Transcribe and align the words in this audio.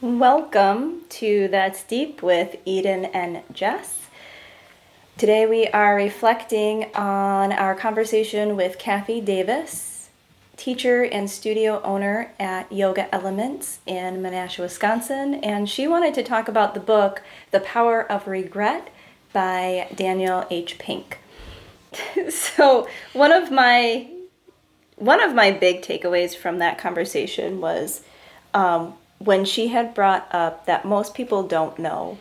Welcome 0.00 1.00
to 1.08 1.48
That's 1.48 1.82
Deep 1.82 2.22
with 2.22 2.54
Eden 2.64 3.06
and 3.06 3.42
Jess. 3.52 4.06
Today 5.16 5.44
we 5.44 5.66
are 5.66 5.96
reflecting 5.96 6.84
on 6.94 7.50
our 7.50 7.74
conversation 7.74 8.54
with 8.54 8.78
Kathy 8.78 9.20
Davis, 9.20 10.10
teacher 10.56 11.02
and 11.02 11.28
studio 11.28 11.82
owner 11.82 12.30
at 12.38 12.70
Yoga 12.70 13.12
Elements 13.12 13.80
in 13.86 14.22
Menasha, 14.22 14.60
Wisconsin, 14.60 15.34
and 15.34 15.68
she 15.68 15.88
wanted 15.88 16.14
to 16.14 16.22
talk 16.22 16.46
about 16.46 16.74
the 16.74 16.80
book 16.80 17.24
The 17.50 17.58
Power 17.58 18.00
of 18.00 18.28
Regret 18.28 18.90
by 19.32 19.88
Daniel 19.96 20.46
H. 20.48 20.78
Pink. 20.78 21.18
so, 22.30 22.86
one 23.14 23.32
of 23.32 23.50
my 23.50 24.08
one 24.94 25.20
of 25.20 25.34
my 25.34 25.50
big 25.50 25.82
takeaways 25.82 26.36
from 26.36 26.58
that 26.58 26.78
conversation 26.78 27.60
was 27.60 28.04
um, 28.54 28.94
when 29.18 29.44
she 29.44 29.68
had 29.68 29.94
brought 29.94 30.28
up 30.32 30.66
that 30.66 30.84
most 30.84 31.14
people 31.14 31.42
don't 31.42 31.78
know 31.78 32.18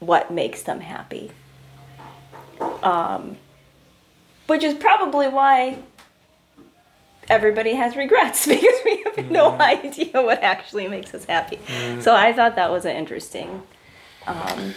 what 0.00 0.30
makes 0.30 0.62
them 0.62 0.80
happy. 0.80 1.30
Um, 2.82 3.36
which 4.46 4.62
is 4.62 4.74
probably 4.74 5.28
why 5.28 5.78
everybody 7.28 7.74
has 7.74 7.96
regrets 7.96 8.46
because 8.46 8.80
we 8.84 9.02
have 9.04 9.16
mm. 9.16 9.30
no 9.30 9.58
idea 9.58 10.22
what 10.22 10.42
actually 10.42 10.88
makes 10.88 11.14
us 11.14 11.24
happy. 11.24 11.58
Mm. 11.66 12.02
So 12.02 12.14
I 12.14 12.32
thought 12.32 12.56
that 12.56 12.70
was 12.70 12.84
an 12.84 12.96
interesting. 12.96 13.62
Um, 14.26 14.74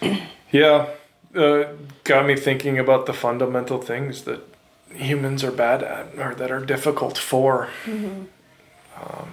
yeah, 0.52 0.88
uh, 1.34 1.64
got 2.04 2.26
me 2.26 2.36
thinking 2.36 2.78
about 2.78 3.06
the 3.06 3.12
fundamental 3.12 3.80
things 3.80 4.22
that 4.22 4.40
humans 4.94 5.44
are 5.44 5.50
bad 5.50 5.82
at 5.82 6.18
or 6.18 6.34
that 6.34 6.50
are 6.50 6.64
difficult 6.64 7.18
for. 7.18 7.68
Mm-hmm. 7.84 8.24
Um, 8.98 9.32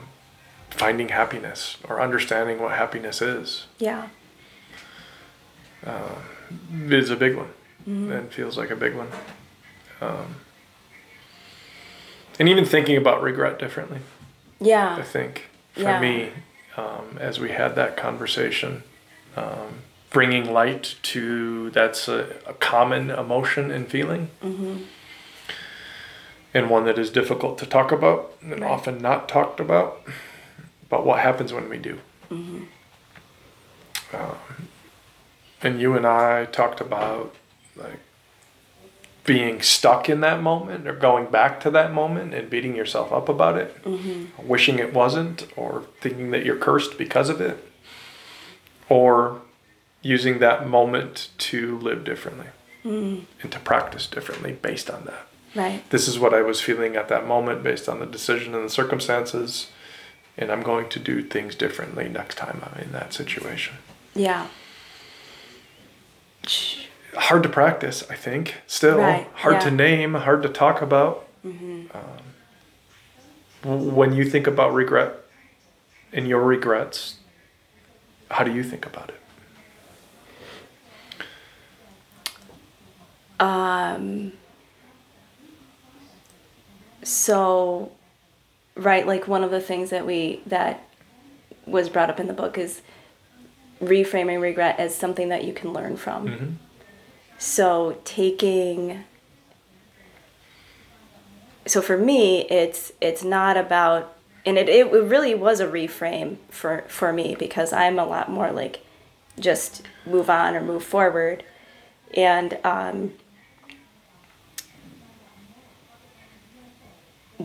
finding 0.73 1.09
happiness 1.09 1.77
or 1.88 2.02
understanding 2.02 2.59
what 2.59 2.72
happiness 2.72 3.22
is. 3.22 3.68
Yeah. 3.77 4.08
Uh, 5.86 6.16
is 6.89 7.09
a 7.09 7.16
big 7.16 7.36
one 7.36 7.50
mm-hmm. 7.88 8.11
and 8.11 8.31
feels 8.31 8.58
like 8.58 8.72
a 8.72 8.75
big 8.75 8.95
one. 8.95 9.09
Um, 10.02 10.36
and 12.39 12.50
even 12.50 12.66
thinking 12.66 12.97
about 12.97 13.22
regret 13.22 13.59
differently. 13.59 14.00
Yeah. 14.59 14.95
I 14.95 15.03
think 15.03 15.50
for 15.73 15.81
yeah. 15.81 16.00
me, 16.00 16.30
um, 16.78 17.17
as 17.19 17.40
we 17.40 17.52
had 17.52 17.75
that 17.75 17.95
conversation, 17.95 18.84
um, 19.36 19.81
bringing 20.09 20.52
light 20.52 20.95
to 21.03 21.69
that's 21.72 22.08
a, 22.08 22.36
a 22.47 22.53
common 22.53 23.09
emotion 23.09 23.72
and 23.72 23.88
feeling. 23.88 24.30
Mm-hmm. 24.44 24.84
And 26.56 26.69
one 26.69 26.86
that 26.86 27.00
is 27.00 27.09
difficult 27.09 27.58
to 27.59 27.66
talk 27.66 27.92
about 27.92 28.34
and 28.42 28.62
right. 28.62 28.64
often 28.64 29.00
not 29.00 29.28
talked 29.28 29.59
about 29.59 30.02
but 30.94 31.08
what 31.08 31.22
happens 31.22 31.52
when 31.52 31.69
we 31.69 31.80
do. 31.80 31.97
Mm-hmm. 32.30 32.66
Um, 34.16 34.67
and 35.63 35.81
you 35.81 35.97
and 35.97 36.05
I 36.05 36.45
talked 36.45 36.80
about 36.81 37.33
like 37.75 37.97
being 39.25 39.63
stuck 39.63 40.08
in 40.08 40.22
that 40.22 40.44
moment 40.44 40.88
or 40.88 40.94
going 40.94 41.31
back 41.31 41.59
to 41.61 41.72
that 41.72 41.91
moment 41.91 42.35
and 42.35 42.47
beating 42.47 42.75
yourself 42.75 43.11
up 43.11 43.27
about 43.27 43.58
it, 43.58 43.83
mm-hmm. 43.83 44.47
wishing 44.47 44.77
it 44.77 44.94
wasn't, 44.94 45.47
or 45.58 45.85
thinking 46.00 46.30
that 46.30 46.45
you're 46.45 46.58
cursed 46.58 46.95
because 46.95 47.28
of 47.28 47.41
it, 47.41 47.67
or 48.88 49.41
using 50.03 50.38
that 50.38 50.69
moment 50.69 51.30
to 51.39 51.80
live 51.80 52.03
differently 52.03 52.50
mm. 52.85 53.23
and 53.41 53.52
to 53.52 53.57
practice 53.61 54.05
differently 54.05 54.52
based 54.61 54.91
on 54.91 55.05
that. 55.05 55.25
Right. 55.55 55.89
This 55.89 56.07
is 56.07 56.19
what 56.19 56.35
I 56.35 56.44
was 56.44 56.61
feeling 56.61 56.95
at 56.95 57.07
that 57.07 57.25
moment 57.25 57.63
based 57.63 57.89
on 57.89 58.00
the 58.00 58.05
decision 58.05 58.53
and 58.53 58.66
the 58.66 58.69
circumstances 58.69 59.72
and 60.38 60.52
I'm 60.52 60.62
going 60.62 60.89
to 60.89 61.00
do 61.00 61.23
things 61.23 61.56
differently 61.56 62.09
next 62.09 62.38
time 62.38 62.62
I'm 62.64 62.80
in 62.81 62.92
that 62.92 63.14
situation. 63.14 63.76
Yeah. 64.16 64.48
Hard 67.16 67.44
to 67.44 67.50
practice, 67.50 68.03
I 68.09 68.16
think. 68.16 68.56
Still 68.67 68.98
right. 68.98 69.28
hard 69.36 69.56
yeah. 69.56 69.59
to 69.59 69.72
name, 69.72 70.13
hard 70.16 70.44
to 70.44 70.50
talk 70.50 70.81
about. 70.81 71.25
Mm-hmm. 71.46 71.96
Um, 71.96 73.96
when 73.96 74.13
you 74.13 74.30
think 74.30 74.47
about 74.47 74.74
regret 74.74 75.16
and 76.12 76.28
your 76.28 76.41
regrets, 76.41 77.19
how 78.30 78.44
do 78.44 78.53
you 78.53 78.63
think 78.63 78.86
about 78.86 79.09
it? 79.09 79.19
Um. 83.40 84.34
So 87.03 87.91
right 88.75 89.06
like 89.06 89.28
one 89.28 89.44
of 89.44 89.51
the 89.51 89.61
things 89.61 89.89
that 89.89 90.06
we 90.06 90.41
that 90.45 90.88
was 91.66 91.89
brought 91.89 92.09
up 92.09 92.19
in 92.19 92.28
the 92.28 92.34
book 92.34 92.57
is 92.57 92.81
reframing 93.81 94.41
regret 94.41 94.79
as 94.79 94.95
something 94.95 95.29
that 95.29 95.44
you 95.44 95.53
can 95.53 95.73
learn 95.73 95.95
from 95.95 96.28
mm-hmm. 96.28 96.51
so 97.38 98.00
taking 98.03 99.03
so 101.66 101.81
for 101.81 101.97
me 101.97 102.41
it's 102.50 102.91
it's 103.00 103.23
not 103.23 103.57
about 103.57 104.16
and 104.45 104.57
it, 104.57 104.67
it 104.67 104.91
really 104.91 105.33
was 105.33 105.59
a 105.59 105.67
reframe 105.67 106.38
for 106.50 106.83
for 106.88 107.13
me 107.13 107.35
because 107.38 107.72
i'm 107.72 108.00
a 108.00 108.06
lot 108.06 108.29
more 108.29 108.51
like 108.51 108.85
just 109.39 109.81
move 110.06 110.29
on 110.29 110.56
or 110.56 110.62
move 110.62 110.83
forward 110.83 111.44
and 112.13 112.57
um, 112.63 113.13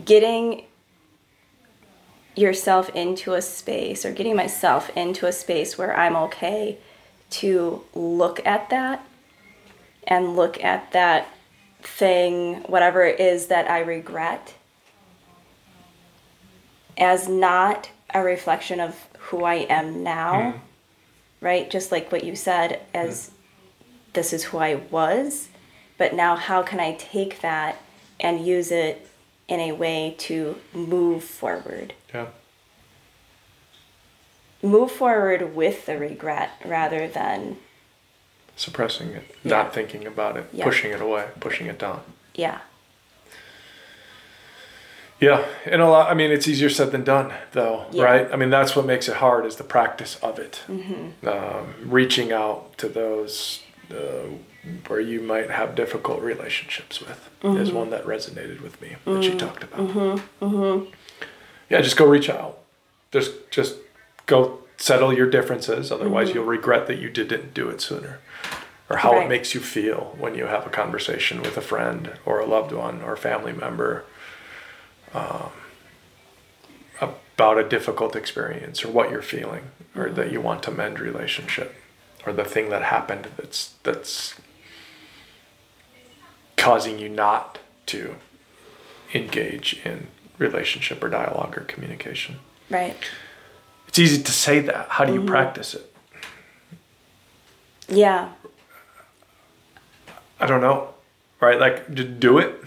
getting 0.05 0.63
yourself 2.39 2.89
into 2.95 3.33
a 3.33 3.41
space 3.41 4.05
or 4.05 4.11
getting 4.11 4.35
myself 4.35 4.89
into 4.95 5.27
a 5.27 5.31
space 5.31 5.77
where 5.77 5.95
I'm 5.95 6.15
okay 6.15 6.77
to 7.31 7.83
look 7.93 8.45
at 8.45 8.69
that 8.69 9.05
and 10.07 10.35
look 10.35 10.63
at 10.63 10.91
that 10.93 11.27
thing, 11.81 12.63
whatever 12.63 13.03
it 13.03 13.19
is 13.19 13.47
that 13.47 13.69
I 13.69 13.79
regret, 13.79 14.55
as 16.97 17.27
not 17.27 17.89
a 18.13 18.23
reflection 18.23 18.79
of 18.79 19.07
who 19.17 19.43
I 19.43 19.55
am 19.69 20.03
now, 20.03 20.33
mm. 20.33 20.59
right? 21.41 21.69
Just 21.69 21.91
like 21.91 22.11
what 22.11 22.23
you 22.23 22.35
said, 22.35 22.81
as 22.93 23.29
mm. 23.29 24.13
this 24.13 24.33
is 24.33 24.45
who 24.45 24.57
I 24.57 24.75
was, 24.75 25.49
but 25.97 26.15
now 26.15 26.35
how 26.35 26.63
can 26.63 26.79
I 26.79 26.93
take 26.93 27.41
that 27.41 27.81
and 28.19 28.45
use 28.45 28.71
it 28.71 29.07
in 29.47 29.59
a 29.59 29.73
way 29.73 30.15
to 30.19 30.57
move 30.73 31.23
forward? 31.23 31.93
Yeah. 32.13 32.27
Move 34.61 34.91
forward 34.91 35.55
with 35.55 35.85
the 35.85 35.97
regret 35.97 36.51
rather 36.65 37.07
than 37.07 37.57
suppressing 38.55 39.09
it, 39.09 39.35
yeah. 39.43 39.49
not 39.49 39.73
thinking 39.73 40.05
about 40.05 40.35
it, 40.35 40.49
yeah. 40.51 40.65
pushing 40.65 40.91
it 40.91 41.01
away, 41.01 41.27
pushing 41.39 41.67
it 41.67 41.79
down. 41.79 42.01
Yeah. 42.35 42.59
Yeah, 45.21 45.45
and 45.65 45.81
a 45.81 45.89
lot. 45.89 46.09
I 46.09 46.13
mean, 46.13 46.31
it's 46.31 46.47
easier 46.47 46.69
said 46.69 46.91
than 46.91 47.03
done, 47.03 47.33
though, 47.51 47.85
yeah. 47.91 48.03
right? 48.03 48.31
I 48.31 48.37
mean, 48.37 48.49
that's 48.49 48.73
what 48.73 48.85
makes 48.85 49.09
it 49.09 49.17
hard 49.17 49.45
is 49.45 49.57
the 49.57 49.65
practice 49.65 50.17
of 50.21 50.39
it. 50.39 50.61
Mm-hmm. 50.67 51.27
Um, 51.27 51.73
reaching 51.89 52.31
out 52.31 52.77
to 52.77 52.87
those 52.87 53.61
uh, 53.91 54.29
where 54.87 55.01
you 55.01 55.21
might 55.21 55.49
have 55.49 55.75
difficult 55.75 56.21
relationships 56.21 57.01
with 57.01 57.29
mm-hmm. 57.41 57.57
is 57.57 57.71
one 57.71 57.89
that 57.89 58.05
resonated 58.05 58.61
with 58.61 58.81
me 58.81 58.95
that 59.03 59.11
mm-hmm. 59.11 59.21
you 59.23 59.37
talked 59.37 59.63
about. 59.63 60.21
Yeah, 61.69 61.81
just 61.81 61.97
go 61.97 62.05
reach 62.05 62.29
out. 62.29 62.59
Just 63.11 63.51
just 63.51 63.75
go 64.25 64.59
settle 64.77 65.13
your 65.13 65.29
differences. 65.29 65.91
Otherwise, 65.91 66.29
mm-hmm. 66.29 66.37
you'll 66.37 66.45
regret 66.45 66.87
that 66.87 66.99
you 66.99 67.09
didn't 67.09 67.53
do 67.53 67.69
it 67.69 67.81
sooner, 67.81 68.19
or 68.89 68.97
how 68.97 69.13
right. 69.13 69.25
it 69.25 69.29
makes 69.29 69.53
you 69.53 69.59
feel 69.59 70.15
when 70.17 70.35
you 70.35 70.45
have 70.45 70.65
a 70.65 70.69
conversation 70.69 71.41
with 71.41 71.57
a 71.57 71.61
friend 71.61 72.13
or 72.25 72.39
a 72.39 72.45
loved 72.45 72.71
one 72.71 73.01
or 73.01 73.13
a 73.13 73.17
family 73.17 73.53
member 73.53 74.05
um, 75.13 75.51
about 77.01 77.57
a 77.57 77.67
difficult 77.67 78.15
experience 78.15 78.83
or 78.83 78.91
what 78.91 79.09
you're 79.09 79.21
feeling, 79.21 79.71
or 79.95 80.05
mm-hmm. 80.05 80.15
that 80.15 80.31
you 80.31 80.41
want 80.41 80.63
to 80.63 80.71
mend 80.71 80.99
relationship, 80.99 81.75
or 82.25 82.33
the 82.33 82.45
thing 82.45 82.69
that 82.69 82.83
happened 82.83 83.27
that's 83.37 83.75
that's 83.83 84.35
causing 86.57 86.99
you 86.99 87.07
not 87.07 87.57
to 87.85 88.15
engage 89.13 89.79
in 89.85 90.07
relationship 90.39 91.03
or 91.03 91.09
dialogue 91.09 91.57
or 91.57 91.61
communication. 91.61 92.37
Right. 92.69 92.97
It's 93.87 93.99
easy 93.99 94.21
to 94.23 94.31
say 94.31 94.59
that. 94.61 94.89
How 94.89 95.05
do 95.05 95.13
you 95.13 95.19
mm-hmm. 95.19 95.29
practice 95.29 95.75
it? 95.75 95.95
Yeah. 97.87 98.29
I 100.39 100.47
don't 100.47 100.61
know. 100.61 100.93
Right? 101.39 101.59
Like, 101.59 101.93
just 101.93 102.19
do 102.19 102.37
it. 102.37 102.63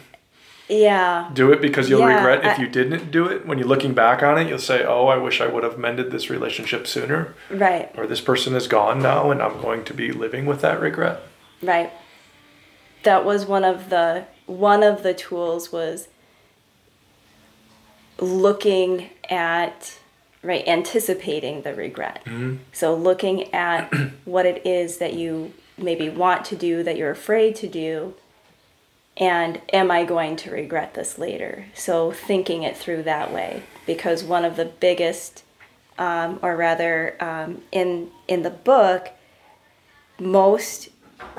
Yeah. 0.68 1.30
Do 1.32 1.52
it 1.52 1.60
because 1.60 1.90
you'll 1.90 2.00
yeah, 2.00 2.16
regret 2.16 2.44
if 2.44 2.58
I, 2.58 2.62
you 2.62 2.68
didn't 2.68 3.10
do 3.10 3.26
it. 3.26 3.46
When 3.46 3.58
you're 3.58 3.68
looking 3.68 3.94
back 3.94 4.22
on 4.22 4.38
it, 4.38 4.48
you'll 4.48 4.58
say, 4.58 4.84
"Oh, 4.84 5.06
I 5.06 5.18
wish 5.18 5.40
I 5.40 5.46
would 5.46 5.64
have 5.64 5.78
mended 5.78 6.10
this 6.10 6.30
relationship 6.30 6.86
sooner." 6.86 7.34
Right. 7.50 7.92
Or 7.96 8.06
this 8.06 8.22
person 8.22 8.54
is 8.54 8.68
gone 8.68 9.02
now, 9.02 9.30
and 9.30 9.42
I'm 9.42 9.60
going 9.60 9.84
to 9.84 9.94
be 9.94 10.12
living 10.12 10.46
with 10.46 10.62
that 10.62 10.80
regret. 10.80 11.20
Right. 11.62 11.92
That 13.02 13.24
was 13.24 13.44
one 13.44 13.64
of 13.64 13.90
the 13.90 14.26
one 14.46 14.82
of 14.82 15.02
the 15.02 15.12
tools 15.12 15.72
was 15.72 16.08
looking 18.22 19.10
at 19.28 19.98
right 20.42 20.66
anticipating 20.66 21.62
the 21.62 21.74
regret. 21.74 22.22
So 22.72 22.94
looking 22.94 23.52
at 23.54 23.92
what 24.24 24.46
it 24.46 24.66
is 24.66 24.98
that 24.98 25.14
you 25.14 25.52
maybe 25.78 26.08
want 26.08 26.44
to 26.46 26.56
do 26.56 26.82
that 26.82 26.96
you're 26.96 27.10
afraid 27.10 27.56
to 27.56 27.68
do 27.68 28.14
and 29.16 29.60
am 29.72 29.90
I 29.90 30.04
going 30.04 30.36
to 30.36 30.50
regret 30.50 30.94
this 30.94 31.18
later? 31.18 31.66
So 31.74 32.12
thinking 32.12 32.62
it 32.62 32.76
through 32.76 33.02
that 33.02 33.32
way, 33.32 33.62
because 33.86 34.24
one 34.24 34.44
of 34.44 34.56
the 34.56 34.64
biggest, 34.64 35.44
um, 35.98 36.38
or 36.42 36.56
rather, 36.56 37.22
um, 37.22 37.62
in 37.70 38.10
in 38.26 38.42
the 38.42 38.50
book, 38.50 39.10
most 40.18 40.88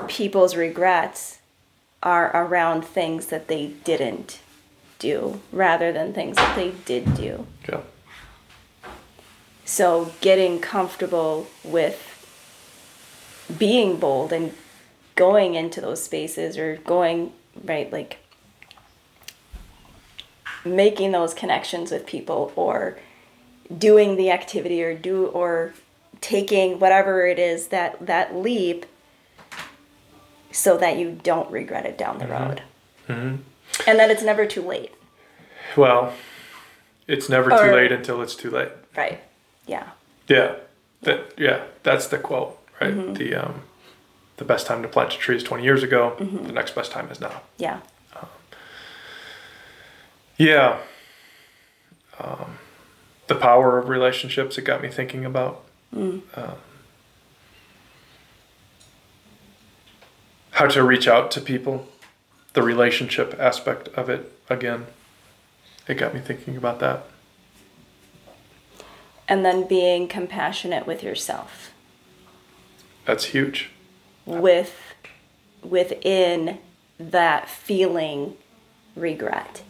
people's 0.06 0.54
regrets 0.54 1.40
are 2.02 2.30
around 2.34 2.84
things 2.84 3.26
that 3.26 3.48
they 3.48 3.68
didn't 3.82 4.40
do, 5.04 5.40
rather 5.52 5.92
than 5.92 6.14
things 6.14 6.36
that 6.36 6.56
they 6.56 6.72
did 6.86 7.14
do. 7.14 7.46
Yeah. 7.68 7.80
So 9.66 10.12
getting 10.22 10.60
comfortable 10.60 11.46
with 11.62 11.98
being 13.58 13.98
bold 13.98 14.32
and 14.32 14.54
going 15.14 15.54
into 15.54 15.80
those 15.80 16.02
spaces 16.02 16.56
or 16.56 16.76
going 16.78 17.32
right 17.62 17.92
like 17.92 18.18
making 20.64 21.12
those 21.12 21.34
connections 21.34 21.90
with 21.90 22.06
people 22.06 22.52
or 22.56 22.98
doing 23.76 24.16
the 24.16 24.30
activity 24.30 24.82
or 24.82 24.94
do 24.94 25.26
or 25.26 25.74
taking 26.20 26.78
whatever 26.78 27.26
it 27.26 27.38
is 27.38 27.68
that 27.68 28.04
that 28.04 28.34
leap 28.34 28.86
so 30.50 30.78
that 30.78 30.96
you 30.96 31.18
don't 31.22 31.50
regret 31.50 31.84
it 31.84 31.98
down 31.98 32.18
the 32.18 32.24
mm-hmm. 32.24 32.48
road 32.48 32.62
mm-hmm. 33.08 33.42
And 33.86 33.98
that 33.98 34.10
it's 34.10 34.22
never 34.22 34.46
too 34.46 34.62
late 34.62 34.92
Well, 35.76 36.12
it's 37.06 37.28
never 37.28 37.50
too 37.50 37.72
late 37.74 37.92
until 37.92 38.22
it's 38.22 38.34
too 38.34 38.50
late. 38.50 38.70
right 38.96 39.20
yeah 39.66 39.90
Yeah. 40.28 40.56
That 41.02 41.34
yeah, 41.36 41.64
that's 41.82 42.06
the 42.06 42.16
quote, 42.18 42.58
right? 42.80 42.94
Mm-hmm. 42.94 43.12
The 43.14 43.34
um 43.34 43.62
the 44.38 44.44
best 44.44 44.66
time 44.66 44.80
to 44.82 44.88
plant 44.88 45.12
a 45.14 45.18
tree 45.18 45.36
is 45.36 45.42
20 45.42 45.62
years 45.62 45.82
ago. 45.82 46.16
The 46.18 46.50
next 46.52 46.74
best 46.74 46.90
time 46.92 47.10
is 47.10 47.20
now. 47.20 47.42
yeah 47.58 47.80
Yeah. 50.36 50.78
Um, 52.18 52.58
the 53.26 53.34
power 53.34 53.78
of 53.78 53.88
relationships, 53.88 54.56
it 54.58 54.62
got 54.62 54.82
me 54.82 54.88
thinking 54.88 55.24
about. 55.24 55.62
Um, 55.92 56.22
how 60.52 60.66
to 60.66 60.82
reach 60.82 61.06
out 61.08 61.30
to 61.32 61.40
people, 61.40 61.86
the 62.54 62.62
relationship 62.62 63.36
aspect 63.38 63.88
of 63.88 64.08
it 64.08 64.32
again. 64.48 64.86
It 65.86 65.94
got 65.94 66.14
me 66.14 66.20
thinking 66.20 66.56
about 66.56 66.80
that. 66.80 67.04
and 69.26 69.42
then 69.44 69.66
being 69.66 70.06
compassionate 70.06 70.86
with 70.86 71.02
yourself. 71.02 71.72
That's 73.06 73.26
huge. 73.26 73.70
with 74.26 74.94
within 75.62 76.58
that 76.98 77.48
feeling 77.48 78.36
regret. 78.94 79.62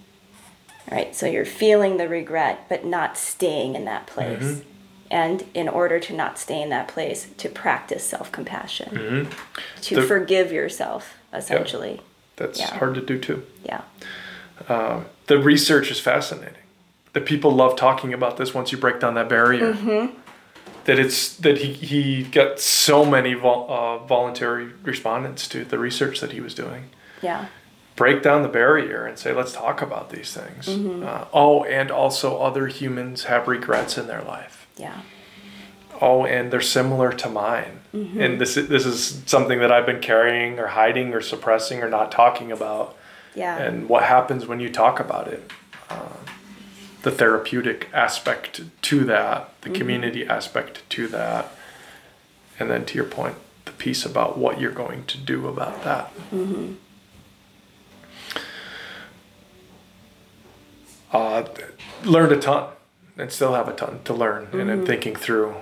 Right 0.91 1.15
so 1.15 1.27
you're 1.27 1.45
feeling 1.45 1.97
the 1.99 2.09
regret 2.09 2.67
but 2.69 2.85
not 2.85 3.17
staying 3.17 3.75
in 3.77 3.85
that 3.87 4.07
place. 4.09 4.43
Mm-hmm. 4.43 4.69
And 5.11 5.45
in 5.55 5.69
order 5.69 6.01
to 6.01 6.13
not 6.13 6.39
stay 6.39 6.61
in 6.61 6.71
that 6.71 6.89
place 6.89 7.29
to 7.39 7.49
practice 7.49 8.03
self-compassion. 8.05 8.91
Mm-hmm. 8.97 9.31
To 9.83 9.95
The- 9.97 10.03
forgive 10.03 10.51
yourself 10.53 11.15
essentially 11.33 12.01
That's 12.37 12.59
Yeah. 12.61 12.77
hard 12.79 12.95
to 12.97 13.01
do 13.01 13.19
too. 13.19 13.43
yeah 13.65 13.83
The 15.27 15.39
research 15.39 15.91
is 15.91 16.01
fascinating. 16.01 16.59
The 17.13 17.21
people 17.21 17.51
love 17.53 17.77
talking 17.77 18.13
about 18.13 18.37
this 18.37 18.53
once 18.53 18.73
you 18.73 18.79
break 18.79 19.01
down 19.01 19.15
that 19.15 19.29
barrier. 19.29 19.73
Mm-hmm. 19.73 20.19
That 20.85 20.99
it's 20.99 21.37
that 21.37 21.59
he, 21.59 21.73
he 21.73 22.25
got 22.25 22.61
so 22.61 23.05
many 23.07 23.33
vol, 23.35 23.67
uh, 23.71 23.99
voluntary 24.05 24.67
respondents 24.83 25.49
to 25.49 25.65
the 25.65 25.79
research 25.79 26.21
that 26.21 26.33
he 26.33 26.41
was 26.41 26.55
doing. 26.55 26.91
yeah 27.23 27.47
break 27.97 28.25
down 28.25 28.43
the 28.43 28.49
barrier 28.49 29.07
and 29.07 29.17
say, 29.17 29.33
let's 29.33 29.53
talk 29.53 29.81
about 29.81 30.11
these 30.11 30.35
things. 30.35 30.67
Mm-hmm. 30.67 31.07
Uh, 31.07 31.27
oh, 31.33 31.63
and 31.63 31.93
also 31.93 32.39
other 32.39 32.67
humans 32.67 33.25
have 33.25 33.47
regrets 33.47 33.97
in 33.97 34.09
their 34.09 34.23
life. 34.23 34.67
yeah 34.77 35.01
Oh, 36.01 36.25
and 36.25 36.51
they're 36.53 36.61
similar 36.61 37.13
to 37.13 37.29
mine. 37.29 37.81
Mm-hmm. 37.95 38.21
And 38.21 38.41
this 38.41 38.57
is, 38.57 38.69
this 38.69 38.85
is 38.85 39.23
something 39.27 39.61
that 39.61 39.71
I've 39.71 39.87
been 39.87 40.01
carrying 40.01 40.59
or 40.59 40.69
hiding 40.69 41.15
or 41.15 41.21
suppressing 41.21 41.83
or 41.83 41.89
not 41.89 42.11
talking 42.11 42.51
about. 42.51 42.97
yeah 43.35 43.57
And 43.57 43.89
what 43.89 44.05
happens 44.05 44.47
when 44.47 44.61
you 44.61 44.71
talk 44.71 45.01
about 45.01 45.29
it? 45.29 45.51
Uh, 45.89 46.09
the 47.03 47.11
therapeutic 47.11 47.89
aspect 47.93 48.63
to 48.83 49.05
that, 49.05 49.61
the 49.61 49.71
community 49.71 50.27
aspect 50.27 50.89
to 50.91 51.07
that, 51.09 51.53
and 52.59 52.71
then 52.71 52.85
to 52.87 52.95
your 52.95 53.05
point, 53.05 53.37
the 53.67 53.73
piece 53.73 54.05
about 54.07 54.39
what 54.39 54.61
you're 54.61 54.73
going 54.73 55.05
to 55.07 55.19
do 55.19 55.47
about 55.47 55.85
that. 55.85 56.11
Mhm. 56.33 56.77
uh, 61.13 61.45
learned 62.05 62.33
a 62.33 62.37
ton 62.37 62.69
and 63.17 63.31
still 63.31 63.55
have 63.55 63.69
a 63.69 63.73
ton 63.73 64.01
to 64.05 64.13
learn 64.13 64.49
and 64.53 64.69
in 64.69 64.85
thinking 64.85 65.15
through 65.15 65.55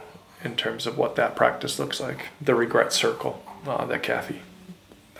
in 0.44 0.56
terms 0.56 0.86
of 0.86 0.98
what 0.98 1.16
that 1.16 1.36
practice 1.36 1.78
looks 1.78 2.00
like. 2.00 2.26
The 2.40 2.54
regret 2.54 2.92
circle 2.92 3.42
uh, 3.66 3.84
that 3.86 4.02
kathy 4.02 4.40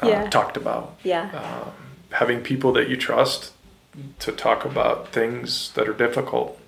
uh, 0.03 0.09
Yeah. 0.09 0.31
talked 0.31 0.57
about. 0.57 0.97
Yeah. 1.03 1.71
Having 2.11 2.43
people 2.43 2.73
that 2.75 2.89
you 2.89 2.97
trust 2.97 3.53
to 4.21 4.33
talk 4.33 4.65
about 4.65 5.09
things 5.09 5.73
that 5.73 5.89
are 5.89 5.93
difficult 5.95 6.59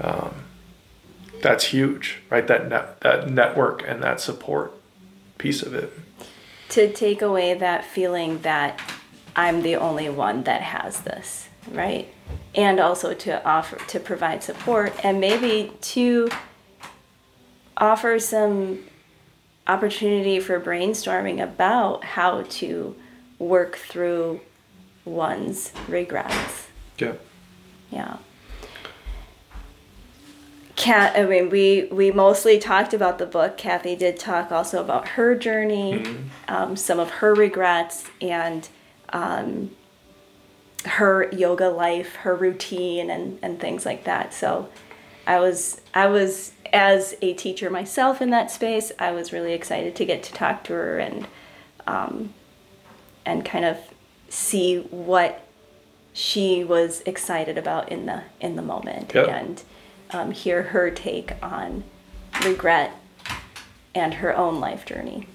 um, 0.00 0.34
that's 1.42 1.66
huge 1.66 2.20
right? 2.30 2.46
That 2.46 2.68
net, 2.68 3.00
that 3.00 3.30
network 3.30 3.84
and 3.86 4.02
that 4.02 4.20
support 4.20 4.72
piece 5.38 5.62
of 5.62 5.74
it. 5.74 5.92
To 6.70 6.92
take 6.92 7.22
away 7.22 7.54
that 7.54 7.84
feeling 7.84 8.40
that 8.42 8.80
I'm 9.36 9.62
the 9.62 9.76
only 9.76 10.08
one 10.08 10.42
that 10.44 10.60
has 10.62 11.00
this, 11.02 11.48
right? 11.70 12.12
And 12.54 12.80
also 12.80 13.14
to 13.14 13.44
offer 13.48 13.76
to 13.86 14.00
provide 14.00 14.42
support 14.42 14.92
and 15.04 15.20
maybe 15.20 15.72
to 15.80 16.28
offer 17.78 18.18
some 18.18 18.84
opportunity 19.66 20.40
for 20.40 20.60
brainstorming 20.60 21.42
about 21.42 22.04
how 22.04 22.42
to 22.42 22.96
work 23.38 23.76
through 23.76 24.40
one's 25.04 25.72
regrets. 25.88 26.68
yeah 26.96 27.18
Yeah. 27.90 28.18
Kat, 30.76 31.16
I 31.16 31.26
mean, 31.26 31.50
we 31.50 31.88
we 31.90 32.12
mostly 32.12 32.58
talked 32.58 32.94
about 32.94 33.18
the 33.18 33.26
book. 33.26 33.56
Kathy 33.56 33.96
did 33.96 34.16
talk 34.16 34.52
also 34.52 34.80
about 34.80 35.08
her 35.08 35.34
journey, 35.34 36.18
um, 36.46 36.76
some 36.76 37.00
of 37.00 37.10
her 37.10 37.34
regrets, 37.34 38.04
and 38.20 38.68
um, 39.08 39.72
her 40.84 41.28
yoga 41.32 41.68
life, 41.68 42.14
her 42.16 42.34
routine, 42.36 43.10
and 43.10 43.40
and 43.42 43.58
things 43.58 43.84
like 43.84 44.04
that. 44.04 44.32
So, 44.32 44.68
I 45.28 45.38
was 45.40 45.80
I 45.94 46.06
was 46.06 46.52
as 46.72 47.14
a 47.22 47.34
teacher 47.34 47.68
myself 47.70 48.20
in 48.22 48.30
that 48.30 48.50
space. 48.50 48.90
I 48.98 49.12
was 49.12 49.32
really 49.32 49.52
excited 49.52 49.94
to 49.96 50.04
get 50.04 50.22
to 50.24 50.32
talk 50.32 50.64
to 50.64 50.72
her 50.72 50.98
and 50.98 51.28
um, 51.86 52.32
and 53.26 53.44
kind 53.44 53.64
of 53.66 53.76
see 54.30 54.78
what 54.90 55.44
she 56.14 56.64
was 56.64 57.02
excited 57.06 57.58
about 57.58 57.90
in 57.90 58.06
the 58.06 58.22
in 58.40 58.56
the 58.56 58.62
moment 58.62 59.12
Yep. 59.14 59.28
and 59.28 59.62
um, 60.10 60.30
hear 60.32 60.62
her 60.64 60.90
take 60.90 61.32
on 61.42 61.84
regret 62.44 62.92
and 63.94 64.14
her 64.14 64.34
own 64.36 64.60
life 64.60 64.84
journey. 64.86 65.28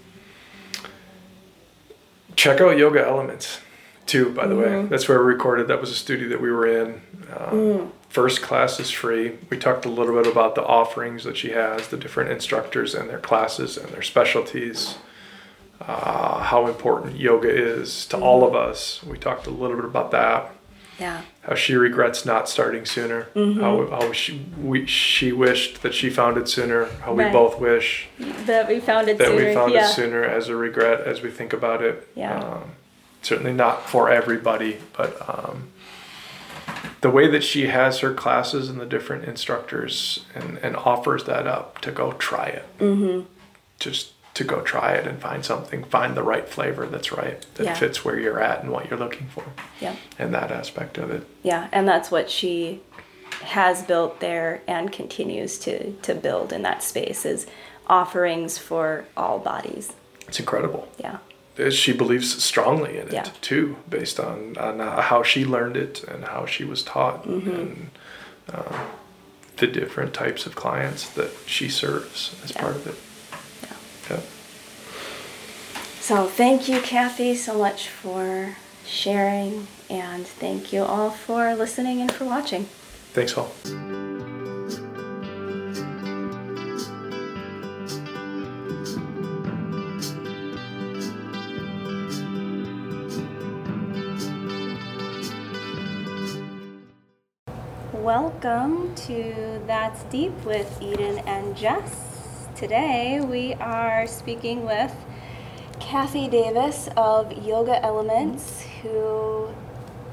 check 2.35 2.59
out 2.59 2.77
yoga 2.77 2.99
elements 3.05 3.59
too 4.07 4.31
by 4.33 4.47
the 4.47 4.55
way 4.55 4.83
that's 4.87 5.07
where 5.07 5.19
we 5.19 5.25
recorded 5.25 5.67
that 5.67 5.79
was 5.79 5.91
a 5.91 5.95
studio 5.95 6.27
that 6.29 6.41
we 6.41 6.51
were 6.51 6.65
in 6.67 7.01
um, 7.37 7.91
first 8.13 8.41
class 8.43 8.79
is 8.79 8.91
free 8.91 9.37
we 9.49 9.57
talked 9.57 9.85
a 9.85 9.89
little 9.89 10.13
bit 10.21 10.31
about 10.31 10.53
the 10.53 10.63
offerings 10.63 11.23
that 11.23 11.35
she 11.35 11.49
has 11.49 11.87
the 11.87 11.97
different 11.97 12.29
instructors 12.29 12.93
and 12.93 13.09
their 13.09 13.17
classes 13.19 13.75
and 13.75 13.89
their 13.89 14.03
specialties 14.03 14.95
uh, 15.81 16.39
how 16.43 16.67
important 16.67 17.17
yoga 17.17 17.49
is 17.49 18.05
to 18.05 18.15
all 18.17 18.45
of 18.47 18.53
us 18.55 19.03
we 19.03 19.17
talked 19.17 19.47
a 19.47 19.49
little 19.49 19.75
bit 19.75 19.85
about 19.85 20.11
that 20.11 20.51
Yeah. 20.99 21.21
how 21.41 21.55
she 21.55 21.73
regrets 21.73 22.23
not 22.23 22.47
starting 22.47 22.85
sooner 22.85 23.27
how, 23.35 23.87
how 23.89 24.11
she, 24.13 24.45
we, 24.61 24.85
she 24.85 25.31
wished 25.31 25.81
that 25.81 25.95
she 25.95 26.11
found 26.11 26.37
it 26.37 26.47
sooner 26.47 26.85
how 27.01 27.13
we 27.15 27.23
both 27.31 27.59
wish 27.59 28.07
That 28.45 28.67
we 28.67 28.79
found 28.79 29.09
it 29.09 29.17
that 29.17 29.27
sooner. 29.29 29.47
we 29.47 29.53
found 29.55 29.73
yeah. 29.73 29.89
it 29.89 29.93
sooner 29.93 30.23
as 30.23 30.49
a 30.49 30.55
regret 30.55 31.01
as 31.01 31.21
we 31.23 31.31
think 31.31 31.51
about 31.51 31.81
it. 31.81 32.07
Yeah. 32.15 32.37
Um, 32.39 32.63
certainly 33.23 33.53
not 33.53 33.89
for 33.89 34.09
everybody, 34.09 34.77
but 34.95 35.17
um, 35.27 35.69
the 37.03 37.09
way 37.09 37.27
that 37.27 37.43
she 37.43 37.67
has 37.67 37.99
her 37.99 38.13
classes 38.13 38.69
and 38.69 38.79
the 38.79 38.85
different 38.85 39.25
instructors 39.25 40.23
and, 40.33 40.57
and 40.59 40.73
offers 40.77 41.25
that 41.25 41.45
up 41.45 41.79
to 41.81 41.91
go 41.91 42.13
try 42.13 42.45
it. 42.45 42.65
Mm-hmm. 42.79 43.27
Just 43.77 44.13
to 44.35 44.45
go 44.45 44.61
try 44.61 44.93
it 44.93 45.05
and 45.05 45.19
find 45.19 45.43
something, 45.43 45.83
find 45.83 46.15
the 46.15 46.23
right 46.23 46.47
flavor 46.47 46.85
that's 46.85 47.11
right, 47.11 47.45
that 47.55 47.65
Yeah. 47.65 47.73
fits 47.73 48.05
where 48.05 48.17
you're 48.17 48.39
at 48.39 48.63
and 48.63 48.71
what 48.71 48.89
you're 48.89 48.97
looking 48.97 49.27
for, 49.27 49.43
Yeah. 49.81 49.95
and 50.17 50.33
that 50.33 50.49
aspect 50.49 50.97
of 50.97 51.11
it. 51.11 51.27
Yeah, 51.43 51.67
and 51.73 51.85
that's 51.85 52.09
what 52.09 52.29
she 52.29 52.81
has 53.41 53.83
built 53.83 54.21
there 54.21 54.61
and 54.65 54.89
continues 54.89 55.59
to, 55.59 55.91
to 56.03 56.15
build 56.15 56.53
in 56.53 56.61
that 56.61 56.81
space 56.81 57.25
is 57.25 57.45
offerings 57.87 58.57
for 58.57 59.03
all 59.17 59.39
bodies. 59.39 59.91
It's 60.25 60.39
incredible. 60.39 60.87
Yeah. 60.97 61.17
Uh, 61.59 61.69
She 61.69 61.93
believes 61.93 62.43
strongly 62.43 62.97
in 62.97 63.07
it 63.07 63.13
Yeah. 63.13 63.27
too, 63.41 63.75
based 63.89 64.19
on, 64.19 64.57
on 64.57 64.79
how 64.79 65.23
she 65.23 65.45
learned 65.45 65.77
it 65.77 66.03
and 66.03 66.25
how 66.25 66.45
she 66.45 66.63
was 66.63 66.83
taught 66.83 67.25
Mm-hmm. 67.27 67.49
and 67.49 67.89
uh, 68.51 68.79
the 69.57 69.67
different 69.67 70.13
types 70.13 70.45
of 70.47 70.55
clients 70.55 71.07
that 71.09 71.29
she 71.45 71.69
serves 71.69 72.35
as 72.43 72.51
Yeah. 72.51 72.61
part 72.61 72.75
of 72.75 72.87
it. 72.87 72.95
Yeah. 73.63 74.15
Yeah. 74.17 74.21
So 76.01 76.27
thank 76.27 76.67
you, 76.67 76.81
Kathy, 76.81 77.35
so 77.35 77.57
much 77.57 77.87
for 77.87 78.57
sharing, 78.85 79.67
and 79.89 80.27
thank 80.27 80.73
you 80.73 80.83
all 80.83 81.11
for 81.11 81.55
listening 81.55 82.01
and 82.01 82.11
for 82.11 82.25
watching. 82.25 82.65
Thanks 83.13 83.37
all. 83.37 83.53
Welcome 98.43 98.93
to 98.95 99.61
That's 99.67 100.03
Deep 100.03 100.33
with 100.43 100.81
Eden 100.81 101.19
and 101.19 101.55
Jess. 101.55 102.45
Today 102.55 103.21
we 103.21 103.53
are 103.53 104.05
speaking 104.05 104.65
with 104.65 104.93
Kathy 105.79 106.27
Davis 106.27 106.89
of 106.97 107.31
Yoga 107.45 107.81
Elements, 107.81 108.63
who 108.81 109.47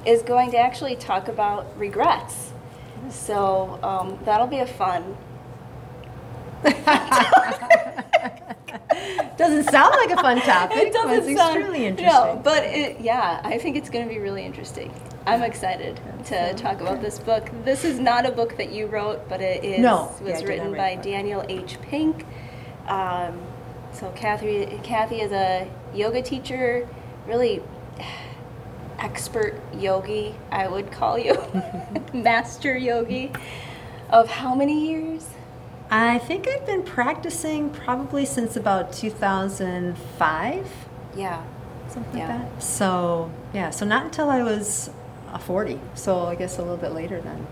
is 0.07 0.23
going 0.23 0.53
to 0.53 0.59
actually 0.59 0.95
talk 0.95 1.27
about 1.27 1.77
regrets. 1.77 2.53
So 3.09 3.81
um, 3.83 4.17
that'll 4.25 4.47
be 4.47 4.59
a 4.59 4.67
fun. 4.67 5.17
Doesn't 9.37 9.71
sound 9.71 9.97
like 9.97 10.11
a 10.11 10.23
fun 10.23 10.41
topic. 10.43 10.77
It 10.77 10.93
doesn't 10.93 11.31
it's 11.31 11.37
sound 11.37 11.57
extremely 11.57 11.81
No, 11.81 11.87
interesting. 11.87 12.43
but 12.43 12.63
it, 12.63 13.01
yeah, 13.01 13.41
I 13.43 13.59
think 13.59 13.77
it's 13.77 13.91
going 13.91 14.07
to 14.07 14.15
be 14.15 14.21
really 14.21 14.45
interesting. 14.45 14.93
I'm 15.35 15.43
excited 15.43 16.01
to 16.27 16.55
talk 16.55 16.81
about 16.81 17.01
this 17.01 17.19
book. 17.19 17.51
This 17.65 17.85
is 17.85 17.99
not 17.99 18.27
a 18.27 18.33
book 18.33 18.57
that 18.57 18.73
you 18.73 18.87
wrote, 18.87 19.29
but 19.29 19.41
it 19.41 19.65
is 19.65 19.81
No. 19.81 20.13
Was 20.23 20.41
did 20.41 20.49
written 20.49 20.73
by 20.73 20.79
write 20.79 21.03
the 21.03 21.11
book. 21.11 21.19
Daniel 21.19 21.45
H. 21.49 21.79
Pink. 21.83 22.27
Um, 22.89 23.41
so 23.93 24.11
Kathy, 24.17 24.79
Kathy 24.83 25.21
is 25.21 25.33
a 25.33 25.69
yoga 25.95 26.23
teacher, 26.23 26.89
really 27.27 27.63
expert 28.99 29.55
yogi, 29.79 30.35
I 30.51 30.69
would 30.69 30.91
call 30.93 31.19
you, 31.19 31.35
master 32.13 32.77
yogi. 32.77 33.33
Of 34.11 34.29
how 34.29 34.55
many 34.55 34.89
years? 34.91 35.27
I 35.91 36.19
think 36.19 36.47
I've 36.49 36.67
been 36.67 36.83
practicing 36.83 37.71
probably 37.71 38.25
since 38.27 38.57
about 38.57 38.93
2005, 38.93 40.67
Yeah. 41.17 41.43
something 41.89 42.19
Yeah. 42.19 42.29
like 42.39 42.55
that. 42.57 42.63
So, 42.63 43.31
yeah, 43.55 43.71
so 43.71 43.85
not 43.87 44.05
until 44.05 44.29
I 44.29 44.43
was 44.43 44.91
40. 45.39 45.79
So 45.95 46.25
I 46.27 46.35
guess 46.35 46.59
a 46.59 46.63
little 46.63 46.77
bit 46.77 46.93
later 46.93 47.21
than 47.21 47.47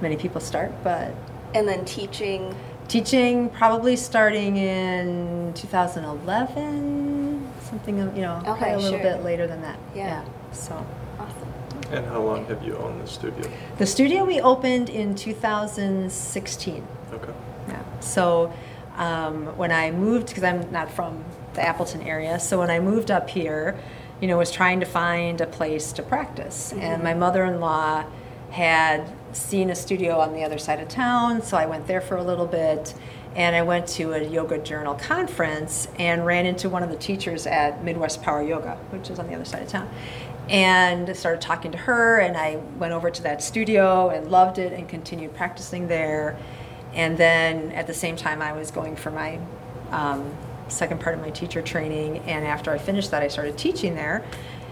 many 0.00 0.16
people 0.16 0.40
start. 0.40 0.72
But 0.82 1.14
And 1.54 1.66
then 1.68 1.84
teaching. 1.84 2.54
teaching 2.88 3.48
probably 3.50 3.96
starting 3.96 4.56
in 4.56 5.52
2011, 5.54 7.48
something, 7.62 7.98
you 8.16 8.22
know, 8.22 8.40
probably 8.44 8.62
Okay, 8.62 8.72
a 8.72 8.76
little 8.78 8.98
sure. 8.98 9.02
bit 9.02 9.22
later 9.24 9.46
than 9.46 9.62
that. 9.62 9.78
Yeah. 9.94 10.24
So. 10.52 10.74
Awesome. 11.18 11.48
And 11.92 12.06
how 12.06 12.20
long 12.22 12.44
have 12.46 12.62
you 12.64 12.76
owned 12.76 13.00
the 13.02 13.06
studio? 13.06 13.48
The 13.78 13.86
studio 13.86 14.24
we 14.24 14.40
opened 14.40 14.88
in 14.90 15.14
2016. 15.14 16.86
Okay. 17.12 17.32
Yeah. 17.68 17.82
So 18.00 18.52
um, 18.96 19.46
when 19.56 19.72
I 19.72 19.90
moved, 19.90 20.28
because 20.28 20.44
I'm 20.44 20.70
not 20.70 20.90
from 20.90 21.24
the 21.54 21.62
Appleton 21.66 22.02
area, 22.02 22.38
so 22.38 22.58
when 22.58 22.70
I 22.70 22.78
moved 22.80 23.10
up 23.10 23.28
here, 23.28 23.76
you 24.20 24.28
know, 24.28 24.38
was 24.38 24.50
trying 24.50 24.80
to 24.80 24.86
find 24.86 25.40
a 25.40 25.46
place 25.46 25.92
to 25.92 26.02
practice, 26.02 26.72
and 26.72 27.02
my 27.02 27.14
mother-in-law 27.14 28.04
had 28.50 29.08
seen 29.32 29.70
a 29.70 29.76
studio 29.76 30.18
on 30.18 30.32
the 30.34 30.42
other 30.42 30.58
side 30.58 30.80
of 30.80 30.88
town, 30.88 31.42
so 31.42 31.56
I 31.56 31.66
went 31.66 31.86
there 31.86 32.00
for 32.00 32.16
a 32.16 32.22
little 32.22 32.46
bit. 32.46 32.94
And 33.36 33.54
I 33.54 33.62
went 33.62 33.86
to 33.90 34.14
a 34.14 34.24
yoga 34.24 34.58
journal 34.58 34.96
conference 34.96 35.86
and 36.00 36.26
ran 36.26 36.46
into 36.46 36.68
one 36.68 36.82
of 36.82 36.90
the 36.90 36.96
teachers 36.96 37.46
at 37.46 37.84
Midwest 37.84 38.22
Power 38.22 38.42
Yoga, 38.42 38.76
which 38.90 39.08
is 39.08 39.20
on 39.20 39.28
the 39.28 39.36
other 39.36 39.44
side 39.44 39.62
of 39.62 39.68
town 39.68 39.88
and 40.50 41.16
started 41.16 41.40
talking 41.40 41.70
to 41.72 41.78
her. 41.78 42.18
And 42.18 42.36
i 42.36 42.56
went 42.78 42.92
over 42.92 43.10
to 43.10 43.22
that 43.22 43.42
studio 43.42 44.10
and 44.10 44.30
loved 44.30 44.58
it 44.58 44.72
and 44.72 44.88
continued 44.88 45.34
practicing 45.34 45.88
there. 45.88 46.36
And 46.92 47.16
then 47.16 47.70
at 47.72 47.86
the 47.86 47.94
same 47.94 48.16
time 48.16 48.42
i 48.42 48.52
was 48.52 48.70
going 48.70 48.96
for 48.96 49.10
my 49.10 49.38
um, 49.90 50.36
second 50.70 51.00
part 51.00 51.14
of 51.14 51.20
my 51.20 51.30
teacher 51.30 51.60
training 51.62 52.18
and 52.20 52.44
after 52.46 52.70
i 52.70 52.78
finished 52.78 53.10
that 53.10 53.22
i 53.22 53.28
started 53.28 53.56
teaching 53.58 53.94
there 53.94 54.24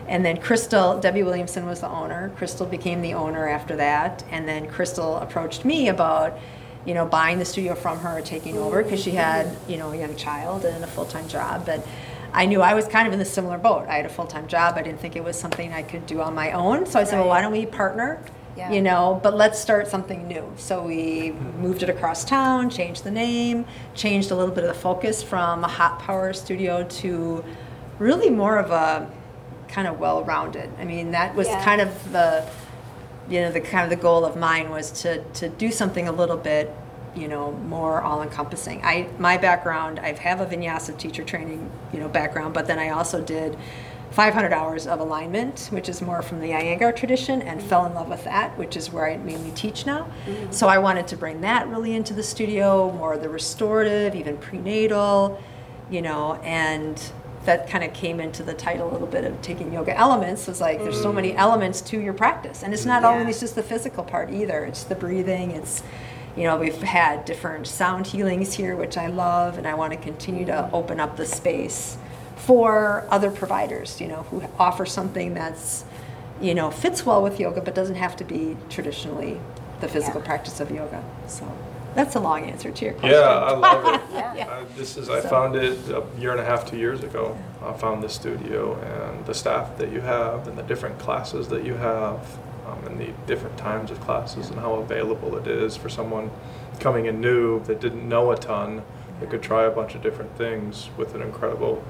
and 0.07 0.25
then 0.25 0.37
crystal 0.37 0.99
debbie 1.01 1.23
williamson 1.23 1.67
was 1.67 1.81
the 1.81 1.89
owner 1.89 2.31
crystal 2.37 2.67
became 2.67 3.03
the 3.03 3.15
owner 3.15 3.49
after 3.49 3.77
that 3.77 4.25
and 4.31 4.49
then 4.49 4.67
crystal 4.69 5.17
approached 5.19 5.65
me 5.65 5.89
about 5.89 6.39
you 6.87 6.95
know 6.95 7.05
buying 7.05 7.39
the 7.39 7.45
studio 7.45 7.75
from 7.75 7.99
her 7.99 8.19
or 8.19 8.23
taking 8.23 8.57
over 8.57 8.83
because 8.83 9.03
she 9.03 9.11
had 9.11 9.55
you 9.69 9.77
know 9.77 9.91
a 9.93 9.97
young 9.97 10.15
child 10.17 10.65
and 10.65 10.83
a 10.85 10.87
full-time 10.87 11.27
job 11.29 11.65
but 11.67 11.87
I 12.33 12.47
knew 12.47 12.61
I 12.61 12.75
was 12.75 12.87
kind 12.87 13.07
of 13.07 13.13
in 13.13 13.19
the 13.19 13.25
similar 13.25 13.59
boat. 13.59 13.87
I 13.89 13.97
had 13.97 14.07
a 14.07 14.11
full 14.11 14.27
time 14.27 14.47
job. 14.49 14.75
I 14.77 14.83
didn't 14.83 15.01
think 15.01 15.17
it 15.17 15.25
was 15.25 15.39
something 15.39 15.73
I 15.73 15.83
could 15.83 16.07
do 16.07 16.21
on 16.21 16.35
my 16.35 16.53
own. 16.53 16.85
So 16.87 17.01
I 17.01 17.05
said, 17.05 17.19
well, 17.19 17.29
why 17.29 17.41
don't 17.41 17.53
we 17.53 17.65
partner? 17.65 18.23
Yeah. 18.59 18.73
You 18.73 18.83
know, 18.83 19.21
but 19.23 19.37
let's 19.37 19.57
start 19.59 19.87
something 19.87 20.27
new. 20.27 20.53
So 20.57 20.83
we 20.83 21.31
moved 21.61 21.85
it 21.85 21.89
across 21.89 22.25
town, 22.25 22.71
changed 22.71 23.05
the 23.05 23.11
name, 23.13 23.65
changed 23.95 24.33
a 24.33 24.35
little 24.35 24.53
bit 24.53 24.65
of 24.65 24.69
the 24.75 24.81
focus 24.81 25.23
from 25.23 25.63
a 25.63 25.69
hot 25.69 26.01
power 26.01 26.33
studio 26.33 26.83
to 26.85 27.45
really 28.01 28.31
more 28.31 28.59
of 28.59 28.73
a 28.73 29.09
kind 29.69 29.87
of 29.87 30.01
well 30.01 30.25
rounded. 30.25 30.69
I 30.81 30.85
mean, 30.85 31.13
that 31.13 31.37
was 31.37 31.47
Yeah. 31.47 31.65
kind 31.65 31.81
of 31.81 32.13
the 32.13 32.45
you 33.31 33.43
know 33.43 33.53
the 33.53 33.61
kind 33.61 33.85
of 33.85 33.91
the 33.91 34.03
goal 34.03 34.25
of 34.25 34.37
mine 34.37 34.71
was 34.71 34.91
to 35.03 35.23
to 35.35 35.49
do 35.51 35.71
something 35.71 36.09
a 36.09 36.13
little 36.13 36.37
bit 36.39 36.75
you 37.15 37.29
know 37.29 37.53
more 37.53 38.01
all 38.01 38.23
encompassing 38.23 38.81
i 38.83 39.07
my 39.19 39.37
background 39.37 39.99
i 40.01 40.13
have 40.13 40.41
a 40.41 40.47
vinyasa 40.47 40.97
teacher 40.97 41.23
training 41.23 41.71
you 41.93 42.01
know 42.01 42.09
background 42.09 42.55
but 42.55 42.67
then 42.67 42.79
i 42.79 42.89
also 42.89 43.21
did 43.21 43.55
500 44.11 44.53
hours 44.53 44.87
of 44.87 45.01
alignment 45.01 45.69
which 45.71 45.89
is 45.89 46.01
more 46.01 46.23
from 46.23 46.41
the 46.41 46.49
iyengar 46.49 46.95
tradition 46.95 47.43
and 47.43 47.63
fell 47.63 47.87
in 47.87 47.95
love 47.95 48.09
with 48.09 48.25
that 48.25 48.57
which 48.59 48.77
is 48.77 48.91
where 48.91 49.07
i 49.11 49.17
mainly 49.19 49.51
teach 49.53 49.87
now. 49.87 50.09
Mm-hmm. 50.27 50.51
So 50.53 50.69
i 50.69 50.79
wanted 50.79 51.07
to 51.09 51.17
bring 51.17 51.41
that 51.43 51.69
really 51.69 51.95
into 51.95 52.15
the 52.15 52.23
studio 52.23 52.93
more 52.93 53.15
of 53.15 53.23
the 53.23 53.29
restorative 53.29 54.15
even 54.15 54.37
prenatal 54.39 55.41
you 55.91 56.03
know 56.03 56.35
and 56.37 57.13
that 57.45 57.69
kind 57.69 57.83
of 57.83 57.93
came 57.95 58.21
into 58.21 58.43
the 58.43 58.53
title 58.53 58.91
a 58.91 58.93
little 58.93 59.07
bit 59.07 59.25
of 59.25 59.41
taking 59.41 59.73
yoga 59.73 59.97
elements. 59.97 60.47
Was 60.47 60.61
like 60.61 60.81
there's 60.81 61.01
so 61.01 61.11
mm. 61.11 61.15
many 61.15 61.35
elements 61.35 61.81
to 61.83 61.99
your 61.99 62.13
practice. 62.13 62.63
And 62.63 62.75
it's 62.75 62.85
not 62.85 63.03
Yeah. 63.03 63.09
always 63.09 63.41
just 63.41 63.55
the 63.55 63.63
physical 63.63 64.05
part 64.05 64.31
either. 64.31 64.65
It's 64.65 64.83
the 64.85 64.95
breathing 64.95 65.53
it's 65.53 65.83
you 66.37 66.45
know 66.45 66.57
we've 66.57 66.83
had 66.83 67.25
different 67.25 67.67
sound 67.67 68.07
healings 68.07 68.55
here 68.55 68.77
which 68.77 68.97
i 68.97 69.09
love 69.09 69.59
and 69.59 69.67
i 69.67 69.75
want 69.75 69.93
to 69.93 69.99
continue 69.99 70.45
to 70.45 70.71
open 70.73 71.01
up 71.01 71.17
the 71.17 71.27
space 71.27 71.99
for 72.39 73.07
other 73.11 73.31
providers 73.31 74.01
you 74.01 74.09
know 74.09 74.23
who 74.31 74.43
offer 74.59 74.87
something 74.87 75.35
that's 75.35 75.85
you 76.41 76.55
know 76.55 76.71
fits 76.71 77.05
well 77.05 77.23
with 77.23 77.39
yoga 77.41 77.61
but 77.61 77.75
doesn't 77.75 77.97
have 77.97 78.17
to 78.17 78.25
be 78.25 78.57
traditionally 78.71 79.39
the 79.81 79.89
physical 79.89 80.21
Yeah. 80.21 80.27
practice 80.27 80.61
of 80.61 80.71
yoga 80.71 81.03
so 81.27 81.47
that's 81.95 82.15
a 82.15 82.21
long 82.21 82.45
answer 82.45 82.71
to 82.71 82.85
your 82.85 82.95
question 82.95 83.19
Yeah, 83.19 83.29
I 83.29 83.53
love 83.57 83.95
it. 83.95 84.01
Yeah. 84.37 84.47
Uh, 84.49 84.65
this 84.77 84.97
is 84.97 85.11
I 85.11 85.21
So- 85.21 85.29
found 85.29 85.57
it 85.57 85.77
a 85.91 86.03
year 86.21 86.31
and 86.31 86.39
a 86.41 86.45
half, 86.45 86.65
two 86.71 86.77
years 86.77 87.03
ago. 87.03 87.37
I 87.65 87.73
found 87.73 88.05
the 88.05 88.09
studio 88.09 88.77
and 88.77 89.27
the 89.27 89.35
staff 89.35 89.77
that 89.79 89.91
you 89.91 90.01
have, 90.03 90.47
and 90.47 90.57
the 90.57 90.63
different 90.63 90.99
classes 91.01 91.49
that 91.49 91.65
you 91.65 91.75
have, 91.75 92.21
um, 92.69 92.87
and 92.87 93.01
the 93.01 93.09
different 93.27 93.57
times 93.59 93.91
of 93.91 94.01
classes, 94.01 94.49
and 94.51 94.61
how 94.61 94.75
available 94.75 95.35
it 95.37 95.49
is 95.49 95.77
for 95.77 95.89
someone 95.89 96.31
coming 96.79 97.07
in 97.07 97.21
new 97.21 97.59
that 97.65 97.81
didn't 97.81 98.09
know 98.09 98.31
a 98.31 98.37
ton, 98.37 98.83
that 99.19 99.29
could 99.31 99.43
try 99.43 99.65
a 99.65 99.71
bunch 99.71 99.97
of 99.97 100.03
different 100.03 100.37
things 100.37 100.91
with 100.97 101.17
an 101.17 101.23
incredible 101.23 101.83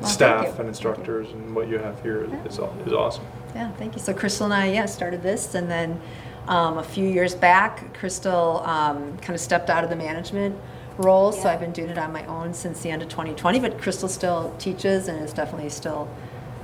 thank 0.00 0.12
staff 0.12 0.58
and 0.58 0.68
instructors, 0.68 1.30
and 1.32 1.54
what 1.54 1.68
you 1.68 1.78
have 1.78 2.00
here 2.02 2.26
Yeah. 2.26 2.44
is, 2.44 2.58
is 2.86 2.92
awesome. 2.92 3.24
Yeah, 3.54 3.70
thank 3.72 3.94
you. 3.94 4.00
So 4.00 4.12
Crystal 4.12 4.44
and 4.46 4.54
I, 4.54 4.66
yeah, 4.72 4.86
started 4.86 5.22
this, 5.22 5.54
and 5.54 5.70
then 5.70 6.00
um, 6.48 6.78
a 6.78 6.82
few 6.84 7.08
years 7.08 7.34
back, 7.34 7.94
Crystal 7.94 8.62
um, 8.64 9.16
kind 9.18 9.34
of 9.34 9.40
stepped 9.40 9.70
out 9.70 9.82
of 9.84 9.90
the 9.90 9.96
management 9.96 10.54
role. 10.98 11.32
So 11.32 11.48
I've 11.48 11.60
been 11.60 11.72
doing 11.72 11.90
it 11.90 11.98
on 11.98 12.12
my 12.12 12.24
own 12.26 12.54
since 12.54 12.80
the 12.82 12.90
end 12.90 13.02
of 13.02 13.08
2020. 13.08 13.58
But 13.60 13.80
Crystal 13.80 14.08
still 14.08 14.54
teaches, 14.58 15.08
and 15.08 15.22
is 15.22 15.32
definitely 15.32 15.70
still, 15.70 16.08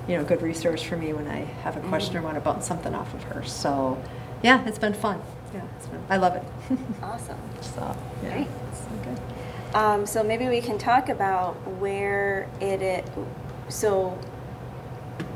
you 0.08 0.16
know, 0.16 0.24
good 0.24 0.42
resource 0.42 0.82
for 0.82 0.96
me 0.96 1.12
when 1.12 1.26
I 1.28 1.40
have 1.62 1.76
a 1.76 1.80
question 1.80 2.16
or 2.16 2.22
want 2.22 2.34
to 2.36 2.40
bounce 2.40 2.66
something 2.66 2.94
off 2.94 3.12
of 3.14 3.22
her. 3.24 3.44
So, 3.44 4.02
yeah, 4.42 4.66
it's 4.66 4.78
been 4.78 4.94
fun. 4.94 5.20
Yeah, 5.54 5.62
it's 5.76 5.86
been, 5.86 6.00
I 6.08 6.16
love 6.16 6.34
it. 6.36 6.44
Awesome. 7.02 7.36
so, 7.60 7.96
yeah, 8.22 8.32
Great. 8.32 8.48
It's 9.72 9.76
been 9.76 9.82
good. 9.82 10.00
Um, 10.00 10.06
so 10.06 10.22
maybe 10.22 10.48
we 10.48 10.60
can 10.60 10.78
talk 10.78 11.08
about 11.08 11.54
where 11.78 12.48
it, 12.60 12.82
it 12.82 13.04
so 13.68 14.18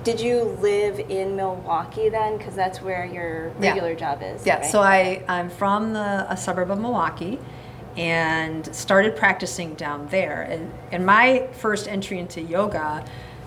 did 0.05 0.21
you 0.21 0.45
live 0.61 1.01
in 1.01 1.35
Milwaukee 1.35 2.09
then? 2.09 2.39
Because 2.39 2.55
that's 2.55 2.81
where 2.81 3.05
your 3.05 3.53
Yeah. 3.61 3.71
regular 3.71 3.95
job 3.97 4.23
is. 4.23 4.47
Yeah, 4.47 4.57
right? 4.61 4.65
so 4.65 4.81
I, 4.81 5.25
I'm 5.29 5.51
from 5.51 5.93
the, 5.95 6.27
a 6.29 6.37
suburb 6.37 6.71
of 6.71 6.79
Milwaukee 6.79 7.41
and 7.97 8.75
started 8.75 9.17
practicing 9.17 9.75
down 9.75 10.07
there. 10.09 10.43
And, 10.43 10.73
and 10.93 11.05
my 11.05 11.49
first 11.53 11.89
entry 11.89 12.19
into 12.21 12.41
yoga 12.41 13.05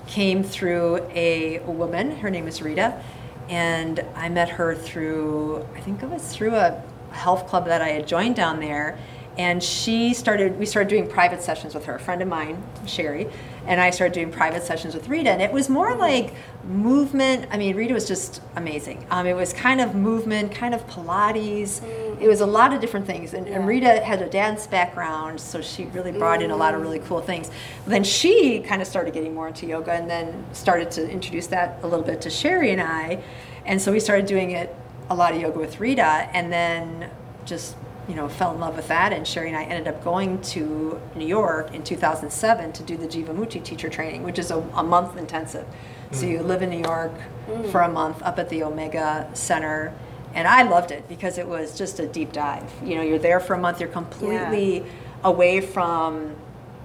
came 0.08 0.44
through 0.44 1.08
a 1.14 1.60
woman, 1.60 2.18
her 2.18 2.30
name 2.30 2.48
is 2.48 2.62
Rita, 2.62 3.02
and 3.48 4.04
I 4.16 4.28
met 4.28 4.50
her 4.50 4.76
through, 4.76 5.66
I 5.76 5.80
think 5.82 6.04
it 6.04 6.10
was 6.10 6.36
through 6.36 6.56
a 6.56 6.82
health 7.12 7.48
club 7.48 7.66
that 7.66 7.82
I 7.82 7.90
had 7.90 8.08
joined 8.08 8.36
down 8.36 8.60
there. 8.60 8.98
And 9.40 9.64
she 9.64 10.14
started, 10.14 10.60
we 10.60 10.66
started 10.66 10.90
doing 10.90 11.08
private 11.08 11.42
sessions 11.42 11.74
with 11.74 11.86
her, 11.86 11.96
a 11.96 12.00
friend 12.00 12.22
of 12.22 12.28
mine, 12.28 12.62
Sherry, 12.86 13.30
and 13.68 13.80
I 13.80 13.90
started 13.90 14.14
doing 14.14 14.32
private 14.32 14.64
sessions 14.64 14.94
with 14.94 15.08
Rita. 15.08 15.30
And 15.30 15.42
it 15.42 15.54
was 15.54 15.70
more 15.70 15.96
like 15.96 16.34
movement. 16.66 17.48
I 17.50 17.58
mean, 17.58 17.78
Rita 17.78 17.94
was 17.94 18.06
just 18.06 18.42
amazing. 18.58 19.08
Um, 19.10 19.26
it 19.26 19.38
was 19.38 19.54
kind 19.54 19.80
of 19.80 19.96
movement, 19.96 20.52
kind 20.54 20.76
of 20.76 20.86
Pilates. 20.88 21.82
It 22.20 22.28
was 22.28 22.42
a 22.42 22.46
lot 22.46 22.74
of 22.74 22.82
different 22.82 23.06
things. 23.08 23.34
And, 23.34 23.48
and 23.48 23.66
Rita 23.66 24.04
had 24.04 24.22
a 24.22 24.30
dance 24.30 24.68
background, 24.68 25.40
so 25.40 25.62
she 25.62 25.86
really 25.86 26.12
brought 26.12 26.42
in 26.42 26.52
a 26.52 26.58
lot 26.58 26.76
of 26.76 26.82
really 26.82 27.00
cool 27.00 27.22
things. 27.22 27.50
Then 27.88 28.04
she 28.04 28.60
kind 28.60 28.82
of 28.82 28.90
started 28.90 29.14
getting 29.14 29.34
more 29.34 29.48
into 29.48 29.66
yoga 29.66 29.94
and 29.94 30.10
then 30.10 30.44
started 30.52 30.92
to 30.92 31.10
introduce 31.10 31.48
that 31.48 31.80
a 31.82 31.88
little 31.88 32.04
bit 32.04 32.20
to 32.24 32.30
Sherry 32.30 32.72
and 32.72 32.82
I. 32.82 33.24
And 33.66 33.82
so 33.82 33.94
we 33.94 34.02
started 34.02 34.26
doing 34.26 34.52
it 34.52 34.76
a 35.10 35.16
lot 35.16 35.34
of 35.34 35.40
yoga 35.40 35.60
with 35.60 35.80
Rita 35.80 36.28
and 36.34 36.52
then 36.52 37.10
just 37.46 37.78
you 38.10 38.16
know 38.16 38.28
fell 38.28 38.54
in 38.54 38.60
love 38.60 38.76
with 38.76 38.88
that 38.88 39.14
and 39.14 39.26
Sherry 39.26 39.50
and 39.50 39.58
I 39.58 39.64
ended 39.64 39.88
up 39.88 40.04
going 40.04 40.42
to 40.42 41.00
New 41.16 41.28
York 41.28 41.74
in 41.74 41.84
2007 41.84 42.74
to 42.74 42.84
do 42.84 42.98
the 42.98 43.08
Jivamukti 43.08 43.64
teacher 43.64 43.88
training 43.88 44.24
which 44.24 44.40
is 44.40 44.50
a, 44.52 44.58
a 44.74 44.84
month 44.84 45.16
intensive. 45.16 45.68
So 46.12 46.26
you 46.26 46.40
mm. 46.40 46.48
live 46.48 46.64
in 46.64 46.72
New 46.72 46.82
York 46.82 47.14
mm. 47.48 47.72
for 47.72 47.82
a 47.82 47.90
month 47.90 48.22
up 48.24 48.40
at 48.40 48.50
the 48.50 48.64
Omega 48.64 49.30
Center 49.34 49.94
and 50.34 50.48
I 50.48 50.64
loved 50.64 50.92
it 50.92 51.08
because 51.08 51.38
it 51.38 51.48
was 51.48 51.78
just 51.78 52.00
a 52.00 52.08
deep 52.08 52.32
dive. 52.32 52.72
You 52.84 52.96
know 52.96 53.04
you're 53.04 53.20
there 53.20 53.40
for 53.40 53.54
a 53.54 53.60
month 53.60 53.80
you're 53.80 53.90
completely 53.90 54.84
away 55.24 55.62
from 55.62 56.36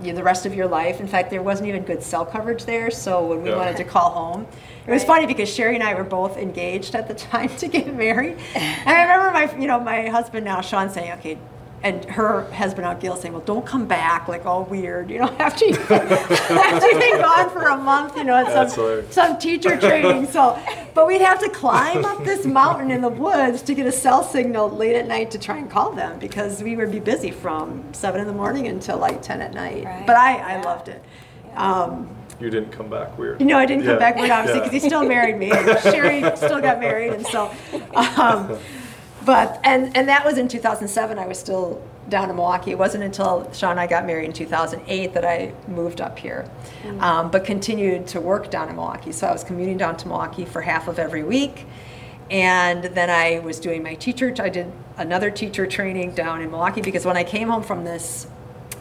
you 0.03 0.09
know, 0.13 0.17
the 0.17 0.23
rest 0.25 0.45
of 0.47 0.55
your 0.55 0.67
life. 0.67 1.01
In 1.01 1.07
fact, 1.07 1.31
there 1.31 1.43
wasn't 1.43 1.69
even 1.69 1.83
good 1.85 2.03
cell 2.03 2.27
coverage 2.27 2.65
there. 2.65 2.91
So 2.91 3.25
when 3.27 3.43
we 3.43 3.51
Yeah. 3.51 3.57
wanted 3.57 3.77
to 3.77 3.85
call 3.85 4.11
home, 4.11 4.47
it 4.87 4.91
was 4.91 5.05
funny 5.05 5.27
because 5.27 5.49
Sherry 5.53 5.75
and 5.77 5.85
I 5.85 5.95
were 5.95 6.05
both 6.05 6.37
engaged 6.37 6.95
at 6.95 7.07
the 7.09 7.15
time 7.31 7.49
to 7.57 7.69
get 7.69 7.95
married. 7.95 8.37
And 8.55 8.89
I 8.89 9.03
remember 9.03 9.31
my, 9.33 9.61
you 9.61 9.67
know, 9.69 9.79
my 9.81 10.09
husband 10.09 10.45
now, 10.45 10.61
Sean, 10.61 10.91
saying, 10.91 11.13
"Okay." 11.13 11.39
And 11.85 12.03
her 12.07 12.51
husband 12.51 12.87
out, 12.87 12.99
Gail, 12.99 13.15
saying, 13.15 13.35
"Well, 13.35 13.43
don't 13.43 13.67
come 13.67 13.85
back 13.87 14.27
like 14.27 14.47
all 14.47 14.65
weird, 14.65 15.11
you 15.11 15.19
know, 15.19 15.29
after 15.39 15.67
you 15.67 15.75
after 15.77 16.91
you've 16.91 16.99
been 17.01 17.21
gone 17.21 17.51
for 17.51 17.65
a 17.65 17.77
month, 17.77 18.17
you 18.17 18.25
know, 18.25 18.35
at 18.37 18.51
some 18.51 18.71
hilarious. 18.85 19.15
some 19.15 19.39
teacher 19.39 19.79
training." 19.79 20.27
So, 20.27 20.59
but 20.95 21.07
we'd 21.07 21.21
have 21.21 21.39
to 21.41 21.51
climb 21.51 22.07
up 22.07 22.25
this 22.25 22.47
mountain 22.47 22.91
in 22.91 23.03
the 23.03 23.11
woods 23.11 23.61
to 23.63 23.75
get 23.75 23.87
a 23.87 23.93
cell 23.93 24.25
signal 24.25 24.71
late 24.71 24.97
at 24.97 25.07
night 25.07 25.31
to 25.33 25.39
try 25.39 25.59
and 25.59 25.71
call 25.71 25.93
them 25.93 26.19
because 26.19 26.63
we 26.63 26.75
would 26.75 26.91
be 26.91 27.01
busy 27.01 27.31
from 27.31 27.85
seven 27.93 28.19
in 28.19 28.27
the 28.27 28.33
morning 28.33 28.67
until 28.67 28.97
like 28.97 29.21
ten 29.21 29.43
at 29.43 29.53
night. 29.53 29.85
Right. 29.85 30.07
But 30.07 30.17
I, 30.17 30.37
I 30.37 30.53
Yeah. 30.57 30.63
loved 30.63 30.89
it. 30.89 31.05
Um, 31.55 32.09
You 32.41 32.49
didn't 32.49 32.73
come 32.73 32.89
back 32.89 33.19
weird. 33.19 33.41
you 33.41 33.47
know, 33.47 33.59
I 33.59 33.67
didn't 33.67 33.85
come 33.85 33.99
back 33.99 34.17
weird, 34.17 34.31
obviously, 34.31 34.61
Yeah. 34.61 34.65
because 34.69 34.83
he 34.83 34.89
still 34.89 35.05
married 35.05 35.37
me. 35.39 35.51
Sherry 35.83 36.23
still 36.37 36.63
got 36.63 36.81
married, 36.81 37.13
and 37.13 37.27
so, 37.27 37.51
um, 37.95 38.57
but 39.25 39.61
and 39.65 39.97
and 39.97 40.09
that 40.09 40.25
was 40.25 40.39
in 40.39 40.49
2007. 40.49 41.19
I 41.19 41.27
was 41.27 41.39
still 41.39 41.83
down 42.09 42.31
in 42.31 42.37
Milwaukee. 42.37 42.71
It 42.71 42.79
wasn't 42.79 43.05
until 43.05 43.51
Sean 43.53 43.73
and 43.73 43.81
I 43.81 43.87
got 43.87 44.07
married 44.07 44.27
in 44.27 44.33
2008 44.33 45.15
that 45.15 45.25
I 45.25 45.53
moved 45.69 46.01
up 46.01 46.19
here, 46.19 46.49
um, 47.01 47.31
but 47.31 47.45
continued 47.45 48.07
to 48.09 48.21
work 48.21 48.51
down 48.51 48.69
in 48.69 48.77
Milwaukee. 48.77 49.13
So 49.13 49.27
I 49.27 49.33
was 49.33 49.43
commuting 49.43 49.79
down 49.79 49.97
to 49.99 50.09
Milwaukee 50.09 50.45
for 50.45 50.61
half 50.61 50.89
of 50.89 50.99
every 50.99 51.23
week. 51.23 51.67
And 52.31 52.85
then 52.85 53.11
I 53.11 53.41
was 53.41 53.61
doing 53.61 53.83
my 53.83 53.95
teacher. 53.95 54.35
I 54.39 54.49
did 54.49 54.73
another 54.97 55.31
teacher 55.31 55.67
training 55.67 56.15
down 56.15 56.41
in 56.41 56.51
Milwaukee 56.51 56.81
because 56.81 57.05
when 57.05 57.17
I 57.17 57.25
came 57.25 57.49
home 57.49 57.63
from 57.63 57.85
this 57.85 58.27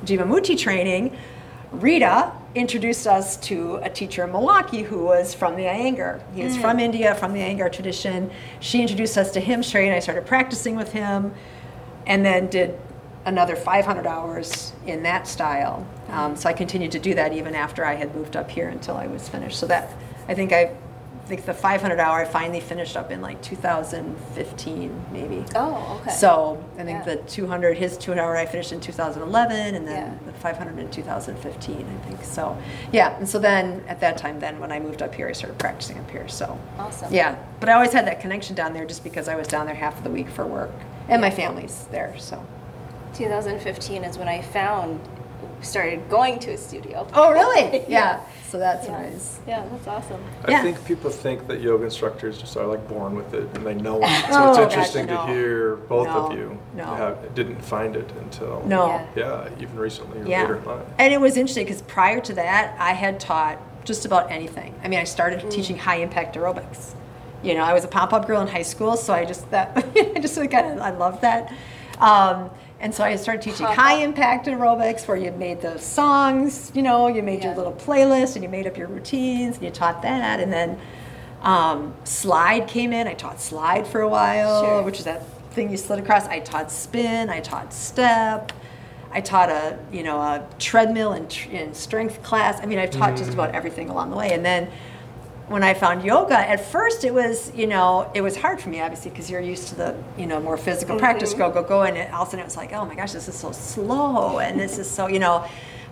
Jivamukti 0.06 0.58
training, 0.58 1.16
Rita 1.72 2.32
introduced 2.56 3.08
us 3.08 3.38
to 3.38 3.78
a 3.78 3.90
teacher 3.90 4.24
in 4.24 4.32
Milwaukee 4.32 4.84
who 4.84 5.04
was 5.04 5.34
from 5.34 5.56
the 5.56 5.64
Iyengar. 5.64 6.22
He 6.36 6.44
was 6.44 6.56
from 6.58 6.80
India, 6.80 7.16
from 7.16 7.34
the 7.34 7.40
Iyengar 7.40 7.72
tradition. 7.72 8.30
She 8.60 8.82
introduced 8.82 9.18
us 9.18 9.32
to 9.32 9.40
him. 9.40 9.64
Sherry 9.64 9.88
and 9.88 9.96
I 9.96 10.00
started 10.00 10.26
practicing 10.26 10.76
with 10.76 10.92
him, 10.92 11.34
and 12.06 12.24
then 12.24 12.48
did 12.48 12.80
another 13.26 13.56
500 13.56 14.06
hours 14.06 14.74
in 14.86 15.04
that 15.04 15.28
style. 15.28 15.88
Um, 16.10 16.36
so 16.36 16.50
I 16.50 16.54
continued 16.54 16.92
to 16.92 17.00
do 17.00 17.14
that 17.16 17.34
even 17.34 17.56
after 17.56 17.86
I 17.86 17.96
had 17.96 18.14
moved 18.14 18.36
up 18.36 18.52
here 18.52 18.70
until 18.70 18.98
I 18.98 19.08
was 19.08 19.28
finished. 19.28 19.58
So 19.58 19.66
that 19.68 19.92
I 20.28 20.34
think 20.34 20.52
I, 20.52 20.76
I 21.24 21.26
think 21.26 21.46
the 21.46 21.54
500 21.54 22.00
hour 22.02 22.20
I 22.20 22.26
finally 22.26 22.60
finished 22.60 22.98
up 22.98 23.10
in 23.10 23.22
like 23.22 23.42
2015 23.42 25.06
maybe. 25.14 25.46
Oh, 25.56 26.00
okay. 26.02 26.12
So 26.12 26.62
I 26.78 26.84
think 26.84 27.00
Yeah. 27.06 27.16
the 27.16 27.22
200, 27.24 27.78
his 27.78 27.98
200 27.98 28.22
hour 28.22 28.36
I 28.36 28.46
finished 28.46 28.74
in 28.74 28.82
2011, 28.82 29.76
and 29.76 29.88
then 29.88 29.96
Yeah. 30.26 30.32
the 30.32 30.38
500 30.40 30.78
in 30.78 30.90
2015, 30.92 31.86
I 31.88 32.08
think. 32.10 32.24
So 32.26 32.58
yeah, 32.92 33.16
and 33.18 33.28
so 33.28 33.40
then 33.40 33.84
at 33.88 34.02
that 34.02 34.18
time, 34.18 34.40
then 34.42 34.60
when 34.60 34.74
I 34.74 34.80
moved 34.80 35.02
up 35.02 35.16
here, 35.16 35.30
I 35.30 35.32
started 35.32 35.58
practicing 35.60 35.98
up 35.98 36.10
here. 36.12 36.28
So 36.28 36.58
Awesome. 36.78 37.14
yeah, 37.14 37.36
but 37.62 37.70
I 37.70 37.74
always 37.74 37.94
had 37.94 38.06
that 38.08 38.20
connection 38.20 38.54
down 38.54 38.74
there 38.74 38.86
just 38.86 39.02
because 39.04 39.30
I 39.30 39.36
was 39.36 39.48
down 39.48 39.66
there 39.66 39.76
half 39.76 39.98
of 39.98 40.04
the 40.04 40.10
week 40.10 40.28
for 40.30 40.46
work, 40.46 40.72
and 41.08 41.22
my 41.22 41.32
family's 41.32 41.86
there. 41.90 42.14
So 42.18 42.44
2015 43.14 44.04
is 44.04 44.18
when 44.18 44.28
I 44.28 44.42
found 44.42 45.00
started 45.62 46.10
going 46.10 46.40
to 46.40 46.52
a 46.52 46.58
studio. 46.58 47.08
oh 47.14 47.32
really? 47.32 47.80
Yeah. 47.88 47.88
yeah. 47.88 48.20
So 48.54 48.60
that's 48.60 48.86
Yeah. 48.86 49.02
nice. 49.02 49.40
Yeah, 49.48 49.64
that's 49.72 49.88
awesome. 49.88 50.22
I 50.46 50.52
Yeah. 50.52 50.62
think 50.62 50.86
people 50.86 51.10
think 51.10 51.48
that 51.48 51.60
yoga 51.62 51.86
instructors 51.86 52.38
just 52.38 52.56
are 52.56 52.68
like 52.68 52.88
born 52.88 53.16
with 53.16 53.34
it 53.34 53.50
and 53.56 53.66
they 53.66 53.74
know 53.74 54.00
it. 54.04 54.08
So 54.30 54.44
Oh, 54.44 54.50
it's 54.50 54.58
gosh, 54.58 54.64
interesting 54.74 55.08
no. 55.08 55.18
to 55.26 55.34
hear 55.34 55.76
both 55.90 56.06
No, 56.06 56.14
of 56.28 56.34
you 56.34 56.60
no. 56.76 56.84
have, 56.84 57.34
didn't 57.34 57.66
find 57.66 57.96
it 57.96 58.08
until 58.22 58.62
No. 58.68 58.86
Yeah. 59.16 59.46
yeah, 59.48 59.50
even 59.60 59.76
recently 59.80 60.22
or 60.22 60.26
Yeah. 60.28 60.42
later 60.42 60.58
in 60.58 60.66
life. 60.66 60.86
And 61.00 61.12
it 61.12 61.20
was 61.20 61.36
interesting 61.36 61.66
because 61.66 61.82
prior 61.82 62.20
to 62.20 62.34
that, 62.34 62.76
I 62.78 62.92
had 62.94 63.20
taught 63.20 63.58
just 63.86 64.06
about 64.06 64.32
anything. 64.32 64.76
I 64.84 64.88
mean, 64.88 65.00
I 65.00 65.06
started 65.06 65.50
teaching 65.50 65.80
high 65.80 65.96
impact 65.98 66.36
aerobics. 66.36 66.94
You 67.42 67.56
know, 67.56 67.64
I 67.64 67.74
was 67.74 67.84
a 67.84 67.88
pop 67.88 68.14
up 68.14 68.28
girl 68.28 68.40
in 68.42 68.48
high 68.48 68.62
school, 68.62 68.98
so 68.98 69.16
I 69.16 69.26
just 69.26 69.50
that 69.50 69.72
I 70.16 70.20
just 70.20 70.36
kind 70.36 70.74
of 70.74 70.80
I 70.80 70.92
love 70.92 71.22
that. 71.22 71.52
Um, 72.00 72.52
and 72.84 72.94
so 72.94 73.02
I 73.02 73.16
started 73.16 73.42
teaching 73.42 73.66
high 73.66 74.04
impact 74.04 74.46
aerobics, 74.46 75.08
where 75.08 75.16
you 75.16 75.32
made 75.32 75.62
the 75.62 75.78
songs. 75.78 76.70
You 76.76 76.82
know, 76.82 77.08
you 77.08 77.24
made 77.24 77.42
your 77.42 77.56
little 77.56 77.72
playlist 77.72 78.36
and 78.36 78.44
you 78.44 78.50
made 78.50 78.68
up 78.68 78.78
your 78.78 78.90
routines 78.90 79.56
and 79.56 79.64
you 79.64 79.72
taught 79.72 80.02
that. 80.02 80.42
And 80.42 80.52
then 80.52 80.78
um, 81.44 81.94
slide 82.04 82.68
came 82.68 82.92
in. 82.92 83.08
I 83.08 83.14
taught 83.14 83.40
slide 83.40 83.88
for 83.88 84.02
a 84.02 84.10
while, 84.10 84.66
Sure. 84.66 84.84
which 84.84 85.00
is 85.00 85.06
that 85.06 85.26
thing 85.52 85.72
you 85.72 85.78
slid 85.78 86.00
across. 86.00 86.28
I 86.28 86.40
taught 86.40 86.70
spin. 86.74 87.30
I 87.30 87.40
taught 87.40 87.72
step. 87.74 88.52
I 89.14 89.22
taught 89.22 89.50
a 89.50 89.80
you 89.90 90.04
know 90.04 90.20
a 90.20 90.46
treadmill 90.60 91.14
and, 91.14 91.30
tr- 91.30 91.52
and 91.54 91.74
strength 91.74 92.22
class. 92.22 92.60
I 92.62 92.66
mean, 92.66 92.80
I've 92.80 92.92
taught 92.92 93.16
just 93.16 93.32
about 93.32 93.56
everything 93.56 93.90
along 93.90 94.10
the 94.10 94.18
way. 94.18 94.34
And 94.34 94.44
then 94.44 94.68
when 95.54 95.62
I 95.62 95.76
found 95.76 96.04
yoga, 96.04 96.36
at 96.36 96.66
first 96.66 97.04
it 97.04 97.14
was 97.14 97.52
you 97.56 97.68
know 97.68 98.10
it 98.16 98.22
was 98.22 98.36
hard 98.36 98.60
for 98.60 98.70
me 98.70 98.82
obviously 98.82 99.12
because 99.12 99.30
you're 99.30 99.40
used 99.40 99.68
to 99.68 99.76
the 99.76 99.96
you 100.18 100.26
know 100.26 100.40
more 100.40 100.58
physical 100.58 100.98
practice 100.98 101.36
go 101.36 101.52
go 101.52 101.62
go 101.62 101.84
and 101.84 101.96
it, 101.96 102.12
all 102.12 102.24
of 102.24 102.28
a 102.28 102.32
sudden 102.32 102.40
it 102.40 102.46
was 102.46 102.58
like 102.58 102.74
oh 102.74 102.86
my 102.86 102.96
gosh 102.96 103.12
this 103.12 103.28
is 103.28 103.36
so 103.36 103.52
slow 103.52 104.40
and 104.40 104.60
this 104.60 104.80
is 104.80 104.90
so 104.90 105.06
you 105.08 105.20
know. 105.20 105.48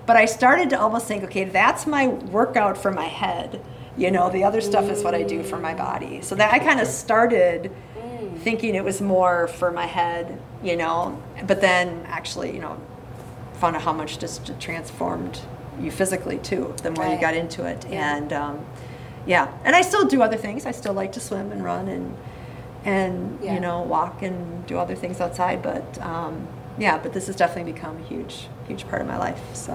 But 0.07 0.15
I 0.17 0.25
started 0.25 0.71
to 0.71 0.79
almost 0.79 1.05
think 1.07 1.23
okay 1.25 1.43
that's 1.43 1.85
my 1.85 2.07
workout 2.07 2.75
for 2.75 2.91
my 2.91 3.05
head. 3.05 3.63
You 3.97 4.09
know 4.09 4.31
the 4.31 4.43
other 4.43 4.61
stuff 4.61 4.89
is 4.89 5.03
what 5.03 5.13
I 5.13 5.21
do 5.21 5.43
for 5.43 5.59
my 5.59 5.75
body. 5.75 6.21
So 6.23 6.33
that 6.35 6.51
I 6.51 6.57
kind 6.57 6.79
of 6.79 6.87
started 6.87 7.71
thinking 8.39 8.73
it 8.73 8.83
was 8.83 8.99
more 8.99 9.47
for 9.47 9.71
my 9.71 9.85
head, 9.85 10.41
you 10.63 10.75
know. 10.75 11.21
But 11.45 11.61
then 11.61 12.03
actually, 12.07 12.51
you 12.55 12.59
know, 12.59 12.81
found 13.59 13.75
out 13.75 13.83
how 13.83 13.93
much 13.93 14.17
just 14.17 14.59
transformed 14.59 15.39
you 15.79 15.91
physically 15.91 16.39
too. 16.39 16.73
The 16.81 16.89
more 16.89 17.05
you 17.07 17.19
got 17.21 17.35
into 17.35 17.63
it, 17.65 17.85
Yeah. 17.87 18.15
and 18.17 18.33
um, 18.33 18.65
yeah, 19.25 19.47
and 19.63 19.75
I 19.75 19.81
still 19.81 20.05
do 20.07 20.21
other 20.21 20.37
things. 20.37 20.65
I 20.65 20.71
still 20.71 20.93
like 20.93 21.11
to 21.13 21.19
swim 21.19 21.51
and 21.51 21.63
run 21.63 21.87
and 21.87 22.17
and 22.83 23.39
Yeah. 23.41 23.53
you 23.53 23.59
know 23.59 23.81
walk 23.81 24.21
and 24.23 24.65
do 24.65 24.77
other 24.77 24.95
things 24.95 25.21
outside. 25.21 25.61
But 25.61 25.99
um, 26.01 26.47
yeah, 26.77 26.97
but 26.97 27.13
this 27.13 27.27
has 27.27 27.35
definitely 27.35 27.71
become 27.73 27.97
a 27.97 28.01
huge 28.07 28.47
huge 28.67 28.87
part 28.87 29.01
of 29.01 29.07
my 29.07 29.17
life. 29.17 29.41
So 29.53 29.73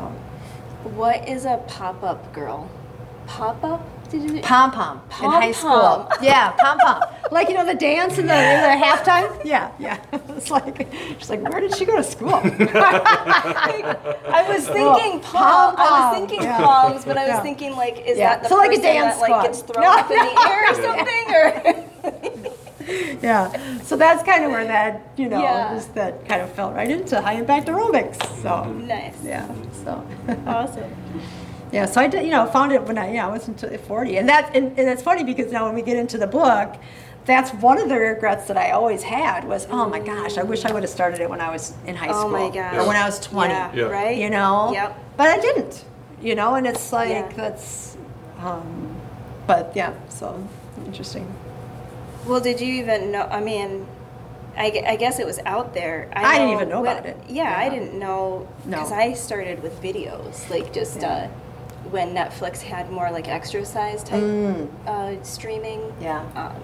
What 0.95 1.29
is 1.29 1.45
a 1.45 1.57
pop 1.69 2.03
up 2.03 2.33
girl? 2.33 2.69
Pop 3.27 3.63
up? 3.65 3.81
Did 3.81 3.85
you? 3.85 3.96
Pom 4.43 4.71
pom 4.71 5.01
in 5.23 5.31
high 5.31 5.53
school. 5.53 6.09
Yeah, 6.21 6.51
pom 6.53 6.79
pom. 6.79 7.03
like 7.31 7.49
you 7.49 7.55
know 7.55 7.65
the 7.67 7.75
dance 7.75 8.19
in 8.19 8.27
the 8.27 8.35
in 8.35 8.61
the 8.63 8.69
halftime. 8.85 9.31
Yeah, 9.45 9.71
yeah. 9.79 9.99
It's 10.37 10.51
like 10.51 10.89
she's 11.19 11.31
like, 11.31 11.43
where 11.49 11.61
did 11.61 11.75
she 11.75 11.85
go 11.85 11.97
to 11.97 12.03
school? 12.05 12.35
I 12.43 12.43
was 14.49 14.67
thinking 14.67 15.17
Oh, 15.17 15.21
palm. 15.23 15.75
I 15.77 15.77
pom-pom. 15.77 16.01
was 16.01 16.11
thinking 16.19 16.43
Yeah. 16.43 16.59
palms, 16.59 17.05
but 17.05 17.17
I 17.17 17.23
was 17.25 17.31
Yeah. 17.37 17.43
thinking 17.43 17.77
like, 17.77 17.99
is 18.07 18.19
Yeah. 18.19 18.35
that 18.37 18.43
the 18.45 18.49
So 18.49 18.57
like 18.57 18.73
a 18.73 18.81
dance 18.83 19.15
that 19.17 19.21
like 19.21 19.31
squad. 19.31 19.43
gets 19.43 19.61
thrown 19.63 19.85
No, 19.85 19.91
up 19.93 20.11
in 20.11 20.19
the 20.19 20.41
air 20.51 20.63
or 20.71 20.75
something? 20.87 21.25
Or 21.39 21.47
yeah. 23.23 23.51
So 23.83 23.97
that's 23.97 24.23
kind 24.23 24.45
of 24.45 24.51
where 24.51 24.65
that 24.67 25.01
you 25.17 25.29
know 25.29 25.41
Yeah. 25.43 25.75
just 25.75 25.95
that 25.95 26.27
kind 26.29 26.43
of 26.43 26.51
fell 26.53 26.73
right 26.73 26.91
into 26.91 27.21
high 27.21 27.35
impact 27.35 27.67
aerobics. 27.69 28.17
So 28.43 28.65
nice. 28.73 29.15
yeah. 29.23 29.47
So 29.85 30.03
Awesome. 30.47 30.91
Yeah, 31.77 31.85
so 31.85 32.01
I 32.01 32.07
did, 32.09 32.25
you 32.25 32.31
know, 32.31 32.47
found 32.47 32.73
it 32.73 32.83
when 32.85 32.97
I, 32.97 33.13
yeah, 33.13 33.29
I 33.29 33.31
was 33.31 33.49
until 33.49 33.69
40. 33.77 34.17
And 34.17 34.27
that, 34.31 34.57
and, 34.57 34.69
and 34.79 34.89
it's 34.89 35.03
funny 35.03 35.25
because 35.25 35.53
now 35.53 35.67
when 35.67 35.75
we 35.75 35.83
get 35.83 35.99
into 35.99 36.17
the 36.17 36.27
book, 36.27 36.75
that's 37.27 37.51
one 37.53 37.77
of 37.77 37.91
the 37.91 37.99
regrets 37.99 38.47
that 38.47 38.57
I 38.57 38.71
always 38.71 39.03
had 39.03 39.45
was, 39.47 39.67
oh 39.71 39.87
my 39.87 40.01
gosh, 40.01 40.39
I 40.39 40.43
wish 40.43 40.65
I 40.65 40.73
would 40.73 40.83
have 40.85 40.89
started 40.91 41.21
it 41.21 41.29
when 41.29 41.43
I 41.43 41.51
was 41.51 41.75
in 41.87 41.95
high 41.95 42.09
Oh 42.09 42.21
school. 42.21 42.31
my 42.31 42.49
gosh. 42.49 42.77
Or 42.77 42.87
when 42.87 42.97
I 42.97 43.05
was 43.05 43.21
20. 43.21 43.53
Yeah, 43.53 43.75
Yeah. 43.75 43.83
right? 43.85 44.17
You 44.17 44.31
know? 44.31 44.73
Yep. 44.73 44.99
But 45.19 45.29
I 45.29 45.39
didn't, 45.39 45.85
you 46.23 46.35
know, 46.35 46.55
and 46.55 46.67
it's 46.67 46.95
like, 46.95 47.11
Yeah. 47.11 47.33
that's, 47.37 47.99
um, 48.41 48.97
but 49.47 49.73
yeah, 49.77 49.93
so 50.09 50.43
interesting. 50.87 51.31
Well, 52.27 52.41
did 52.41 52.59
you 52.59 52.73
even 52.73 53.13
know? 53.13 53.25
I 53.31 53.41
mean, 53.43 53.87
I, 54.57 54.83
I 54.87 54.97
guess 54.97 55.19
it 55.19 55.27
was 55.27 55.41
out 55.45 55.75
there. 55.75 56.09
I 56.15 56.39
didn't 56.39 56.55
even 56.55 56.69
know 56.71 56.81
when- 56.81 56.97
about 56.97 57.05
it. 57.07 57.19
Yeah, 57.29 57.55
I 57.55 57.69
didn't 57.69 57.99
know 57.99 58.49
No. 58.65 58.79
because 58.79 58.93
I 58.93 59.13
started 59.13 59.63
with 59.63 59.83
videos, 59.83 60.49
like 60.49 60.73
just 60.73 61.03
Yeah. 61.03 61.09
uh, 61.09 61.29
when 61.91 62.15
Netflix 62.15 62.61
had 62.63 62.91
more 62.91 63.11
like 63.11 63.29
exercise 63.29 64.03
type 64.03 64.23
Mm. 64.23 64.69
uh, 64.87 65.23
streaming. 65.23 65.93
Yeah. 66.01 66.25
Um, 66.35 66.63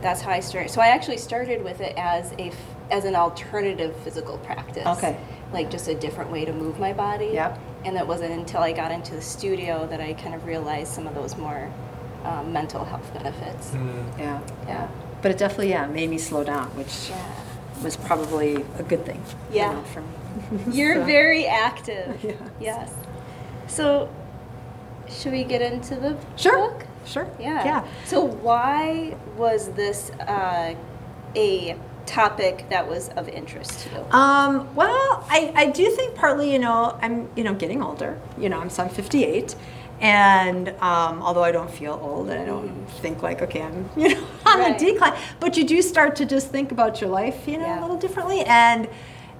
that's 0.00 0.20
how 0.20 0.32
I 0.32 0.40
started. 0.40 0.70
So 0.70 0.80
I 0.80 0.88
actually 0.88 1.18
started 1.18 1.62
with 1.62 1.80
it 1.80 1.94
as 1.96 2.32
a 2.32 2.48
f- 2.48 2.56
as 2.90 3.04
an 3.04 3.14
alternative 3.16 3.96
physical 4.04 4.36
practice. 4.38 4.86
Okay. 4.86 5.16
Like 5.52 5.70
just 5.70 5.88
a 5.88 5.94
different 5.94 6.30
way 6.30 6.44
to 6.44 6.52
move 6.52 6.78
my 6.78 6.92
body. 6.92 7.30
Yep. 7.32 7.58
And 7.84 7.96
it 7.96 8.06
wasn't 8.06 8.32
until 8.32 8.60
I 8.60 8.72
got 8.72 8.90
into 8.92 9.14
the 9.14 9.22
studio 9.22 9.86
that 9.86 10.00
I 10.00 10.12
kind 10.14 10.34
of 10.34 10.44
realized 10.44 10.92
some 10.92 11.06
of 11.06 11.14
those 11.14 11.36
more 11.36 11.70
um, 12.24 12.52
mental 12.52 12.84
health 12.84 13.12
benefits. 13.14 13.70
Mm. 13.70 14.18
Yeah. 14.18 14.40
Yeah. 14.66 14.88
But 15.22 15.30
it 15.30 15.38
definitely, 15.38 15.70
yeah, 15.70 15.86
made 15.86 16.10
me 16.10 16.18
slow 16.18 16.42
down, 16.44 16.66
which 16.76 17.10
Yeah. 17.10 17.16
was 17.84 17.96
probably 17.96 18.56
a 18.78 18.82
good 18.82 19.04
thing. 19.06 19.22
you 19.50 19.56
Yeah. 19.58 19.72
know, 19.72 19.82
for 19.82 20.00
me. 20.02 20.08
You're 20.76 20.96
So- 20.96 21.04
very 21.04 21.46
active. 21.46 22.18
Yes. 22.24 22.38
Yes. 22.60 22.92
So, 23.68 24.08
should 25.12 25.32
we 25.32 25.44
get 25.44 25.62
into 25.62 25.94
the 25.96 26.16
Sure. 26.36 26.70
book? 26.70 26.86
Sure. 27.04 27.26
Yeah. 27.38 27.64
Yeah. 27.64 27.84
So, 28.04 28.22
why 28.24 29.16
was 29.36 29.68
this 29.72 30.10
uh, 30.20 30.74
a 31.36 31.76
topic 32.06 32.66
that 32.70 32.88
was 32.88 33.08
of 33.10 33.28
interest 33.28 33.80
to 33.80 33.90
you? 33.90 34.04
Um, 34.12 34.72
well, 34.74 35.24
I, 35.28 35.52
I 35.54 35.66
do 35.70 35.88
think 35.90 36.14
partly, 36.14 36.52
you 36.52 36.58
know, 36.58 36.98
I'm, 37.02 37.28
you 37.36 37.44
know, 37.44 37.54
getting 37.54 37.82
older. 37.82 38.20
You 38.38 38.48
know, 38.48 38.60
I'm, 38.60 38.70
so 38.70 38.82
I'm 38.84 38.88
58. 38.88 39.54
And 40.00 40.70
um, 40.80 41.22
although 41.22 41.44
I 41.44 41.52
don't 41.52 41.70
feel 41.70 41.98
old 42.02 42.28
and 42.28 42.40
I 42.40 42.44
don't 42.44 42.86
think 43.00 43.22
like, 43.22 43.40
okay, 43.42 43.62
I'm, 43.62 43.88
you 43.96 44.08
know, 44.14 44.26
on 44.46 44.58
Right. 44.58 44.78
the 44.78 44.92
decline, 44.92 45.16
but 45.40 45.56
you 45.56 45.64
do 45.64 45.80
start 45.80 46.16
to 46.16 46.24
just 46.26 46.48
think 46.50 46.72
about 46.72 47.00
your 47.00 47.08
life, 47.10 47.46
you 47.46 47.56
know, 47.58 47.66
Yeah. 47.66 47.80
a 47.80 47.82
little 47.82 47.96
differently. 47.98 48.40
And, 48.42 48.88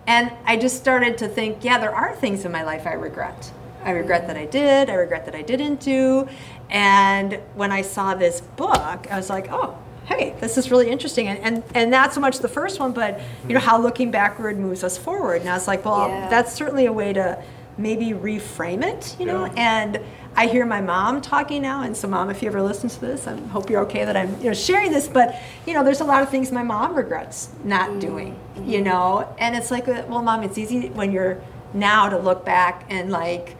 and 0.06 0.32
I 0.46 0.56
just 0.56 0.76
started 0.76 1.18
to 1.18 1.28
think, 1.28 1.64
yeah, 1.64 1.78
there 1.78 1.94
are 1.94 2.14
things 2.14 2.44
in 2.44 2.52
my 2.52 2.62
life 2.64 2.86
I 2.86 2.92
regret. 2.94 3.50
I 3.84 3.90
regret 3.90 4.26
that 4.28 4.36
I 4.36 4.46
did. 4.46 4.90
I 4.90 4.94
regret 4.94 5.24
that 5.26 5.34
I 5.34 5.42
didn't 5.42 5.80
do. 5.80 6.28
And 6.70 7.34
when 7.54 7.72
I 7.72 7.82
saw 7.82 8.14
this 8.14 8.40
book, 8.40 9.10
I 9.10 9.16
was 9.16 9.28
like, 9.28 9.48
oh, 9.50 9.76
hey, 10.06 10.34
this 10.40 10.56
is 10.58 10.70
really 10.70 10.90
interesting. 10.90 11.28
And, 11.28 11.38
and, 11.40 11.62
and 11.74 11.90
not 11.90 12.12
so 12.12 12.20
much 12.20 12.38
the 12.38 12.48
first 12.48 12.80
one, 12.80 12.92
but, 12.92 13.20
you 13.46 13.54
know, 13.54 13.60
how 13.60 13.80
looking 13.80 14.10
backward 14.10 14.58
moves 14.58 14.82
us 14.82 14.96
forward. 14.98 15.40
And 15.42 15.50
I 15.50 15.54
was 15.54 15.68
like, 15.68 15.84
well, 15.84 16.08
Yeah. 16.08 16.28
that's 16.28 16.52
certainly 16.52 16.86
a 16.86 16.92
way 16.92 17.12
to 17.12 17.42
maybe 17.78 18.10
reframe 18.10 18.84
it, 18.84 19.16
you 19.18 19.26
know? 19.26 19.46
Yeah. 19.46 19.52
And 19.56 20.00
I 20.34 20.46
hear 20.46 20.64
my 20.66 20.80
mom 20.80 21.20
talking 21.20 21.62
now. 21.62 21.82
And 21.82 21.96
so, 21.96 22.08
mom, 22.08 22.30
if 22.30 22.42
you 22.42 22.48
ever 22.48 22.62
listen 22.62 22.88
to 22.88 23.00
this, 23.00 23.26
I 23.26 23.36
hope 23.36 23.68
you're 23.70 23.82
okay 23.82 24.04
that 24.04 24.16
I'm, 24.16 24.36
you 24.40 24.46
know, 24.48 24.54
sharing 24.54 24.90
this. 24.90 25.08
But, 25.08 25.38
you 25.66 25.74
know, 25.74 25.84
there's 25.84 26.00
a 26.00 26.04
lot 26.04 26.22
of 26.22 26.30
things 26.30 26.50
my 26.52 26.62
mom 26.62 26.94
regrets 26.94 27.50
not 27.64 27.98
doing, 28.00 28.38
you 28.64 28.80
know? 28.80 29.34
And 29.38 29.54
it's 29.54 29.70
like, 29.70 29.88
uh, 29.88 30.04
well, 30.08 30.22
mom, 30.22 30.42
it's 30.42 30.58
easy 30.58 30.88
when 30.90 31.12
you're 31.12 31.40
now 31.74 32.08
to 32.08 32.18
look 32.18 32.44
back 32.44 32.84
and 32.90 33.10
like, 33.10 33.56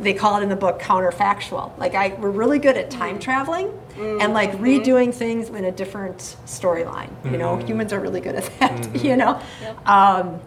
they 0.00 0.14
call 0.14 0.38
it 0.38 0.42
in 0.42 0.48
the 0.48 0.56
book 0.56 0.80
counterfactual. 0.80 1.76
Like 1.78 1.94
I, 1.94 2.14
we're 2.14 2.30
really 2.30 2.58
good 2.58 2.76
at 2.76 2.90
time 2.90 3.18
mm. 3.18 3.20
traveling 3.20 3.72
and 3.96 4.32
like 4.32 4.52
mm-hmm. 4.52 4.64
redoing 4.64 5.14
things 5.14 5.48
in 5.48 5.64
a 5.64 5.72
different 5.72 6.36
storyline. 6.46 7.10
You 7.24 7.38
know, 7.38 7.56
mm-hmm. 7.56 7.66
humans 7.66 7.92
are 7.92 8.00
really 8.00 8.20
good 8.20 8.34
at 8.34 8.58
that. 8.58 8.94
You 8.94 9.16
mm-hmm. 9.16 9.18
know, 9.18 9.40
um, 9.86 10.40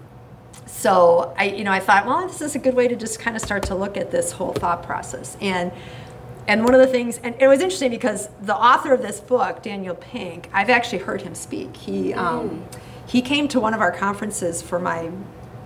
so 0.66 1.34
I, 1.38 1.46
you 1.46 1.64
know, 1.64 1.72
I 1.72 1.80
thought, 1.80 2.06
well, 2.06 2.28
this 2.28 2.42
is 2.42 2.56
a 2.56 2.60
good 2.60 2.74
way 2.74 2.88
to 2.88 2.96
just 2.96 3.20
kind 3.20 3.36
of 3.36 3.42
start 3.42 3.64
to 3.64 3.76
look 3.76 3.98
at 3.98 4.12
this 4.12 4.32
whole 4.32 4.54
thought 4.54 4.84
process. 4.84 5.38
And 5.42 5.72
and 6.48 6.64
one 6.64 6.74
of 6.74 6.80
the 6.80 6.88
things, 6.88 7.18
and 7.24 7.36
it 7.42 7.48
was 7.48 7.60
interesting 7.60 7.92
because 7.92 8.30
the 8.42 8.56
author 8.56 8.94
of 8.94 9.02
this 9.02 9.20
book, 9.20 9.62
Daniel 9.62 9.96
Pink, 9.96 10.50
I've 10.54 10.70
actually 10.70 11.00
heard 11.00 11.22
him 11.22 11.36
speak. 11.36 11.76
He 11.76 12.14
um, 12.14 12.64
he 13.06 13.22
came 13.22 13.48
to 13.50 13.60
one 13.60 13.74
of 13.74 13.82
our 13.82 13.92
conferences 13.92 14.62
for 14.62 14.80
my 14.80 15.12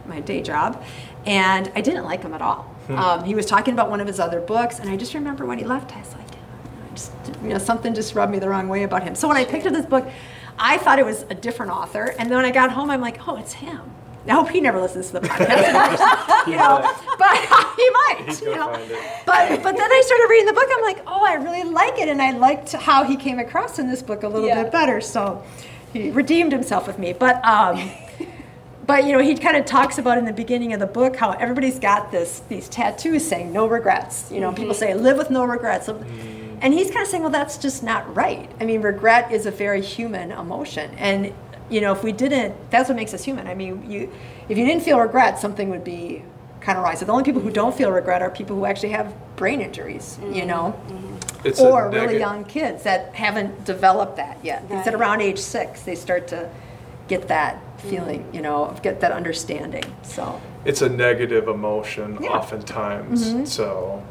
my 0.05 0.21
day 0.21 0.41
job, 0.41 0.83
and 1.25 1.71
I 1.75 1.81
didn't 1.81 2.05
like 2.05 2.23
him 2.23 2.33
at 2.33 2.41
all. 2.41 2.70
Um, 2.89 3.23
he 3.23 3.35
was 3.35 3.45
talking 3.45 3.73
about 3.73 3.89
one 3.89 4.01
of 4.01 4.07
his 4.07 4.19
other 4.19 4.41
books, 4.41 4.79
and 4.79 4.89
I 4.89 4.97
just 4.97 5.13
remember 5.13 5.45
when 5.45 5.57
he 5.57 5.63
left, 5.65 5.95
I 5.95 5.99
was 5.99 6.13
like, 6.13 6.27
just, 6.93 7.11
you 7.41 7.49
know, 7.49 7.57
something 7.57 7.93
just 7.93 8.15
rubbed 8.15 8.31
me 8.33 8.39
the 8.39 8.49
wrong 8.49 8.67
way 8.67 8.83
about 8.83 9.03
him. 9.03 9.15
So 9.15 9.27
when 9.29 9.37
I 9.37 9.45
picked 9.45 9.65
up 9.65 9.71
this 9.73 9.85
book, 9.85 10.05
I 10.59 10.77
thought 10.77 10.99
it 10.99 11.05
was 11.05 11.23
a 11.29 11.35
different 11.35 11.71
author, 11.71 12.13
and 12.19 12.29
then 12.29 12.35
when 12.37 12.45
I 12.45 12.51
got 12.51 12.71
home, 12.71 12.89
I'm 12.89 12.99
like, 13.01 13.25
oh, 13.27 13.37
it's 13.37 13.53
him. 13.53 13.79
I 14.27 14.33
hope 14.33 14.49
he 14.49 14.61
never 14.61 14.79
listens 14.79 15.07
to 15.07 15.13
the 15.13 15.21
podcast, 15.27 16.47
you 16.47 16.55
know, 16.57 16.79
but 17.17 17.37
he 17.77 17.89
might, 17.89 18.23
He's 18.27 18.41
you 18.41 18.53
know. 18.55 18.71
find 18.73 18.91
it. 18.91 18.99
But 19.25 19.63
but 19.63 19.75
then 19.77 19.91
I 19.91 20.01
started 20.05 20.27
reading 20.29 20.45
the 20.45 20.53
book. 20.53 20.67
I'm 20.75 20.83
like, 20.83 21.01
oh, 21.07 21.25
I 21.25 21.33
really 21.35 21.63
like 21.63 21.97
it, 21.97 22.07
and 22.09 22.21
I 22.21 22.31
liked 22.31 22.73
how 22.73 23.03
he 23.03 23.15
came 23.15 23.39
across 23.39 23.79
in 23.79 23.87
this 23.89 24.03
book 24.03 24.21
a 24.23 24.27
little 24.27 24.47
Yeah. 24.47 24.61
bit 24.63 24.71
better. 24.71 25.01
So 25.01 25.41
he 25.93 26.11
redeemed 26.11 26.51
himself 26.51 26.85
with 26.85 26.99
me. 26.99 27.13
But 27.13 27.43
um, 27.43 27.77
but 28.91 29.05
you 29.05 29.13
know, 29.13 29.19
he 29.19 29.35
kind 29.35 29.55
of 29.55 29.65
talks 29.65 29.97
about 29.99 30.17
in 30.17 30.25
the 30.25 30.33
beginning 30.33 30.73
of 30.73 30.81
the 30.81 30.85
book 30.85 31.15
how 31.15 31.31
everybody's 31.31 31.79
got 31.79 32.11
this 32.11 32.41
these 32.49 32.67
tattoos 32.67 33.25
saying 33.25 33.53
no 33.53 33.65
regrets. 33.65 34.29
You 34.29 34.41
know, 34.41 34.51
people 34.51 34.73
mm-hmm. 34.73 34.79
say 34.79 34.93
live 34.93 35.17
with 35.17 35.29
no 35.29 35.45
regrets. 35.45 35.87
Mm. 35.87 36.57
And 36.59 36.73
he's 36.73 36.91
kind 36.91 37.01
of 37.01 37.07
saying, 37.07 37.23
well, 37.23 37.31
that's 37.31 37.57
just 37.57 37.83
not 37.83 38.13
right. 38.13 38.51
I 38.59 38.65
mean, 38.65 38.81
regret 38.81 39.31
is 39.31 39.45
a 39.45 39.51
very 39.51 39.81
human 39.81 40.33
emotion, 40.33 40.91
and 40.97 41.33
you 41.69 41.79
know, 41.79 41.93
if 41.93 42.03
we 42.03 42.11
didn't, 42.11 42.53
that's 42.69 42.89
what 42.89 42.97
makes 42.97 43.13
us 43.13 43.23
human. 43.23 43.47
I 43.47 43.55
mean, 43.55 43.89
you 43.89 44.11
if 44.49 44.57
you 44.57 44.65
didn't 44.65 44.83
feel 44.83 44.99
regret, 44.99 45.39
something 45.39 45.69
would 45.69 45.85
be 45.85 46.23
kind 46.59 46.77
of 46.77 46.83
wrong. 46.83 46.97
So 46.97 47.05
the 47.05 47.13
only 47.13 47.23
people 47.23 47.41
who 47.41 47.49
don't 47.49 47.73
feel 47.73 47.93
regret 47.93 48.21
are 48.21 48.29
people 48.29 48.57
who 48.57 48.65
actually 48.65 48.89
have 48.89 49.15
brain 49.37 49.61
injuries. 49.61 50.19
You 50.33 50.45
know 50.45 50.75
mm-hmm. 50.89 51.47
It's 51.47 51.61
or 51.61 51.89
really 51.89 52.19
young 52.19 52.43
kids 52.43 52.83
that 52.83 53.15
haven't 53.15 53.63
developed 53.63 54.17
that 54.17 54.37
yet. 54.43 54.67
They 54.67 54.83
said 54.83 54.93
Right. 54.93 55.01
around 55.01 55.21
age 55.21 55.39
six 55.39 55.83
they 55.83 55.95
start 55.95 56.27
to 56.27 56.49
get 57.07 57.29
that 57.29 57.70
feeling, 57.81 58.25
you 58.33 58.41
know, 58.41 58.75
get 58.81 58.99
that 59.01 59.11
understanding. 59.11 59.83
So 60.03 60.39
It's 60.65 60.81
a 60.81 60.89
negative 60.89 61.47
emotion 61.47 62.13
Yeah. 62.21 62.29
Mm-hmm. 62.29 62.37
oftentimes. 62.37 63.51
So 63.53 64.03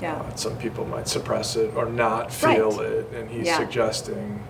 yeah, 0.00 0.22
some 0.34 0.56
people 0.58 0.84
might 0.84 1.08
suppress 1.08 1.56
it 1.56 1.72
or 1.76 1.86
not 1.86 2.32
feel 2.32 2.70
Right. 2.72 2.86
it. 2.86 3.12
And 3.14 3.30
he's 3.30 3.46
Yeah. 3.46 3.58
suggesting, 3.58 4.42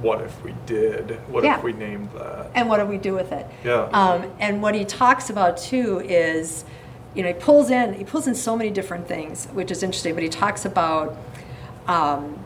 what 0.00 0.20
if 0.22 0.42
we 0.44 0.54
did? 0.66 1.18
What 1.28 1.44
Yeah. 1.44 1.56
if 1.58 1.62
we 1.64 1.72
named 1.72 2.10
that? 2.18 2.46
and 2.54 2.68
what 2.68 2.78
do 2.78 2.86
we 2.86 2.98
do 2.98 3.14
with 3.14 3.32
it? 3.32 3.46
Yeah. 3.64 3.88
Um, 3.92 4.24
and 4.40 4.62
what 4.62 4.74
he 4.74 4.84
talks 4.84 5.28
about 5.30 5.56
too 5.56 6.00
is, 6.04 6.64
you 7.14 7.22
know, 7.22 7.28
he 7.28 7.34
pulls 7.34 7.70
in 7.70 7.94
he 7.94 8.04
pulls 8.04 8.26
in 8.26 8.34
so 8.34 8.56
many 8.56 8.70
different 8.70 9.06
things, 9.08 9.48
which 9.52 9.70
is 9.70 9.82
interesting. 9.82 10.14
But 10.14 10.22
he 10.22 10.28
talks 10.28 10.64
about 10.64 11.16
um, 11.86 12.38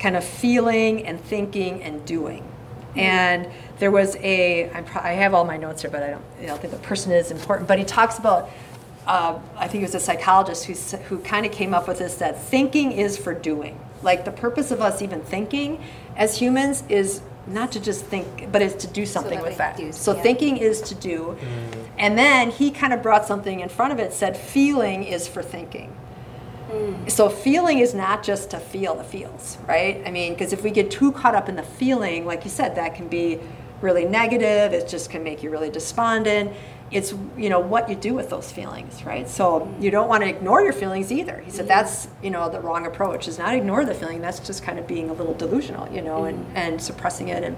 kind 0.00 0.16
of 0.16 0.24
feeling 0.24 1.06
and 1.06 1.20
thinking 1.22 1.80
and 1.82 2.04
doing. 2.04 2.42
And 2.96 3.46
there 3.78 3.90
was 3.90 4.16
a 4.16 4.70
I'm 4.70 4.84
pro- 4.84 5.02
I 5.02 5.12
have 5.12 5.34
all 5.34 5.44
my 5.44 5.56
notes 5.56 5.82
here, 5.82 5.90
but 5.90 6.02
I 6.02 6.10
don't 6.10 6.24
I 6.42 6.46
don't 6.46 6.60
think 6.60 6.72
the 6.72 6.78
person 6.80 7.12
is 7.12 7.30
important. 7.30 7.68
But 7.68 7.78
he 7.78 7.84
talks 7.84 8.18
about. 8.18 8.50
Uh, 9.06 9.38
I 9.56 9.68
think 9.68 9.80
it 9.80 9.86
was 9.86 9.94
a 9.94 10.00
psychologist 10.00 10.66
who, 10.66 10.74
s- 10.74 10.94
who 11.08 11.18
kind 11.20 11.46
of 11.46 11.50
came 11.52 11.72
up 11.72 11.88
with 11.88 11.98
this 11.98 12.16
that 12.16 12.42
thinking 12.42 12.92
is 12.92 13.16
for 13.16 13.32
doing. 13.32 13.80
Like 14.02 14.26
the 14.26 14.30
purpose 14.30 14.70
of 14.70 14.82
us 14.82 15.00
even 15.00 15.22
thinking 15.22 15.82
as 16.14 16.36
humans 16.38 16.84
is 16.90 17.22
not 17.46 17.72
to 17.72 17.80
just 17.80 18.04
think, 18.04 18.52
but 18.52 18.60
is 18.60 18.74
to 18.74 18.86
do 18.86 19.06
something 19.06 19.36
that 19.38 19.42
with 19.44 19.54
we 19.54 19.56
that. 19.58 19.76
do- 19.78 19.92
so 19.92 20.14
yeah. 20.14 20.20
thinking 20.22 20.58
is 20.58 20.82
to 20.82 20.94
do. 20.94 21.38
And 21.96 22.18
then 22.18 22.50
he 22.50 22.70
kind 22.70 22.92
of 22.92 23.02
brought 23.02 23.24
something 23.24 23.60
in 23.60 23.70
front 23.70 23.94
of 23.94 23.98
it, 23.98 24.12
said 24.12 24.36
feeling 24.36 25.04
is 25.04 25.26
for 25.26 25.42
thinking. 25.42 25.96
So 27.06 27.30
feeling 27.30 27.78
is 27.78 27.94
not 27.94 28.22
just 28.22 28.50
to 28.50 28.58
feel 28.60 28.94
the 28.94 29.04
feels, 29.04 29.56
right? 29.66 30.02
I 30.04 30.10
mean, 30.10 30.34
because 30.34 30.52
if 30.52 30.62
we 30.62 30.70
get 30.70 30.90
too 30.90 31.12
caught 31.12 31.34
up 31.34 31.48
in 31.48 31.56
the 31.56 31.62
feeling, 31.62 32.26
like 32.26 32.44
you 32.44 32.50
said, 32.50 32.74
that 32.76 32.94
can 32.94 33.08
be 33.08 33.40
really 33.80 34.04
negative. 34.04 34.72
It 34.72 34.88
just 34.88 35.10
can 35.10 35.22
make 35.22 35.42
you 35.42 35.50
really 35.50 35.70
despondent. 35.70 36.52
It's 36.90 37.12
you 37.36 37.50
know 37.50 37.60
what 37.60 37.88
you 37.90 37.94
do 37.96 38.14
with 38.14 38.30
those 38.30 38.50
feelings, 38.50 39.04
right? 39.04 39.28
So 39.28 39.72
you 39.78 39.90
don't 39.90 40.08
want 40.08 40.22
to 40.22 40.28
ignore 40.28 40.62
your 40.62 40.72
feelings 40.72 41.12
either. 41.12 41.38
He 41.40 41.50
said 41.50 41.68
that's 41.68 42.08
you 42.22 42.30
know 42.30 42.48
the 42.48 42.60
wrong 42.60 42.86
approach. 42.86 43.28
Is 43.28 43.38
not 43.38 43.54
ignore 43.54 43.84
the 43.84 43.94
feeling. 43.94 44.20
That's 44.20 44.40
just 44.40 44.62
kind 44.62 44.78
of 44.78 44.86
being 44.86 45.10
a 45.10 45.12
little 45.12 45.34
delusional, 45.34 45.92
you 45.92 46.00
know, 46.00 46.24
and, 46.24 46.46
mm. 46.46 46.56
and 46.56 46.80
suppressing 46.80 47.28
it. 47.28 47.44
And 47.44 47.56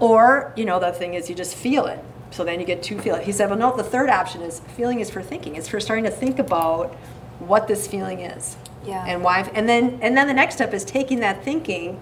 or 0.00 0.52
you 0.56 0.64
know 0.64 0.80
the 0.80 0.92
thing 0.92 1.14
is 1.14 1.28
you 1.28 1.36
just 1.36 1.54
feel 1.54 1.86
it. 1.86 2.02
So 2.30 2.42
then 2.42 2.58
you 2.58 2.66
get 2.66 2.82
to 2.84 2.98
feel 2.98 3.14
it. 3.14 3.22
He 3.22 3.30
said, 3.30 3.48
well, 3.48 3.58
no. 3.58 3.76
The 3.76 3.84
third 3.84 4.10
option 4.10 4.42
is 4.42 4.58
feeling 4.76 4.98
is 4.98 5.08
for 5.08 5.22
thinking. 5.22 5.54
It's 5.54 5.68
for 5.68 5.78
starting 5.78 6.04
to 6.04 6.10
think 6.10 6.40
about 6.40 6.92
what 7.38 7.68
this 7.68 7.86
feeling 7.86 8.20
is 8.20 8.56
Yeah. 8.86 9.04
and 9.06 9.22
why 9.22 9.40
and 9.54 9.68
then 9.68 9.98
and 10.02 10.16
then 10.16 10.26
the 10.26 10.34
next 10.34 10.56
step 10.56 10.72
is 10.72 10.84
taking 10.84 11.20
that 11.20 11.44
thinking 11.44 12.00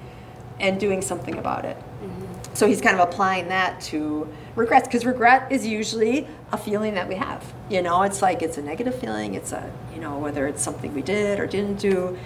and 0.61 0.79
doing 0.79 1.03
something 1.03 1.39
about 1.39 1.65
it 1.65 1.77
mm. 2.03 2.12
So 2.55 2.67
he's 2.67 2.81
kind 2.81 2.99
of 2.99 3.09
applying 3.09 3.49
that 3.49 3.81
to 3.81 4.29
regrets 4.57 4.87
because 4.87 5.07
regret 5.07 5.51
is 5.51 5.67
usually 5.67 6.27
a 6.53 6.59
feeling 6.59 6.95
that 6.95 7.09
we 7.09 7.15
have. 7.15 7.53
You 7.71 7.83
know, 7.83 8.03
it's 8.03 8.21
like 8.21 8.43
it's 8.43 8.59
a 8.59 8.63
negative 8.63 8.95
feeling. 8.95 9.35
It's 9.35 9.53
a 9.53 9.73
you 9.95 10.01
know 10.01 10.19
whether 10.19 10.47
it's 10.47 10.63
something 10.63 10.95
we 10.95 11.03
did 11.03 11.41
or 11.41 11.47
didn't 11.47 11.77
do, 11.77 12.19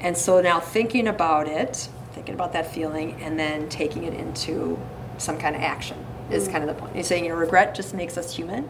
and 0.00 0.16
so 0.16 0.40
now 0.40 0.60
thinking 0.60 1.08
about 1.08 1.48
it, 1.48 1.88
thinking 2.12 2.34
about 2.34 2.52
that 2.52 2.72
feeling, 2.72 3.20
and 3.22 3.38
then 3.38 3.68
taking 3.68 4.04
it 4.04 4.14
into 4.14 4.78
some 5.18 5.38
kind 5.38 5.56
of 5.56 5.62
action 5.62 6.04
is 6.30 6.48
mm. 6.48 6.52
kind 6.52 6.68
of 6.68 6.74
the 6.74 6.80
point. 6.80 6.94
You're 6.94 7.04
saying 7.04 7.24
you 7.24 7.30
know 7.30 7.36
regret 7.36 7.74
just 7.74 7.94
makes 7.94 8.16
us 8.16 8.34
human, 8.34 8.68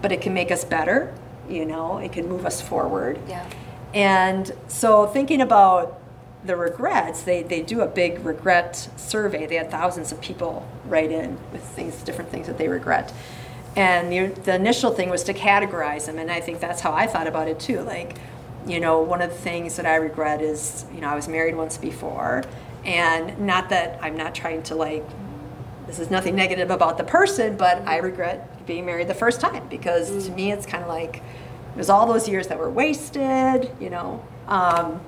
but 0.00 0.12
it 0.12 0.20
can 0.20 0.32
make 0.32 0.50
us 0.50 0.64
better. 0.64 1.14
You 1.48 1.64
know, 1.64 1.98
it 1.98 2.12
can 2.12 2.28
move 2.28 2.44
us 2.44 2.60
forward. 2.60 3.20
Yeah. 3.28 3.48
And 3.94 4.52
so 4.68 5.06
thinking 5.06 5.40
about 5.40 6.00
the 6.46 6.56
regrets, 6.56 7.22
they, 7.22 7.42
they 7.42 7.62
do 7.62 7.80
a 7.80 7.86
big 7.86 8.24
regret 8.24 8.88
survey. 8.96 9.46
They 9.46 9.56
had 9.56 9.70
thousands 9.70 10.12
of 10.12 10.20
people 10.20 10.66
write 10.86 11.10
in 11.10 11.38
with 11.52 11.62
things, 11.62 12.02
different 12.02 12.30
things 12.30 12.46
that 12.46 12.58
they 12.58 12.68
regret. 12.68 13.12
And 13.74 14.10
the, 14.10 14.40
the 14.42 14.54
initial 14.54 14.92
thing 14.92 15.10
was 15.10 15.22
to 15.24 15.34
categorize 15.34 16.06
them, 16.06 16.18
and 16.18 16.30
I 16.30 16.40
think 16.40 16.60
that's 16.60 16.80
how 16.80 16.92
I 16.92 17.06
thought 17.06 17.26
about 17.26 17.48
it 17.48 17.60
too. 17.60 17.80
Like, 17.80 18.16
you 18.66 18.80
know, 18.80 19.02
one 19.02 19.20
of 19.20 19.30
the 19.30 19.36
things 19.36 19.76
that 19.76 19.86
I 19.86 19.96
regret 19.96 20.40
is, 20.40 20.86
you 20.94 21.00
know, 21.00 21.08
I 21.08 21.14
was 21.14 21.28
married 21.28 21.54
once 21.54 21.76
before, 21.76 22.42
and 22.84 23.38
not 23.38 23.68
that 23.68 23.98
I'm 24.02 24.16
not 24.16 24.34
trying 24.34 24.62
to 24.64 24.74
like, 24.74 25.04
this 25.86 25.98
is 25.98 26.10
nothing 26.10 26.34
negative 26.34 26.70
about 26.70 26.98
the 26.98 27.04
person, 27.04 27.56
but 27.56 27.86
I 27.86 27.98
regret 27.98 28.66
being 28.66 28.86
married 28.86 29.08
the 29.08 29.14
first 29.14 29.40
time 29.40 29.68
because 29.68 30.26
to 30.26 30.32
me 30.32 30.50
it's 30.50 30.66
kind 30.66 30.82
of 30.82 30.88
like 30.88 31.16
it 31.16 31.76
was 31.76 31.90
all 31.90 32.06
those 32.06 32.28
years 32.28 32.48
that 32.48 32.58
were 32.58 32.70
wasted, 32.70 33.70
you 33.78 33.90
know. 33.90 34.24
Um, 34.48 35.00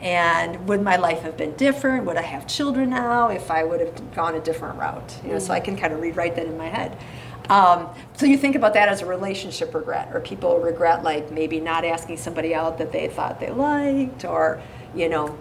and 0.00 0.66
would 0.68 0.82
my 0.82 0.96
life 0.96 1.20
have 1.20 1.36
been 1.36 1.52
different? 1.56 2.06
Would 2.06 2.16
I 2.16 2.22
have 2.22 2.46
children 2.46 2.90
now 2.90 3.28
if 3.28 3.50
I 3.50 3.64
would 3.64 3.80
have 3.80 4.14
gone 4.14 4.34
a 4.34 4.40
different 4.40 4.78
route? 4.78 5.16
You 5.24 5.32
know, 5.32 5.38
so 5.38 5.52
I 5.52 5.60
can 5.60 5.76
kind 5.76 5.92
of 5.92 6.00
rewrite 6.00 6.36
that 6.36 6.46
in 6.46 6.56
my 6.56 6.68
head. 6.68 6.96
Um, 7.50 7.88
so 8.16 8.26
you 8.26 8.38
think 8.38 8.54
about 8.54 8.74
that 8.74 8.88
as 8.88 9.02
a 9.02 9.06
relationship 9.06 9.74
regret, 9.74 10.10
or 10.14 10.20
people 10.20 10.58
regret 10.60 11.02
like 11.02 11.30
maybe 11.32 11.58
not 11.60 11.84
asking 11.84 12.16
somebody 12.16 12.54
out 12.54 12.78
that 12.78 12.92
they 12.92 13.08
thought 13.08 13.40
they 13.40 13.50
liked, 13.50 14.24
or 14.24 14.62
you 14.94 15.08
know, 15.08 15.36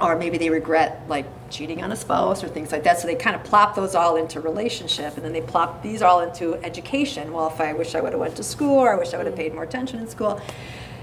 or 0.00 0.16
maybe 0.16 0.38
they 0.38 0.50
regret 0.50 1.02
like 1.08 1.26
cheating 1.50 1.82
on 1.82 1.92
a 1.92 1.96
spouse 1.96 2.44
or 2.44 2.48
things 2.48 2.70
like 2.72 2.84
that. 2.84 3.00
So 3.00 3.06
they 3.06 3.14
kind 3.14 3.34
of 3.34 3.42
plop 3.42 3.74
those 3.74 3.94
all 3.94 4.16
into 4.16 4.40
relationship, 4.40 5.16
and 5.16 5.24
then 5.24 5.32
they 5.32 5.40
plop 5.40 5.82
these 5.82 6.02
all 6.02 6.20
into 6.20 6.54
education. 6.56 7.32
Well, 7.32 7.48
if 7.48 7.60
I 7.60 7.72
wish 7.72 7.94
I 7.94 8.00
would 8.00 8.12
have 8.12 8.20
went 8.20 8.36
to 8.36 8.42
school, 8.44 8.78
or 8.78 8.92
I 8.92 8.98
wish 8.98 9.14
I 9.14 9.16
would 9.16 9.26
have 9.26 9.36
paid 9.36 9.54
more 9.54 9.64
attention 9.64 9.98
in 9.98 10.08
school. 10.08 10.40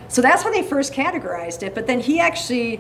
So 0.08 0.22
that's 0.22 0.44
how 0.44 0.52
they 0.52 0.64
first 0.64 0.94
categorized 0.94 1.64
it. 1.64 1.76
But 1.76 1.88
then 1.88 2.00
he 2.00 2.20
actually 2.20 2.80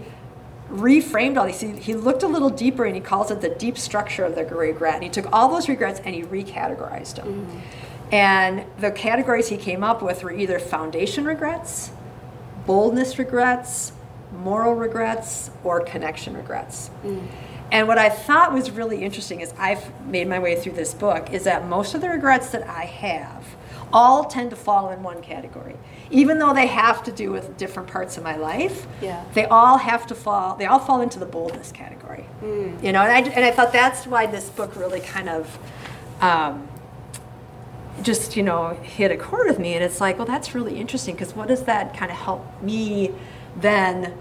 reframed 0.69 1.37
all 1.37 1.45
these. 1.45 1.61
He, 1.61 1.71
he 1.71 1.93
looked 1.95 2.23
a 2.23 2.27
little 2.27 2.49
deeper 2.49 2.85
and 2.85 2.95
he 2.95 3.01
calls 3.01 3.31
it 3.31 3.41
the 3.41 3.49
deep 3.49 3.77
structure 3.77 4.25
of 4.25 4.35
the 4.35 4.45
regret. 4.45 4.95
And 4.95 5.03
he 5.03 5.09
took 5.09 5.31
all 5.31 5.49
those 5.49 5.69
regrets 5.69 5.99
and 6.03 6.15
he 6.15 6.23
recategorized 6.23 7.15
them. 7.15 7.27
Mm-hmm. 7.27 7.59
And 8.13 8.65
the 8.79 8.91
categories 8.91 9.49
he 9.49 9.57
came 9.57 9.83
up 9.83 10.01
with 10.01 10.23
were 10.23 10.31
either 10.31 10.59
foundation 10.59 11.25
regrets, 11.25 11.91
boldness 12.65 13.19
regrets, 13.19 13.91
moral 14.31 14.75
regrets, 14.75 15.51
or 15.63 15.81
connection 15.81 16.35
regrets. 16.35 16.89
Mm. 17.03 17.27
And 17.71 17.87
what 17.87 17.97
I 17.97 18.09
thought 18.09 18.53
was 18.53 18.71
really 18.71 19.03
interesting 19.03 19.41
is 19.41 19.53
I've 19.57 20.05
made 20.05 20.27
my 20.27 20.39
way 20.39 20.55
through 20.55 20.73
this 20.73 20.93
book 20.93 21.33
is 21.33 21.43
that 21.43 21.67
most 21.67 21.95
of 21.95 22.01
the 22.01 22.09
regrets 22.09 22.49
that 22.51 22.67
I 22.67 22.85
have 22.85 23.45
all 23.91 24.25
tend 24.25 24.51
to 24.51 24.55
fall 24.55 24.89
in 24.89 25.03
one 25.03 25.21
category. 25.21 25.75
Even 26.09 26.39
though 26.39 26.53
they 26.53 26.67
have 26.67 27.03
to 27.03 27.11
do 27.11 27.31
with 27.31 27.57
different 27.57 27.89
parts 27.89 28.17
of 28.17 28.23
my 28.23 28.35
life, 28.37 28.87
Yeah. 29.01 29.23
they 29.33 29.45
all 29.45 29.77
have 29.77 30.07
to 30.07 30.15
fall, 30.15 30.55
they 30.55 30.65
all 30.65 30.79
fall 30.79 31.01
into 31.01 31.19
the 31.19 31.25
boldness 31.25 31.71
category. 31.71 32.25
You 32.41 32.91
know, 32.93 33.01
and 33.01 33.11
I, 33.11 33.19
and 33.19 33.43
I 33.45 33.51
thought 33.51 33.73
that's 33.73 34.07
why 34.07 34.25
this 34.25 34.49
book 34.49 34.75
really 34.75 35.01
kind 35.01 35.27
of 35.27 35.57
um, 36.21 36.67
just, 38.01 38.37
you 38.37 38.43
know, 38.43 38.69
hit 38.83 39.11
a 39.11 39.17
chord 39.17 39.47
with 39.47 39.59
me. 39.59 39.73
And 39.73 39.83
it's 39.83 39.99
like, 39.99 40.17
well, 40.17 40.27
that's 40.27 40.55
really 40.55 40.79
interesting 40.79 41.15
because 41.15 41.35
what 41.35 41.47
does 41.47 41.63
that 41.63 41.95
kind 41.95 42.11
of 42.11 42.17
help 42.17 42.61
me 42.61 43.11
then, 43.55 44.13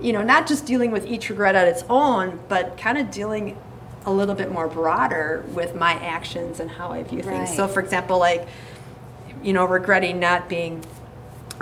you 0.00 0.12
know, 0.12 0.22
not 0.22 0.46
just 0.46 0.66
dealing 0.66 0.90
with 0.90 1.06
each 1.06 1.28
regret 1.30 1.56
on 1.56 1.66
its 1.66 1.82
own, 1.88 2.40
but 2.48 2.76
kind 2.76 2.98
of 2.98 3.10
dealing 3.10 3.56
a 4.04 4.12
little 4.12 4.34
bit 4.34 4.50
more 4.50 4.68
broader 4.68 5.44
with 5.54 5.74
my 5.74 5.92
actions 5.94 6.60
and 6.60 6.70
how 6.70 6.90
I 6.92 7.02
view 7.04 7.22
things. 7.22 7.48
Right. 7.50 7.56
So, 7.56 7.68
for 7.68 7.80
example, 7.80 8.18
like, 8.18 8.46
you 9.42 9.52
know, 9.52 9.64
regretting 9.64 10.18
not 10.20 10.48
being 10.48 10.84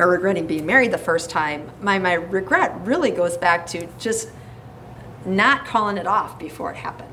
or 0.01 0.09
regretting 0.09 0.47
being 0.47 0.65
married 0.65 0.91
the 0.91 0.99
first 0.99 1.31
time, 1.31 1.71
my, 1.81 1.99
my 1.99 2.15
regret 2.15 2.75
really 2.85 3.11
goes 3.11 3.37
back 3.37 3.67
to 3.67 3.87
just 3.99 4.31
not 5.27 5.67
calling 5.67 5.99
it 5.99 6.07
off 6.07 6.39
before 6.39 6.71
it 6.71 6.77
happened. 6.77 7.09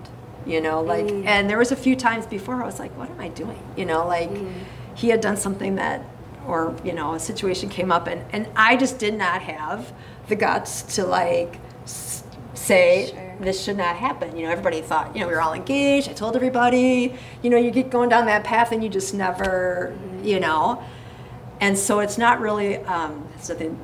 You 0.45 0.61
know, 0.61 0.81
like, 0.81 1.05
mm. 1.05 1.25
and 1.25 1.49
there 1.49 1.57
was 1.57 1.73
a 1.73 1.75
few 1.75 1.95
times 1.97 2.25
before 2.25 2.63
I 2.63 2.65
was 2.65 2.79
like, 2.79 2.97
what 2.97 3.09
am 3.09 3.19
I 3.19 3.27
doing? 3.27 3.61
You 3.75 3.85
know, 3.85 4.07
like 4.07 4.29
mm. 4.29 4.49
he 4.95 5.09
had 5.09 5.19
done 5.19 5.35
something 5.35 5.75
that, 5.75 6.01
or, 6.47 6.73
you 6.85 6.93
know, 6.93 7.15
a 7.15 7.19
situation 7.19 7.67
came 7.67 7.91
up 7.91 8.07
and, 8.07 8.23
and 8.31 8.47
I 8.55 8.77
just 8.77 8.97
did 8.97 9.13
not 9.13 9.41
have 9.41 9.91
the 10.29 10.37
guts 10.37 10.83
to 10.95 11.03
like 11.03 11.59
s- 11.83 12.23
say, 12.53 13.07
Sure. 13.07 13.35
this 13.41 13.61
should 13.61 13.75
not 13.75 13.97
happen. 13.97 14.37
You 14.37 14.45
know, 14.45 14.51
everybody 14.51 14.81
thought, 14.81 15.13
you 15.13 15.19
know, 15.19 15.27
we 15.27 15.33
were 15.33 15.41
all 15.41 15.53
engaged. 15.53 16.07
I 16.07 16.13
told 16.13 16.37
everybody, 16.37 17.13
you 17.43 17.49
know, 17.49 17.57
you 17.57 17.69
get 17.69 17.89
going 17.89 18.07
down 18.07 18.25
that 18.27 18.45
path 18.45 18.71
and 18.71 18.81
you 18.81 18.89
just 18.89 19.13
never, 19.13 19.93
mm-hmm. 19.93 20.23
you 20.23 20.39
know. 20.39 20.81
And 21.59 21.77
so 21.77 21.99
it's 22.01 22.17
not 22.19 22.39
really, 22.39 22.77
um, 22.77 23.27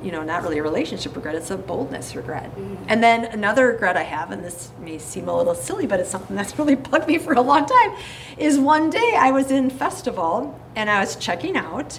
you 0.02 0.12
know, 0.12 0.22
not 0.22 0.42
really 0.42 0.58
a 0.58 0.62
relationship 0.62 1.16
regret. 1.16 1.34
It's 1.34 1.50
a 1.50 1.56
boldness 1.56 2.14
regret. 2.14 2.50
And 2.86 3.02
then 3.02 3.24
another 3.24 3.66
regret 3.66 3.96
I 3.96 4.04
have, 4.04 4.30
and 4.30 4.44
this 4.44 4.70
may 4.80 4.98
seem 4.98 5.28
a 5.28 5.36
little 5.36 5.56
silly, 5.56 5.86
but 5.86 5.98
it's 5.98 6.10
something 6.10 6.36
that's 6.36 6.56
really 6.58 6.76
bugged 6.76 7.08
me 7.08 7.18
for 7.18 7.32
a 7.32 7.40
long 7.40 7.66
time, 7.66 7.96
is 8.38 8.58
one 8.58 8.90
day 8.90 9.14
I 9.18 9.32
was 9.32 9.50
in 9.50 9.70
festival 9.70 10.58
and 10.76 10.88
I 10.88 11.00
was 11.00 11.16
checking 11.16 11.56
out, 11.56 11.98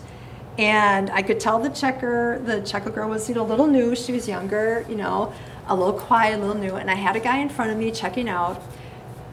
and 0.57 1.09
I 1.09 1.21
could 1.21 1.39
tell 1.39 1.59
the 1.59 1.69
checker, 1.69 2.41
the 2.45 2.61
checker 2.61 2.89
girl 2.89 3.09
was, 3.09 3.27
you 3.27 3.35
know, 3.35 3.43
a 3.43 3.47
little 3.47 3.67
new. 3.67 3.95
She 3.95 4.13
was 4.13 4.27
younger, 4.27 4.85
you 4.87 4.95
know, 4.95 5.33
a 5.67 5.75
little 5.75 5.93
quiet, 5.93 6.39
a 6.39 6.41
little 6.41 6.55
new. 6.55 6.75
And 6.75 6.89
I 6.89 6.95
had 6.95 7.17
a 7.17 7.19
guy 7.19 7.39
in 7.39 7.49
front 7.49 7.71
of 7.71 7.77
me 7.77 7.91
checking 7.91 8.29
out, 8.29 8.61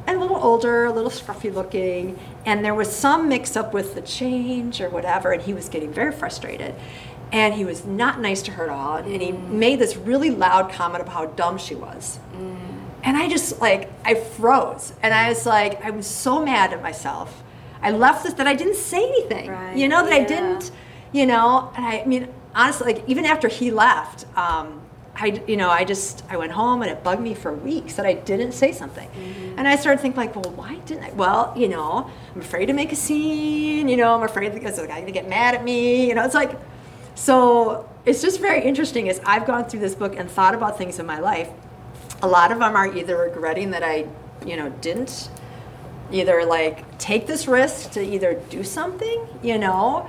a 0.06 0.14
little 0.14 0.36
older, 0.36 0.84
a 0.84 0.92
little 0.92 1.10
scruffy 1.10 1.52
looking, 1.52 2.18
and 2.44 2.64
there 2.64 2.74
was 2.74 2.94
some 2.94 3.28
mix 3.28 3.56
up 3.56 3.72
with 3.72 3.94
the 3.94 4.00
change 4.02 4.80
or 4.80 4.88
whatever, 4.88 5.32
and 5.32 5.42
he 5.42 5.54
was 5.54 5.68
getting 5.68 5.92
very 5.92 6.12
frustrated. 6.12 6.74
And 7.30 7.54
he 7.54 7.64
was 7.64 7.86
not 7.86 8.20
nice 8.20 8.42
to 8.42 8.50
her 8.52 8.64
at 8.64 8.70
all, 8.70 8.96
and 8.96 9.22
he 9.22 9.32
made 9.32 9.78
this 9.78 9.96
really 9.96 10.30
loud 10.30 10.70
comment 10.70 11.02
about 11.02 11.14
how 11.14 11.26
dumb 11.26 11.56
she 11.56 11.74
was. 11.74 12.18
And 13.04 13.16
I 13.16 13.28
just 13.28 13.60
like 13.60 13.90
I 14.04 14.14
froze, 14.14 14.92
and 15.02 15.12
I 15.14 15.28
was 15.28 15.46
like, 15.46 15.82
I 15.84 15.90
was 15.90 16.06
so 16.06 16.44
mad 16.44 16.72
at 16.72 16.82
myself. 16.82 17.42
I 17.80 17.90
left 17.90 18.22
this 18.22 18.34
that 18.34 18.46
I 18.46 18.54
didn't 18.54 18.76
say 18.76 19.02
anything, 19.02 19.50
Right, 19.50 19.76
you 19.76 19.88
know, 19.88 20.04
that 20.04 20.12
I 20.12 20.22
didn't, 20.24 20.70
you 21.10 21.26
know. 21.26 21.72
And 21.74 21.84
I, 21.84 22.00
I 22.00 22.04
mean, 22.04 22.28
honestly, 22.54 22.92
like 22.92 23.02
even 23.08 23.24
after 23.24 23.48
he 23.48 23.70
left, 23.72 24.24
um, 24.36 24.81
I, 25.14 25.42
you 25.46 25.56
know, 25.56 25.68
I 25.68 25.84
just 25.84 26.24
I 26.30 26.36
went 26.36 26.52
home 26.52 26.82
and 26.82 26.90
it 26.90 27.04
bugged 27.04 27.20
me 27.20 27.34
for 27.34 27.52
weeks 27.52 27.94
that 27.94 28.06
I 28.06 28.14
didn't 28.14 28.52
say 28.52 28.72
something, 28.72 29.08
and 29.56 29.68
I 29.68 29.76
started 29.76 30.00
thinking 30.00 30.16
like, 30.16 30.34
well, 30.34 30.52
why 30.54 30.76
didn't 30.86 31.04
I? 31.04 31.10
Well, 31.12 31.52
you 31.56 31.68
know, 31.68 32.10
I'm 32.34 32.40
afraid 32.40 32.66
to 32.66 32.72
make 32.72 32.92
a 32.92 32.96
scene. 32.96 33.88
You 33.88 33.96
know, 33.96 34.14
I'm 34.14 34.22
afraid 34.22 34.54
because 34.54 34.76
the 34.76 34.86
guy's 34.86 35.00
gonna 35.00 35.12
get 35.12 35.28
mad 35.28 35.54
at 35.54 35.64
me. 35.64 36.08
You 36.08 36.14
know, 36.14 36.24
it's 36.24 36.34
like, 36.34 36.58
so 37.14 37.88
it's 38.04 38.22
just 38.22 38.40
very 38.40 38.64
interesting 38.64 39.08
as 39.08 39.20
I've 39.24 39.46
gone 39.46 39.66
through 39.66 39.80
this 39.80 39.94
book 39.94 40.16
and 40.16 40.30
thought 40.30 40.54
about 40.54 40.78
things 40.78 40.98
in 40.98 41.06
my 41.06 41.20
life. 41.20 41.50
A 42.22 42.26
lot 42.26 42.50
of 42.50 42.58
them 42.58 42.74
are 42.74 42.92
either 42.96 43.16
regretting 43.16 43.70
that 43.72 43.82
I, 43.82 44.06
you 44.46 44.56
know, 44.56 44.70
didn't 44.80 45.28
either 46.10 46.44
like 46.44 46.98
take 46.98 47.26
this 47.26 47.46
risk 47.46 47.90
to 47.92 48.02
either 48.02 48.40
do 48.48 48.64
something, 48.64 49.26
you 49.42 49.58
know, 49.58 50.08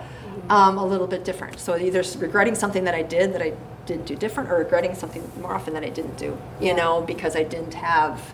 um, 0.50 0.78
a 0.78 0.86
little 0.86 1.08
bit 1.08 1.24
different. 1.24 1.60
So 1.60 1.78
either 1.78 2.04
regretting 2.18 2.56
something 2.56 2.84
that 2.86 2.96
I 2.96 3.02
did 3.02 3.34
that 3.34 3.42
I 3.42 3.54
didn't 3.86 4.06
do 4.06 4.16
different, 4.16 4.50
or 4.50 4.58
regretting 4.58 4.96
something 4.96 5.30
more 5.42 5.54
often 5.54 5.74
that 5.74 5.84
I 5.84 5.90
didn't 5.90 6.18
do, 6.18 6.38
you 6.60 6.68
Yeah. 6.68 6.76
know, 6.76 7.02
because 7.02 7.36
I 7.36 7.44
didn't 7.44 7.74
have, 7.74 8.34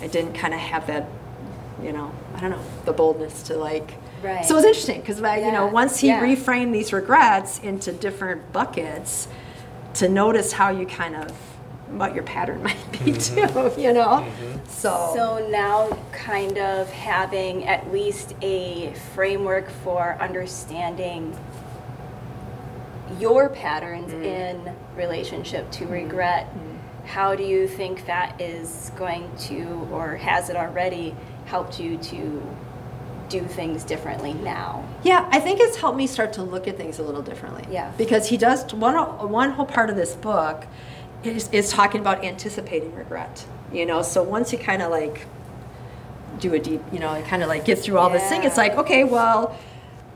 I 0.00 0.06
didn't 0.08 0.34
kind 0.34 0.52
of 0.54 0.60
have 0.60 0.86
that, 0.88 1.06
you 1.82 1.92
know, 1.92 2.10
I 2.34 2.40
don't 2.40 2.50
know, 2.50 2.62
the 2.84 2.92
boldness 2.92 3.42
to 3.44 3.56
like. 3.56 3.94
Right. 4.22 4.44
So 4.44 4.54
it 4.54 4.56
was 4.56 4.64
interesting 4.64 5.00
because, 5.00 5.18
you 5.18 5.52
know, 5.52 5.66
once 5.66 6.00
he 6.00 6.08
yeah. 6.08 6.20
reframed 6.22 6.72
these 6.72 6.92
regrets 6.92 7.58
into 7.60 7.92
different 7.92 8.52
buckets, 8.52 9.28
to 9.94 10.08
notice 10.08 10.50
how 10.52 10.70
you 10.70 10.86
kind 10.86 11.14
of 11.14 11.30
what 11.90 12.14
your 12.14 12.24
pattern 12.24 12.60
might 12.64 12.92
be 13.04 13.12
too, 13.12 13.70
you 13.78 13.92
know. 13.92 14.26
Mhm. 14.26 14.66
So, 14.68 15.12
So 15.14 15.48
now, 15.50 15.96
kind 16.12 16.58
of 16.58 16.90
having 16.90 17.64
at 17.66 17.92
least 17.92 18.34
a 18.42 18.92
framework 19.14 19.70
for 19.84 20.16
understanding 20.20 21.36
your 23.18 23.48
patterns 23.48 24.12
mm. 24.12 24.24
in 24.24 24.74
relationship 24.96 25.70
to 25.72 25.84
mm. 25.84 25.90
regret, 25.90 26.52
mm. 26.54 27.06
how 27.06 27.34
do 27.34 27.42
you 27.42 27.68
think 27.68 28.06
that 28.06 28.40
is 28.40 28.90
going 28.96 29.30
to, 29.36 29.88
or 29.90 30.16
has 30.16 30.50
it 30.50 30.56
already 30.56 31.14
helped 31.46 31.78
you 31.78 31.96
to 31.98 32.42
do 33.28 33.42
things 33.44 33.84
differently 33.84 34.34
now? 34.34 34.86
Yeah, 35.02 35.28
I 35.30 35.40
think 35.40 35.60
it's 35.60 35.76
helped 35.76 35.96
me 35.96 36.06
start 36.06 36.32
to 36.34 36.42
look 36.42 36.68
at 36.68 36.76
things 36.76 36.98
a 36.98 37.02
little 37.02 37.22
differently. 37.22 37.66
Yeah. 37.70 37.92
Because 37.96 38.28
he 38.28 38.36
does 38.36 38.72
one 38.72 38.96
one 39.30 39.50
whole 39.50 39.66
part 39.66 39.90
of 39.90 39.96
this 39.96 40.14
book 40.14 40.66
is, 41.22 41.48
is 41.50 41.70
talking 41.70 42.00
about 42.00 42.24
anticipating 42.24 42.94
regret. 42.94 43.46
You 43.72 43.86
know, 43.86 44.02
so 44.02 44.22
once 44.22 44.52
you 44.52 44.58
kind 44.58 44.82
of 44.82 44.90
like 44.90 45.26
do 46.38 46.54
a 46.54 46.58
deep, 46.58 46.82
you 46.92 46.98
know, 46.98 47.20
kind 47.22 47.42
of 47.42 47.48
like 47.48 47.64
get 47.64 47.78
through 47.78 47.98
all 47.98 48.10
this 48.10 48.28
thing, 48.28 48.44
it's 48.44 48.56
like, 48.56 48.74
okay, 48.76 49.04
well, 49.04 49.58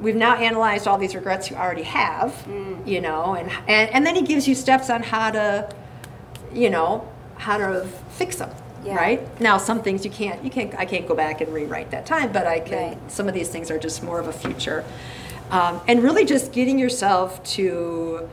we've 0.01 0.17
now 0.17 0.35
analyzed 0.37 0.87
all 0.87 0.99
these 0.99 1.15
regrets 1.15 1.51
you 1.51 1.57
already 1.57 1.83
have, 1.83 2.33
Mm. 2.47 2.87
you 2.87 3.01
know, 3.01 3.35
and, 3.35 3.51
and 3.67 3.91
and 3.91 4.07
then 4.07 4.15
he 4.15 4.23
gives 4.23 4.47
you 4.49 4.55
steps 4.55 4.91
on 4.91 5.03
how 5.03 5.31
to, 5.31 5.69
you 6.53 6.71
know, 6.71 7.07
how 7.37 7.57
to 7.59 7.87
fix 8.11 8.37
them. 8.37 8.51
Yeah. 8.85 8.95
Right 8.95 9.41
now, 9.41 9.59
some 9.59 9.83
things 9.83 10.05
you 10.05 10.11
can't, 10.11 10.43
you 10.45 10.51
can't, 10.51 10.73
I 10.79 10.85
can't 10.85 11.07
go 11.07 11.15
back 11.15 11.41
and 11.41 11.53
rewrite 11.53 11.91
that 11.91 12.07
time, 12.07 12.33
but 12.33 12.47
I 12.47 12.61
can. 12.61 12.89
Right. 12.99 13.11
Some 13.11 13.27
of 13.29 13.35
these 13.35 13.49
things 13.49 13.71
are 13.73 13.79
just 13.79 14.03
more 14.05 14.21
of 14.21 14.29
a 14.29 14.33
future, 14.33 14.85
um, 15.51 15.81
and 15.89 16.03
really 16.03 16.25
just 16.25 16.53
getting 16.53 16.79
yourself 16.79 17.43
to 17.57 18.29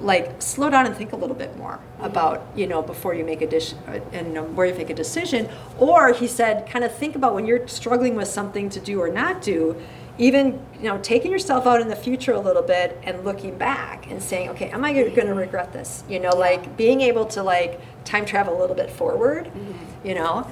like 0.00 0.40
slow 0.42 0.68
down 0.70 0.86
and 0.86 0.96
think 0.96 1.12
a 1.12 1.16
little 1.16 1.36
bit 1.36 1.56
more 1.56 1.78
about 2.00 2.42
you 2.56 2.66
know 2.66 2.82
before 2.82 3.14
you 3.14 3.22
make 3.24 3.40
a 3.42 3.46
dish 3.46 3.74
and 4.12 4.36
um, 4.36 4.56
where 4.56 4.66
you 4.66 4.74
make 4.74 4.90
a 4.90 4.94
decision 4.94 5.48
or 5.78 6.12
he 6.12 6.26
said 6.26 6.66
kind 6.68 6.84
of 6.84 6.92
think 6.92 7.14
about 7.14 7.34
when 7.34 7.46
you're 7.46 7.68
struggling 7.68 8.16
with 8.16 8.26
something 8.26 8.68
to 8.68 8.80
do 8.80 8.98
or 9.00 9.08
not 9.08 9.40
do 9.42 9.76
even 10.18 10.60
you 10.76 10.84
know 10.84 10.98
taking 10.98 11.30
yourself 11.30 11.66
out 11.66 11.80
in 11.80 11.88
the 11.88 11.96
future 11.96 12.32
a 12.32 12.40
little 12.40 12.62
bit 12.62 12.98
and 13.02 13.24
looking 13.24 13.56
back 13.56 14.10
and 14.10 14.22
saying 14.22 14.48
okay 14.50 14.68
am 14.70 14.84
i 14.84 14.92
going 14.92 15.14
to 15.14 15.34
regret 15.34 15.72
this? 15.72 16.04
You 16.08 16.20
know 16.20 16.36
like 16.36 16.76
being 16.76 17.00
able 17.00 17.24
to 17.26 17.42
like 17.42 17.80
time 18.04 18.24
travel 18.24 18.56
a 18.56 18.60
little 18.60 18.76
bit 18.76 18.90
forward 18.90 19.46
mm-hmm. 19.46 20.06
you 20.06 20.14
know? 20.14 20.46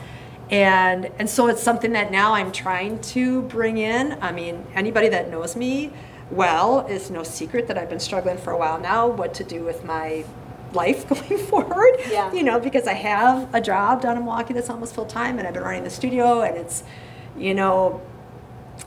And 0.51 1.11
and 1.19 1.29
so 1.31 1.47
it's 1.47 1.63
something 1.63 1.93
that 1.93 2.11
now 2.11 2.35
i'm 2.35 2.53
trying 2.53 3.01
to 3.01 3.43
bring 3.43 3.79
in. 3.79 4.19
I 4.21 4.33
mean 4.33 4.67
anybody 4.75 5.09
that 5.09 5.31
knows 5.31 5.57
me 5.57 5.93
well 6.31 6.87
it's 6.89 7.11
no 7.11 7.23
secret 7.25 7.67
that 7.67 7.77
i've 7.77 7.91
been 7.91 8.01
struggling 8.01 8.39
for 8.39 8.53
a 8.53 8.57
while 8.57 8.79
now 8.79 9.09
what 9.09 9.35
to 9.35 9.45
do 9.45 9.65
with 9.65 9.85
my 9.85 10.25
life 10.73 11.09
going 11.29 11.39
forward. 11.47 11.97
Yeah. 12.09 12.33
you 12.33 12.43
know 12.43 12.61
because 12.61 12.87
i 12.87 12.95
have 12.95 13.53
a 13.55 13.61
job 13.61 14.01
down 14.01 14.17
in 14.17 14.25
milwaukee 14.25 14.55
that's 14.55 14.71
almost 14.71 14.95
full 14.95 15.07
time 15.07 15.39
and 15.39 15.47
i've 15.47 15.55
been 15.55 15.63
running 15.63 15.85
the 15.85 15.91
studio 15.91 16.43
and 16.43 16.57
it's 16.57 16.85
you 17.37 17.55
know 17.55 18.01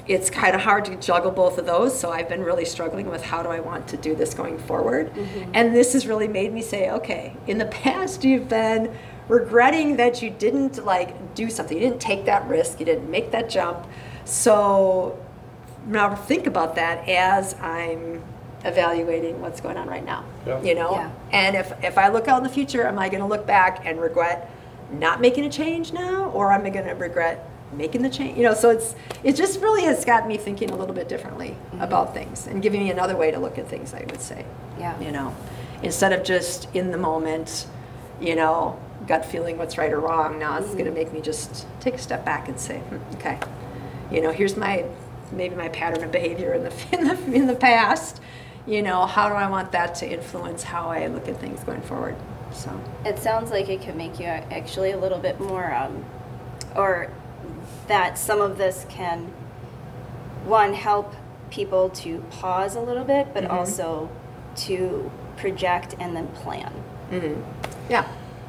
it's 0.07 0.29
kind 0.29 0.53
of 0.55 0.61
hard 0.61 0.83
to 0.85 0.95
juggle 0.97 1.31
both 1.31 1.57
of 1.57 1.65
those 1.65 1.97
so 1.97 2.11
i've 2.11 2.27
been 2.27 2.43
really 2.43 2.65
struggling 2.65 3.09
with 3.09 3.23
how 3.23 3.41
do 3.41 3.49
i 3.49 3.59
want 3.59 3.87
to 3.87 3.97
do 3.97 4.15
this 4.15 4.33
going 4.33 4.57
forward. 4.57 5.13
Mm-hmm. 5.13 5.51
And 5.53 5.75
this 5.75 5.93
has 5.93 6.05
really 6.07 6.27
made 6.27 6.51
me 6.53 6.61
say 6.61 6.89
okay 6.91 7.35
in 7.47 7.57
the 7.57 7.65
past 7.67 8.23
you've 8.23 8.49
been 8.49 8.93
regretting 9.27 9.95
that 9.97 10.21
you 10.21 10.29
didn't 10.29 10.83
like 10.85 11.33
do 11.35 11.49
something. 11.49 11.77
You 11.77 11.83
didn't 11.87 12.01
take 12.01 12.25
that 12.25 12.45
risk. 12.47 12.79
You 12.79 12.85
didn't 12.85 13.09
make 13.09 13.31
that 13.31 13.49
jump. 13.49 13.87
So 14.25 15.17
now 15.87 16.15
think 16.15 16.47
about 16.47 16.75
that 16.75 17.07
as 17.09 17.55
i'm 17.55 18.21
evaluating 18.65 19.41
what's 19.41 19.59
going 19.59 19.75
on 19.77 19.87
right 19.87 20.05
now 20.05 20.23
Yeah. 20.45 20.61
you 20.61 20.75
know? 20.75 20.91
Yeah. 20.91 21.11
and 21.31 21.55
if 21.55 21.73
if 21.83 21.97
i 21.97 22.07
look 22.07 22.27
out 22.27 22.37
in 22.37 22.43
the 22.43 22.49
future 22.49 22.87
am 22.87 22.97
i 22.97 23.09
going 23.09 23.19
to 23.21 23.27
look 23.27 23.45
back 23.45 23.85
and 23.85 23.99
regret 23.99 24.49
not 24.91 25.19
making 25.19 25.45
a 25.45 25.49
change 25.49 25.91
now 25.91 26.29
or 26.31 26.51
am 26.53 26.65
i 26.65 26.69
going 26.69 26.85
to 26.85 26.93
regret 26.93 27.49
making 27.77 28.01
the 28.01 28.09
change 28.09 28.37
you 28.37 28.43
know 28.43 28.53
so 28.53 28.69
it's 28.69 28.95
it 29.23 29.35
just 29.35 29.59
really 29.59 29.83
has 29.83 30.05
got 30.05 30.27
me 30.27 30.37
thinking 30.37 30.69
a 30.69 30.75
little 30.75 30.93
bit 30.93 31.07
differently 31.07 31.55
about 31.79 32.13
things 32.13 32.47
and 32.47 32.61
giving 32.61 32.83
me 32.83 32.91
another 32.91 33.15
way 33.15 33.31
to 33.31 33.39
look 33.39 33.57
at 33.57 33.67
things 33.67 33.93
i 33.93 33.99
would 33.99 34.21
say. 34.21 34.45
Yeah. 34.79 34.99
you 34.99 35.11
know 35.11 35.35
instead 35.81 36.13
of 36.13 36.23
just 36.23 36.73
in 36.75 36.91
the 36.91 36.97
moment 36.97 37.67
you 38.21 38.35
know 38.35 38.79
gut 39.07 39.25
feeling 39.25 39.57
what's 39.57 39.77
right 39.77 39.91
or 39.91 39.99
wrong 39.99 40.39
now 40.39 40.57
it's 40.57 40.73
going 40.73 40.85
to 40.85 40.91
make 40.91 41.11
me 41.11 41.21
just 41.21 41.67
take 41.79 41.95
a 41.95 41.97
step 41.97 42.23
back 42.25 42.47
and 42.47 42.59
say 42.59 42.79
hmm, 42.79 43.15
okay 43.15 43.39
you 44.11 44.21
know 44.21 44.31
here's 44.31 44.55
my 44.55 44.85
maybe 45.31 45.55
my 45.55 45.69
pattern 45.69 46.03
of 46.03 46.11
behavior 46.11 46.53
in 46.53 46.63
the 46.63 46.73
in 46.91 47.07
the, 47.07 47.33
in 47.33 47.47
the 47.47 47.55
past 47.55 48.21
you 48.65 48.81
know 48.81 49.05
how 49.05 49.27
do 49.27 49.35
i 49.35 49.49
want 49.49 49.71
that 49.71 49.95
to 49.95 50.09
influence 50.09 50.63
how 50.63 50.89
i 50.89 51.07
look 51.07 51.27
at 51.27 51.39
things 51.39 51.63
going 51.63 51.81
forward? 51.81 52.15
So. 52.53 52.79
It 53.05 53.19
sounds 53.19 53.51
like 53.51 53.69
it 53.69 53.81
could 53.81 53.95
make 53.95 54.19
you 54.19 54.25
actually 54.25 54.91
a 54.91 54.97
little 54.97 55.19
bit 55.19 55.39
more, 55.39 55.73
um, 55.73 56.05
or 56.75 57.11
that 57.87 58.17
some 58.17 58.41
of 58.41 58.57
this 58.57 58.85
can, 58.89 59.31
one, 60.45 60.73
help 60.73 61.13
people 61.49 61.89
to 61.89 62.19
pause 62.29 62.75
a 62.75 62.79
little 62.79 63.03
bit, 63.03 63.33
but 63.33 63.43
Mhm. 63.43 63.51
also 63.53 64.09
to 64.55 65.11
project 65.37 65.95
and 65.99 66.15
then 66.15 66.27
plan. 66.27 66.71
yeah 67.89 68.05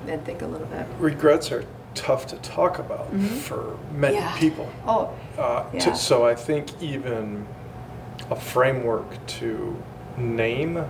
and 0.08 0.24
think 0.24 0.40
a 0.40 0.46
little 0.46 0.66
bit 0.68 0.86
Regrets 0.98 1.50
are 1.52 1.64
tough 1.94 2.26
to 2.26 2.36
talk 2.36 2.78
about 2.78 3.08
for 3.42 3.76
many 3.92 4.16
Yeah. 4.16 4.32
people. 4.36 4.66
oh 4.86 5.10
Uh, 5.38 5.64
Yeah. 5.72 5.80
to, 5.80 5.94
so 5.96 6.24
I 6.26 6.34
think 6.34 6.70
even 6.80 7.46
a 8.30 8.36
framework 8.36 9.24
to 9.26 9.76
name 10.16 10.82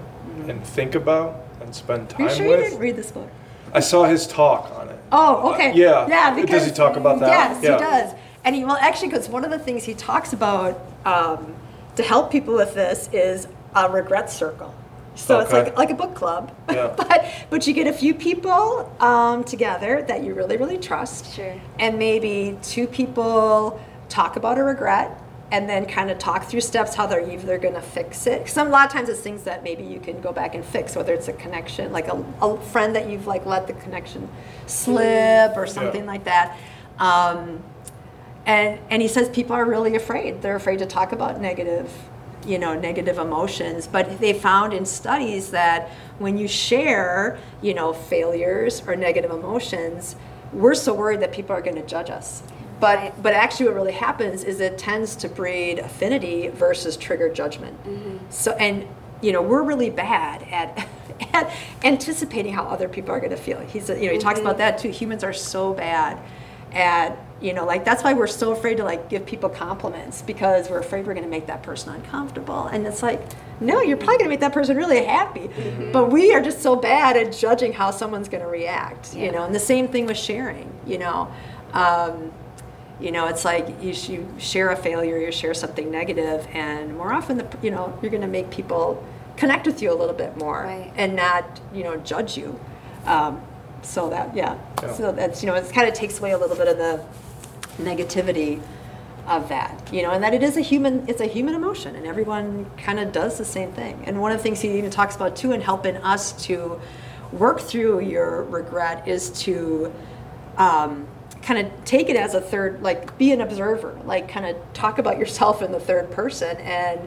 and 0.48 0.62
think 0.64 0.94
about 0.94 1.34
and 1.60 1.74
spend 1.74 2.08
Mm-hmm. 2.10 2.22
are 2.22 2.28
time 2.28 2.36
you 2.38 2.44
sure 2.44 2.48
with. 2.48 2.58
you 2.58 2.64
didn't 2.70 2.78
read 2.80 2.96
this 2.96 3.10
book 3.10 3.28
I 3.72 3.80
saw 3.80 4.04
his 4.04 4.26
talk 4.28 4.70
on 4.78 4.88
it. 4.88 4.98
Oh, 5.10 5.52
okay. 5.54 5.70
Uh, 5.70 5.74
yeah. 5.74 6.06
Yeah. 6.08 6.30
Because 6.34 6.60
Does 6.62 6.66
he 6.66 6.72
talk 6.72 6.96
about 6.96 7.18
that? 7.20 7.28
Yes, 7.28 7.62
Yeah. 7.62 7.72
he 7.76 7.82
does. 7.84 8.14
And 8.44 8.54
he 8.54 8.64
well, 8.64 8.76
actually, 8.80 9.08
because 9.08 9.28
one 9.28 9.44
of 9.44 9.50
the 9.50 9.58
things 9.58 9.84
he 9.84 9.94
talks 9.94 10.32
about 10.32 10.80
um, 11.04 11.54
to 11.96 12.02
help 12.02 12.30
people 12.30 12.54
with 12.54 12.74
this 12.74 13.08
is 13.12 13.48
a 13.74 13.88
regret 13.90 14.30
circle. 14.30 14.74
So 15.16 15.38
it's 15.40 15.52
like 15.52 15.76
like 15.78 15.90
a 15.90 15.94
book 15.94 16.14
club, 16.14 16.52
Yeah. 16.68 16.92
but 16.96 17.24
but 17.48 17.66
you 17.66 17.72
get 17.72 17.86
a 17.86 17.92
few 17.92 18.14
people 18.14 18.92
um, 19.00 19.44
together 19.44 20.02
that 20.08 20.24
you 20.24 20.34
really 20.34 20.56
really 20.56 20.76
trust, 20.78 21.32
Sure. 21.34 21.54
and 21.78 21.98
maybe 21.98 22.58
two 22.62 22.86
people 22.88 23.80
talk 24.08 24.36
about 24.36 24.58
a 24.58 24.64
regret. 24.64 25.20
And 25.52 25.68
then 25.68 25.86
kind 25.86 26.10
of 26.10 26.18
talk 26.18 26.46
through 26.46 26.62
steps 26.62 26.96
how 26.96 27.06
they're 27.06 27.30
either 27.30 27.58
going 27.58 27.74
to 27.74 27.80
fix 27.80 28.26
it. 28.26 28.48
Some 28.48 28.68
a 28.68 28.70
lot 28.70 28.86
of 28.86 28.92
times 28.92 29.08
it's 29.08 29.20
things 29.20 29.44
that 29.44 29.62
maybe 29.62 29.84
you 29.84 30.00
can 30.00 30.20
go 30.20 30.32
back 30.32 30.56
and 30.56 30.64
fix, 30.64 30.96
whether 30.96 31.14
it's 31.14 31.28
a 31.28 31.32
connection, 31.34 31.92
like 31.92 32.08
a, 32.08 32.24
a 32.42 32.60
friend 32.60 32.96
that 32.96 33.08
you've 33.08 33.28
like 33.28 33.46
let 33.46 33.68
the 33.68 33.74
connection 33.74 34.28
slip 34.66 35.56
or 35.56 35.66
something 35.66 36.06
like 36.06 36.24
that. 36.24 36.58
Um, 36.98 37.62
and 38.46 38.78
and 38.90 39.00
he 39.00 39.08
says 39.08 39.28
people 39.28 39.56
are 39.56 39.64
really 39.64 39.96
afraid. 39.96 40.42
They're 40.42 40.56
afraid 40.56 40.78
to 40.80 40.86
talk 40.86 41.12
about 41.12 41.40
negative, 41.40 41.90
you 42.46 42.58
know, 42.58 42.78
negative 42.78 43.18
emotions. 43.18 43.86
But 43.86 44.20
they 44.20 44.32
found 44.32 44.72
in 44.72 44.84
studies 44.84 45.50
that 45.50 45.90
when 46.18 46.36
you 46.36 46.46
share, 46.46 47.38
you 47.62 47.74
know, 47.74 47.92
failures 47.92 48.82
or 48.86 48.96
negative 48.96 49.30
emotions, 49.30 50.16
we're 50.52 50.74
so 50.74 50.94
worried 50.94 51.20
that 51.20 51.32
people 51.32 51.56
are 51.56 51.62
going 51.62 51.76
to 51.76 51.86
judge 51.86 52.10
us. 52.10 52.42
But 52.80 52.98
Right. 52.98 53.22
but 53.22 53.32
actually, 53.32 53.66
what 53.66 53.76
really 53.76 53.92
happens 53.92 54.44
is 54.44 54.60
it 54.60 54.76
tends 54.76 55.16
to 55.16 55.28
breed 55.28 55.78
affinity 55.78 56.48
versus 56.48 56.96
trigger 56.96 57.32
judgment. 57.32 57.82
Mm-hmm. 57.84 58.16
So 58.28 58.52
and 58.52 58.86
you 59.22 59.32
know 59.32 59.40
we're 59.40 59.62
really 59.62 59.90
bad 59.90 60.42
at 60.50 60.86
at 61.32 61.50
anticipating 61.82 62.52
how 62.52 62.64
other 62.64 62.88
people 62.88 63.12
are 63.12 63.20
going 63.20 63.30
to 63.30 63.36
feel. 63.36 63.60
He's 63.60 63.88
you 63.88 64.06
know 64.06 64.12
he 64.12 64.18
talks 64.18 64.40
about 64.40 64.58
mm-hmm. 64.58 64.58
that 64.58 64.78
too. 64.78 64.90
Humans 64.90 65.24
are 65.24 65.32
so 65.32 65.72
bad 65.72 66.18
at 66.72 67.16
you 67.40 67.52
know 67.52 67.64
like 67.66 67.84
that's 67.84 68.02
why 68.04 68.12
we're 68.14 68.26
so 68.28 68.52
afraid 68.52 68.76
to 68.76 68.84
like 68.84 69.08
give 69.08 69.26
people 69.26 69.48
compliments 69.48 70.22
because 70.22 70.70
we're 70.70 70.78
afraid 70.78 71.06
we're 71.06 71.14
going 71.14 71.24
to 71.24 71.30
make 71.30 71.46
that 71.46 71.62
person 71.62 71.92
uncomfortable 71.94 72.66
and 72.68 72.86
it's 72.86 73.02
like 73.02 73.20
no 73.60 73.80
you're 73.82 73.96
probably 73.96 74.18
going 74.18 74.24
to 74.26 74.30
make 74.30 74.40
that 74.40 74.52
person 74.52 74.76
really 74.76 75.04
happy 75.04 75.50
but 75.92 76.10
we 76.12 76.32
are 76.32 76.40
just 76.40 76.62
so 76.62 76.76
bad 76.76 77.16
at 77.16 77.32
judging 77.32 77.72
how 77.72 77.90
someone's 77.90 78.28
going 78.28 78.42
to 78.42 78.48
react 78.48 79.14
you 79.16 79.32
know 79.32 79.44
and 79.44 79.54
the 79.54 79.58
same 79.60 79.88
thing 79.88 80.06
with 80.06 80.16
sharing 80.16 80.72
you 80.86 80.96
know 80.96 81.28
um, 81.72 82.32
you 83.00 83.10
know 83.10 83.26
it's 83.26 83.44
like 83.44 83.66
you, 83.82 83.90
you 83.90 84.28
share 84.38 84.70
a 84.70 84.76
failure 84.76 85.18
you 85.18 85.32
share 85.32 85.52
something 85.54 85.90
negative 85.90 86.46
and 86.52 86.96
more 86.96 87.12
often 87.12 87.36
the 87.36 87.46
you 87.62 87.70
know 87.70 87.98
you're 88.00 88.10
going 88.12 88.22
to 88.22 88.28
make 88.28 88.48
people 88.50 89.04
connect 89.36 89.66
with 89.66 89.82
you 89.82 89.92
a 89.92 89.96
little 89.96 90.14
bit 90.14 90.36
more 90.36 90.62
Right. 90.62 90.92
and 90.96 91.16
not 91.16 91.60
you 91.74 91.82
know 91.82 91.96
judge 91.96 92.36
you 92.38 92.58
um, 93.06 93.42
so 93.82 94.08
that 94.08 94.34
yeah. 94.36 94.56
Yeah. 94.80 94.94
so 94.94 95.12
that's 95.12 95.42
you 95.42 95.48
know 95.48 95.56
it 95.56 95.70
kind 95.72 95.88
of 95.88 95.94
takes 95.94 96.20
away 96.20 96.30
a 96.30 96.38
little 96.38 96.56
bit 96.56 96.68
of 96.68 96.78
the 96.78 97.04
negativity 97.78 98.60
of 99.26 99.48
that 99.48 99.88
you 99.92 100.02
know 100.02 100.10
and 100.10 100.22
that 100.22 100.34
it 100.34 100.42
is 100.42 100.56
a 100.56 100.60
human 100.60 101.02
it's 101.08 101.20
a 101.20 101.26
human 101.26 101.54
emotion 101.54 101.96
and 101.96 102.06
everyone 102.06 102.70
kind 102.76 103.00
of 103.00 103.12
does 103.12 103.38
the 103.38 103.44
same 103.44 103.72
thing. 103.72 104.02
And 104.06 104.20
one 104.20 104.30
of 104.30 104.38
the 104.38 104.42
things 104.42 104.60
he 104.60 104.76
even 104.78 104.90
talks 104.90 105.16
about 105.16 105.36
too 105.36 105.52
in 105.52 105.60
helping 105.60 105.96
us 105.96 106.32
to 106.44 106.80
work 107.32 107.60
through 107.60 108.00
your 108.00 108.44
regret 108.44 109.08
is 109.08 109.30
to 109.42 109.92
um, 110.56 111.06
kind 111.44 111.66
of 111.66 111.84
take 111.84 112.08
it 112.08 112.16
as 112.16 112.32
a 112.34 112.40
third 112.40 112.82
like 112.82 113.18
be 113.18 113.30
an 113.30 113.42
observer 113.42 113.98
like 114.06 114.26
kind 114.28 114.46
of 114.46 114.56
talk 114.72 114.98
about 114.98 115.18
yourself 115.18 115.60
in 115.60 115.70
the 115.72 115.78
third 115.78 116.10
person 116.10 116.56
and 116.58 116.98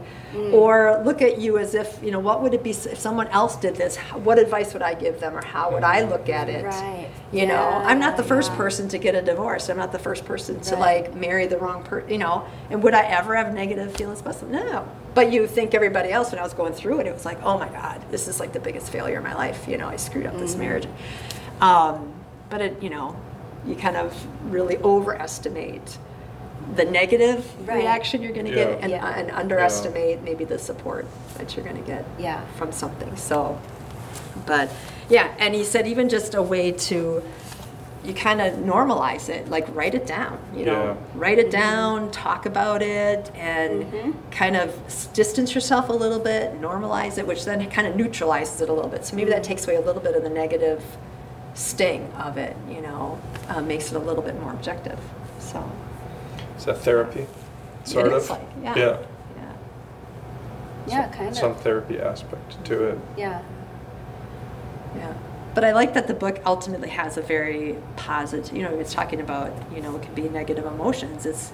or 0.54 1.02
look 1.04 1.24
at 1.24 1.40
you 1.40 1.58
as 1.58 1.74
if 1.74 2.00
you 2.04 2.12
know 2.12 2.20
what 2.20 2.44
would 2.44 2.54
it 2.54 2.62
be 2.64 2.70
if 2.70 3.00
someone 3.00 3.28
else 3.30 3.56
did 3.56 3.76
this 3.76 3.98
what 3.98 4.38
advice 4.38 4.74
would 4.74 4.84
i 4.84 4.94
give 4.94 5.20
them 5.20 5.36
or 5.36 5.44
how 5.44 5.72
would 5.72 5.84
i 5.84 6.02
look 6.04 6.30
at 6.30 6.50
it 6.50 6.64
Right. 6.66 7.10
you 7.32 7.48
know 7.48 7.58
i'm 7.86 8.00
not 8.00 8.16
the 8.16 8.24
first 8.24 8.52
yeah. 8.52 8.58
person 8.58 8.88
to 8.90 9.00
get 9.00 9.16
a 9.16 9.22
divorce 9.24 9.70
i'm 9.70 9.78
not 9.78 9.92
the 9.92 9.98
first 10.00 10.24
person 10.24 10.60
to 10.60 10.76
Right. 10.76 11.06
like 11.06 11.16
marry 11.16 11.48
the 11.48 11.58
wrong 11.58 11.82
person 11.84 12.10
you 12.12 12.20
know 12.20 12.46
and 12.70 12.84
would 12.84 12.94
i 12.94 13.06
ever 13.08 13.36
have 13.36 13.54
negative 13.56 13.96
feelings 13.96 14.22
about 14.22 14.36
something 14.36 14.60
no 14.60 14.88
but 15.16 15.34
you 15.34 15.48
think 15.48 15.74
everybody 15.74 16.12
else 16.12 16.30
when 16.32 16.38
i 16.40 16.44
was 16.44 16.54
going 16.54 16.74
through 16.74 17.00
it 17.00 17.08
it 17.08 17.14
was 17.14 17.26
like 17.26 17.42
oh 17.42 17.58
my 17.58 17.70
god 17.70 18.04
this 18.12 18.28
is 18.28 18.40
like 18.40 18.54
the 18.54 18.60
biggest 18.60 18.92
failure 18.92 19.18
in 19.18 19.24
my 19.24 19.34
life 19.34 19.68
you 19.68 19.78
know 19.80 19.88
i 19.88 19.96
screwed 19.96 20.28
up 20.28 20.38
this 20.38 20.52
Mm-hmm. 20.52 20.60
marriage 20.62 20.88
um, 21.60 22.14
but 22.52 22.62
it 22.62 22.84
you 22.84 22.92
know 22.92 23.16
you 23.68 23.76
kind 23.76 23.98
of 23.98 24.16
really 24.52 24.78
overestimate 24.78 25.98
the 26.76 26.86
negative 26.86 27.46
Right. 27.68 27.78
reaction 27.78 28.22
you're 28.22 28.34
going 28.34 28.46
to 28.46 28.52
Yeah. 28.52 28.66
get 28.66 28.80
and, 28.82 28.92
Yeah. 28.92 29.20
and 29.20 29.32
underestimate 29.32 30.24
maybe 30.24 30.46
the 30.46 30.60
support 30.60 31.06
that 31.38 31.56
you're 31.56 31.66
going 31.66 31.82
to 31.82 31.88
get 31.88 32.06
Yeah. 32.18 32.42
from 32.58 32.72
something 32.72 33.16
so 33.16 33.58
but 34.46 34.70
yeah 35.10 35.34
and 35.40 35.54
he 35.54 35.64
said 35.64 35.88
even 35.88 36.10
just 36.10 36.34
a 36.36 36.42
way 36.42 36.72
to 36.72 37.24
you 38.08 38.14
kind 38.14 38.40
of 38.40 38.54
normalize 38.54 39.28
it, 39.28 39.50
like 39.50 39.66
write 39.76 39.94
it 39.94 40.08
down, 40.08 40.40
you 40.56 40.66
know, 40.66 40.84
Yeah. 40.84 40.96
write 41.16 41.40
it 41.40 41.48
mm-hmm. 41.48 41.62
down, 41.62 42.12
talk 42.12 42.46
about 42.46 42.82
it, 42.82 43.30
and 43.36 43.84
mm-hmm. 43.84 44.12
kind 44.32 44.56
of 44.56 44.74
distance 45.14 45.54
yourself 45.54 45.90
a 45.90 45.94
little 45.94 46.20
bit, 46.20 46.62
normalize 46.62 47.18
it, 47.18 47.28
which 47.28 47.44
then 47.44 47.70
kind 47.70 47.86
of 47.86 47.98
neutralizes 47.98 48.62
it 48.62 48.70
a 48.70 48.74
little 48.74 48.90
bit. 48.90 49.06
So 49.06 49.16
maybe 49.16 49.30
that 49.32 49.44
takes 49.44 49.66
away 49.68 49.76
a 49.76 49.82
little 49.82 50.02
bit 50.02 50.16
of 50.16 50.24
the 50.24 50.30
negative 50.30 50.82
sting 51.58 52.12
of 52.14 52.38
it, 52.38 52.56
you 52.70 52.82
know, 52.82 53.20
uh, 53.50 53.62
makes 53.62 53.92
it 53.92 53.96
a 53.96 54.00
little 54.00 54.22
bit 54.22 54.40
more 54.40 54.52
objective. 54.52 55.00
So, 55.40 55.70
Is 56.56 56.66
that 56.66 56.78
therapy? 56.78 57.26
Sort 57.84 58.08
It 58.08 58.14
of. 58.14 58.30
like, 58.30 58.42
yeah. 58.62 58.76
Yeah. 58.78 58.98
yeah. 59.36 59.54
Yeah, 60.88 61.08
kind 61.10 61.30
of. 61.30 61.36
Some 61.36 61.56
therapy 61.56 62.00
aspect 62.00 62.64
to 62.66 62.84
it. 62.84 63.00
Yeah. 63.18 63.42
Yeah. 64.96 65.14
But 65.56 65.64
I 65.64 65.72
like 65.72 65.96
that 65.96 66.08
the 66.08 66.14
book 66.14 66.40
ultimately 66.46 66.90
has 66.90 67.18
a 67.18 67.22
very 67.22 67.78
positive, 67.96 68.56
you 68.56 68.62
know, 68.62 68.78
it's 68.78 68.94
talking 68.94 69.20
about, 69.20 69.52
you 69.74 69.82
know, 69.82 69.96
it 69.96 70.04
can 70.04 70.14
be 70.14 70.30
negative 70.30 70.66
emotions. 70.66 71.26
It's, 71.26 71.52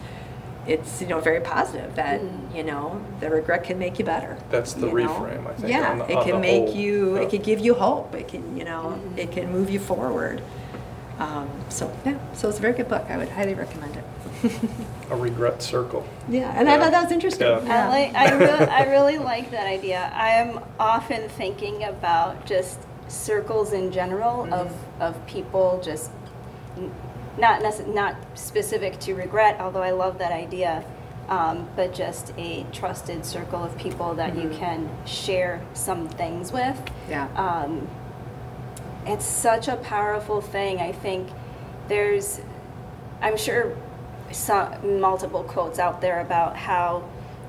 it's, 0.68 1.02
you 1.02 1.08
know, 1.08 1.20
very 1.20 1.40
positive 1.42 1.96
that, 1.96 2.22
Mm. 2.22 2.56
you 2.56 2.64
know, 2.64 3.02
the 3.20 3.30
regret 3.30 3.64
can 3.64 3.78
make 3.80 4.00
you 4.00 4.06
better. 4.06 4.38
That's 4.50 4.74
the 4.74 4.88
you 4.88 5.04
know? 5.04 5.10
reframe, 5.10 5.48
I 5.50 5.54
think, 5.54 5.68
Yeah, 5.74 5.92
on 5.92 5.98
the- 6.00 6.12
it 6.12 6.24
can 6.26 6.40
make 6.42 6.66
whole. 6.68 6.76
you, 6.76 7.16
Yeah. 7.16 7.22
it 7.24 7.30
can 7.30 7.42
give 7.42 7.60
you 7.60 7.74
hope. 7.74 8.16
It 8.16 8.28
can, 8.30 8.56
you 8.58 8.64
know, 8.64 8.94
Mhm. 8.96 9.18
it 9.18 9.32
can 9.32 9.52
move 9.52 9.70
you 9.70 9.80
forward. 9.80 10.42
Um, 11.20 11.48
so, 11.70 11.92
yeah, 12.06 12.16
so 12.34 12.50
it's 12.50 12.58
a 12.58 12.62
very 12.62 12.74
good 12.74 12.88
book. 12.90 13.04
I 13.10 13.18
would 13.18 13.30
highly 13.30 13.54
recommend 13.54 13.96
it. 13.98 14.04
A 15.12 15.16
regret 15.16 15.62
circle. 15.62 16.04
yeah, 16.28 16.52
and 16.56 16.68
I 16.70 16.78
thought 16.80 16.92
that 16.92 17.04
was 17.04 17.12
interesting. 17.12 17.48
Yeah. 17.48 17.86
I 17.86 17.88
like. 17.90 18.16
I 18.16 18.32
really, 18.36 18.66
I 18.68 18.84
really 18.86 19.18
like 19.18 19.52
that 19.52 19.68
idea. 19.68 20.12
I 20.16 20.30
am 20.32 20.60
often 20.80 21.30
thinking 21.30 21.84
about 21.84 22.46
just 22.46 22.80
circles 23.10 23.74
in 23.74 23.92
general 23.92 24.48
of 24.52 24.72
of 25.00 25.14
people 25.28 25.80
just 25.84 26.10
n- 26.10 26.23
not 27.38 27.62
necess- 27.62 27.88
not 27.94 28.16
specific 28.36 29.00
to 29.00 29.14
regret. 29.16 29.58
Although 29.60 29.84
I 29.84 29.92
love 29.92 30.18
that 30.20 30.32
idea, 30.32 30.84
um, 31.30 31.68
but 31.76 31.94
just 31.94 32.34
a 32.38 32.66
trusted 32.72 33.26
circle 33.26 33.64
of 33.64 33.76
people 33.78 34.14
that 34.16 34.36
you 34.36 34.50
Mhm. 34.50 34.58
can 34.60 34.90
share 35.06 35.62
some 35.74 36.08
things 36.08 36.52
with. 36.52 36.80
Yeah. 37.10 37.28
Um, 37.36 37.88
it's 39.06 39.26
such 39.26 39.68
a 39.68 39.76
powerful 39.78 40.42
thing. 40.42 40.80
I 40.80 40.92
think 40.92 41.30
there's, 41.88 42.42
I'm 43.22 43.38
sure, 43.38 43.74
some 44.32 45.00
multiple 45.00 45.44
quotes 45.44 45.80
out 45.80 46.02
there 46.02 46.20
about 46.22 46.56
how 46.56 47.04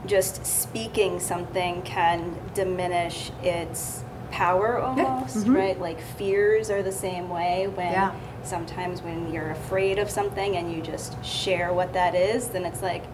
just 0.06 0.44
speaking 0.44 1.18
something 1.18 1.80
can 1.82 2.34
diminish 2.52 3.30
its 3.42 4.02
power 4.30 4.78
almost, 4.78 5.46
mhm. 5.46 5.56
right? 5.56 5.80
Like 5.80 6.00
fears 6.00 6.70
are 6.70 6.82
the 6.82 6.92
same 6.92 7.28
way 7.30 7.68
when 7.74 7.92
Yeah. 7.92 8.10
Sometimes 8.46 9.02
when 9.02 9.32
you're 9.32 9.50
afraid 9.50 9.98
of 9.98 10.10
something 10.10 10.56
and 10.56 10.72
you 10.72 10.80
just 10.82 11.22
share 11.24 11.72
what 11.72 11.92
that 11.92 12.14
is, 12.14 12.48
then 12.48 12.64
it's 12.64 12.82
like, 12.82 13.04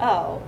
oh, 0.00 0.42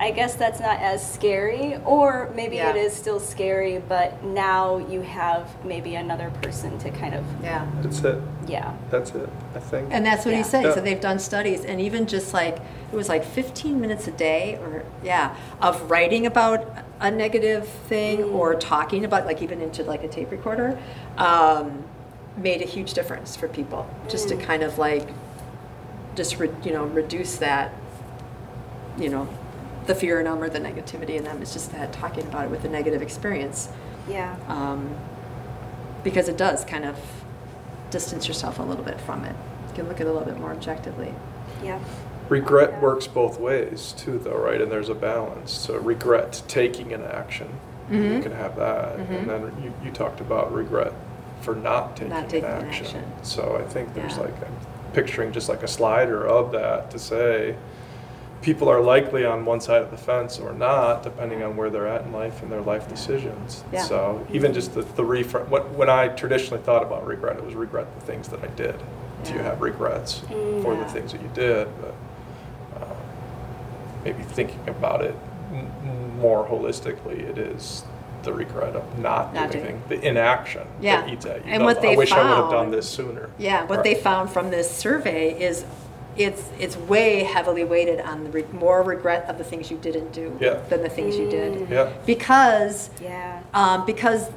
I 0.00 0.12
guess 0.12 0.36
that's 0.36 0.60
not 0.60 0.78
as 0.78 1.02
scary, 1.12 1.76
or 1.84 2.30
maybe 2.36 2.54
Yeah. 2.56 2.70
it 2.70 2.76
is 2.76 2.92
still 2.94 3.18
scary, 3.18 3.78
but 3.88 4.22
now 4.22 4.76
you 4.78 5.00
have 5.00 5.48
maybe 5.64 5.96
another 5.96 6.30
person 6.40 6.78
to 6.78 6.90
kind 6.92 7.14
of, 7.16 7.24
yeah. 7.42 7.66
That's 7.82 8.04
it. 8.04 8.20
yeah. 8.46 8.74
That's 8.90 9.10
it, 9.10 9.28
I 9.56 9.58
think. 9.58 9.88
And 9.90 10.06
that's 10.06 10.24
what 10.24 10.30
Yeah. 10.30 10.36
he's 10.38 10.46
saying. 10.50 10.66
Yeah. 10.66 10.74
So 10.74 10.80
they've 10.80 11.00
done 11.00 11.18
studies, 11.18 11.64
and 11.64 11.80
even 11.80 12.06
just 12.06 12.32
like 12.32 12.58
it 12.92 12.96
was 12.96 13.08
like 13.08 13.24
15 13.24 13.80
minutes 13.80 14.06
a 14.06 14.12
day, 14.12 14.56
or 14.62 14.84
yeah, 15.02 15.34
of 15.60 15.90
writing 15.90 16.26
about 16.26 16.64
a 17.00 17.10
negative 17.10 17.66
thing 17.68 18.18
Mm. 18.18 18.34
or 18.36 18.54
talking 18.54 19.04
about, 19.04 19.26
like 19.26 19.42
even 19.42 19.60
into 19.60 19.82
like 19.82 20.04
a 20.04 20.08
tape 20.08 20.30
recorder, 20.30 20.78
um, 21.16 21.82
made 22.38 22.62
a 22.62 22.64
huge 22.64 22.94
difference 22.94 23.36
for 23.36 23.48
people. 23.48 23.88
Just 24.08 24.28
to 24.28 24.36
Mm. 24.36 24.42
kind 24.44 24.62
of 24.62 24.78
like, 24.78 25.08
just 26.14 26.38
re, 26.38 26.50
you 26.64 26.72
know, 26.72 26.84
reduce 26.84 27.36
that, 27.38 27.72
you 28.98 29.08
know, 29.08 29.28
the 29.86 29.94
fear 29.94 30.18
in 30.18 30.24
them 30.26 30.42
or 30.42 30.48
the 30.48 30.58
negativity 30.60 31.16
in 31.16 31.24
them. 31.24 31.40
It's 31.42 31.52
just 31.52 31.72
that 31.72 31.92
talking 31.92 32.24
about 32.24 32.44
it 32.46 32.50
with 32.50 32.64
a 32.64 32.68
negative 32.68 33.02
experience 33.02 33.68
Yeah. 34.08 34.34
um, 34.48 34.90
because 36.04 36.28
it 36.28 36.36
does 36.36 36.64
kind 36.64 36.84
of 36.84 36.96
distance 37.90 38.28
yourself 38.28 38.58
a 38.58 38.62
little 38.62 38.84
bit 38.84 39.00
from 39.00 39.24
it. 39.24 39.34
You 39.68 39.74
can 39.74 39.88
look 39.88 40.00
at 40.00 40.06
it 40.06 40.10
a 40.10 40.12
little 40.12 40.28
bit 40.28 40.38
more 40.38 40.50
objectively. 40.50 41.14
Yeah. 41.62 41.78
Regret 42.28 42.82
works 42.82 43.06
both 43.06 43.40
ways 43.40 43.94
too, 43.96 44.18
though, 44.18 44.36
right? 44.36 44.60
And 44.60 44.70
there's 44.70 44.90
a 44.90 44.94
balance. 44.94 45.50
So 45.52 45.76
regret 45.78 46.42
taking 46.46 46.92
an 46.92 47.02
action, 47.02 47.48
you 47.90 47.98
Mhm. 48.00 48.22
can 48.22 48.32
have 48.32 48.56
that, 48.56 48.98
Mhm. 48.98 49.18
and 49.20 49.30
then 49.30 49.52
you, 49.62 49.72
you 49.82 49.90
talked 49.90 50.20
about 50.20 50.52
regret 50.52 50.92
for 51.48 51.54
not 51.58 51.96
taking, 51.96 52.10
Not 52.10 52.28
taking 52.28 52.48
an 52.50 52.66
action. 52.66 52.86
action. 52.86 53.04
So 53.22 53.56
I 53.62 53.66
think 53.68 53.94
there's 53.94 54.16
Yeah. 54.16 54.24
like 54.24 54.34
I'm 54.46 54.56
picturing 54.92 55.32
just 55.32 55.48
like 55.48 55.62
a 55.62 55.68
slider 55.68 56.26
of 56.26 56.52
that 56.52 56.90
to 56.90 56.98
say 56.98 57.54
people 58.42 58.68
are 58.68 58.80
likely 58.80 59.24
on 59.24 59.44
one 59.46 59.60
side 59.60 59.80
of 59.82 59.90
the 59.90 59.96
fence 59.96 60.38
or 60.38 60.52
not, 60.52 61.02
depending 61.02 61.42
on 61.42 61.56
where 61.56 61.70
they're 61.70 61.88
at 61.88 62.02
in 62.02 62.12
life 62.12 62.42
and 62.42 62.52
their 62.52 62.60
life 62.60 62.86
decisions. 62.88 63.64
Yeah. 63.72 63.82
So 63.82 64.26
even 64.30 64.52
just 64.52 64.74
the, 64.74 64.82
the 64.82 65.02
reframe, 65.02 65.48
what, 65.48 65.70
when 65.70 65.88
I 65.90 66.08
traditionally 66.08 66.62
thought 66.62 66.82
about 66.82 67.06
regret, 67.06 67.36
it 67.38 67.44
was 67.44 67.54
regret 67.54 67.86
the 67.98 68.04
things 68.06 68.28
that 68.28 68.42
I 68.44 68.48
did. 68.48 68.76
Do 69.24 69.32
you 69.32 69.40
have 69.40 69.60
regrets 69.62 70.20
Mm. 70.30 70.62
for 70.62 70.76
the 70.76 70.84
things 70.84 71.12
that 71.12 71.20
you 71.22 71.30
did? 71.34 71.66
But 71.80 71.94
uh, 72.80 72.94
maybe 74.04 74.22
thinking 74.22 74.60
about 74.68 75.02
it 75.02 75.14
m- 75.52 76.18
more 76.20 76.46
holistically, 76.46 77.18
it 77.28 77.38
is 77.38 77.84
the 78.22 78.32
regret 78.32 78.74
of 78.76 78.98
not, 78.98 79.32
Not 79.34 79.50
doing 79.50 79.64
doing- 79.64 79.80
anything, 79.88 80.00
the 80.00 80.08
inaction 80.08 80.62
Yeah. 80.80 81.02
that 81.02 81.10
eats 81.10 81.26
at 81.26 81.44
you. 81.46 81.52
And 81.52 81.60
The, 81.60 81.64
what 81.64 81.78
I 81.78 81.80
they 81.80 81.96
wish 81.96 82.12
I 82.12 82.18
would 82.18 82.26
have 82.26 82.38
done 82.50 82.50
found- 82.64 82.74
this 82.74 82.88
sooner. 82.88 83.30
Yeah, 83.38 83.64
what 83.66 83.80
Or- 83.80 83.82
they 83.82 83.94
found 83.94 84.30
from 84.30 84.50
this 84.50 84.70
survey 84.70 85.30
is 85.40 85.64
it's 86.16 86.42
it's 86.58 86.76
way 86.76 87.22
heavily 87.22 87.62
weighted 87.62 88.00
on 88.00 88.24
the 88.24 88.30
re- 88.30 88.44
more 88.52 88.82
regret 88.82 89.24
of 89.28 89.38
the 89.38 89.44
things 89.44 89.70
you 89.70 89.76
didn't 89.76 90.12
do 90.12 90.36
Yeah. 90.40 90.56
than 90.68 90.82
the 90.82 90.88
things 90.88 91.16
you 91.16 91.30
did. 91.30 91.68
Yeah. 91.70 91.90
Because 92.06 92.90
Yeah. 93.00 93.38
um, 93.54 93.86
because 93.86 94.28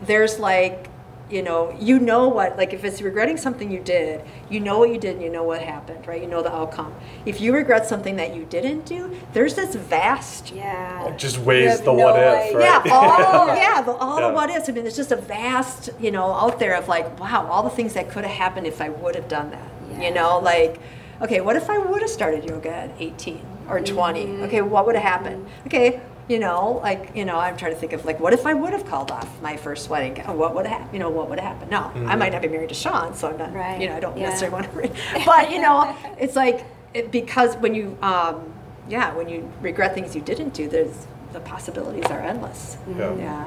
there's 0.00 0.38
like 0.38 0.88
you 1.30 1.42
know 1.42 1.76
you 1.78 1.98
know 1.98 2.26
what 2.28 2.56
like 2.56 2.72
if 2.72 2.84
it's 2.84 3.02
regretting 3.02 3.36
something 3.36 3.70
you 3.70 3.80
did 3.80 4.22
you 4.48 4.60
know 4.60 4.78
what 4.78 4.88
you 4.90 4.98
did 4.98 5.14
and 5.16 5.22
you 5.22 5.28
know 5.30 5.42
what 5.42 5.60
happened 5.60 6.06
right 6.06 6.22
you 6.22 6.26
know 6.28 6.42
the 6.42 6.50
outcome 6.52 6.94
if 7.26 7.40
you 7.40 7.52
regret 7.52 7.86
something 7.86 8.16
that 8.16 8.34
you 8.34 8.44
didn't 8.46 8.86
do 8.86 9.14
there's 9.34 9.54
this 9.54 9.74
vast 9.74 10.52
Yeah. 10.54 11.06
It 11.08 11.18
just 11.18 11.38
weighs 11.38 11.80
the 11.80 11.92
no 11.92 11.92
what 11.92 12.16
if, 12.18 12.54
right? 12.54 12.84
yeah 12.86 12.92
all 12.92 13.46
yeah 13.64 13.82
the, 13.82 13.92
all 13.92 14.20
Yeah. 14.20 14.28
the 14.28 14.32
what 14.34 14.48
ifs 14.50 14.68
i 14.68 14.72
mean 14.72 14.84
there's 14.84 14.96
just 14.96 15.12
a 15.12 15.16
vast 15.16 15.90
you 16.00 16.10
know 16.10 16.32
out 16.32 16.58
there 16.58 16.74
of 16.74 16.88
like 16.88 17.20
wow 17.20 17.46
all 17.50 17.62
the 17.62 17.70
things 17.70 17.92
that 17.94 18.08
could 18.10 18.24
have 18.24 18.36
happened 18.36 18.66
if 18.66 18.80
i 18.80 18.88
would 18.88 19.14
have 19.14 19.28
done 19.28 19.50
that 19.50 19.68
Yeah. 19.92 20.08
you 20.08 20.14
know 20.14 20.38
like 20.38 20.80
okay 21.20 21.40
what 21.42 21.56
if 21.56 21.68
i 21.68 21.76
would 21.78 22.00
have 22.00 22.10
started 22.10 22.44
yoga 22.48 22.72
at 22.72 22.90
18 22.98 23.40
or 23.68 23.80
20 23.80 24.24
Mhm. 24.24 24.42
okay 24.46 24.62
what 24.62 24.86
would 24.86 24.94
have 24.94 25.04
happened 25.04 25.46
okay 25.66 26.00
you 26.28 26.38
know 26.38 26.78
like 26.82 27.10
you 27.16 27.24
know 27.24 27.36
i'm 27.38 27.56
trying 27.56 27.72
to 27.72 27.78
think 27.78 27.92
of 27.92 28.04
like 28.04 28.20
what 28.20 28.32
if 28.32 28.46
i 28.46 28.52
would 28.52 28.72
have 28.72 28.84
called 28.86 29.10
off 29.10 29.28
my 29.40 29.56
first 29.56 29.88
wedding 29.88 30.14
what 30.36 30.54
would 30.54 30.66
have 30.66 30.92
you 30.92 30.98
know 30.98 31.08
what 31.08 31.28
would 31.28 31.40
have 31.40 31.52
happened 31.54 31.70
no 31.70 31.78
i 32.06 32.14
Mhm. 32.14 32.18
might 32.18 32.32
not 32.32 32.42
be 32.42 32.48
married 32.48 32.68
to 32.68 32.74
sean 32.74 33.14
so 33.14 33.28
i'm 33.30 33.38
not 33.38 33.52
Right. 33.54 33.80
you 33.80 33.88
know 33.88 33.96
i 33.96 34.00
don't 34.00 34.16
Yeah. 34.16 34.28
necessarily 34.28 34.54
want 34.54 34.72
to 34.72 35.22
but 35.26 35.50
you 35.50 35.60
know 35.60 35.94
it's 36.18 36.36
like 36.36 36.64
it, 36.94 37.10
because 37.10 37.56
when 37.56 37.74
you 37.74 37.96
um 38.02 38.52
yeah 38.88 39.14
when 39.14 39.28
you 39.28 39.50
regret 39.62 39.94
things 39.94 40.14
you 40.14 40.20
didn't 40.20 40.52
do 40.54 40.68
there's 40.68 41.06
the 41.32 41.40
possibilities 41.40 42.04
are 42.10 42.20
endless 42.20 42.76
Yeah. 42.96 43.14
yeah 43.16 43.44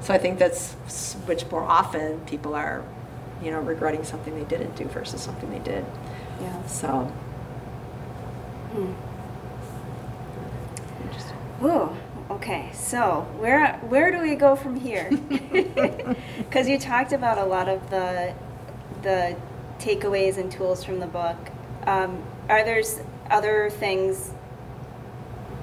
so 0.00 0.12
i 0.12 0.18
think 0.18 0.38
that's 0.38 0.74
which 1.26 1.48
more 1.50 1.62
often 1.62 2.20
people 2.26 2.54
are 2.54 2.82
you 3.42 3.50
know 3.52 3.60
regretting 3.60 4.02
something 4.04 4.34
they 4.34 4.44
didn't 4.44 4.74
do 4.76 4.84
versus 4.86 5.20
something 5.20 5.50
they 5.50 5.58
did 5.60 5.84
Yeah. 6.40 6.66
so 6.66 6.88
Hmm. 8.72 8.92
Ooh, 11.64 11.96
okay. 12.30 12.70
So 12.72 13.26
where 13.38 13.76
where 13.88 14.10
do 14.10 14.20
we 14.20 14.34
go 14.34 14.56
from 14.56 14.76
here? 14.76 15.10
Because 16.38 16.68
you 16.68 16.78
talked 16.78 17.12
about 17.12 17.38
a 17.38 17.44
lot 17.44 17.68
of 17.68 17.90
the 17.90 18.34
the 19.02 19.36
takeaways 19.78 20.38
and 20.38 20.50
tools 20.50 20.84
from 20.84 21.00
the 21.00 21.06
book. 21.06 21.36
Um, 21.86 22.22
are 22.48 22.64
there 22.64 22.82
other 23.30 23.70
things 23.70 24.30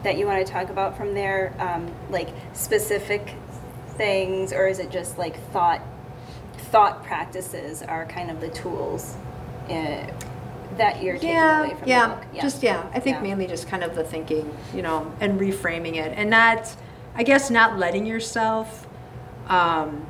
that 0.04 0.18
you 0.18 0.26
want 0.26 0.46
to 0.46 0.52
talk 0.52 0.70
about 0.70 0.98
from 0.98 1.14
there, 1.14 1.54
um, 1.60 1.92
like 2.10 2.30
specific 2.54 3.36
things, 3.96 4.52
or 4.52 4.68
is 4.68 4.80
it 4.80 4.92
just 4.92 5.18
like 5.18 5.40
thought 5.52 5.82
thought 6.58 7.04
practices 7.04 7.82
are 7.82 8.06
kind 8.06 8.32
of 8.32 8.40
the 8.40 8.50
tools 8.50 9.16
uh, 9.70 10.08
that 10.78 11.02
you're 11.04 11.16
taking 11.16 11.30
yeah, 11.30 11.60
away 11.64 11.76
from 11.76 11.88
yeah, 11.88 12.08
the 12.08 12.16
book? 12.16 12.26
just 12.42 12.64
yeah. 12.64 12.84
I 12.94 13.00
think 13.00 13.18
Yeah. 13.18 13.24
mainly 13.24 13.48
just 13.48 13.68
kind 13.68 13.84
of 13.84 13.96
the 13.96 14.04
thinking, 14.04 14.52
you 14.74 14.82
know, 14.82 15.12
and 15.20 15.40
reframing 15.40 15.96
it, 15.96 16.14
and 16.18 16.30
not, 16.30 16.74
I 17.16 17.24
guess, 17.24 17.50
not 17.50 17.78
letting 17.78 18.06
yourself 18.06 18.88
um, 19.48 20.06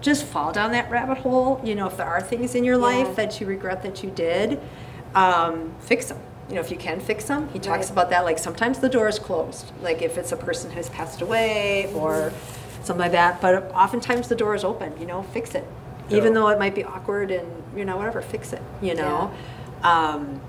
just 0.00 0.24
fall 0.24 0.52
down 0.52 0.72
that 0.72 0.90
rabbit 0.90 1.18
hole. 1.18 1.60
You 1.64 1.74
know, 1.74 1.86
if 1.86 1.96
there 1.96 2.06
are 2.06 2.20
things 2.20 2.54
in 2.54 2.64
your 2.64 2.76
Yeah. 2.76 2.86
life 3.04 3.16
that 3.16 3.40
you 3.40 3.46
regret 3.46 3.82
that 3.82 4.02
you 4.02 4.10
did, 4.10 4.60
um, 5.14 5.72
fix 5.80 6.06
them. 6.06 6.18
You 6.48 6.54
know, 6.56 6.60
if 6.60 6.70
you 6.70 6.76
can 6.76 7.00
fix 7.00 7.24
them, 7.24 7.48
he 7.52 7.58
talks 7.58 7.86
Right. 7.86 7.90
about 7.90 8.10
that. 8.10 8.24
Like 8.24 8.38
sometimes 8.38 8.78
the 8.78 8.88
door 8.88 9.08
is 9.08 9.18
closed, 9.18 9.72
like 9.82 10.02
if 10.02 10.16
it's 10.18 10.30
a 10.32 10.36
person 10.36 10.70
who's 10.70 10.88
passed 10.90 11.20
away 11.22 11.90
or 11.94 12.32
something 12.84 13.00
like 13.02 13.12
that. 13.12 13.40
But 13.40 13.72
oftentimes 13.74 14.28
the 14.28 14.36
door 14.36 14.54
is 14.54 14.62
open. 14.62 14.92
You 15.00 15.06
know, 15.06 15.22
fix 15.32 15.54
it. 15.54 15.64
even 16.08 16.34
though 16.34 16.46
it 16.46 16.56
might 16.60 16.72
be 16.72 16.84
awkward 16.84 17.32
and 17.32 17.48
you 17.76 17.84
know 17.84 17.96
whatever, 17.96 18.22
fix 18.22 18.52
it. 18.52 18.62
You 18.80 18.94
know, 18.94 19.32
um, 19.86 20.40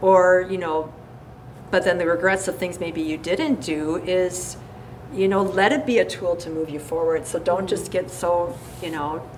or 0.00 0.46
you 0.50 0.58
know, 0.58 0.92
but 1.70 1.84
then 1.84 1.98
the 1.98 2.06
regrets 2.06 2.48
of 2.48 2.56
things 2.58 2.78
maybe 2.80 3.00
you 3.02 3.16
didn't 3.18 3.60
do 3.60 3.96
is, 3.96 4.56
you 5.12 5.28
know, 5.28 5.42
let 5.42 5.72
it 5.72 5.84
be 5.86 5.98
a 5.98 6.04
tool 6.04 6.36
to 6.36 6.50
move 6.50 6.68
you 6.70 6.78
forward. 6.78 7.26
So 7.26 7.38
don't 7.38 7.66
just 7.66 7.90
get 7.90 8.10
so 8.10 8.56
you 8.82 8.90
know 8.90 9.28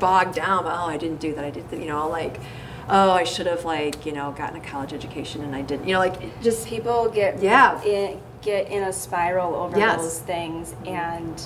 bogged 0.00 0.34
down. 0.34 0.64
Oh, 0.66 0.86
I 0.88 0.96
didn't 0.96 1.20
do 1.20 1.34
that. 1.34 1.44
I 1.44 1.50
did. 1.50 1.68
that," 1.70 1.78
You 1.80 1.86
know, 1.86 2.08
like. 2.08 2.38
Oh, 2.86 3.12
I 3.12 3.24
should 3.24 3.46
have 3.46 3.64
like 3.64 4.04
you 4.04 4.12
know 4.12 4.32
gotten 4.36 4.56
a 4.60 4.60
college 4.60 4.92
education 4.92 5.42
and 5.42 5.56
I 5.56 5.62
didn't. 5.62 5.86
You 5.88 5.94
know, 5.94 6.00
like 6.00 6.42
just 6.42 6.66
people 6.66 7.08
get 7.08 7.42
Yeah. 7.42 7.82
in, 7.82 8.20
get 8.42 8.68
in 8.70 8.82
a 8.82 8.92
spiral 8.92 9.54
over 9.54 9.78
Yes. 9.78 10.02
those 10.02 10.18
things 10.18 10.74
and 10.84 11.42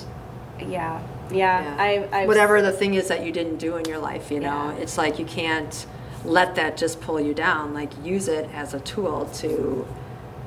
yeah 0.59 0.99
yeah, 1.31 1.63
Yeah. 1.63 1.75
I, 2.13 2.23
I 2.23 2.25
whatever 2.25 2.61
the 2.61 2.73
thing 2.73 2.95
is 2.95 3.07
that 3.07 3.23
you 3.25 3.31
didn't 3.31 3.55
do 3.55 3.77
in 3.77 3.85
your 3.85 3.99
life, 3.99 4.29
you 4.31 4.41
know, 4.41 4.73
Yeah. 4.75 4.81
it's 4.83 4.97
like 4.97 5.17
you 5.17 5.23
can't 5.23 5.85
let 6.25 6.55
that 6.55 6.77
just 6.77 6.99
pull 7.01 7.19
you 7.19 7.33
down. 7.33 7.73
Like 7.73 7.91
use 8.03 8.27
it 8.27 8.49
as 8.53 8.73
a 8.73 8.79
tool 8.79 9.25
to, 9.35 9.87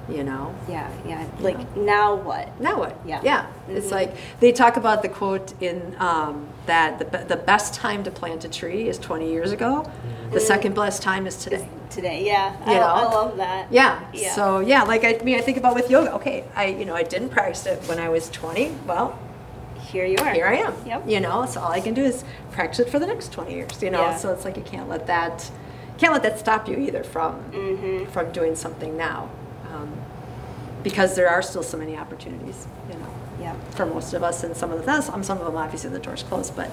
you 0.09 0.25
know. 0.25 0.53
yeah 0.69 0.91
yeah 1.07 1.25
like 1.41 1.77
now 1.77 2.15
what 2.15 2.61
Now 2.61 2.79
what? 2.79 2.97
Yeah. 3.07 3.21
Yeah. 3.23 3.47
It's 3.69 3.87
Mhm. 3.87 3.93
like 3.93 4.15
they 4.41 4.51
talk 4.53 4.77
about 4.77 5.03
the 5.03 5.09
quote 5.09 5.55
in 5.63 5.95
um, 6.01 6.47
that 6.67 6.99
the, 6.99 7.19
the 7.19 7.37
best 7.37 7.75
time 7.75 8.03
to 8.05 8.11
plant 8.11 8.45
a 8.45 8.49
tree 8.49 8.89
is 8.89 8.99
20 8.99 9.31
years 9.31 9.53
ago. 9.53 9.89
The 10.33 10.39
Mm. 10.41 10.43
second 10.43 10.75
best 10.75 11.03
time 11.03 11.27
is 11.27 11.37
today. 11.37 11.69
today 11.91 12.25
yeah 12.25 12.53
I, 12.67 12.75
know? 12.75 12.81
I 12.81 13.05
love 13.05 13.37
that 13.37 13.67
Yeah. 13.71 14.01
Yeah. 14.13 14.33
So 14.35 14.61
yeah, 14.61 14.83
like 14.83 15.05
I, 15.05 15.19
I 15.21 15.23
mean, 15.25 15.39
I 15.39 15.43
think 15.43 15.57
about 15.57 15.75
with 15.75 15.89
yoga. 15.91 16.13
Okay, 16.15 16.45
I 16.57 16.67
you 16.67 16.85
know 16.85 16.95
I 16.97 17.05
didn't 17.05 17.29
practice 17.31 17.65
it 17.67 17.79
when 17.89 17.99
I 18.01 18.09
was 18.09 18.29
20. 18.31 18.75
Well, 18.87 19.17
here 19.93 20.05
you 20.07 20.17
are 20.25 20.33
here 20.33 20.47
I 20.47 20.57
am. 20.57 20.75
Yep. 20.87 21.03
You 21.07 21.21
know, 21.21 21.47
so 21.47 21.61
all 21.61 21.71
I 21.73 21.81
can 21.81 21.95
do 21.95 22.03
is 22.03 22.25
practice 22.51 22.81
it 22.81 22.91
for 22.91 22.99
the 22.99 23.07
next 23.07 23.31
20 23.33 23.53
years, 23.55 23.83
you 23.83 23.91
know? 23.91 24.01
Yeah. 24.01 24.17
So 24.17 24.33
it's 24.33 24.45
like 24.45 24.57
you 24.57 24.63
can't 24.63 24.89
let 24.89 25.07
that, 25.07 25.51
can't 26.03 26.13
let 26.13 26.25
that 26.25 26.37
stop 26.39 26.67
you 26.69 26.77
either 26.77 27.05
from, 27.05 27.37
Mhm. 27.53 28.09
from 28.09 28.33
doing 28.33 28.57
something 28.57 28.97
now. 28.97 29.29
Um, 29.73 29.89
because 30.83 31.15
there 31.15 31.29
are 31.29 31.43
still 31.43 31.63
so 31.63 31.77
many 31.79 31.97
opportunities, 31.97 32.67
you 32.91 32.95
know, 32.99 33.07
yeah 33.41 33.55
for 33.71 33.87
most 33.87 34.13
of 34.13 34.23
us 34.25 34.43
and 34.43 34.57
some 34.57 34.73
of 34.73 34.85
the, 34.85 35.01
some 35.01 35.23
some 35.23 35.39
of 35.39 35.47
them 35.47 35.57
obviously 35.57 35.91
the 35.91 36.01
door's 36.01 36.25
closed, 36.25 36.57
but 36.57 36.71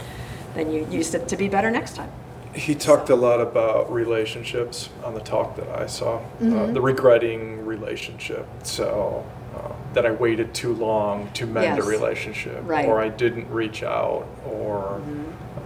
then 0.56 0.72
you 0.72 0.88
used 0.90 1.14
it 1.14 1.28
to 1.28 1.38
be 1.38 1.48
better 1.48 1.70
next 1.70 1.96
time. 1.96 2.10
He 2.54 2.74
talked 2.74 3.10
a 3.12 3.16
lot 3.16 3.40
about 3.40 3.94
relationships 3.94 4.90
on 5.06 5.14
the 5.14 5.20
talk 5.22 5.56
that 5.58 5.70
I 5.80 5.86
saw, 5.86 6.16
uh, 6.16 6.20
Mhm. 6.42 6.74
the 6.74 6.82
regretting 6.82 7.64
relationship. 7.68 8.48
So 8.64 9.24
uh, 9.56 9.74
that 9.94 10.06
I 10.08 10.12
waited 10.12 10.54
too 10.56 10.74
long 10.74 11.30
to 11.36 11.46
mend 11.46 11.78
Yes. 11.78 11.86
a 11.86 11.90
relationship, 11.90 12.62
Right. 12.66 12.86
Mm-hmm. 12.86 12.92
or 12.92 13.00
I 13.00 13.10
didn't 13.10 13.48
reach 13.52 13.84
out, 13.84 14.26
or 14.52 15.02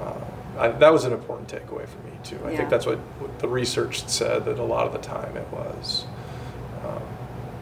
uh, 0.02 0.14
I, 0.58 0.70
that 0.70 0.92
was 0.94 1.06
an 1.06 1.14
important 1.14 1.50
takeaway 1.50 1.88
for 1.88 2.00
me 2.06 2.12
too. 2.24 2.40
I 2.46 2.52
Yeah. 2.52 2.58
think 2.58 2.70
that's 2.70 2.86
what, 2.86 2.98
what 3.20 3.40
the 3.40 3.48
research 3.48 4.08
said 4.08 4.46
that 4.46 4.60
a 4.60 4.64
lot 4.64 4.86
of 4.86 4.94
the 4.94 5.00
time 5.00 5.36
it 5.36 5.48
was. 5.52 6.06
Um, 6.86 7.02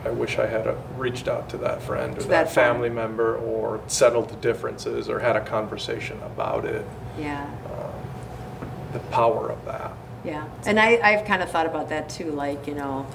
I 0.06 0.10
wish 0.10 0.38
I 0.40 0.48
had 0.48 0.68
uh 0.68 0.74
reached 0.98 1.28
out 1.28 1.48
to 1.50 1.58
that 1.58 1.82
friend 1.82 2.18
or 2.18 2.22
that, 2.22 2.30
that 2.30 2.52
friend. 2.52 2.74
family 2.74 2.90
member, 2.90 3.36
or 3.38 3.82
settled 3.88 4.30
the 4.30 4.36
differences, 4.38 5.10
or 5.10 5.20
had 5.20 5.36
a 5.36 5.42
conversation 5.42 6.20
about 6.24 6.66
it. 6.66 6.86
Yeah. 7.18 7.46
Um, 7.66 8.92
the 8.94 9.00
power 9.12 9.50
of 9.52 9.64
that. 9.66 9.94
Yeah, 10.24 10.48
and 10.66 10.80
I, 10.80 11.00
I've 11.04 11.26
kind 11.26 11.42
of 11.42 11.50
thought 11.50 11.66
about 11.66 11.90
that 11.90 12.10
too, 12.10 12.32
like, 12.32 12.68
you 12.68 12.76
know, 12.76 13.08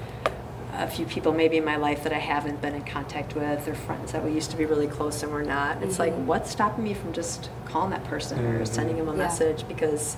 a 0.77 0.87
few 0.87 1.05
people 1.05 1.33
maybe 1.33 1.57
in 1.57 1.65
my 1.65 1.75
life 1.75 2.03
that 2.03 2.13
I 2.13 2.19
haven't 2.19 2.61
been 2.61 2.75
in 2.75 2.83
contact 2.83 3.35
with, 3.35 3.67
or 3.67 3.73
friends 3.73 4.11
that 4.11 4.23
we 4.23 4.31
used 4.31 4.51
to 4.51 4.57
be 4.57 4.65
really 4.65 4.87
close 4.87 5.23
and 5.23 5.31
we're 5.31 5.41
not. 5.43 5.81
It's 5.81 5.97
like, 5.99 6.13
Mhm. 6.13 6.25
what's 6.25 6.51
stopping 6.51 6.83
me 6.83 6.93
from 6.93 7.13
just 7.13 7.49
calling 7.65 7.89
that 7.89 8.03
person 8.03 8.39
or 8.45 8.59
Mhm. 8.61 8.67
sending 8.67 8.97
them 8.97 9.07
a 9.09 9.11
Yeah. 9.13 9.17
message? 9.17 9.67
Because, 9.67 10.17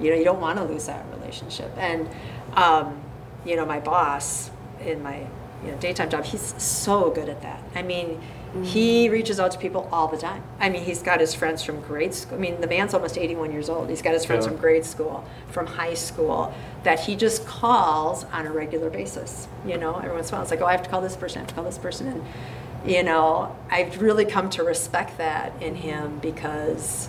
you 0.00 0.10
know, 0.10 0.16
you 0.16 0.24
don't 0.24 0.40
want 0.40 0.58
to 0.58 0.64
lose 0.64 0.86
that 0.86 1.04
relationship. 1.18 1.70
And, 1.78 2.08
um, 2.54 2.96
you 3.44 3.54
know, 3.56 3.64
my 3.64 3.78
boss 3.80 4.50
in 4.84 5.02
my 5.02 5.20
you 5.64 5.72
know, 5.72 5.78
daytime 5.78 6.10
job, 6.10 6.24
he's 6.24 6.54
so 6.62 7.10
good 7.10 7.28
at 7.28 7.42
that. 7.42 7.62
I 7.74 7.82
mean, 7.82 8.20
mm. 8.54 8.64
he 8.64 9.08
reaches 9.08 9.40
out 9.40 9.50
to 9.52 9.58
people 9.58 9.88
all 9.90 10.08
the 10.08 10.16
time. 10.16 10.42
I 10.60 10.68
mean, 10.68 10.84
he's 10.84 11.02
got 11.02 11.20
his 11.20 11.34
friends 11.34 11.62
from 11.62 11.80
grade 11.80 12.14
school. 12.14 12.38
I 12.38 12.40
mean, 12.40 12.60
the 12.60 12.66
man's 12.66 12.94
almost 12.94 13.18
81 13.18 13.52
years 13.52 13.68
old. 13.68 13.88
He's 13.88 14.02
got 14.02 14.12
his 14.14 14.24
friends 14.24 14.44
Yeah. 14.44 14.52
from 14.52 14.60
grade 14.60 14.84
school, 14.84 15.24
from 15.50 15.66
high 15.66 15.94
school, 15.94 16.54
that 16.84 17.00
he 17.00 17.16
just 17.16 17.46
calls 17.46 18.24
on 18.32 18.46
a 18.46 18.52
regular 18.52 18.90
basis. 18.90 19.48
You 19.66 19.78
know, 19.78 19.96
every 19.96 20.12
once 20.12 20.28
in 20.28 20.34
a 20.34 20.36
while, 20.36 20.42
it's 20.42 20.50
like, 20.50 20.60
oh, 20.60 20.66
I 20.66 20.72
have 20.72 20.82
to 20.82 20.90
call 20.90 21.00
this 21.00 21.16
person, 21.16 21.38
I 21.38 21.40
have 21.40 21.48
to 21.48 21.54
call 21.54 21.64
this 21.64 21.78
person. 21.78 22.06
And, 22.08 22.24
you 22.84 23.02
know, 23.02 23.56
I've 23.70 24.00
really 24.00 24.24
come 24.24 24.50
to 24.50 24.62
respect 24.62 25.18
that 25.18 25.52
in 25.60 25.74
him 25.76 26.18
because 26.20 27.08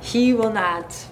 he 0.00 0.34
will 0.34 0.52
not 0.52 1.06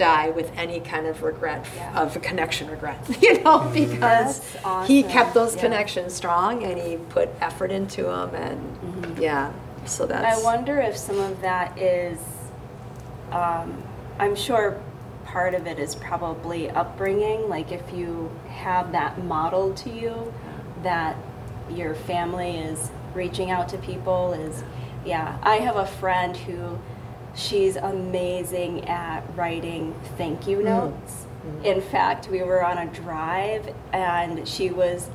die 0.00 0.30
with 0.30 0.50
any 0.56 0.80
kind 0.80 1.06
of 1.06 1.22
regret 1.22 1.64
Yeah. 1.76 2.02
of 2.02 2.16
a 2.16 2.20
connection 2.20 2.70
regret 2.70 2.98
you 3.22 3.34
know 3.42 3.58
because 3.74 4.40
That's 4.62 4.88
he 4.88 5.02
kept 5.02 5.34
those 5.34 5.54
Yeah. 5.54 5.60
connections 5.62 6.14
strong 6.14 6.62
and 6.64 6.78
he 6.78 6.96
put 6.96 7.28
effort 7.40 7.70
into 7.70 8.04
them 8.04 8.34
and 8.34 9.18
yeah 9.18 9.52
so 9.84 10.06
that's 10.06 10.40
I 10.40 10.42
wonder 10.42 10.78
if 10.80 10.96
some 10.96 11.18
of 11.18 11.40
that 11.40 11.76
is, 11.78 12.18
um, 13.32 13.82
I'm 14.18 14.36
sure 14.36 14.78
part 15.24 15.54
of 15.54 15.66
it 15.66 15.78
is 15.78 15.94
probably 15.94 16.68
upbringing. 16.70 17.48
Like 17.48 17.72
if 17.72 17.82
you 17.94 18.30
have 18.48 18.92
that 18.92 19.24
model 19.24 19.72
to 19.74 19.90
you, 19.90 20.32
that 20.82 21.16
your 21.70 21.94
family 21.94 22.58
is 22.58 22.90
reaching 23.14 23.50
out 23.50 23.68
to 23.70 23.78
people 23.78 24.34
is, 24.34 24.62
yeah. 25.06 25.38
I 25.42 25.56
have 25.56 25.76
a 25.76 25.86
friend 25.86 26.36
who, 26.36 26.78
she's 27.34 27.76
amazing 27.76 28.86
at 28.88 29.22
writing 29.36 29.94
thank 30.16 30.46
you 30.46 30.62
notes. 30.62 31.26
In 31.64 31.80
fact, 31.80 32.28
we 32.28 32.42
were 32.42 32.62
on 32.64 32.78
a 32.78 32.86
drive 32.92 33.74
and 33.92 34.46
she 34.46 34.70
was 34.70 35.08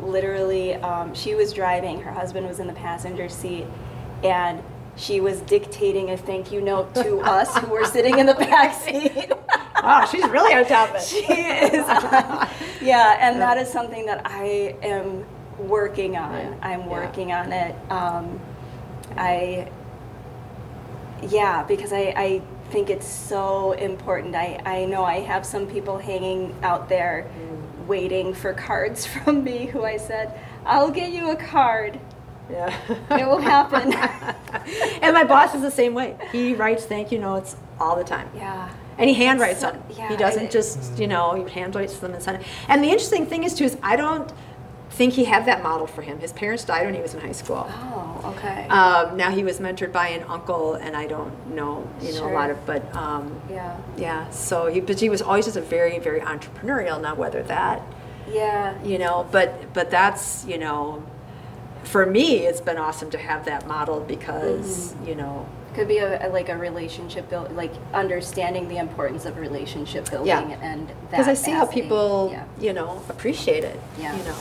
literally 0.00 0.74
um, 0.76 1.14
she 1.14 1.34
was 1.34 1.52
driving 1.52 2.00
her 2.00 2.10
husband 2.10 2.46
was 2.46 2.58
in 2.58 2.66
the 2.66 2.72
passenger 2.72 3.28
seat 3.28 3.66
and 4.24 4.60
she 4.96 5.20
was 5.20 5.40
dictating 5.42 6.10
a 6.10 6.16
thank 6.16 6.50
you 6.52 6.60
note 6.60 6.92
to 6.96 7.18
us 7.38 7.56
who 7.58 7.68
were 7.68 7.84
sitting 7.84 8.18
in 8.18 8.26
the 8.26 8.34
back 8.34 8.74
seat. 8.74 9.32
Wow 9.82 10.04
she's 10.06 10.22
really 10.28 10.54
on 10.54 10.64
top 10.64 10.90
of 10.90 10.96
it. 10.96 11.02
She 11.02 11.16
is. 11.24 11.84
Yeah 12.82 13.16
and 13.20 13.40
that 13.40 13.58
is 13.58 13.68
something 13.68 14.06
that 14.06 14.22
i 14.24 14.76
am 14.82 15.24
working 15.58 16.16
on. 16.16 16.32
Yeah. 16.32 16.54
i'm 16.62 16.80
Yeah. 16.80 16.88
working 16.88 17.32
on 17.32 17.52
it. 17.52 17.74
Um, 17.90 18.40
i 19.16 19.68
yeah 21.22 21.62
because 21.62 21.92
I, 21.92 22.12
I 22.16 22.42
think 22.70 22.90
it's 22.90 23.06
so 23.06 23.72
important 23.72 24.34
I, 24.34 24.60
I 24.64 24.84
know 24.86 25.04
i 25.04 25.20
have 25.20 25.44
some 25.46 25.66
people 25.66 25.98
hanging 25.98 26.54
out 26.62 26.88
there 26.88 27.26
Mm. 27.36 27.86
waiting 27.86 28.32
for 28.34 28.52
cards 28.54 29.06
from 29.14 29.44
me 29.44 29.66
who 29.66 29.84
i 29.84 29.96
said 29.96 30.38
i'll 30.64 30.90
get 30.90 31.12
you 31.12 31.30
a 31.30 31.36
card 31.36 31.98
yeah 32.50 32.74
it 33.10 33.26
will 33.26 33.40
happen 33.40 33.92
and 35.02 35.14
my 35.14 35.24
boss 35.24 35.54
is 35.54 35.62
the 35.62 35.70
same 35.70 35.94
way 35.94 36.16
he 36.32 36.54
writes 36.54 36.84
thank 36.84 37.12
you 37.12 37.18
notes 37.18 37.56
all 37.80 37.96
the 37.96 38.04
time 38.04 38.28
yeah 38.34 38.68
and 38.98 39.08
he 39.08 39.16
handwrites 39.16 39.56
So- 39.56 39.70
them. 39.72 39.82
yeah, 39.96 40.08
he 40.10 40.16
doesn't 40.16 40.50
just, 40.52 40.98
you 40.98 41.06
know, 41.08 41.32
he 41.34 41.42
handwrites 41.44 41.98
them 41.98 42.12
and 42.12 42.22
send 42.22 42.42
it. 42.42 42.46
And 42.68 42.84
the 42.84 42.88
interesting 42.90 43.24
thing 43.24 43.42
is 43.42 43.54
too 43.54 43.64
is 43.64 43.78
I 43.82 43.96
don't 43.96 44.30
think 44.92 45.14
he 45.14 45.24
had 45.24 45.46
that 45.46 45.62
model 45.62 45.86
for 45.86 46.02
him. 46.02 46.18
His 46.20 46.32
parents 46.32 46.64
died 46.64 46.84
when 46.86 46.94
he 46.94 47.00
was 47.02 47.14
in 47.14 47.20
high 47.20 47.32
school. 47.32 47.66
oh 47.68 48.34
okay 48.36 48.66
Um, 48.68 49.16
now 49.16 49.30
he 49.30 49.42
was 49.42 49.58
mentored 49.58 49.92
by 49.92 50.08
an 50.08 50.24
uncle, 50.28 50.74
and 50.74 50.96
I 50.96 51.06
don't 51.06 51.32
know, 51.54 51.88
you 52.00 52.12
know, 52.14 52.28
a 52.30 52.32
lot 52.32 52.50
of, 52.50 52.64
but 52.66 52.82
um, 52.94 53.40
yeah 53.50 53.76
yeah. 53.96 54.30
So 54.30 54.66
he, 54.66 54.80
but 54.80 55.00
he 55.00 55.08
was 55.08 55.22
always 55.22 55.46
just 55.46 55.56
a 55.56 55.62
very, 55.62 55.98
very 55.98 56.20
entrepreneurial. 56.20 57.00
Now 57.00 57.14
whether 57.14 57.42
that, 57.44 57.82
yeah 58.30 58.80
you 58.84 58.98
know, 58.98 59.26
but 59.32 59.48
but 59.74 59.90
that's, 59.90 60.44
you 60.46 60.58
know, 60.58 61.02
for 61.84 62.06
me, 62.06 62.46
it's 62.46 62.60
been 62.60 62.78
awesome 62.78 63.10
to 63.10 63.18
have 63.18 63.44
that 63.46 63.66
model 63.66 64.00
because, 64.00 64.92
Mm-hmm. 64.92 65.08
you 65.08 65.14
know, 65.16 65.46
could 65.74 65.88
be 65.88 65.98
a, 65.98 66.28
a- 66.28 66.30
like 66.38 66.48
a 66.50 66.56
relationship 66.56 67.28
build 67.30 67.50
like 67.56 67.72
understanding 67.94 68.68
the 68.68 68.76
importance 68.76 69.24
of 69.24 69.38
relationship 69.38 70.08
building 70.10 70.28
Yeah. 70.50 70.58
and 70.70 70.86
that 70.88 71.10
because 71.10 71.28
I 71.28 71.34
see 71.34 71.50
how 71.50 71.66
people, 71.66 72.28
yeah. 72.30 72.44
you 72.60 72.72
know, 72.74 73.02
appreciate 73.08 73.64
it. 73.64 73.80
Yeah. 73.98 74.14
You 74.16 74.24
know, 74.24 74.36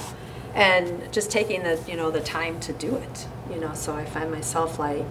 and 0.56 1.12
just 1.14 1.32
taking 1.32 1.64
the, 1.64 1.80
you 1.88 1.96
know, 1.96 2.12
the 2.12 2.22
time 2.22 2.60
to 2.62 2.74
do 2.74 2.96
it. 2.96 3.28
You 3.52 3.60
know, 3.60 3.74
so 3.74 3.94
I 3.96 4.06
find 4.06 4.32
myself 4.32 4.80
like, 4.80 5.06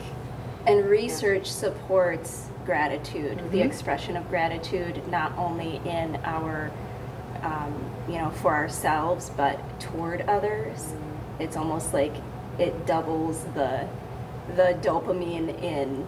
and 0.67 0.85
research 0.87 1.51
supports 1.51 2.47
gratitude 2.67 3.39
the 3.51 3.59
Mhm. 3.61 3.65
expression 3.67 4.17
of 4.17 4.29
gratitude 4.29 5.01
not 5.11 5.33
only 5.39 5.81
in 5.85 6.17
our 6.25 6.71
um, 7.43 7.73
you 8.07 8.19
know 8.19 8.29
for 8.31 8.55
ourselves 8.55 9.31
but 9.35 9.59
toward 9.81 10.21
others 10.29 10.79
Mm-hmm. 10.93 11.43
it's 11.43 11.57
almost 11.57 11.95
like 11.95 12.13
it 12.59 12.87
doubles 12.87 13.43
the 13.55 13.87
the 14.55 14.77
dopamine 14.83 15.49
in 15.63 16.07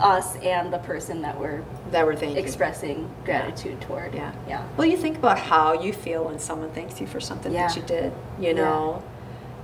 us 0.00 0.36
and 0.36 0.72
the 0.72 0.78
person 0.78 1.22
that 1.22 1.38
we're 1.38 1.62
that 1.90 2.04
we're 2.06 2.16
thinking. 2.16 2.42
expressing 2.42 3.10
gratitude 3.24 3.80
toward 3.82 4.14
Yeah. 4.14 4.32
yeah 4.48 4.66
Well, 4.76 4.86
you 4.86 4.96
think 4.96 5.18
about 5.18 5.38
how 5.38 5.74
you 5.74 5.92
feel 5.92 6.24
when 6.24 6.38
someone 6.38 6.70
thanks 6.70 7.00
you 7.00 7.06
for 7.06 7.20
something 7.20 7.52
that 7.52 7.76
you 7.76 7.82
did, 7.82 8.12
you 8.38 8.48
Yeah. 8.48 8.52
know? 8.54 9.02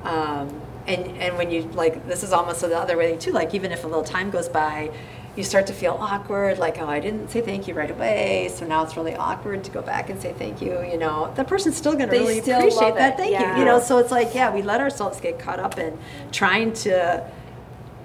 Um, 0.05 0.61
and, 0.87 1.07
and 1.19 1.37
when 1.37 1.51
you, 1.51 1.63
like, 1.75 2.07
this 2.07 2.23
is 2.23 2.33
almost 2.33 2.61
the 2.61 2.77
other 2.77 2.97
way 2.97 3.17
too, 3.17 3.33
like, 3.33 3.55
even 3.55 3.73
if 3.73 3.85
a 3.85 3.87
little 3.87 4.05
time 4.05 4.31
goes 4.31 4.49
by, 4.49 4.91
you 5.37 5.45
start 5.45 5.67
to 5.69 5.73
feel 5.73 5.97
awkward, 6.01 6.59
like, 6.59 6.79
oh, 6.81 6.87
I 6.87 6.99
didn't 6.99 7.31
say 7.31 7.41
thank 7.43 7.69
you 7.69 7.75
right 7.75 7.91
away, 7.91 8.51
so 8.53 8.67
now 8.67 8.83
it's 8.85 8.97
really 8.97 9.15
awkward 9.15 9.63
to 9.65 9.71
go 9.71 9.83
back 9.83 10.09
and 10.11 10.21
say 10.21 10.33
thank 10.33 10.61
you. 10.63 10.83
You 10.83 10.99
know, 10.99 11.33
the 11.37 11.45
person's 11.45 11.77
still 11.77 11.93
going 11.95 12.09
to 12.09 12.17
really 12.17 12.39
appreciate 12.39 12.95
that 12.95 13.17
thank 13.17 13.33
yeah. 13.33 13.53
you. 13.55 13.61
You 13.61 13.65
know, 13.65 13.81
so 13.81 13.99
it's 13.99 14.11
like, 14.11 14.35
yeah, 14.35 14.53
we 14.53 14.63
let 14.63 14.81
ourselves 14.81 15.21
get 15.21 15.39
caught 15.39 15.61
up 15.61 15.79
in 15.79 15.97
trying 16.33 16.73
to, 16.75 17.31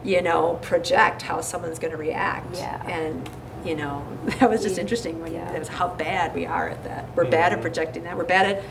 you 0.04 0.22
know, 0.22 0.60
project 0.62 1.22
how 1.22 1.42
someone's 1.42 1.80
going 1.80 1.92
to 1.92 1.98
react. 1.98 2.56
Yeah. 2.56 2.86
And 2.88 3.30
you 3.66 3.76
know, 3.76 4.06
that 4.40 4.50
was 4.50 4.62
just 4.62 4.78
interesting 4.78 5.22
when 5.22 5.34
yeah. 5.34 5.54
it 5.54 5.60
was 5.60 5.70
how 5.70 5.88
bad 5.88 6.36
we 6.36 6.46
are 6.46 6.70
at 6.70 6.84
that. 6.84 7.16
We're 7.16 7.30
bad 7.30 7.54
at 7.54 7.62
projecting 7.62 8.04
that. 8.04 8.18
We're 8.18 8.26
bad 8.26 8.58
at 8.58 8.64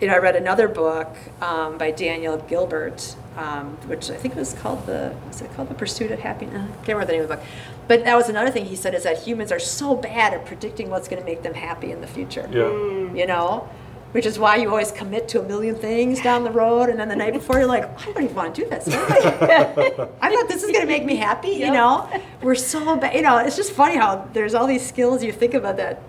you 0.00 0.08
know, 0.08 0.14
I 0.14 0.18
read 0.18 0.36
another 0.36 0.68
book 0.68 1.16
um, 1.40 1.78
by 1.78 1.90
Daniel 1.90 2.36
Gilbert, 2.36 3.16
um, 3.36 3.76
which 3.86 4.10
I 4.10 4.16
think 4.16 4.34
was 4.34 4.52
called 4.52 4.84
the, 4.86 5.14
was 5.26 5.40
it 5.40 5.52
called 5.54 5.70
The 5.70 5.74
Pursuit 5.74 6.10
of 6.10 6.20
Happiness? 6.20 6.70
I 6.70 6.74
can't 6.84 6.88
remember 6.88 7.06
the 7.06 7.12
name 7.12 7.22
of 7.22 7.28
the 7.28 7.36
book. 7.36 7.44
But 7.88 8.04
that 8.04 8.14
was 8.14 8.28
another 8.28 8.50
thing 8.50 8.66
he 8.66 8.76
said 8.76 8.94
is 8.94 9.04
that 9.04 9.22
humans 9.22 9.50
are 9.52 9.58
so 9.58 9.94
bad 9.94 10.34
at 10.34 10.44
predicting 10.44 10.90
what's 10.90 11.08
going 11.08 11.22
to 11.22 11.26
make 11.26 11.42
them 11.42 11.54
happy 11.54 11.92
in 11.92 12.00
the 12.02 12.06
future. 12.06 12.46
Yeah. 12.52 12.64
Mm. 12.64 13.18
You 13.18 13.26
know? 13.26 13.68
Which 14.16 14.24
is 14.24 14.38
why 14.38 14.56
you 14.56 14.70
always 14.70 14.90
commit 14.92 15.28
to 15.28 15.40
a 15.40 15.42
million 15.42 15.74
things 15.74 16.22
down 16.22 16.42
the 16.42 16.50
road, 16.50 16.88
and 16.88 16.98
then 16.98 17.10
the 17.10 17.16
night 17.16 17.34
before 17.34 17.58
you're 17.58 17.66
like, 17.66 17.84
I 18.00 18.04
don't 18.14 18.24
even 18.24 18.34
want 18.34 18.54
to 18.54 18.62
do 18.62 18.66
this. 18.70 18.88
I 18.88 20.30
thought 20.32 20.48
this 20.48 20.62
is 20.62 20.70
going 20.70 20.80
to 20.80 20.86
make 20.86 21.04
me 21.04 21.16
happy. 21.16 21.50
You 21.50 21.70
know, 21.70 22.08
we're 22.40 22.54
so 22.54 22.96
bad. 22.96 23.14
You 23.14 23.20
know, 23.20 23.36
it's 23.36 23.56
just 23.56 23.72
funny 23.72 23.96
how 23.96 24.26
there's 24.32 24.54
all 24.54 24.66
these 24.66 24.86
skills 24.86 25.22
you 25.22 25.32
think 25.32 25.52
about 25.52 25.76
that 25.76 26.00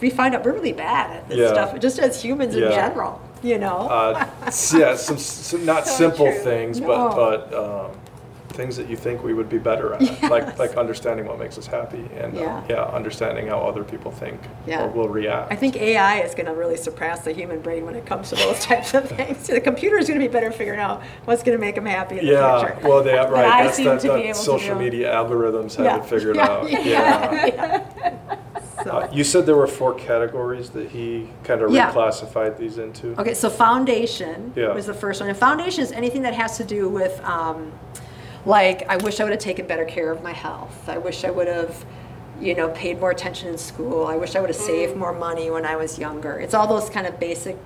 we 0.00 0.10
find 0.10 0.34
out 0.34 0.44
we're 0.44 0.54
really 0.54 0.72
bad 0.72 1.18
at 1.18 1.28
this 1.28 1.38
Yeah. 1.38 1.52
stuff, 1.52 1.78
just 1.78 2.00
as 2.00 2.20
humans 2.20 2.56
in 2.56 2.62
general. 2.62 3.20
You 3.44 3.58
know. 3.58 3.86
Uh, 3.88 4.26
yeah, 4.74 4.96
some, 4.96 5.16
some 5.18 5.64
not 5.64 5.86
So 5.86 5.92
simple 5.98 6.26
true. 6.32 6.40
things, 6.40 6.80
No. 6.80 6.88
but 6.88 7.48
but 7.50 7.54
um, 7.54 7.90
things 8.52 8.76
that 8.76 8.88
you 8.88 8.96
think 8.96 9.22
we 9.24 9.34
would 9.34 9.48
be 9.48 9.58
better 9.58 9.94
at, 9.94 10.00
Yes. 10.02 10.30
like 10.30 10.58
like 10.58 10.76
understanding 10.76 11.26
what 11.26 11.38
makes 11.38 11.58
us 11.58 11.66
happy, 11.66 12.08
and 12.16 12.36
uh, 12.36 12.40
Yeah. 12.40 12.62
yeah, 12.68 12.82
understanding 12.84 13.48
how 13.48 13.58
other 13.60 13.82
people 13.82 14.10
think 14.12 14.40
Yeah. 14.66 14.84
or 14.84 14.88
will 14.88 15.08
react. 15.08 15.52
I 15.52 15.56
think 15.56 15.76
AI 15.76 16.20
is 16.20 16.34
going 16.34 16.46
to 16.46 16.52
really 16.54 16.76
surpass 16.76 17.20
the 17.20 17.32
human 17.32 17.60
brain 17.60 17.84
when 17.84 17.94
it 17.96 18.06
comes 18.06 18.28
to 18.30 18.36
those 18.36 18.60
types 18.64 18.94
of 18.94 19.08
things. 19.08 19.46
The 19.46 19.60
computer 19.60 19.96
is 19.98 20.06
going 20.08 20.20
to 20.20 20.26
be 20.26 20.32
better 20.32 20.48
at 20.48 20.54
figuring 20.54 20.80
out 20.80 21.02
what's 21.24 21.42
going 21.42 21.56
to 21.58 21.60
make 21.60 21.74
them 21.74 21.86
happy 21.86 22.18
in 22.18 22.26
the 22.26 22.32
Yeah, 22.32 22.60
future. 22.74 22.88
well, 22.88 23.02
they 23.02 23.14
right. 23.16 23.46
I 23.46 23.64
That's 23.64 23.76
seem 23.76 23.86
that, 23.86 24.00
to 24.00 24.08
be 24.08 24.08
that 24.08 24.18
able 24.26 24.38
to 24.38 24.44
social 24.44 24.76
media 24.76 25.12
algorithms 25.12 25.76
have 25.76 25.86
Yeah. 25.86 25.98
it 25.98 26.04
figured 26.06 26.38
out. 26.38 26.70
yeah, 26.70 27.46
yeah. 27.46 27.82
So- 28.84 28.90
Uh, 28.90 29.08
you 29.12 29.22
said 29.22 29.46
there 29.46 29.56
were 29.56 29.68
four 29.68 29.94
categories 29.94 30.70
that 30.70 30.88
he 30.90 31.28
kind 31.44 31.62
of 31.62 31.70
Yeah. 31.70 31.92
reclassified 31.92 32.58
these 32.58 32.78
into. 32.78 33.14
Okay, 33.20 33.32
so 33.34 33.48
foundation 33.48 34.52
Yeah. 34.56 34.72
was 34.74 34.86
the 34.86 34.94
first 34.94 35.20
one. 35.20 35.28
And 35.30 35.38
foundation 35.38 35.84
is 35.84 35.92
anything 35.92 36.22
that 36.22 36.34
has 36.34 36.56
to 36.56 36.64
do 36.64 36.88
with, 36.88 37.20
um, 37.24 37.70
like, 38.44 38.88
I 38.88 38.96
wish 38.96 39.20
I 39.20 39.24
would 39.24 39.32
have 39.32 39.40
taken 39.40 39.66
better 39.66 39.84
care 39.84 40.10
of 40.10 40.22
my 40.22 40.32
health. 40.32 40.88
I 40.88 40.98
wish 40.98 41.24
I 41.24 41.30
would 41.30 41.48
have, 41.48 41.84
you 42.40 42.54
know, 42.54 42.68
paid 42.70 43.00
more 43.00 43.10
attention 43.10 43.48
in 43.48 43.58
school. 43.58 44.06
I 44.06 44.16
wish 44.16 44.34
I 44.34 44.40
would 44.40 44.50
have 44.50 44.56
saved 44.56 44.96
more 44.96 45.12
money 45.12 45.50
when 45.50 45.64
I 45.64 45.76
was 45.76 45.98
younger. 45.98 46.38
It's 46.40 46.54
all 46.54 46.66
those 46.66 46.90
kind 46.90 47.06
of 47.06 47.20
basic, 47.20 47.56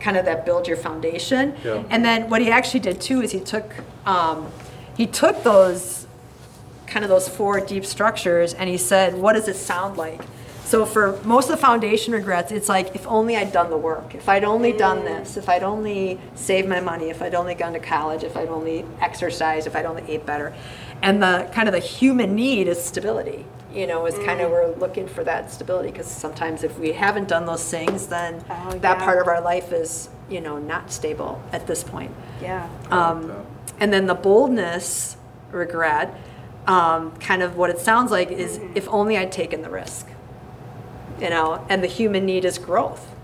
kind 0.00 0.16
of 0.16 0.24
that 0.24 0.46
build 0.46 0.66
your 0.66 0.76
foundation. 0.76 1.56
Yeah. 1.62 1.84
And 1.90 2.04
then 2.04 2.30
what 2.30 2.40
he 2.40 2.50
actually 2.50 2.80
did 2.80 3.00
too 3.00 3.20
is 3.20 3.32
he 3.32 3.40
took, 3.40 3.74
um, 4.06 4.50
he 4.96 5.06
took 5.06 5.42
those 5.42 6.06
kind 6.86 7.04
of 7.04 7.10
those 7.10 7.28
four 7.28 7.60
deep 7.60 7.84
structures 7.84 8.54
and 8.54 8.70
he 8.70 8.78
said, 8.78 9.14
what 9.14 9.34
does 9.34 9.46
it 9.46 9.56
sound 9.56 9.96
like? 9.98 10.22
So 10.68 10.84
for 10.84 11.18
most 11.24 11.48
of 11.48 11.56
the 11.56 11.62
foundation 11.62 12.12
regrets, 12.12 12.52
it's 12.52 12.68
like, 12.68 12.94
if 12.94 13.06
only 13.06 13.38
I'd 13.38 13.52
done 13.52 13.70
the 13.70 13.78
work, 13.78 14.14
if 14.14 14.28
I'd 14.28 14.44
only 14.44 14.72
done 14.72 15.02
this, 15.02 15.38
if 15.38 15.48
I'd 15.48 15.62
only 15.62 16.20
saved 16.34 16.68
my 16.68 16.78
money, 16.78 17.08
if 17.08 17.22
I'd 17.22 17.34
only 17.34 17.54
gone 17.54 17.72
to 17.72 17.78
college, 17.78 18.22
if 18.22 18.36
I'd 18.36 18.50
only 18.50 18.84
exercised, 19.00 19.66
if 19.66 19.74
I'd 19.74 19.86
only 19.86 20.02
ate 20.06 20.26
better. 20.26 20.54
And 21.00 21.22
the 21.22 21.48
kind 21.54 21.70
of 21.70 21.72
the 21.72 21.80
human 21.80 22.34
need 22.34 22.68
is 22.68 22.84
stability. 22.84 23.46
You 23.72 23.86
know, 23.86 24.04
is 24.04 24.18
kind 24.18 24.42
of 24.42 24.50
we're 24.50 24.74
looking 24.74 25.08
for 25.08 25.24
that 25.24 25.50
stability 25.50 25.90
because 25.90 26.06
sometimes 26.06 26.62
if 26.62 26.78
we 26.78 26.92
haven't 26.92 27.28
done 27.28 27.46
those 27.46 27.64
things, 27.70 28.08
then 28.08 28.44
Oh, 28.50 28.78
that 28.80 28.98
part 28.98 29.22
of 29.22 29.26
our 29.26 29.40
life 29.40 29.72
is, 29.72 30.10
you 30.28 30.42
know, 30.42 30.58
not 30.58 30.92
stable 30.92 31.40
at 31.50 31.66
this 31.66 31.82
point. 31.82 32.12
Yeah. 32.42 32.68
Um, 32.90 33.32
and 33.80 33.90
then 33.90 34.06
the 34.06 34.14
boldness 34.14 35.16
regret, 35.50 36.14
um, 36.66 37.12
kind 37.12 37.42
of 37.42 37.56
what 37.56 37.70
it 37.70 37.78
sounds 37.78 38.10
like 38.10 38.30
is 38.30 38.60
if 38.74 38.86
only 38.90 39.16
I'd 39.16 39.32
taken 39.32 39.62
the 39.62 39.70
risk. 39.70 40.06
You 41.20 41.30
know, 41.30 41.64
and 41.68 41.82
the 41.82 41.88
human 41.88 42.24
need 42.26 42.44
is 42.44 42.58
growth. 42.58 43.14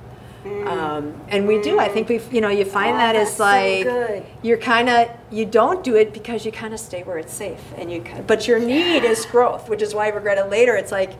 Um, 0.44 1.14
and 1.28 1.48
we 1.48 1.62
do. 1.62 1.78
I 1.78 1.88
think 1.88 2.10
we've, 2.10 2.30
you 2.30 2.42
know, 2.42 2.50
you 2.50 2.66
find 2.66 2.96
Oh, 2.96 2.98
that 2.98 3.12
that's 3.14 3.30
it's 3.30 3.38
so 3.38 3.44
like 3.44 4.26
you're 4.42 4.58
kind 4.58 4.90
of 4.90 5.08
you 5.30 5.46
don't 5.46 5.82
do 5.82 5.96
it 5.96 6.12
because 6.12 6.44
you 6.44 6.52
kind 6.52 6.74
of 6.74 6.80
stay 6.80 7.02
where 7.02 7.16
it's 7.16 7.32
safe, 7.32 7.62
and 7.78 7.90
you. 7.90 8.04
But 8.26 8.46
your 8.46 8.58
need 8.58 9.04
is 9.04 9.24
growth, 9.24 9.70
which 9.70 9.80
is 9.80 9.94
why 9.94 10.04
I 10.06 10.08
regret 10.10 10.36
it 10.36 10.50
later. 10.50 10.76
It's 10.76 10.92
like, 10.92 11.12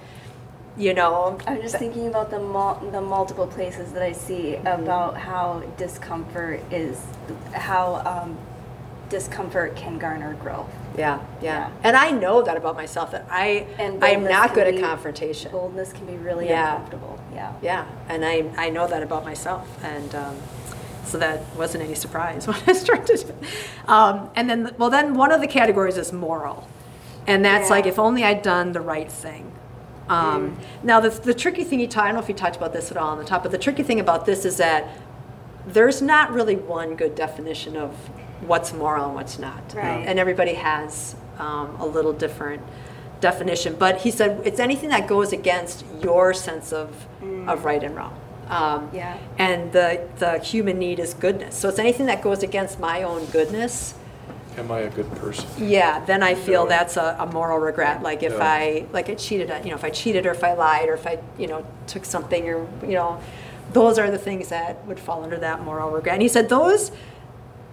you 0.77 0.93
know, 0.93 1.39
I'm 1.47 1.63
just 1.63 1.79
thinking 1.79 2.07
about 2.09 2.31
the 2.31 2.39
mul- 2.39 2.87
the 2.93 3.01
multiple 3.01 3.47
places 3.47 3.93
that 3.93 4.03
I 4.03 4.13
see 4.13 4.57
about 4.57 5.17
how 5.17 5.63
discomfort 5.79 6.61
is 6.71 7.01
how 7.53 8.03
um, 8.05 8.37
discomfort 9.09 9.77
can 9.77 9.99
garner 9.99 10.35
growth. 10.35 10.69
yeah, 10.97 11.19
yeah, 11.43 11.69
Yeah. 11.69 11.71
And 11.83 11.97
I 11.97 12.11
know 12.11 12.43
that 12.43 12.57
about 12.57 12.77
myself 12.77 13.11
that 13.13 13.27
I 13.31 13.67
And 13.79 14.03
I'm 14.05 14.25
not 14.25 14.55
good 14.55 14.67
at 14.75 14.81
confrontation. 14.81 15.51
Boldness 15.53 15.93
can 15.93 16.07
be 16.07 16.17
really 16.17 16.49
Yeah. 16.49 16.73
uncomfortable. 16.77 17.19
Yeah. 17.33 17.53
Yeah, 17.63 17.85
and 18.09 18.25
I, 18.25 18.45
I 18.57 18.71
know 18.71 18.87
that 18.87 19.03
about 19.03 19.25
myself, 19.25 19.67
and 19.85 20.15
um, 20.15 20.37
so 21.05 21.19
that 21.19 21.43
wasn't 21.57 21.85
any 21.85 21.95
surprise 21.95 22.47
when 22.49 22.57
I 22.67 22.73
started. 22.73 23.35
Um, 23.87 24.31
and 24.37 24.49
then, 24.49 24.75
well, 24.79 24.91
then 24.91 25.15
one 25.15 25.33
of 25.33 25.41
the 25.41 25.47
categories 25.49 25.97
is 25.99 26.13
moral, 26.13 26.69
and 27.27 27.45
that's 27.45 27.69
Yeah. 27.69 27.75
like 27.77 27.87
if 27.87 27.99
only 27.99 28.25
I'd 28.25 28.43
done 28.43 28.73
the 28.73 28.81
right 28.81 29.11
thing. 29.11 29.51
Um, 30.09 30.59
Now, 30.83 31.01
the, 31.01 31.09
the 31.11 31.33
tricky 31.35 31.65
thing 31.65 31.81
talked, 31.89 31.97
I 31.99 32.05
don't 32.09 32.15
know 32.17 32.21
if 32.21 32.27
he 32.27 32.35
talked 32.35 32.57
about 32.57 32.73
this 32.75 32.91
at 32.91 32.97
all 32.97 33.09
on 33.11 33.19
the 33.19 33.25
top, 33.25 33.43
but 33.43 33.53
the 33.53 33.59
tricky 33.59 33.83
thing 33.83 34.01
about 34.01 34.27
this 34.27 34.45
is 34.45 34.59
that 34.59 34.87
there's 35.67 36.03
not 36.03 36.31
really 36.31 36.57
one 36.57 36.95
good 36.95 37.15
definition 37.15 37.75
of 37.77 37.95
what's 38.47 38.73
moral 38.73 39.07
and 39.07 39.15
what's 39.15 39.39
not. 39.39 39.63
Right. 39.75 40.05
And 40.07 40.19
everybody 40.19 40.55
has 40.55 41.17
um, 41.39 41.77
a 41.81 41.87
little 41.87 42.13
different 42.13 42.63
definition. 43.21 43.77
But 43.79 44.01
he 44.03 44.11
said 44.11 44.41
it's 44.45 44.61
anything 44.61 44.91
that 44.91 45.07
goes 45.09 45.33
against 45.33 45.85
your 46.03 46.35
sense 46.35 46.73
of, 46.73 46.91
of 47.47 47.65
right 47.65 47.83
and 47.83 47.97
wrong. 47.97 48.19
Um, 48.49 48.91
Yeah. 48.93 49.17
And 49.39 49.73
the, 49.73 50.07
the 50.19 50.39
human 50.39 50.79
need 50.79 50.99
is 50.99 51.15
goodness. 51.15 51.57
So 51.57 51.69
it's 51.69 51.79
anything 51.79 52.07
that 52.07 52.23
goes 52.23 52.43
against 52.43 52.79
my 52.79 53.03
own 53.03 53.25
goodness. 53.27 53.95
Am 54.59 54.71
I 54.71 54.81
a 54.81 54.91
good 54.91 55.11
person? 55.17 55.47
Yeah, 55.59 56.05
then 56.05 56.23
I 56.23 56.35
feel 56.35 56.63
Yeah. 56.63 56.69
that's 56.69 56.97
a, 56.97 57.17
a 57.19 57.27
moral 57.27 57.59
regret. 57.59 58.03
Like 58.03 58.23
if 58.23 58.35
Yeah. 58.35 58.45
I 58.45 58.87
like 58.93 59.09
I 59.09 59.15
cheated, 59.15 59.49
you 59.65 59.71
know, 59.71 59.77
if 59.77 59.85
I 59.85 59.91
cheated 59.91 60.27
or 60.27 60.31
if 60.33 60.45
I 60.45 60.53
lied 60.53 60.89
or 60.89 60.95
if 60.95 61.07
I, 61.07 61.19
you 61.39 61.47
know, 61.49 61.67
took 61.87 62.05
something 62.05 62.47
or 62.49 62.67
you 62.83 62.93
know, 62.95 63.19
those 63.73 63.99
are 63.99 64.11
the 64.11 64.19
things 64.19 64.51
that 64.51 64.85
would 64.87 65.01
fall 65.01 65.25
under 65.25 65.39
that 65.39 65.63
moral 65.63 65.91
regret. 65.91 66.15
And 66.15 66.23
he 66.23 66.29
said 66.29 66.49
those. 66.51 66.93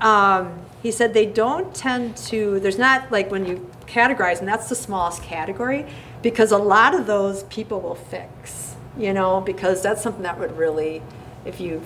Um, 0.01 0.59
he 0.81 0.91
said 0.91 1.13
they 1.13 1.27
don't 1.27 1.73
tend 1.73 2.17
to. 2.17 2.59
There's 2.59 2.79
not 2.79 3.11
like 3.11 3.31
when 3.31 3.45
you 3.45 3.69
categorize, 3.85 4.39
and 4.39 4.47
that's 4.47 4.67
the 4.67 4.75
smallest 4.75 5.21
category, 5.23 5.85
because 6.21 6.51
a 6.51 6.57
lot 6.57 6.95
of 6.95 7.05
those 7.05 7.43
people 7.43 7.79
will 7.79 7.95
fix. 7.95 8.75
You 8.97 9.13
know, 9.13 9.39
because 9.39 9.81
that's 9.81 10.01
something 10.01 10.23
that 10.23 10.37
would 10.37 10.57
really, 10.57 11.01
if 11.45 11.61
you've, 11.61 11.85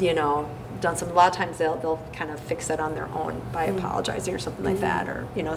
you 0.00 0.14
know, 0.14 0.50
done 0.80 0.96
some. 0.96 1.10
A 1.10 1.12
lot 1.12 1.30
of 1.30 1.36
times 1.36 1.58
they'll 1.58 1.76
they'll 1.76 2.02
kind 2.12 2.30
of 2.30 2.40
fix 2.40 2.66
that 2.68 2.80
on 2.80 2.94
their 2.94 3.08
own 3.08 3.40
by 3.52 3.64
apologizing 3.64 4.34
or 4.34 4.38
something 4.38 4.64
like 4.64 4.80
that, 4.80 5.08
or 5.08 5.28
you 5.36 5.42
know, 5.42 5.54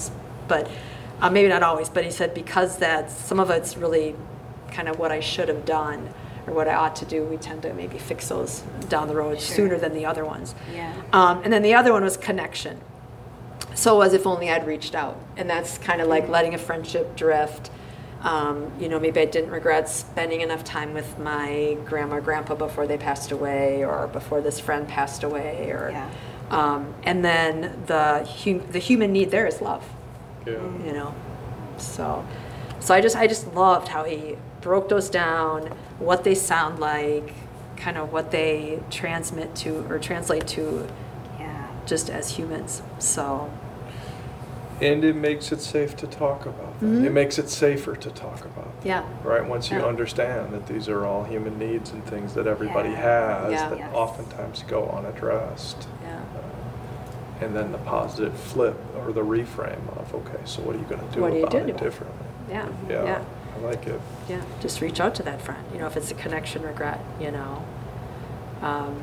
but 0.48 0.70
uh, 1.22 1.30
maybe 1.30 1.48
not 1.48 1.64
always. 1.64 1.90
But 1.90 2.04
he 2.04 2.12
said 2.12 2.34
because 2.34 2.78
that 2.78 3.10
some 3.10 3.40
of 3.40 3.50
it's 3.50 3.78
really 3.78 4.16
kind 4.72 4.88
of 4.88 5.00
what 5.00 5.12
I 5.12 5.20
should 5.20 5.48
have 5.48 5.66
done 5.66 6.10
or 6.48 6.54
what 6.54 6.68
I 6.68 6.76
ought 6.76 6.96
to 6.98 7.06
do. 7.06 7.24
We 7.24 7.38
tend 7.38 7.62
to 7.64 7.74
maybe 7.74 7.98
fix 7.98 8.28
those 8.30 8.64
down 8.90 9.08
the 9.08 9.16
road 9.16 9.40
Sure. 9.40 9.56
sooner 9.56 9.78
than 9.78 9.94
the 9.94 10.06
other 10.06 10.26
ones. 10.26 10.54
Yeah. 10.74 10.92
Um, 11.12 11.42
and 11.44 11.52
then 11.54 11.62
the 11.62 11.74
other 11.74 11.94
one 11.94 12.04
was 12.04 12.18
connection. 12.18 12.80
So 13.76 14.02
as 14.02 14.14
if 14.14 14.28
only 14.28 14.50
I'd 14.52 14.68
reached 14.68 14.94
out, 14.96 15.18
and 15.38 15.50
that's 15.50 15.78
kind 15.78 16.02
of 16.02 16.08
like 16.08 16.28
letting 16.30 16.54
a 16.54 16.58
friendship 16.58 17.16
drift. 17.16 17.72
Um, 18.22 18.72
you 18.80 18.88
know, 18.88 19.00
maybe 19.00 19.20
I 19.20 19.26
didn't 19.26 19.50
regret 19.52 19.90
spending 19.90 20.42
enough 20.42 20.64
time 20.64 20.94
with 20.94 21.18
my 21.20 21.78
grandma, 21.86 22.20
grandpa 22.20 22.56
before 22.56 22.88
they 22.88 22.98
passed 22.98 23.32
away, 23.32 23.84
or 23.84 24.08
before 24.08 24.40
this 24.42 24.60
friend 24.60 24.88
passed 24.88 25.24
away, 25.24 25.70
or. 25.72 25.90
Yeah. 25.92 26.10
Um, 26.52 26.94
and 27.04 27.26
then 27.26 27.82
the 27.88 28.26
hum- 28.44 28.68
the 28.72 28.78
human 28.78 29.12
need 29.12 29.32
there 29.32 29.48
is 29.48 29.60
love 29.62 29.84
Yeah. 30.46 30.54
you 30.86 30.92
know 30.94 31.16
so 31.78 32.24
so 32.80 32.94
i 32.94 33.02
just 33.02 33.16
i 33.16 33.26
just 33.26 33.52
loved 33.56 33.88
how 33.88 34.04
he 34.04 34.36
broke 34.64 34.88
those 34.90 35.10
down 35.10 35.62
what 36.00 36.24
they 36.24 36.34
sound 36.34 36.80
like 36.80 37.34
kind 37.76 37.98
of 37.98 38.12
what 38.14 38.32
they 38.32 38.82
transmit 38.90 39.54
to 39.56 39.86
or 39.90 40.00
translate 40.00 40.48
to 40.48 40.88
Yeah. 41.40 41.68
just 41.86 42.10
as 42.10 42.30
humans 42.38 42.82
so 42.98 43.50
And 44.82 45.04
it 45.04 45.16
makes 45.16 45.52
it 45.52 45.62
safe 45.62 45.96
to 45.98 46.08
talk 46.08 46.46
about 46.46 46.80
them. 46.80 46.96
Mm-hmm. 46.96 47.06
It 47.06 47.12
makes 47.14 47.38
it 47.38 47.48
safer 47.50 47.96
to 47.96 48.10
talk 48.10 48.42
about 48.46 48.66
them. 48.66 48.74
yeah 48.84 49.04
Right, 49.24 49.46
once 49.46 49.70
you 49.70 49.78
Yeah. 49.80 49.86
understand 49.86 50.52
that 50.54 50.66
these 50.68 50.88
are 50.90 51.06
all 51.06 51.24
human 51.26 51.60
needs 51.60 51.92
and 51.92 52.04
things 52.06 52.34
that 52.34 52.48
everybody 52.48 52.90
Yeah. 52.90 53.42
has 53.42 53.52
Yeah. 53.54 53.70
that 53.70 53.78
Yes. 53.78 53.92
oftentimes 53.94 54.64
go 54.68 54.86
unaddressed. 54.98 55.88
yeah 56.04 56.16
Uh, 56.16 57.44
And 57.46 57.56
then 57.56 57.72
the 57.74 57.78
positive 57.80 58.34
flip 58.34 58.78
or 58.98 59.12
the 59.12 59.24
reframe 59.24 59.86
of, 60.00 60.14
okay, 60.16 60.40
so 60.46 60.62
what 60.62 60.76
are 60.76 60.80
you 60.80 60.86
going 60.86 61.02
to 61.08 61.14
do 61.16 61.22
What 61.22 61.32
do 61.32 61.38
you 61.38 61.44
about 61.44 61.52
do 61.52 61.58
it 61.58 61.70
it? 61.70 61.78
differently? 61.78 62.28
Yeah, 62.50 62.66
Yeah, 62.90 63.20
like 63.64 63.86
it. 63.88 64.00
yeah. 64.30 64.42
Just 64.62 64.82
reach 64.82 65.00
out 65.00 65.16
to 65.16 65.24
that 65.24 65.42
friend, 65.42 65.64
you 65.74 65.80
know, 65.80 65.88
if 65.88 65.96
it's 65.98 66.12
a 66.12 66.16
connection 66.16 66.62
regret, 66.64 67.00
you 67.20 67.32
know. 67.32 67.66
Um, 68.62 69.02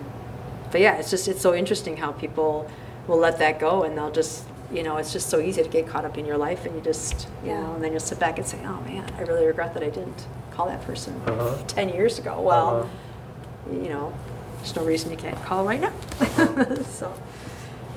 but 0.70 0.80
yeah, 0.80 0.96
it's 0.96 1.10
just, 1.10 1.28
it's 1.28 1.40
so 1.40 1.54
interesting 1.54 1.96
how 1.96 2.12
people 2.12 2.70
will 3.06 3.18
let 3.18 3.38
that 3.38 3.58
go 3.58 3.82
and 3.82 3.96
they'll 3.96 4.10
just, 4.12 4.44
you 4.72 4.82
know, 4.82 4.96
it's 4.98 5.12
just 5.12 5.28
so 5.28 5.40
easy 5.40 5.62
to 5.62 5.68
get 5.68 5.86
caught 5.88 6.04
up 6.04 6.16
in 6.16 6.24
your 6.24 6.38
life 6.38 6.64
and 6.64 6.74
you 6.74 6.80
just, 6.80 7.26
you 7.42 7.50
Yeah. 7.50 7.60
know, 7.60 7.74
and 7.74 7.82
then 7.84 7.90
you'll 7.90 8.00
sit 8.00 8.18
back 8.20 8.38
and 8.38 8.46
say, 8.46 8.58
oh 8.64 8.80
man, 8.82 9.04
I 9.18 9.22
really 9.22 9.46
regret 9.46 9.74
that 9.74 9.82
I 9.82 9.90
didn't 9.90 10.26
call 10.52 10.66
that 10.66 10.82
person 10.82 11.20
Uh-huh. 11.26 11.56
10 11.66 11.88
years 11.90 12.18
ago. 12.18 12.40
Well, 12.40 12.68
Uh-huh. 12.82 13.74
you 13.82 13.88
know, 13.88 14.12
there's 14.58 14.76
no 14.76 14.84
reason 14.84 15.10
you 15.10 15.16
can't 15.16 15.42
call 15.44 15.64
right 15.64 15.80
now. 15.80 15.92
so, 16.84 17.12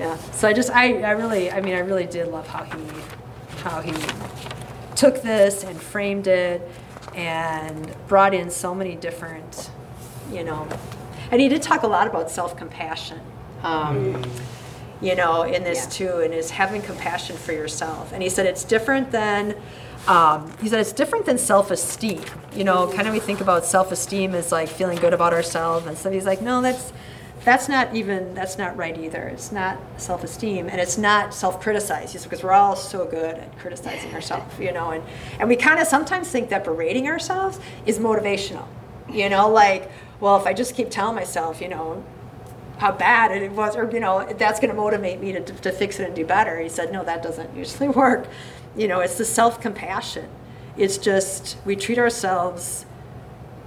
yeah. 0.00 0.16
So 0.32 0.48
I 0.48 0.52
just, 0.52 0.70
I, 0.70 1.00
I 1.02 1.10
really, 1.12 1.50
I 1.52 1.60
mean, 1.60 1.74
I 1.74 1.80
really 1.80 2.06
did 2.06 2.26
love 2.28 2.48
how 2.48 2.64
he, 2.64 2.82
how 3.62 3.80
he 3.80 3.92
took 4.96 5.22
this 5.22 5.64
and 5.64 5.80
framed 5.80 6.26
it 6.26 6.62
and 7.14 7.94
brought 8.08 8.34
in 8.34 8.50
so 8.50 8.74
many 8.74 8.96
different, 8.96 9.70
you 10.32 10.44
know, 10.44 10.66
and 11.30 11.40
he 11.40 11.48
did 11.48 11.62
talk 11.62 11.82
a 11.82 11.86
lot 11.86 12.06
about 12.06 12.30
self-compassion. 12.30 13.20
Um, 13.62 14.22
you 15.00 15.14
know, 15.14 15.42
in 15.42 15.64
this 15.64 15.84
Yeah. 15.84 15.90
too, 15.90 16.18
and 16.20 16.32
is 16.32 16.50
having 16.50 16.80
compassion 16.80 17.36
for 17.36 17.52
yourself. 17.52 18.12
And 18.12 18.22
he 18.22 18.28
said 18.30 18.46
it's 18.46 18.64
different 18.64 19.10
than, 19.10 19.54
um, 20.06 20.50
he 20.62 20.68
said 20.68 20.80
it's 20.80 20.92
different 20.92 21.26
than 21.26 21.36
self-esteem. 21.36 22.22
You 22.54 22.64
know, 22.64 22.86
kind 22.86 23.06
of 23.06 23.12
we 23.12 23.20
think 23.20 23.40
about 23.40 23.66
self-esteem 23.66 24.34
as 24.34 24.52
like 24.52 24.68
feeling 24.68 24.98
good 24.98 25.12
about 25.12 25.32
ourselves, 25.34 25.86
and 25.86 25.98
so 25.98 26.10
he's 26.10 26.24
like, 26.24 26.40
no, 26.40 26.62
that's 26.62 26.92
that's 27.44 27.68
not 27.68 27.94
even 27.94 28.34
that's 28.34 28.56
not 28.56 28.76
right 28.76 28.96
either. 28.96 29.22
It's 29.24 29.52
not 29.52 29.78
self-esteem, 29.98 30.68
and 30.68 30.80
it's 30.80 30.96
not 30.96 31.34
self-criticize. 31.34 32.24
Because 32.24 32.42
we're 32.42 32.52
all 32.52 32.74
so 32.74 33.04
good 33.04 33.36
at 33.36 33.58
criticizing 33.58 34.14
ourselves, 34.14 34.58
you 34.58 34.72
know, 34.72 34.90
and 34.90 35.04
and 35.38 35.48
we 35.48 35.56
kind 35.56 35.78
of 35.78 35.86
sometimes 35.86 36.30
think 36.30 36.48
that 36.48 36.64
berating 36.64 37.06
ourselves 37.06 37.60
is 37.84 37.98
motivational. 37.98 38.66
You 39.10 39.28
know, 39.28 39.50
like, 39.50 39.90
well, 40.20 40.36
if 40.36 40.46
I 40.46 40.54
just 40.54 40.74
keep 40.74 40.90
telling 40.90 41.14
myself, 41.14 41.60
you 41.60 41.68
know, 41.68 42.02
how 42.78 42.92
bad 42.92 43.30
it 43.30 43.52
was, 43.52 43.76
or 43.76 43.90
you 43.90 44.00
know, 44.00 44.26
that's 44.38 44.58
going 44.58 44.70
to 44.70 44.76
motivate 44.76 45.20
me 45.20 45.32
to, 45.32 45.40
to 45.40 45.70
fix 45.70 46.00
it 46.00 46.06
and 46.06 46.16
do 46.16 46.24
better. 46.24 46.58
He 46.58 46.68
said, 46.68 46.92
no, 46.92 47.04
that 47.04 47.22
doesn't 47.22 47.54
usually 47.54 47.88
work. 48.04 48.26
You 48.76 48.88
know, 48.88 49.00
it's 49.00 49.18
the 49.18 49.24
self 49.24 49.60
compassion. 49.60 50.28
It's 50.76 50.98
just 50.98 51.56
we 51.64 51.76
treat 51.76 51.98
ourselves 51.98 52.86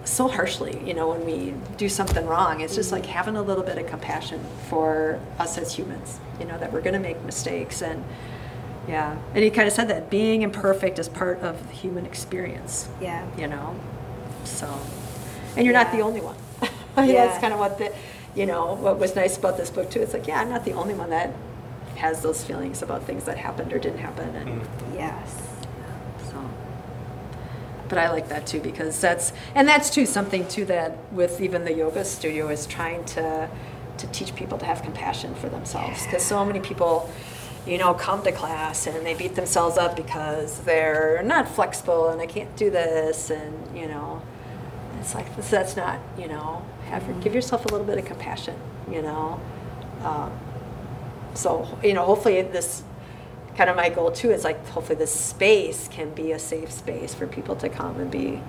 so 0.07 0.27
harshly, 0.27 0.81
you 0.85 0.93
know, 0.93 1.09
when 1.09 1.25
we 1.25 1.53
do 1.75 1.89
something 1.89 2.25
wrong. 2.25 2.61
It's 2.61 2.75
just 2.75 2.91
like 2.91 3.03
mm-hmm. 3.03 3.11
having 3.11 3.35
a 3.35 3.41
little 3.41 3.63
bit 3.63 3.77
of 3.77 3.87
compassion 3.87 4.43
for 4.69 5.19
us 5.37 5.57
as 5.57 5.75
humans, 5.75 6.19
you 6.39 6.45
know, 6.45 6.57
that 6.57 6.71
we're 6.71 6.81
going 6.81 6.93
to 6.93 6.99
make 6.99 7.21
mistakes. 7.23 7.81
And 7.81 8.03
yeah, 8.87 9.17
and 9.33 9.43
he 9.43 9.49
kind 9.49 9.67
of 9.67 9.73
said 9.73 9.89
that 9.89 10.09
being 10.09 10.43
imperfect 10.43 10.97
is 10.97 11.09
part 11.09 11.39
of 11.41 11.67
the 11.67 11.73
human 11.73 12.05
experience, 12.05 12.87
Yeah. 13.01 13.27
you 13.37 13.47
know, 13.47 13.75
so, 14.45 14.79
and 15.57 15.65
you're 15.65 15.73
not 15.73 15.91
the 15.91 15.99
only 15.99 16.21
one. 16.21 16.37
I 16.95 17.01
mean, 17.01 17.15
Yeah. 17.15 17.27
That's 17.27 17.41
kind 17.41 17.53
of 17.53 17.59
what 17.59 17.77
the, 17.77 17.93
you 18.33 18.45
know, 18.45 18.75
what 18.75 18.97
was 18.97 19.15
nice 19.15 19.37
about 19.37 19.57
this 19.57 19.69
book 19.69 19.89
too. 19.89 20.01
It's 20.01 20.13
like, 20.13 20.27
yeah, 20.27 20.39
I'm 20.39 20.49
not 20.49 20.63
the 20.63 20.73
only 20.73 20.93
one 20.93 21.09
that 21.09 21.33
has 21.95 22.21
those 22.21 22.43
feelings 22.43 22.81
about 22.81 23.03
things 23.03 23.25
that 23.25 23.37
happened 23.37 23.73
or 23.73 23.79
didn't 23.79 23.99
happen. 23.99 24.33
And 24.35 24.61
mm-hmm. 24.61 24.95
Yes. 24.95 25.46
But 27.89 27.97
I 27.97 28.09
like 28.09 28.29
that 28.29 28.47
too 28.47 28.59
because 28.59 28.99
that's 28.99 29.33
and 29.55 29.67
that's 29.67 29.89
too 29.89 30.05
something 30.05 30.47
too 30.47 30.65
that 30.65 30.97
with 31.11 31.41
even 31.41 31.65
the 31.65 31.73
yoga 31.73 32.03
studio 32.05 32.49
is 32.49 32.65
trying 32.65 33.05
to 33.05 33.49
to 33.97 34.07
teach 34.07 34.35
people 34.35 34.57
to 34.59 34.65
have 34.65 34.83
compassion 34.83 35.33
for 35.35 35.49
themselves. 35.49 36.05
Because 36.05 36.23
so 36.23 36.45
many 36.45 36.59
people 36.59 37.09
you 37.65 37.77
know 37.77 37.93
come 37.93 38.23
to 38.23 38.31
class 38.31 38.87
and 38.87 39.05
they 39.05 39.13
beat 39.13 39.35
themselves 39.35 39.77
up 39.77 39.95
because 39.95 40.59
they're 40.59 41.21
not 41.23 41.47
flexible 41.47 42.09
and 42.09 42.21
I 42.21 42.25
can't 42.25 42.55
do 42.55 42.69
this 42.69 43.29
and 43.29 43.77
you 43.77 43.87
know 43.87 44.21
it's 44.99 45.13
like 45.13 45.35
this, 45.35 45.49
that's 45.49 45.75
not 45.75 45.99
you 46.17 46.27
know 46.27 46.65
have 46.89 47.03
give 47.21 47.35
yourself 47.35 47.65
a 47.65 47.67
little 47.69 47.85
bit 47.85 47.97
of 47.97 48.05
compassion 48.05 48.55
you 48.89 49.01
know? 49.01 49.39
Um, 50.03 50.31
so 51.33 51.67
you 51.83 51.93
know 51.93 52.05
hopefully 52.05 52.41
this 52.41 52.83
kind 53.57 53.69
of 53.69 53.75
my 53.75 53.89
goal 53.89 54.11
too 54.11 54.31
is 54.31 54.43
like 54.43 54.65
hopefully 54.67 54.97
this 54.97 55.13
space 55.13 55.87
can 55.91 56.09
be 56.11 56.31
a 56.31 56.39
safe 56.39 56.71
space 56.71 57.13
for 57.13 57.25
people 57.27 57.55
to 57.55 57.67
come 57.69 57.99
and 57.99 58.11
be 58.11 58.39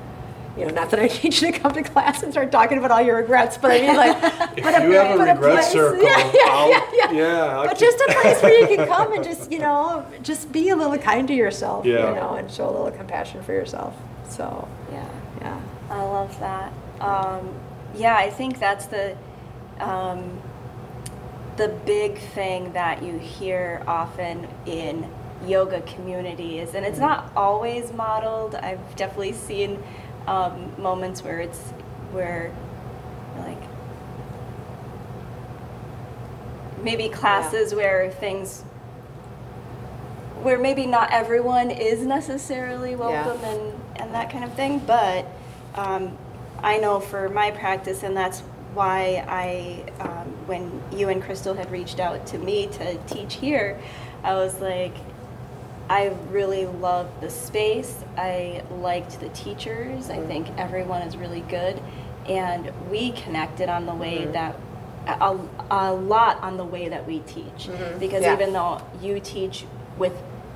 you 0.57 0.67
know 0.67 0.71
not 0.75 0.91
that 0.91 1.01
i 1.01 1.07
need 1.23 1.25
you 1.25 1.51
to 1.51 1.53
come 1.53 1.73
to 1.73 1.83
class 1.83 2.23
and 2.23 2.31
start 2.33 2.53
talking 2.53 2.77
about 2.79 2.91
all 2.91 3.01
your 3.01 3.17
regrets 3.17 3.57
but 3.57 3.71
i 3.71 3.81
mean 3.81 3.97
like 3.97 4.17
If 4.59 4.65
but 4.65 4.83
you 4.83 4.93
have 4.93 5.15
a 5.15 5.19
but 5.19 5.29
regret 5.29 5.41
place- 5.55 5.73
circle, 5.73 6.03
yeah, 6.03 6.33
yeah, 6.35 6.51
I'll- 6.51 6.71
yeah, 6.71 6.87
yeah. 6.93 7.11
yeah, 7.13 7.59
I 7.61 7.67
but 7.67 7.79
can- 7.79 7.87
just 7.87 8.01
a 8.01 8.13
place 8.21 8.43
where 8.43 8.61
you 8.61 8.77
can 8.77 8.87
come 8.87 9.13
and 9.15 9.25
just 9.25 9.51
you 9.51 9.61
know 9.61 10.05
just 10.23 10.53
be 10.53 10.69
a 10.71 10.77
little 10.77 10.99
kind 10.99 11.27
to 11.29 11.35
yourself 11.35 11.87
Yeah. 11.87 12.09
you 12.11 12.15
know 12.17 12.35
and 12.35 12.51
show 12.51 12.69
a 12.69 12.73
little 12.73 12.91
compassion 12.91 13.43
for 13.43 13.53
yourself 13.53 13.95
so 14.29 14.69
Yeah. 14.93 15.09
yeah 15.41 15.61
I 15.91 16.03
love 16.03 16.39
that. 16.41 16.71
Um, 17.01 17.49
yeah, 17.95 18.15
I 18.15 18.29
think 18.29 18.59
that's 18.59 18.85
the 18.87 19.17
um, 19.81 20.39
the 21.59 21.69
big 21.69 22.19
thing 22.19 22.73
that 22.73 23.03
you 23.03 23.19
hear 23.19 23.83
often 23.87 24.49
in 24.65 25.09
yoga 25.47 25.81
communities, 25.83 26.75
and 26.75 26.87
it's 26.87 26.99
not 26.99 27.31
always 27.37 27.93
modeled. 27.93 28.55
I've 28.55 28.97
definitely 28.97 29.33
seen 29.33 29.83
um, 30.27 30.73
moments 30.81 31.23
where 31.23 31.41
it's 31.41 31.59
where 32.13 32.53
like 33.39 33.63
maybe 36.83 37.09
classes 37.09 37.75
where 37.75 38.11
things 38.11 38.63
where 40.43 40.59
maybe 40.59 40.87
not 40.87 41.11
everyone 41.13 41.71
is 41.71 42.07
necessarily 42.07 42.95
welcome 42.95 43.43
and, 43.45 43.81
and 43.97 44.15
that 44.15 44.31
kind 44.31 44.45
of 44.45 44.53
thing, 44.55 44.79
but 44.79 45.27
um, 45.75 46.17
I 46.63 46.79
know 46.79 47.01
for 47.01 47.29
my 47.29 47.51
practice, 47.51 48.03
and 48.03 48.17
that's 48.17 48.41
why 48.75 49.25
I, 49.29 49.85
um, 50.01 50.18
when 50.49 50.83
you 50.91 51.09
and 51.11 51.23
Crystal 51.23 51.55
had 51.55 51.71
reached 51.71 52.01
out 52.01 52.27
to 52.29 52.39
me 52.39 52.67
to 52.69 52.97
teach 53.07 53.35
here, 53.35 53.79
I 54.25 54.35
was 54.35 54.59
like, 54.61 54.95
I 55.91 56.13
really 56.31 56.67
loved 56.67 57.21
the 57.21 57.31
space. 57.31 57.95
I 58.17 58.63
liked 58.71 59.21
the 59.21 59.29
teachers. 59.31 60.11
I 60.11 60.19
think 60.27 60.49
everyone 60.59 61.03
is 61.03 61.17
really 61.17 61.43
good. 61.43 61.81
And 62.29 62.73
we 62.91 63.13
connected 63.13 63.69
on 63.69 63.87
the 63.87 63.95
way 63.95 64.25
that, 64.27 64.57
a, 65.07 65.39
a 65.71 65.93
lot 65.95 66.43
on 66.43 66.57
the 66.57 66.65
way 66.65 66.89
that 66.89 67.07
we 67.07 67.21
teach. 67.21 67.69
Because 67.99 68.23
Yeah. 68.23 68.35
even 68.35 68.53
though 68.53 68.81
you 69.01 69.21
teach 69.21 69.65
with 69.99 70.13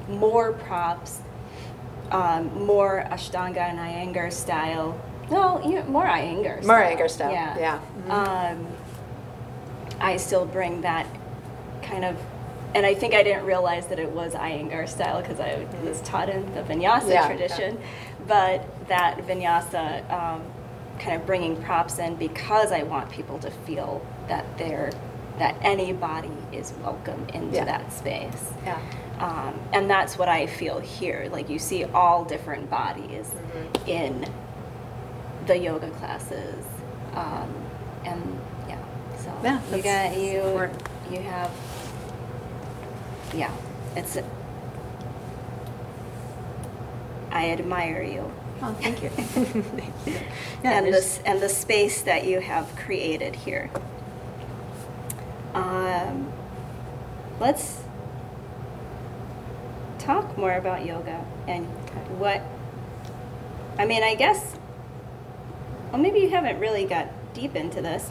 more 0.08 0.52
props, 0.52 1.20
um, 2.10 2.66
more 2.66 3.04
Ashtanga 3.10 3.58
and 3.58 3.78
Iyengar 3.78 4.30
style, 4.32 4.98
no, 5.30 5.62
you 5.66 5.82
more 5.84 6.04
Iyengar 6.04 6.56
More 6.66 6.76
style. 6.78 6.96
Iyengar 6.96 7.10
style, 7.10 7.30
Yeah. 7.32 7.58
yeah. 7.58 7.78
Mhm. 8.06 8.10
Um, 8.52 8.66
I 10.02 10.16
still 10.18 10.44
bring 10.44 10.82
that 10.82 11.06
kind 11.82 12.04
of, 12.04 12.16
and 12.74 12.84
I 12.84 12.94
think 12.94 13.14
I 13.14 13.22
didn't 13.22 13.46
realize 13.46 13.86
that 13.88 13.98
it 13.98 14.10
was 14.10 14.34
Iyengar 14.34 14.88
style 14.88 15.22
because 15.22 15.40
I 15.40 15.64
was 15.84 16.00
taught 16.02 16.28
in 16.28 16.52
the 16.54 16.62
Vinyasa 16.62 17.08
Yeah, 17.10 17.26
tradition, 17.28 17.78
but 18.26 18.66
that 18.88 19.18
Vinyasa 19.26 20.10
um, 20.12 20.42
kind 20.98 21.16
of 21.20 21.26
bringing 21.26 21.56
props 21.62 21.98
in 21.98 22.16
because 22.16 22.72
I 22.72 22.82
want 22.82 23.10
people 23.10 23.38
to 23.40 23.50
feel 23.50 24.04
that 24.28 24.44
they're 24.58 24.90
that 25.38 25.56
anybody 25.62 26.30
is 26.52 26.72
welcome 26.84 27.26
into 27.32 27.56
Yeah. 27.56 27.64
that 27.64 27.90
space. 27.92 28.52
yeah 28.66 28.78
Um, 29.18 29.58
and 29.72 29.88
that's 29.88 30.18
what 30.18 30.28
I 30.28 30.46
feel 30.46 30.78
here. 30.78 31.28
Like 31.32 31.48
you 31.48 31.58
see 31.58 31.84
all 31.84 32.24
different 32.24 32.68
bodies 32.68 33.30
Mm-hmm. 33.30 33.88
in 33.88 34.26
the 35.46 35.56
yoga 35.56 35.90
classes, 35.92 36.64
um, 37.14 37.48
and 38.04 38.38
yeah. 39.42 39.60
You 39.74 39.82
that's- 39.82 40.12
got 40.12 40.20
you. 40.20 40.40
important. 40.40 40.82
You 41.10 41.20
have. 41.20 41.50
Yeah, 43.34 43.50
it's. 43.96 44.18
I 47.30 47.50
admire 47.50 48.02
you. 48.02 48.30
oh 48.62 48.72
thank 48.80 49.02
you 49.02 49.10
yeah 50.62 50.70
and 50.70 50.86
there's- 50.86 51.16
this 51.16 51.20
and 51.24 51.40
the 51.40 51.48
space 51.48 52.02
that 52.02 52.26
you 52.26 52.40
have 52.40 52.74
created 52.76 53.34
here. 53.34 53.70
Um, 55.54 56.32
let's 57.40 57.80
talk 59.98 60.36
more 60.38 60.52
about 60.54 60.84
yoga 60.86 61.24
and 61.48 61.66
what. 62.18 62.42
I 63.78 63.86
mean, 63.86 64.02
I 64.02 64.14
guess. 64.14 64.56
Well, 65.90 66.00
maybe 66.00 66.20
you 66.20 66.30
haven't 66.30 66.58
really 66.58 66.84
got 66.84 67.08
deep 67.34 67.54
into 67.56 67.80
this. 67.82 68.08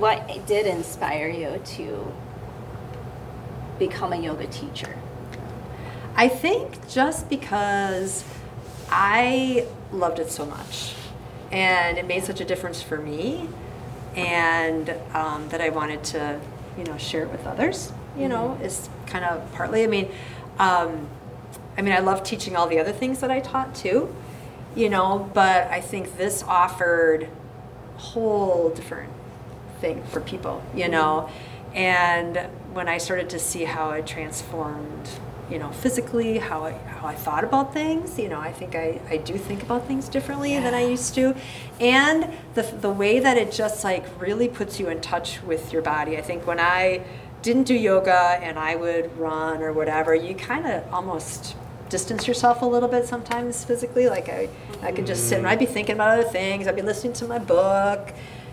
What 0.00 0.46
did 0.46 0.66
inspire 0.66 1.28
you 1.28 1.60
to 1.76 2.10
become 3.78 4.14
a 4.14 4.16
yoga 4.16 4.46
teacher? 4.46 4.96
I 6.16 6.26
think 6.26 6.88
just 6.88 7.28
because 7.28 8.24
I 8.88 9.66
loved 9.92 10.18
it 10.18 10.30
so 10.30 10.46
much 10.46 10.94
and 11.52 11.98
it 11.98 12.06
made 12.06 12.24
such 12.24 12.40
a 12.40 12.46
difference 12.46 12.80
for 12.80 12.96
me 12.96 13.50
and 14.16 14.88
um, 15.12 15.46
that 15.50 15.60
I 15.60 15.68
wanted 15.68 16.02
to, 16.04 16.40
you 16.78 16.84
know, 16.84 16.96
share 16.96 17.24
it 17.24 17.30
with 17.30 17.46
others, 17.46 17.92
you 18.16 18.26
know, 18.26 18.58
is 18.62 18.88
kind 19.04 19.26
of 19.26 19.52
partly, 19.52 19.84
I 19.84 19.86
mean, 19.86 20.10
um, 20.58 21.08
I 21.76 21.82
mean, 21.82 21.92
I 21.92 21.98
love 21.98 22.22
teaching 22.22 22.56
all 22.56 22.66
the 22.66 22.78
other 22.78 22.92
things 22.92 23.20
that 23.20 23.30
I 23.30 23.40
taught 23.40 23.74
too, 23.74 24.14
you 24.74 24.88
know, 24.88 25.30
but 25.34 25.66
I 25.66 25.82
think 25.82 26.16
this 26.16 26.42
offered 26.44 27.28
a 27.96 27.98
whole 28.00 28.70
different 28.70 29.12
thing 29.80 30.02
for 30.04 30.20
people, 30.20 30.62
you 30.74 30.88
know. 30.88 31.30
And 31.74 32.36
when 32.72 32.88
I 32.88 32.98
started 32.98 33.30
to 33.30 33.38
see 33.38 33.64
how 33.64 33.90
it 33.90 34.06
transformed, 34.06 35.08
you 35.50 35.58
know, 35.58 35.70
physically, 35.70 36.38
how 36.38 36.64
I, 36.64 36.72
how 36.72 37.08
I 37.08 37.14
thought 37.14 37.44
about 37.44 37.72
things, 37.72 38.18
you 38.18 38.28
know, 38.28 38.40
I 38.40 38.52
think 38.52 38.74
I, 38.74 39.00
I 39.08 39.16
do 39.16 39.36
think 39.36 39.62
about 39.62 39.86
things 39.86 40.08
differently 40.08 40.54
than 40.54 40.74
I 40.74 40.84
used 40.86 41.14
to. 41.16 41.34
And 41.80 42.32
the, 42.54 42.62
the 42.62 42.90
way 42.90 43.18
that 43.18 43.36
it 43.36 43.50
just 43.52 43.82
like 43.82 44.04
really 44.20 44.48
puts 44.48 44.78
you 44.78 44.88
in 44.88 45.00
touch 45.00 45.42
with 45.42 45.72
your 45.72 45.82
body. 45.82 46.16
I 46.16 46.22
think 46.22 46.46
when 46.46 46.60
I 46.60 47.02
didn't 47.42 47.64
do 47.64 47.74
yoga 47.74 48.38
and 48.42 48.58
I 48.58 48.76
would 48.76 49.16
run 49.18 49.62
or 49.62 49.72
whatever, 49.72 50.14
you 50.14 50.34
kind 50.34 50.66
of 50.66 50.92
almost 50.92 51.56
distance 51.88 52.28
yourself 52.28 52.62
a 52.62 52.66
little 52.66 52.88
bit 52.88 53.06
sometimes 53.06 53.64
physically. 53.64 54.08
Like 54.08 54.28
I, 54.28 54.48
I 54.82 54.92
could 54.92 55.06
just 55.06 55.28
sit 55.28 55.38
and 55.38 55.44
mm-hmm. 55.44 55.52
I'd 55.52 55.58
be 55.58 55.66
thinking 55.66 55.96
about 55.96 56.18
other 56.18 56.28
things. 56.28 56.66
I'd 56.66 56.76
be 56.76 56.82
listening 56.82 57.12
to 57.14 57.26
my 57.26 57.38
book, 57.38 58.12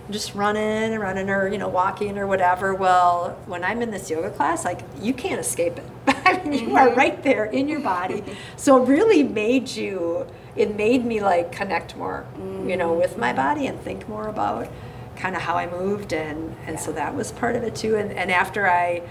just 0.10 0.36
running 0.36 0.64
and 0.64 1.00
running 1.00 1.30
or, 1.30 1.48
you 1.48 1.58
know, 1.58 1.68
walking 1.68 2.18
or 2.18 2.28
whatever. 2.28 2.74
Well, 2.74 3.38
when 3.46 3.64
I'm 3.64 3.82
in 3.82 3.92
this 3.92 4.10
yoga 4.10 4.30
class, 4.30 4.64
like 4.64 4.82
you 5.02 5.14
can't 5.14 5.40
escape 5.40 5.78
it. 5.78 5.86
I 6.08 6.42
mean, 6.44 6.70
you 6.70 6.76
are 6.76 6.88
mm-hmm. 6.88 6.98
right 6.98 7.24
there 7.24 7.46
in 7.46 7.68
your 7.68 7.82
body. 7.82 8.24
So 8.56 8.82
it 8.82 8.88
really 8.88 9.24
made 9.24 9.70
you, 9.70 10.28
it 10.56 10.76
made 10.76 11.06
me 11.06 11.22
like 11.22 11.52
connect 11.52 11.96
more, 11.98 12.26
you 12.38 12.78
know, 12.78 12.94
mm. 12.94 13.00
with 13.00 13.18
my 13.18 13.34
body 13.34 13.68
and 13.68 13.80
think 13.82 14.08
more 14.08 14.28
about 14.28 14.72
kind 15.18 15.36
of 15.36 15.42
how 15.42 15.56
I 15.56 15.70
moved 15.70 16.14
and 16.14 16.56
and 16.66 16.80
so 16.80 16.92
that 16.94 17.16
was 17.16 17.32
part 17.32 17.56
of 17.56 17.64
it 17.64 17.76
too 17.76 17.96
and 17.96 18.12
and 18.12 18.32
after 18.32 18.70
I 18.70 19.02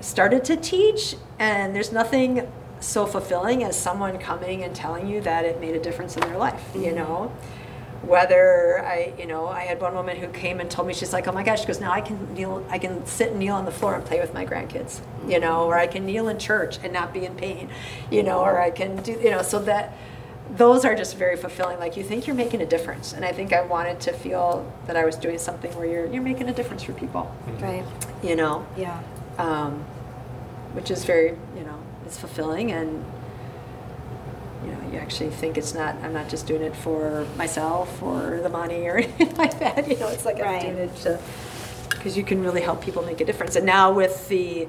started 0.00 0.44
to 0.44 0.56
teach 0.56 1.16
and 1.38 1.74
there's 1.74 1.92
nothing 1.92 2.50
so 2.80 3.06
fulfilling 3.06 3.62
as 3.64 3.78
someone 3.78 4.18
coming 4.18 4.62
and 4.62 4.74
telling 4.74 5.08
you 5.08 5.20
that 5.22 5.44
it 5.44 5.60
made 5.60 5.74
a 5.74 5.80
difference 5.80 6.16
in 6.16 6.22
their 6.22 6.38
life 6.38 6.62
you 6.74 6.82
mm-hmm. 6.82 6.96
know 6.96 7.32
whether 8.02 8.80
I 8.84 9.12
you 9.18 9.26
know 9.26 9.46
I 9.48 9.60
had 9.60 9.80
one 9.80 9.94
woman 9.94 10.16
who 10.16 10.28
came 10.28 10.60
and 10.60 10.70
told 10.70 10.88
me 10.88 10.94
she's 10.94 11.12
like 11.12 11.28
oh 11.28 11.32
my 11.32 11.42
gosh 11.44 11.60
she 11.60 11.66
goes 11.66 11.80
now 11.80 11.92
I 11.92 12.00
can 12.00 12.34
kneel 12.34 12.64
I 12.68 12.78
can 12.78 13.06
sit 13.06 13.30
and 13.30 13.38
kneel 13.38 13.54
on 13.54 13.64
the 13.64 13.70
floor 13.70 13.94
and 13.94 14.04
play 14.04 14.20
with 14.20 14.34
my 14.34 14.44
grandkids 14.44 15.00
you 15.28 15.38
know 15.38 15.64
or 15.66 15.78
I 15.78 15.86
can 15.86 16.04
kneel 16.04 16.28
in 16.28 16.38
church 16.38 16.78
and 16.82 16.92
not 16.92 17.12
be 17.12 17.24
in 17.24 17.34
pain 17.36 17.68
you 18.10 18.22
know 18.22 18.40
or 18.40 18.60
I 18.60 18.70
can 18.70 18.96
do 19.02 19.12
you 19.12 19.30
know 19.30 19.42
so 19.42 19.58
that 19.60 19.92
those 20.54 20.84
are 20.84 20.94
just 20.94 21.16
very 21.16 21.36
fulfilling. 21.36 21.78
Like 21.78 21.96
you 21.96 22.02
think 22.02 22.26
you're 22.26 22.36
making 22.36 22.60
a 22.60 22.66
difference, 22.66 23.14
and 23.14 23.24
I 23.24 23.32
think 23.32 23.54
I 23.54 23.62
wanted 23.62 24.00
to 24.00 24.12
feel 24.12 24.70
that 24.86 24.96
I 24.96 25.04
was 25.06 25.16
doing 25.16 25.38
something 25.38 25.74
where 25.78 25.86
you're 25.86 26.06
you're 26.12 26.22
making 26.22 26.46
a 26.50 26.52
difference 26.52 26.82
for 26.82 26.92
people. 26.92 27.34
Right. 27.58 27.84
You 28.22 28.36
know, 28.36 28.66
Yeah. 28.76 29.00
um, 29.38 29.82
which 30.74 30.90
is 30.90 31.04
very 31.04 31.28
you 31.56 31.64
know 31.64 31.78
it's 32.04 32.18
fulfilling, 32.18 32.70
and 32.70 33.02
you 34.64 34.72
know 34.72 34.92
you 34.92 34.98
actually 34.98 35.30
think 35.30 35.56
it's 35.58 35.74
not. 35.74 35.94
I'm 36.02 36.12
not 36.12 36.28
just 36.28 36.46
doing 36.46 36.62
it 36.62 36.74
for 36.76 37.26
myself 37.36 38.02
or 38.02 38.40
the 38.42 38.48
money 38.48 38.86
or 38.88 38.96
anything 38.98 39.34
like 39.36 39.58
that. 39.58 39.88
You 39.88 39.98
know, 39.98 40.08
it's 40.08 40.24
like 40.24 40.38
Right. 40.38 40.64
I'm 40.64 40.76
doing 40.76 40.88
it 40.88 40.96
to 41.02 41.20
because 41.90 42.16
you 42.16 42.24
can 42.24 42.42
really 42.42 42.60
help 42.62 42.82
people 42.82 43.02
make 43.02 43.20
a 43.20 43.24
difference. 43.24 43.54
And 43.56 43.64
now 43.66 43.92
with 43.92 44.28
the 44.28 44.66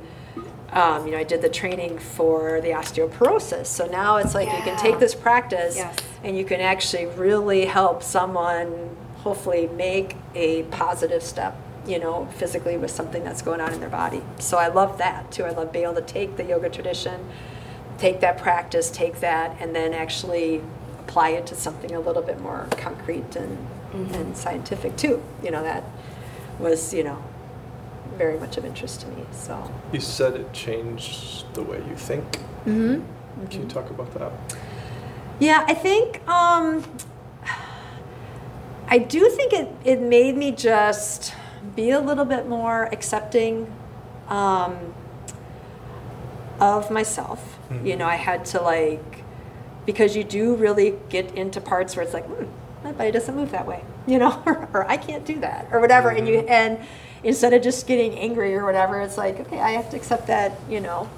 um, 0.72 1.06
you 1.06 1.12
know, 1.12 1.20
I 1.20 1.24
did 1.24 1.41
the 1.44 1.50
training 1.50 2.00
for 2.00 2.60
the 2.62 2.70
osteoporosis. 2.70 3.68
So 3.68 3.86
now 3.86 4.18
it's 4.18 4.34
like 4.34 4.48
you 4.48 4.64
can 4.64 4.76
take 4.78 4.98
this 5.00 5.14
practice 5.14 5.76
Yes. 5.76 5.96
and 6.24 6.36
you 6.36 6.44
can 6.46 6.62
actually 6.62 7.06
really 7.06 7.66
help 7.66 8.02
someone 8.02 8.96
hopefully 9.18 9.68
make 9.68 10.16
a 10.34 10.64
positive 10.64 11.22
step, 11.22 11.56
you 11.86 12.00
know, 12.00 12.28
physically 12.38 12.78
with 12.78 12.89
something 12.89 13.24
that's 13.24 13.41
going 13.44 13.62
on 13.62 13.72
in 13.72 13.80
their 13.80 13.89
body. 13.89 14.22
So 14.39 14.58
I 14.58 14.68
love 14.70 14.98
that 14.98 15.32
too. 15.32 15.44
I 15.44 15.52
love 15.52 15.72
being 15.72 15.86
able 15.86 15.96
to 15.96 16.02
take 16.02 16.38
the 16.38 16.44
yoga 16.44 16.70
tradition, 16.70 17.24
take 17.98 18.20
that 18.22 18.38
practice, 18.38 18.89
take 18.91 19.20
that, 19.20 19.56
and 19.60 19.76
then 19.76 19.94
actually 19.94 20.62
apply 21.00 21.30
it 21.30 21.46
to 21.48 21.56
something 21.56 21.94
a 21.94 22.00
little 22.00 22.22
bit 22.22 22.39
more 22.41 22.68
concrete 22.72 23.36
and, 23.36 23.58
and 23.94 24.36
scientific 24.38 24.96
too. 24.96 25.22
You 25.44 25.52
know, 25.52 25.64
that 25.64 25.84
was, 26.60 26.94
you 26.94 27.04
know, 27.04 27.24
very 28.18 28.39
much 28.39 28.58
of 28.58 28.66
interest 28.66 29.02
to 29.02 29.08
me. 29.08 29.26
So. 29.32 29.72
You 29.91 30.00
said 30.00 30.36
it 30.36 30.54
changed 30.54 31.46
the 31.54 31.64
way 31.64 31.78
you 31.88 31.96
think. 31.96 32.39
Mm-hmm. 32.66 33.48
Can 33.50 33.62
you 33.62 33.68
talk 33.68 33.89
about 33.89 34.14
that? 34.14 34.32
Yeah, 35.39 35.66
I 35.68 35.74
think 35.74 36.26
um, 36.28 36.84
I 38.88 39.00
do 39.00 39.30
think 39.30 39.54
it, 39.54 39.70
it 39.84 40.00
made 40.00 40.38
me 40.38 40.52
just 40.52 41.34
be 41.76 41.89
a 41.89 42.00
little 42.00 42.26
bit 42.26 42.48
more 42.48 42.86
accepting 42.91 43.74
um, 44.28 44.94
of 46.64 46.89
myself. 46.89 47.59
You 47.70 47.93
Mhm. 47.93 47.97
know, 47.99 48.05
I 48.07 48.16
had 48.16 48.45
to 48.45 48.61
like, 48.61 49.24
because 49.86 50.16
you 50.16 50.24
do 50.24 50.55
really 50.55 50.95
get 51.09 51.34
into 51.36 51.59
parts 51.59 51.95
where 51.95 52.03
it's 52.05 52.14
like, 52.14 52.26
hmm, 52.26 52.45
my 52.84 52.91
body 52.93 53.11
doesn't 53.11 53.36
move 53.36 53.51
that 53.51 53.68
way, 53.68 53.82
you 54.07 54.18
know, 54.18 54.41
or, 54.45 54.68
or 54.74 54.89
I 54.89 54.97
can't 54.97 55.26
do 55.26 55.39
that, 55.41 55.68
or 55.72 55.80
whatever. 55.80 56.09
And 56.09 56.28
you, 56.28 56.41
Mhm. 56.41 56.49
and 56.49 56.78
instead 57.24 57.53
of 57.53 57.61
just 57.61 57.86
getting 57.88 58.18
angry 58.18 58.55
or 58.55 58.66
whatever, 58.66 58.99
it's 59.01 59.18
like, 59.18 59.39
okay, 59.41 59.59
I 59.59 59.72
have 59.72 59.89
to 59.91 59.97
accept 59.97 60.28
that, 60.28 60.51
you 60.70 60.80
know, 60.80 61.09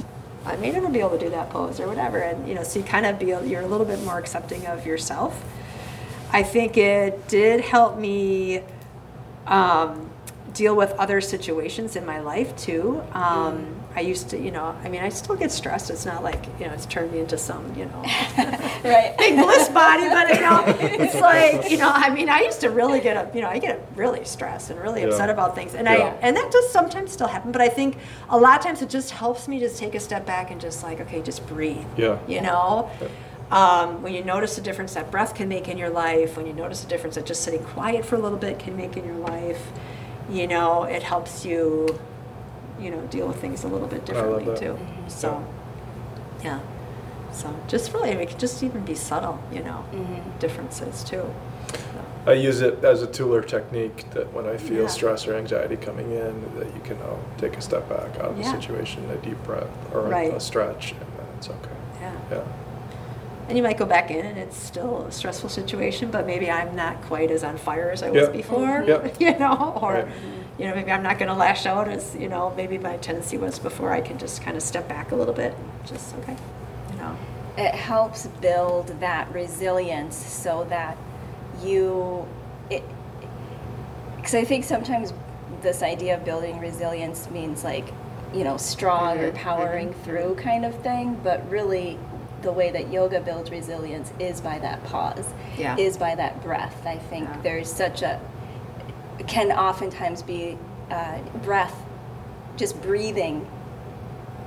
I 0.45 0.55
may 0.57 0.71
never 0.71 0.89
be 0.89 0.99
able 0.99 1.11
to 1.11 1.17
do 1.19 1.29
that 1.31 1.49
pose 1.49 1.79
or 1.79 1.87
whatever. 1.87 2.19
And, 2.19 2.47
you 2.47 2.53
know, 2.55 2.63
so 2.63 2.79
you 2.79 2.85
kind 2.85 3.05
of 3.05 3.17
be, 3.19 3.27
you're 3.27 3.61
a 3.61 3.67
little 3.67 3.85
bit 3.85 4.01
more 4.03 4.17
accepting 4.19 4.65
of 4.67 4.85
yourself. 4.85 5.43
I 6.31 6.43
think 6.43 6.77
it 6.77 7.27
did 7.27 7.61
help 7.61 7.97
me 7.97 8.61
um, 9.47 10.09
deal 10.53 10.75
with 10.75 10.91
other 10.93 11.19
situations 11.21 11.95
in 11.95 12.05
my 12.05 12.19
life 12.19 12.55
too. 12.55 13.01
Um, 13.13 13.74
I 13.97 14.01
used 14.01 14.29
to, 14.31 14.37
you 14.39 14.51
know, 14.51 14.75
I 14.83 14.89
mean, 14.89 15.01
I 15.01 15.07
still 15.09 15.35
get 15.35 15.51
stressed. 15.51 15.89
It's 15.89 16.05
not 16.05 16.21
like, 16.21 16.45
you 16.59 16.67
know, 16.67 16.73
it's 16.73 16.85
turned 16.85 17.13
me 17.13 17.19
into 17.19 17.37
some, 17.37 17.63
you 17.77 17.85
know, 17.85 18.01
Right. 18.83 19.15
big 19.17 19.37
bliss 19.37 19.69
body, 19.69 20.09
but 20.09 20.27
you 20.35 20.41
know, 20.41 20.63
it's 21.03 21.15
like, 21.15 21.71
you 21.71 21.77
know, 21.77 21.89
I 21.93 22.09
mean, 22.09 22.27
I 22.29 22.41
used 22.41 22.59
to 22.61 22.69
really 22.69 22.99
get, 22.99 23.15
up, 23.15 23.33
you 23.33 23.41
know, 23.41 23.47
I 23.49 23.57
get 23.59 23.87
really 23.95 24.25
stressed 24.25 24.69
and 24.69 24.79
really 24.81 25.01
Yeah. 25.01 25.07
upset 25.07 25.29
about 25.29 25.55
things, 25.55 25.75
and 25.75 25.87
Yeah. 25.87 25.93
I, 25.93 25.99
and 26.21 26.35
that 26.35 26.51
does 26.51 26.69
sometimes 26.71 27.11
still 27.13 27.27
happen. 27.27 27.51
But 27.53 27.61
I 27.61 27.69
think 27.69 27.97
a 28.29 28.37
lot 28.37 28.59
of 28.59 28.65
times 28.65 28.81
it 28.81 28.89
just 28.89 29.11
helps 29.11 29.47
me 29.47 29.59
just 29.59 29.77
take 29.77 29.95
a 29.95 29.99
step 29.99 30.25
back 30.25 30.51
and 30.51 30.59
just 30.59 30.83
like, 30.83 30.99
okay, 31.01 31.21
just 31.21 31.47
breathe. 31.47 31.85
Yeah. 31.97 32.17
You 32.27 32.41
know. 32.41 32.89
Um, 33.51 34.01
when 34.01 34.13
you 34.15 34.23
notice 34.23 34.55
the 34.55 34.61
difference 34.61 34.95
that 34.95 35.11
breath 35.11 35.35
can 35.35 35.47
make 35.47 35.67
in 35.69 35.77
your 35.77 35.91
life, 35.91 36.35
when 36.35 36.47
you 36.47 36.53
notice 36.53 36.81
the 36.81 36.89
difference 36.89 37.13
that 37.15 37.27
just 37.27 37.43
sitting 37.43 37.63
quiet 37.63 38.03
for 38.03 38.15
a 38.15 38.19
little 38.19 38.39
bit 38.39 38.57
can 38.57 38.75
make 38.75 38.97
in 38.97 39.05
your 39.05 39.17
life, 39.17 39.61
you 40.31 40.47
know, 40.47 40.83
it 40.83 41.03
helps 41.03 41.45
you, 41.45 41.99
you 42.79 42.91
know, 42.91 42.99
deal 43.07 43.27
with 43.27 43.37
things 43.39 43.63
a 43.63 43.67
little 43.67 43.87
bit 43.87 44.05
differently 44.05 44.45
that. 44.45 44.57
too. 44.57 44.77
So, 45.07 45.43
yeah. 46.43 46.59
So 47.31 47.53
just 47.67 47.93
really, 47.93 48.11
it 48.11 48.29
could 48.29 48.39
just 48.39 48.63
even 48.63 48.85
be 48.85 48.95
subtle, 48.95 49.39
you 49.51 49.61
know, 49.63 49.83
Mhm. 49.91 50.39
differences 50.39 51.03
too. 51.03 51.23
I 52.27 52.33
use 52.33 52.61
it 52.61 52.83
as 52.83 53.03
a 53.03 53.07
tool 53.07 53.35
or 53.35 53.41
technique 53.41 54.09
that 54.11 54.33
when 54.33 54.47
I 54.47 54.57
feel 54.57 54.83
Yeah. 54.83 54.87
stress 54.87 55.27
or 55.27 55.35
anxiety 55.35 55.75
coming 55.75 56.11
in, 56.11 56.43
that 56.57 56.67
you 56.73 56.81
can 56.83 56.97
oh, 57.03 57.19
take 57.37 57.55
a 57.57 57.61
step 57.61 57.87
back 57.87 58.17
out 58.19 58.31
of 58.31 58.37
the 58.37 58.43
situation, 58.43 59.07
a 59.11 59.17
deep 59.17 59.41
breath 59.43 59.67
or 59.93 59.99
a- 60.07 60.09
Right. 60.09 60.33
a 60.33 60.39
stretch, 60.39 60.91
and 60.93 61.01
then 61.01 61.25
it's 61.37 61.49
okay. 61.49 61.69
Yeah. 62.01 62.11
Yeah. 62.31 62.41
And 63.47 63.55
you 63.57 63.63
might 63.63 63.77
go 63.77 63.85
back 63.85 64.09
in 64.09 64.25
and 64.25 64.39
it's 64.39 64.57
still 64.57 65.05
a 65.07 65.11
stressful 65.11 65.49
situation, 65.49 66.09
but 66.09 66.25
maybe 66.25 66.49
I'm 66.49 66.75
not 66.75 66.99
quite 67.03 67.29
as 67.29 67.43
on 67.43 67.57
fire 67.57 67.91
as 67.91 68.01
I 68.01 68.09
was 68.09 68.23
Yeah. 68.23 68.29
before, 68.29 68.83
Yeah. 68.87 69.07
you 69.19 69.37
know, 69.37 69.77
or, 69.81 69.93
Right. 69.93 70.07
You 70.57 70.65
know, 70.67 70.75
maybe 70.75 70.91
I'm 70.91 71.03
not 71.03 71.17
going 71.19 71.27
to 71.29 71.35
lash 71.35 71.65
out 71.65 71.87
as, 71.87 72.15
you 72.15 72.29
know, 72.29 72.53
maybe 72.55 72.77
my 72.77 72.97
tendency 72.97 73.37
was 73.37 73.59
before. 73.59 73.91
I 73.91 74.01
can 74.01 74.17
just 74.17 74.41
kind 74.41 74.55
of 74.55 74.63
step 74.63 74.87
back 74.87 75.11
a 75.11 75.15
little 75.15 75.33
bit 75.33 75.53
just, 75.85 76.15
okay, 76.17 76.35
you 76.91 76.97
know. 76.97 77.15
it 77.57 77.73
helps 77.75 78.27
build 78.41 78.87
that 79.01 79.31
resilience 79.33 80.15
so 80.15 80.65
that 80.69 80.97
you 81.63 82.27
it 82.69 82.83
because 84.17 84.35
i 84.35 84.43
think 84.43 84.63
sometimes 84.65 85.13
this 85.61 85.81
idea 85.81 86.15
of 86.17 86.25
building 86.25 86.59
resilience 86.59 87.29
means 87.29 87.63
like 87.63 87.87
you 88.33 88.43
know 88.43 88.57
strong 88.57 89.17
or 89.19 89.31
Mhm, 89.31 89.35
powering 89.35 89.89
mhm. 89.93 90.03
through 90.03 90.35
kind 90.35 90.65
of 90.65 90.75
thing 90.83 91.17
but 91.23 91.49
really 91.49 91.97
the 92.41 92.51
way 92.51 92.71
that 92.71 92.91
yoga 92.91 93.21
builds 93.21 93.51
resilience 93.51 94.11
is 94.19 94.41
by 94.41 94.59
that 94.59 94.83
pause 94.85 95.27
Yeah. 95.57 95.77
is 95.77 95.95
by 95.97 96.15
that 96.15 96.43
breath 96.43 96.85
i 96.85 96.97
think 96.97 97.25
Yeah. 97.29 97.41
there's 97.41 97.71
such 97.71 98.01
a 98.01 98.19
can 99.27 99.51
oftentimes 99.51 100.21
be 100.23 100.57
uh, 100.91 101.17
breath 101.43 101.75
just 102.57 102.81
breathing 102.81 103.47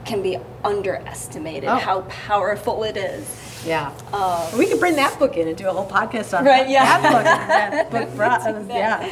can 0.04 0.22
be 0.22 0.38
underestimated 0.64 1.68
Oh. 1.68 1.76
how 1.76 2.00
powerful 2.02 2.82
it 2.84 2.96
is 2.96 3.62
Yeah. 3.66 3.92
um, 4.12 4.56
We 4.58 4.66
could 4.66 4.80
bring 4.80 4.96
that 4.96 5.18
book 5.18 5.36
in 5.36 5.48
and 5.48 5.56
do 5.56 5.68
a 5.68 5.72
whole 5.72 5.86
podcast 5.88 6.36
on 6.38 6.44
Right, 6.44 6.68
yeah. 6.68 7.00
that 7.00 7.12
book. 7.12 7.24
That 7.24 7.90
book, 8.06 8.16
brought- 8.16 8.44
Do 8.44 8.52
that. 8.68 8.68
yeah. 8.68 9.08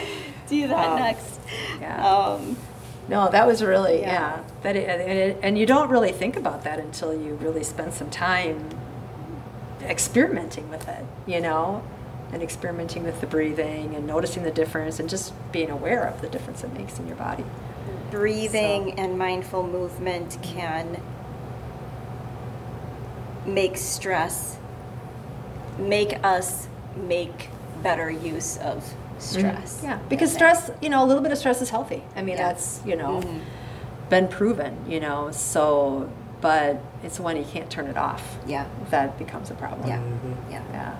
do 0.48 0.68
that 0.68 0.88
Um, 0.90 0.98
next 1.00 1.40
yeah. 1.80 2.08
um, 2.08 2.56
No, 3.08 3.28
that 3.30 3.46
was 3.46 3.62
really 3.62 4.00
Yeah. 4.00 4.12
yeah. 4.12 4.38
That 4.62 4.76
it, 4.76 4.88
and, 4.88 5.00
it, 5.02 5.38
and 5.42 5.58
you 5.58 5.66
don't 5.66 5.90
really 5.90 6.12
think 6.12 6.36
about 6.36 6.64
that 6.64 6.78
until 6.78 7.12
you 7.12 7.34
really 7.34 7.62
spend 7.64 7.92
some 7.94 8.08
time 8.10 8.68
experimenting 9.82 10.68
with 10.70 10.88
it, 10.88 11.04
you 11.26 11.40
know, 11.40 11.82
and 12.32 12.42
experimenting 12.42 13.04
with 13.04 13.20
the 13.20 13.26
breathing 13.26 13.94
and 13.94 14.06
noticing 14.06 14.42
the 14.42 14.50
difference 14.50 14.98
and 15.00 15.08
just 15.08 15.32
being 15.52 15.70
aware 15.70 16.04
of 16.04 16.20
the 16.20 16.28
difference 16.28 16.62
it 16.64 16.72
makes 16.72 16.98
in 16.98 17.06
your 17.06 17.16
body. 17.16 17.44
breathing 18.10 18.90
So- 18.96 19.02
and 19.02 19.18
mindful 19.18 19.66
movement 19.66 20.38
can 20.40 21.00
make 23.44 23.76
stress 23.76 24.58
make 25.78 26.18
us 26.24 26.68
make 26.96 27.50
better 27.82 28.08
use 28.10 28.56
of 28.58 28.94
stress. 29.18 29.80
Yeah, 29.84 29.98
because 30.08 30.32
I 30.32 30.36
stress, 30.36 30.70
you 30.80 30.88
know, 30.88 31.04
a 31.04 31.06
little 31.06 31.22
bit 31.22 31.32
of 31.32 31.38
stress 31.38 31.60
is 31.60 31.68
healthy. 31.70 32.02
I 32.16 32.22
mean, 32.22 32.36
Yeah. 32.36 32.48
that's, 32.48 32.80
you 32.86 32.96
know, 32.96 33.20
Mhm. 33.20 33.40
been 34.08 34.28
proven, 34.28 34.76
you 34.88 35.00
know, 35.00 35.30
so, 35.32 36.08
but 36.40 36.78
it's 37.02 37.20
when 37.20 37.36
you 37.36 37.44
can't 37.44 37.68
turn 37.68 37.86
it 37.88 37.96
off. 37.98 38.38
Yeah. 38.46 38.64
That 38.90 39.18
becomes 39.18 39.50
a 39.50 39.54
problem. 39.54 39.86
Yeah. 39.88 39.98
Mhm. 39.98 40.36
Yeah. 40.50 40.60
Yeah. 40.72 40.92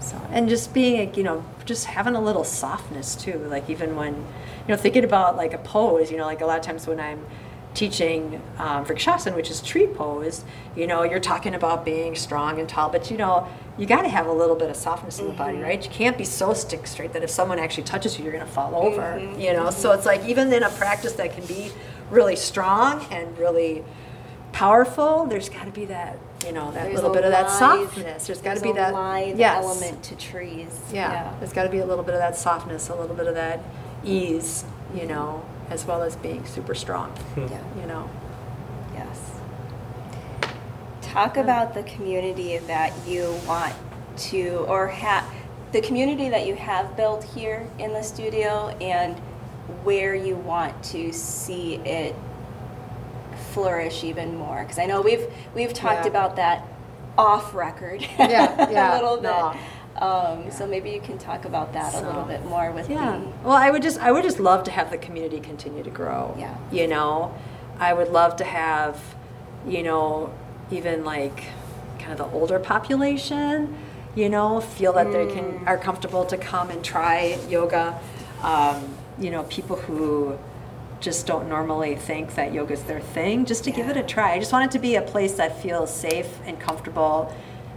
So, 0.00 0.20
and 0.32 0.48
just 0.48 0.72
being, 0.74 1.14
you 1.14 1.22
know, 1.22 1.44
just 1.64 1.86
having 1.86 2.14
a 2.14 2.20
little 2.20 2.44
softness 2.44 3.14
too. 3.14 3.38
Like 3.48 3.68
even 3.70 3.96
when, 3.96 4.14
you 4.14 4.68
know, 4.68 4.76
thinking 4.76 5.04
about 5.04 5.36
like 5.36 5.52
a 5.52 5.58
pose, 5.58 6.10
you 6.10 6.16
know, 6.16 6.24
like 6.26 6.40
a 6.40 6.46
lot 6.46 6.58
of 6.58 6.64
times 6.64 6.86
when 6.86 6.98
I'm 6.98 7.24
teaching 7.72 8.42
um, 8.58 8.84
Vrikshasana, 8.84 9.36
which 9.36 9.48
is 9.50 9.60
tree 9.62 9.86
pose, 9.86 10.44
you 10.74 10.86
know, 10.88 11.04
you're 11.04 11.20
talking 11.20 11.54
about 11.54 11.84
being 11.84 12.16
strong 12.16 12.58
and 12.58 12.68
tall, 12.68 12.88
but 12.88 13.10
you 13.10 13.16
know, 13.16 13.46
you 13.78 13.86
got 13.86 14.02
to 14.02 14.08
have 14.08 14.26
a 14.26 14.32
little 14.32 14.56
bit 14.56 14.68
of 14.70 14.74
softness 14.76 15.20
in 15.20 15.26
the 15.28 15.32
body, 15.34 15.56
Mhm. 15.58 15.62
right? 15.62 15.84
You 15.84 15.90
can't 15.90 16.18
be 16.18 16.24
so 16.24 16.52
stick 16.52 16.86
straight 16.86 17.12
that 17.12 17.22
if 17.22 17.30
someone 17.30 17.60
actually 17.60 17.84
touches 17.84 18.18
you, 18.18 18.24
you're 18.24 18.32
going 18.32 18.44
to 18.44 18.50
fall 18.50 18.74
over, 18.74 19.02
Mhm, 19.20 19.40
you 19.40 19.52
know? 19.52 19.70
So 19.70 19.92
it's 19.92 20.04
like 20.04 20.24
even 20.26 20.52
in 20.52 20.64
a 20.64 20.70
practice 20.70 21.12
that 21.12 21.32
can 21.34 21.46
be 21.46 21.70
really 22.10 22.34
strong 22.36 23.06
and 23.12 23.38
really 23.38 23.84
powerful, 24.52 25.26
there's 25.26 25.48
got 25.48 25.66
to 25.66 25.70
be 25.70 25.84
that, 25.86 26.18
you 26.44 26.52
know, 26.52 26.70
that 26.72 26.84
There's 26.84 26.96
little 26.96 27.10
a 27.10 27.14
bit 27.14 27.24
of 27.24 27.32
that 27.32 27.50
softness. 27.50 28.26
There's 28.26 28.40
got 28.40 28.56
to 28.56 28.62
be 28.62 28.72
that 28.72 28.94
lithe 28.94 29.38
yes. 29.38 29.62
element 29.62 30.02
to 30.04 30.16
trees. 30.16 30.80
Yeah, 30.92 31.34
there's 31.38 31.52
got 31.52 31.64
to 31.64 31.68
be 31.70 31.78
a 31.78 31.86
little 31.86 32.04
bit 32.04 32.14
of 32.14 32.20
that 32.20 32.36
softness, 32.36 32.88
a 32.88 32.94
little 32.94 33.16
bit 33.16 33.26
of 33.26 33.34
that 33.34 33.60
ease, 34.04 34.64
you 34.94 35.06
know, 35.06 35.44
as 35.68 35.84
well 35.84 36.02
as 36.02 36.16
being 36.16 36.46
super 36.46 36.74
strong, 36.74 37.10
hmm. 37.10 37.46
Yeah. 37.46 37.80
you 37.80 37.86
know. 37.86 38.10
Yes. 38.94 39.32
Talk 41.02 41.36
about 41.36 41.74
the 41.74 41.82
community 41.84 42.58
that 42.58 42.92
you 43.06 43.36
want 43.46 43.74
to, 44.16 44.64
or 44.68 44.88
have, 44.88 45.24
the 45.72 45.80
community 45.80 46.28
that 46.28 46.46
you 46.46 46.54
have 46.54 46.96
built 46.96 47.24
here 47.24 47.68
in 47.78 47.92
the 47.92 48.02
studio 48.02 48.68
and 48.80 49.18
where 49.84 50.14
you 50.14 50.36
want 50.36 50.82
to 50.82 51.12
see 51.12 51.76
it 51.76 52.14
flourish 53.54 54.04
even 54.04 54.36
more. 54.36 54.60
Because 54.62 54.78
I 54.78 54.86
know 54.86 55.00
we've, 55.02 55.26
we've 55.54 55.72
talked 55.72 56.04
Yeah. 56.04 56.10
about 56.10 56.36
that 56.36 56.64
off 57.18 57.54
record 57.54 58.02
Yeah, 58.18 58.70
yeah, 58.70 58.92
a 58.94 58.94
little 58.94 59.16
bit. 59.16 59.24
no. 59.24 59.54
Um, 60.00 60.50
So 60.50 60.66
maybe 60.66 60.90
you 60.90 61.00
can 61.00 61.18
talk 61.18 61.44
about 61.44 61.72
that 61.74 61.92
a 61.94 62.00
little 62.00 62.22
bit 62.22 62.44
more 62.46 62.70
with 62.70 62.88
Yeah. 62.88 63.18
the, 63.18 63.26
Well, 63.48 63.56
I 63.56 63.70
would 63.70 63.82
just 63.82 63.98
I 64.00 64.10
would 64.12 64.22
just 64.22 64.38
love 64.40 64.62
to 64.64 64.70
have 64.70 64.90
the 64.90 64.98
community 64.98 65.40
continue 65.40 65.82
to 65.82 65.90
grow. 65.90 66.34
Yeah. 66.38 66.54
You 66.72 66.86
know, 66.86 67.34
I 67.78 67.92
would 67.92 68.08
love 68.08 68.36
to 68.36 68.44
have, 68.44 68.96
you 69.66 69.82
know, 69.82 70.32
even 70.70 71.04
like 71.04 71.44
kind 71.98 72.12
of 72.12 72.18
the 72.18 72.38
older 72.38 72.58
population, 72.58 73.76
you 74.14 74.28
know, 74.28 74.60
feel 74.60 74.92
that 74.94 75.12
they 75.12 75.26
can 75.26 75.44
Mm. 75.60 75.66
are 75.66 75.76
comfortable 75.78 76.24
to 76.26 76.36
come 76.36 76.70
and 76.70 76.82
try 76.84 77.38
yoga. 77.48 77.98
Um, 78.42 78.78
you 79.18 79.30
know, 79.30 79.42
people 79.44 79.76
who 79.76 80.38
just 81.00 81.26
don't 81.26 81.48
normally 81.48 81.96
think 81.96 82.34
that 82.34 82.52
yoga 82.52 82.74
is 82.74 82.82
their 82.84 83.00
thing, 83.00 83.44
just 83.46 83.64
to 83.64 83.70
give 83.70 83.88
it 83.88 83.96
a 83.96 84.02
try. 84.02 84.32
I 84.34 84.38
just 84.38 84.52
want 84.52 84.66
it 84.66 84.70
to 84.72 84.78
be 84.78 84.96
a 84.96 85.02
place 85.02 85.32
that 85.34 85.60
feels 85.62 85.94
safe 85.94 86.28
and 86.46 86.60
comfortable 86.60 87.34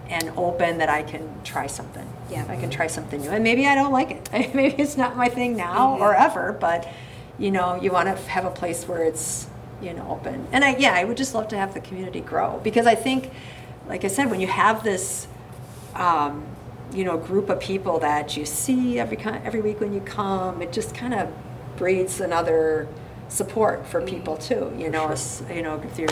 and 0.09 0.31
open 0.35 0.77
that 0.79 0.89
I 0.89 1.03
can 1.03 1.29
try 1.43 1.67
something. 1.67 2.07
Yeah. 2.29 2.45
I 2.49 2.57
can 2.57 2.69
try 2.69 2.87
something 2.87 3.21
new. 3.21 3.29
And 3.29 3.43
maybe 3.43 3.65
I 3.65 3.75
don't 3.75 3.91
like 3.93 4.11
it. 4.11 4.29
maybe 4.53 4.75
it's 4.81 4.97
not 4.97 5.15
my 5.15 5.29
thing 5.29 5.55
now 5.55 5.95
Mhm. 5.97 6.01
or 6.01 6.13
ever, 6.13 6.51
but 6.53 6.87
you 7.39 7.49
know, 7.49 7.79
you 7.81 7.91
want 7.91 8.09
to 8.09 8.21
have 8.29 8.45
a 8.45 8.51
place 8.51 8.87
where 8.87 9.03
it's, 9.03 9.47
you 9.81 9.93
know, 9.93 10.05
open. 10.09 10.45
And 10.51 10.63
I 10.63 10.75
yeah, 10.75 10.93
I 10.93 11.03
would 11.05 11.17
just 11.17 11.33
love 11.33 11.47
to 11.49 11.57
have 11.57 11.73
the 11.73 11.79
community 11.79 12.19
grow 12.19 12.59
because 12.63 12.85
I 12.85 12.95
think 12.95 13.31
like 13.87 14.03
I 14.05 14.07
said 14.09 14.29
when 14.29 14.39
you 14.41 14.47
have 14.47 14.83
this 14.83 15.27
um, 15.95 16.45
you 16.93 17.03
know, 17.05 17.17
group 17.17 17.49
of 17.49 17.59
people 17.59 17.99
that 17.99 18.35
you 18.37 18.45
see 18.45 18.99
every 18.99 19.17
every 19.23 19.61
week 19.61 19.79
when 19.79 19.93
you 19.93 20.01
come, 20.01 20.61
it 20.61 20.71
just 20.73 20.93
kind 20.93 21.13
of 21.13 21.29
breeds 21.77 22.19
another 22.19 22.87
support 23.29 23.85
for 23.87 24.01
people 24.01 24.37
too. 24.37 24.73
You 24.77 24.89
know, 24.89 25.13
sure. 25.15 25.51
you 25.51 25.61
know, 25.61 25.81
if 25.83 25.97
you 25.99 26.07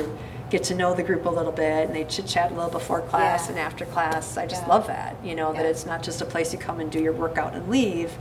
get 0.49 0.63
to 0.63 0.75
know 0.75 0.93
the 0.93 1.03
group 1.03 1.25
a 1.25 1.29
little 1.29 1.51
bit 1.51 1.87
and 1.87 1.95
they 1.95 2.03
chit 2.03 2.27
chat 2.27 2.51
a 2.51 2.55
little 2.55 2.69
before 2.71 3.01
class 3.01 3.45
Yeah. 3.45 3.51
and 3.51 3.59
after 3.59 3.85
class. 3.85 4.37
I 4.37 4.45
just 4.45 4.63
Yeah. 4.63 4.69
love 4.69 4.87
that. 4.87 5.15
You 5.23 5.33
know, 5.35 5.53
that 5.53 5.65
it's 5.65 5.85
not 5.85 6.03
just 6.03 6.21
a 6.21 6.25
place 6.25 6.51
you 6.51 6.59
come 6.59 6.79
and 6.81 6.91
do 6.91 6.99
your 7.01 7.13
workout 7.13 7.53
and 7.53 7.69
leave. 7.69 8.11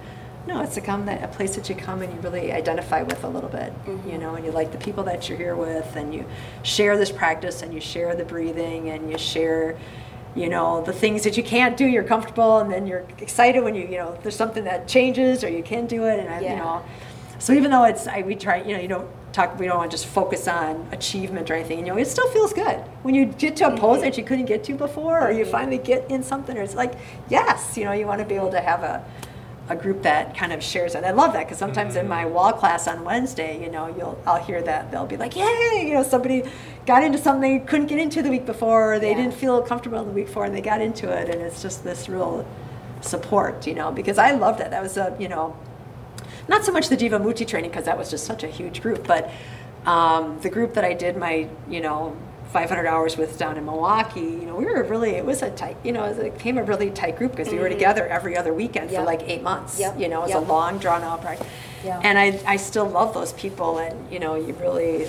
No, 0.47 0.61
it's 0.63 0.77
a 0.77 0.81
come 0.81 1.07
that 1.07 1.23
a 1.23 1.29
place 1.29 1.55
that 1.57 1.69
you 1.69 1.75
come 1.75 2.03
and 2.03 2.13
you 2.15 2.21
really 2.21 2.53
identify 2.53 3.03
with 3.03 3.25
a 3.25 3.29
little 3.29 3.51
bit. 3.51 3.73
You 3.87 3.95
Mhm. 4.15 4.21
know, 4.21 4.35
and 4.37 4.45
you 4.45 4.53
like 4.53 4.71
the 4.73 4.79
people 4.79 5.03
that 5.05 5.29
you're 5.29 5.37
here 5.39 5.55
with, 5.57 5.97
and 5.97 6.15
you 6.15 6.25
share 6.63 6.97
this 6.97 7.11
practice, 7.13 7.63
and 7.63 7.75
you 7.75 7.81
share 7.81 8.15
the 8.15 8.25
breathing, 8.25 8.89
and 8.91 9.11
you 9.11 9.19
share 9.19 9.75
you 10.37 10.49
know 10.49 10.81
the 10.83 10.93
things 10.93 11.25
that 11.25 11.37
you 11.37 11.43
can't 11.43 11.77
do 11.77 11.85
you're 11.85 12.05
comfortable 12.05 12.59
and 12.59 12.71
then 12.71 12.87
you're 12.87 13.03
excited 13.19 13.65
when 13.65 13.75
you 13.75 13.83
you 13.83 13.97
know 13.99 14.17
there's 14.23 14.37
something 14.37 14.63
that 14.63 14.87
changes 14.87 15.43
or 15.43 15.49
you 15.49 15.61
can 15.61 15.87
do 15.89 16.05
it 16.05 16.21
and 16.21 16.29
I, 16.33 16.39
Yeah. 16.39 16.51
you 16.53 16.57
know 16.59 16.83
so 17.41 17.53
even 17.53 17.71
though 17.73 17.83
it's 17.85 18.07
I, 18.07 18.23
we 18.23 18.37
try 18.37 18.63
you 18.63 18.75
know 18.77 18.81
you 18.81 18.89
don't 18.89 19.09
talk 19.33 19.59
we 19.59 19.67
don't 19.67 19.79
want 19.79 19.91
to 19.91 19.97
just 19.97 20.07
focus 20.07 20.47
on 20.47 20.87
achievement 20.93 21.51
or 21.51 21.55
anything 21.55 21.79
you 21.81 21.85
know 21.87 21.97
it 21.97 22.07
still 22.07 22.29
feels 22.31 22.53
good 22.53 22.79
when 23.03 23.15
you 23.15 23.27
get 23.27 23.57
to 23.57 23.67
a 23.67 23.77
pose 23.77 23.99
Mhm. 23.99 24.03
that 24.03 24.19
you 24.19 24.25
couldn't 24.25 24.47
get 24.47 24.63
to 24.65 24.75
before 24.75 25.21
or 25.27 25.31
you 25.33 25.45
Mhm. 25.45 25.51
finally 25.51 25.79
get 25.79 26.09
in 26.11 26.23
something 26.23 26.57
or 26.57 26.63
it's 26.63 26.75
like 26.77 26.93
yes 27.29 27.77
you 27.77 27.85
know 27.85 27.93
you 27.93 28.07
want 28.07 28.21
to 28.21 28.25
be 28.25 28.37
able 28.37 28.51
to 28.53 28.61
have 28.61 28.83
a 28.85 29.03
a 29.69 29.77
group 29.77 30.03
that 30.03 30.37
kind 30.37 30.53
of 30.53 30.61
shares 30.61 30.97
it. 30.97 31.05
I 31.05 31.13
love 31.13 31.33
that 31.35 31.45
because 31.45 31.59
sometimes 31.59 31.95
in 31.95 32.09
my 32.09 32.25
wall 32.27 32.53
class 32.53 32.89
on 32.89 33.05
Wednesday, 33.05 33.53
you 33.63 33.71
know, 33.71 33.87
you'll 33.97 34.19
I'll 34.27 34.43
hear 34.43 34.61
that 34.63 34.91
they'll 34.91 35.07
be 35.07 35.17
like, 35.17 35.37
"Yay!" 35.37 35.85
You 35.87 35.95
know, 35.95 36.03
somebody 36.03 36.43
got 36.87 37.05
into 37.05 37.19
something 37.19 37.59
they 37.61 37.65
couldn't 37.65 37.87
get 37.87 38.01
into 38.01 38.21
the 38.21 38.31
week 38.31 38.47
before, 38.47 38.95
or 38.95 38.99
they 38.99 39.11
Yeah. 39.11 39.19
didn't 39.19 39.35
feel 39.35 39.63
comfortable 39.63 40.03
the 40.03 40.11
week 40.11 40.27
before, 40.27 40.45
and 40.45 40.53
they 40.57 40.61
got 40.61 40.81
into 40.81 41.09
it, 41.09 41.29
and 41.33 41.41
it's 41.41 41.63
just 41.63 41.85
this 41.85 42.09
real 42.09 42.45
support, 43.01 43.65
you 43.65 43.75
know, 43.75 43.93
because 43.93 44.19
I 44.19 44.33
loved 44.33 44.59
that. 44.59 44.73
That 44.73 44.83
was 44.83 44.97
a, 44.97 45.15
you 45.21 45.29
know, 45.29 45.55
not 46.49 46.65
so 46.65 46.73
much 46.73 46.89
the 46.89 46.97
Jivamukti 46.97 47.47
training 47.47 47.71
because 47.71 47.85
that 47.85 47.97
was 47.99 48.11
just 48.11 48.25
such 48.25 48.43
a 48.43 48.49
huge 48.49 48.81
group, 48.83 49.07
but 49.07 49.31
um, 49.87 50.39
the 50.43 50.51
group 50.51 50.75
that 50.75 50.85
I 50.85 50.93
did 50.93 51.17
my, 51.17 51.49
you 51.69 51.81
know, 51.81 52.17
500 52.53 52.85
hours 52.87 53.17
with 53.17 53.39
down 53.39 53.57
in 53.57 53.65
Milwaukee, 53.65 54.21
you 54.21 54.45
know, 54.47 54.57
we 54.57 54.65
were 54.65 54.83
really, 54.83 55.11
it 55.13 55.25
was 55.25 55.41
a 55.43 55.51
tight, 55.51 55.77
you 55.85 55.93
know, 55.93 56.05
it 56.05 56.35
became 56.35 56.59
a 56.59 56.65
really 56.65 56.91
tight 56.91 57.17
group 57.17 57.31
because 57.37 57.49
we 57.53 57.59
were 57.61 57.69
Mhm. 57.69 57.75
together 57.75 58.07
every 58.09 58.37
other 58.37 58.53
weekend 58.53 58.91
for 58.91 59.03
like 59.03 59.23
eight 59.29 59.43
months. 59.43 59.79
Yep. 59.79 60.01
You 60.01 60.09
know, 60.09 60.19
it 60.21 60.23
was 60.23 60.31
Yep. 60.31 60.43
a 60.43 60.47
long, 60.47 60.79
drawn 60.79 61.03
out 61.05 61.23
practice. 61.23 61.47
Yeah. 61.85 62.01
And 62.03 62.19
I, 62.19 62.39
I 62.47 62.57
still 62.57 62.87
love 62.87 63.15
those 63.15 63.33
people 63.35 63.79
and, 63.79 64.13
you 64.13 64.19
know, 64.19 64.35
you 64.35 64.53
really, 64.55 65.07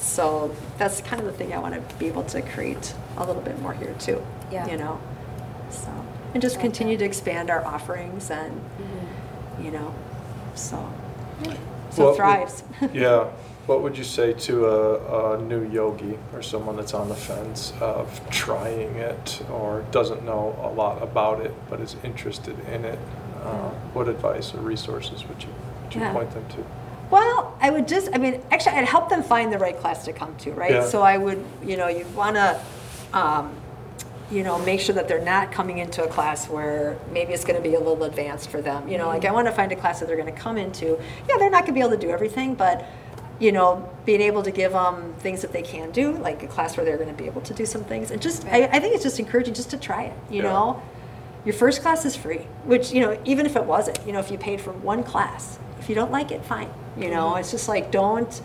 so 0.00 0.54
that's 0.76 1.00
kind 1.02 1.20
of 1.20 1.26
the 1.26 1.32
thing 1.32 1.52
I 1.54 1.58
want 1.58 1.74
to 1.88 1.94
be 1.96 2.08
able 2.08 2.24
to 2.24 2.42
create 2.42 2.92
a 3.16 3.24
little 3.24 3.42
bit 3.42 3.58
more 3.60 3.72
here 3.74 3.94
too. 4.00 4.20
Yeah. 4.50 4.66
You 4.66 4.76
know, 4.76 4.98
so, 5.70 5.88
and 6.34 6.42
just 6.42 6.58
continue 6.58 6.98
to 6.98 7.04
expand 7.04 7.48
our 7.48 7.64
offerings 7.64 8.28
and, 8.30 8.60
Mhm. 8.80 9.64
you 9.64 9.70
know, 9.70 9.94
so, 10.54 10.76
so 11.42 11.48
What 11.48 11.54
it 11.98 11.98
would- 11.98 12.16
thrives. 12.16 12.62
Yeah. 12.92 13.28
What 13.66 13.80
would 13.82 13.96
you 13.96 14.02
say 14.02 14.32
to 14.32 14.66
a, 14.66 15.34
a 15.38 15.42
new 15.42 15.62
yogi 15.70 16.18
or 16.34 16.42
someone 16.42 16.74
that's 16.76 16.94
on 16.94 17.08
the 17.08 17.14
fence 17.14 17.72
of 17.80 18.20
trying 18.28 18.96
it 18.96 19.40
or 19.52 19.84
doesn't 19.92 20.24
know 20.24 20.58
a 20.64 20.68
lot 20.74 21.00
about 21.00 21.40
it 21.40 21.54
but 21.70 21.80
is 21.80 21.94
interested 22.02 22.58
in 22.70 22.84
it? 22.84 22.98
Uh, 23.40 23.70
what 23.94 24.08
advice 24.08 24.52
or 24.52 24.58
resources 24.58 25.24
would 25.28 25.40
you, 25.44 25.48
would 25.84 25.94
you 25.94 26.00
Yeah. 26.00 26.12
point 26.12 26.32
them 26.32 26.44
to? 26.48 26.64
Well, 27.10 27.56
I 27.60 27.70
would 27.70 27.86
just, 27.86 28.08
I 28.12 28.18
mean, 28.18 28.42
actually, 28.50 28.72
I'd 28.78 28.88
help 28.88 29.08
them 29.08 29.22
find 29.22 29.52
the 29.52 29.58
right 29.58 29.78
class 29.78 30.04
to 30.06 30.12
come 30.12 30.34
to, 30.38 30.50
right? 30.52 30.72
Yeah. 30.72 30.84
So 30.84 31.02
I 31.02 31.16
would, 31.18 31.44
you 31.64 31.76
know, 31.76 31.86
you 31.86 32.04
want 32.16 32.34
to, 32.36 32.58
um, 33.12 33.54
you 34.32 34.42
know, 34.42 34.58
make 34.60 34.80
sure 34.80 34.94
that 34.94 35.08
they're 35.08 35.20
not 35.24 35.52
coming 35.52 35.76
into 35.78 36.02
a 36.02 36.08
class 36.08 36.48
where 36.48 36.96
maybe 37.12 37.34
it's 37.34 37.44
going 37.44 37.56
to 37.56 37.62
be 37.62 37.74
a 37.74 37.78
little 37.78 38.02
advanced 38.04 38.48
for 38.48 38.62
them. 38.62 38.88
You 38.88 38.96
know, 38.96 39.06
like 39.08 39.26
I 39.26 39.30
want 39.30 39.46
to 39.46 39.52
find 39.52 39.70
a 39.72 39.76
class 39.76 40.00
that 40.00 40.06
they're 40.06 40.16
going 40.16 40.34
to 40.34 40.40
come 40.40 40.56
into. 40.56 40.98
Yeah, 41.28 41.36
they're 41.38 41.50
not 41.50 41.66
going 41.66 41.66
to 41.66 41.72
be 41.74 41.80
able 41.80 41.90
to 41.90 41.96
do 41.98 42.08
everything, 42.10 42.54
but, 42.54 42.86
you 43.38 43.52
know, 43.52 43.90
being 44.06 44.22
able 44.22 44.42
to 44.42 44.50
give 44.50 44.72
them 44.72 45.14
things 45.18 45.42
that 45.42 45.52
they 45.52 45.60
can 45.60 45.90
do, 45.90 46.12
like 46.16 46.42
a 46.42 46.46
class 46.46 46.78
where 46.78 46.86
they're 46.86 46.96
going 46.96 47.14
to 47.14 47.22
be 47.22 47.26
able 47.26 47.42
to 47.42 47.52
do 47.52 47.66
some 47.66 47.84
things. 47.84 48.10
And 48.10 48.22
just, 48.22 48.46
I, 48.46 48.64
I 48.64 48.80
think 48.80 48.94
it's 48.94 49.02
just 49.04 49.20
encouraging 49.20 49.52
just 49.52 49.68
to 49.70 49.76
try 49.76 50.04
it, 50.04 50.16
you 50.30 50.42
Yeah. 50.42 50.48
know? 50.50 50.82
Your 51.44 51.54
first 51.54 51.82
class 51.82 52.04
is 52.06 52.16
free, 52.16 52.46
which, 52.64 52.90
you 52.92 53.00
know, 53.00 53.18
even 53.26 53.44
if 53.46 53.54
it 53.56 53.64
wasn't, 53.64 53.98
you 54.06 54.12
know, 54.12 54.20
if 54.20 54.30
you 54.30 54.38
paid 54.38 54.60
for 54.62 54.72
one 54.72 55.02
class, 55.02 55.58
if 55.78 55.88
you 55.90 55.94
don't 55.94 56.12
like 56.12 56.30
it, 56.30 56.42
fine. 56.44 56.70
You 56.96 57.10
know, 57.10 57.32
Mhm. 57.32 57.40
it's 57.40 57.50
just 57.50 57.68
like, 57.68 57.90
don't, 57.90 58.40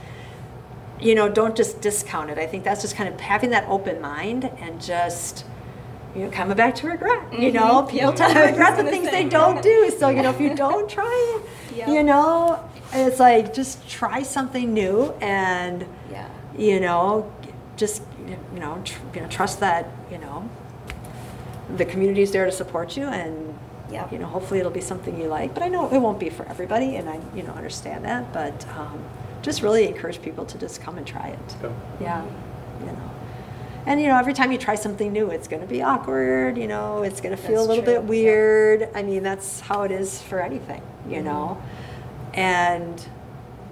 you 0.99 1.13
know, 1.15 1.29
don't 1.29 1.55
just 1.55 1.79
discount 1.79 2.29
it. 2.31 2.39
I 2.39 2.47
think 2.47 2.63
that's 2.63 2.81
just 2.81 2.95
kind 2.95 3.07
of 3.13 3.19
having 3.21 3.51
that 3.51 3.65
open 3.69 4.01
mind 4.01 4.49
and 4.59 4.81
just, 4.81 5.45
you 6.17 6.23
know, 6.25 6.31
coming 6.31 6.57
back 6.57 6.73
to 6.75 6.87
regret. 6.87 7.21
You 7.31 7.51
know, 7.51 7.83
people 7.83 8.09
Yep. 8.09 8.15
tend 8.15 8.33
to 8.33 8.39
regret 8.51 8.77
the 8.77 8.83
things 8.83 9.05
say. 9.09 9.23
they 9.23 9.29
don't 9.29 9.61
do. 9.61 9.91
So, 9.99 10.09
you 10.09 10.23
know, 10.23 10.31
if 10.31 10.41
you 10.41 10.55
don't 10.55 10.89
try 10.97 11.35
it, 11.37 11.75
Yep. 11.77 11.87
you 11.89 12.03
know, 12.03 12.59
it's 12.91 13.19
like 13.19 13.53
just 13.53 13.87
try 13.87 14.23
something 14.23 14.73
new 14.73 15.13
and, 15.21 15.85
Yeah. 16.11 16.27
you 16.57 16.79
know, 16.79 17.31
just, 17.75 18.01
you 18.53 18.59
know, 18.59 18.81
tr- 18.83 18.99
you 19.13 19.21
know, 19.21 19.27
trust 19.27 19.59
that, 19.59 19.85
you 20.11 20.17
know, 20.17 20.49
the 21.75 21.85
community 21.85 22.21
is 22.23 22.31
there 22.31 22.45
to 22.45 22.51
support 22.51 22.97
you 22.97 23.05
and, 23.05 23.53
Yep. 23.91 24.11
you 24.11 24.17
know, 24.19 24.25
hopefully 24.25 24.59
it'll 24.59 24.71
be 24.71 24.81
something 24.81 25.19
you 25.21 25.27
like. 25.27 25.53
But 25.53 25.61
I 25.63 25.67
know 25.67 25.87
it 25.89 25.99
won't 25.99 26.19
be 26.19 26.29
for 26.29 26.45
everybody 26.47 26.95
and 26.95 27.07
I, 27.09 27.19
you 27.35 27.43
know, 27.43 27.51
understand 27.53 28.03
that. 28.05 28.33
But 28.33 28.65
um, 28.77 28.99
just 29.43 29.61
really 29.61 29.87
encourage 29.87 30.21
people 30.21 30.45
to 30.45 30.57
just 30.57 30.81
come 30.81 30.97
and 30.97 31.05
try 31.05 31.27
it. 31.27 31.55
Yeah. 31.61 31.69
Yeah, 32.01 32.23
you 32.23 32.29
know. 32.31 32.37
And 33.87 34.01
you 34.01 34.07
know, 34.07 34.17
every 34.17 34.33
time 34.33 34.51
you 34.51 34.57
try 34.57 34.75
something 34.75 35.13
new, 35.13 35.31
it's 35.31 35.47
going 35.47 35.61
to 35.61 35.67
be 35.67 35.81
awkward. 35.81 36.57
You 36.57 36.67
know, 36.67 37.03
it's 37.03 37.21
going 37.21 37.35
to 37.35 37.41
feel 37.41 37.55
That's 37.55 37.65
a 37.65 37.69
little 37.69 37.83
true, 37.85 37.93
bit 37.93 38.01
yeah. 38.03 38.09
weird. 38.09 38.89
I 38.93 39.01
mean, 39.01 39.23
that's 39.23 39.61
how 39.61 39.83
it 39.83 39.91
is 39.91 40.21
for 40.21 40.41
anything. 40.41 40.81
You 41.07 41.15
Mm-hmm. 41.17 41.23
know, 41.25 41.63
and 42.33 43.07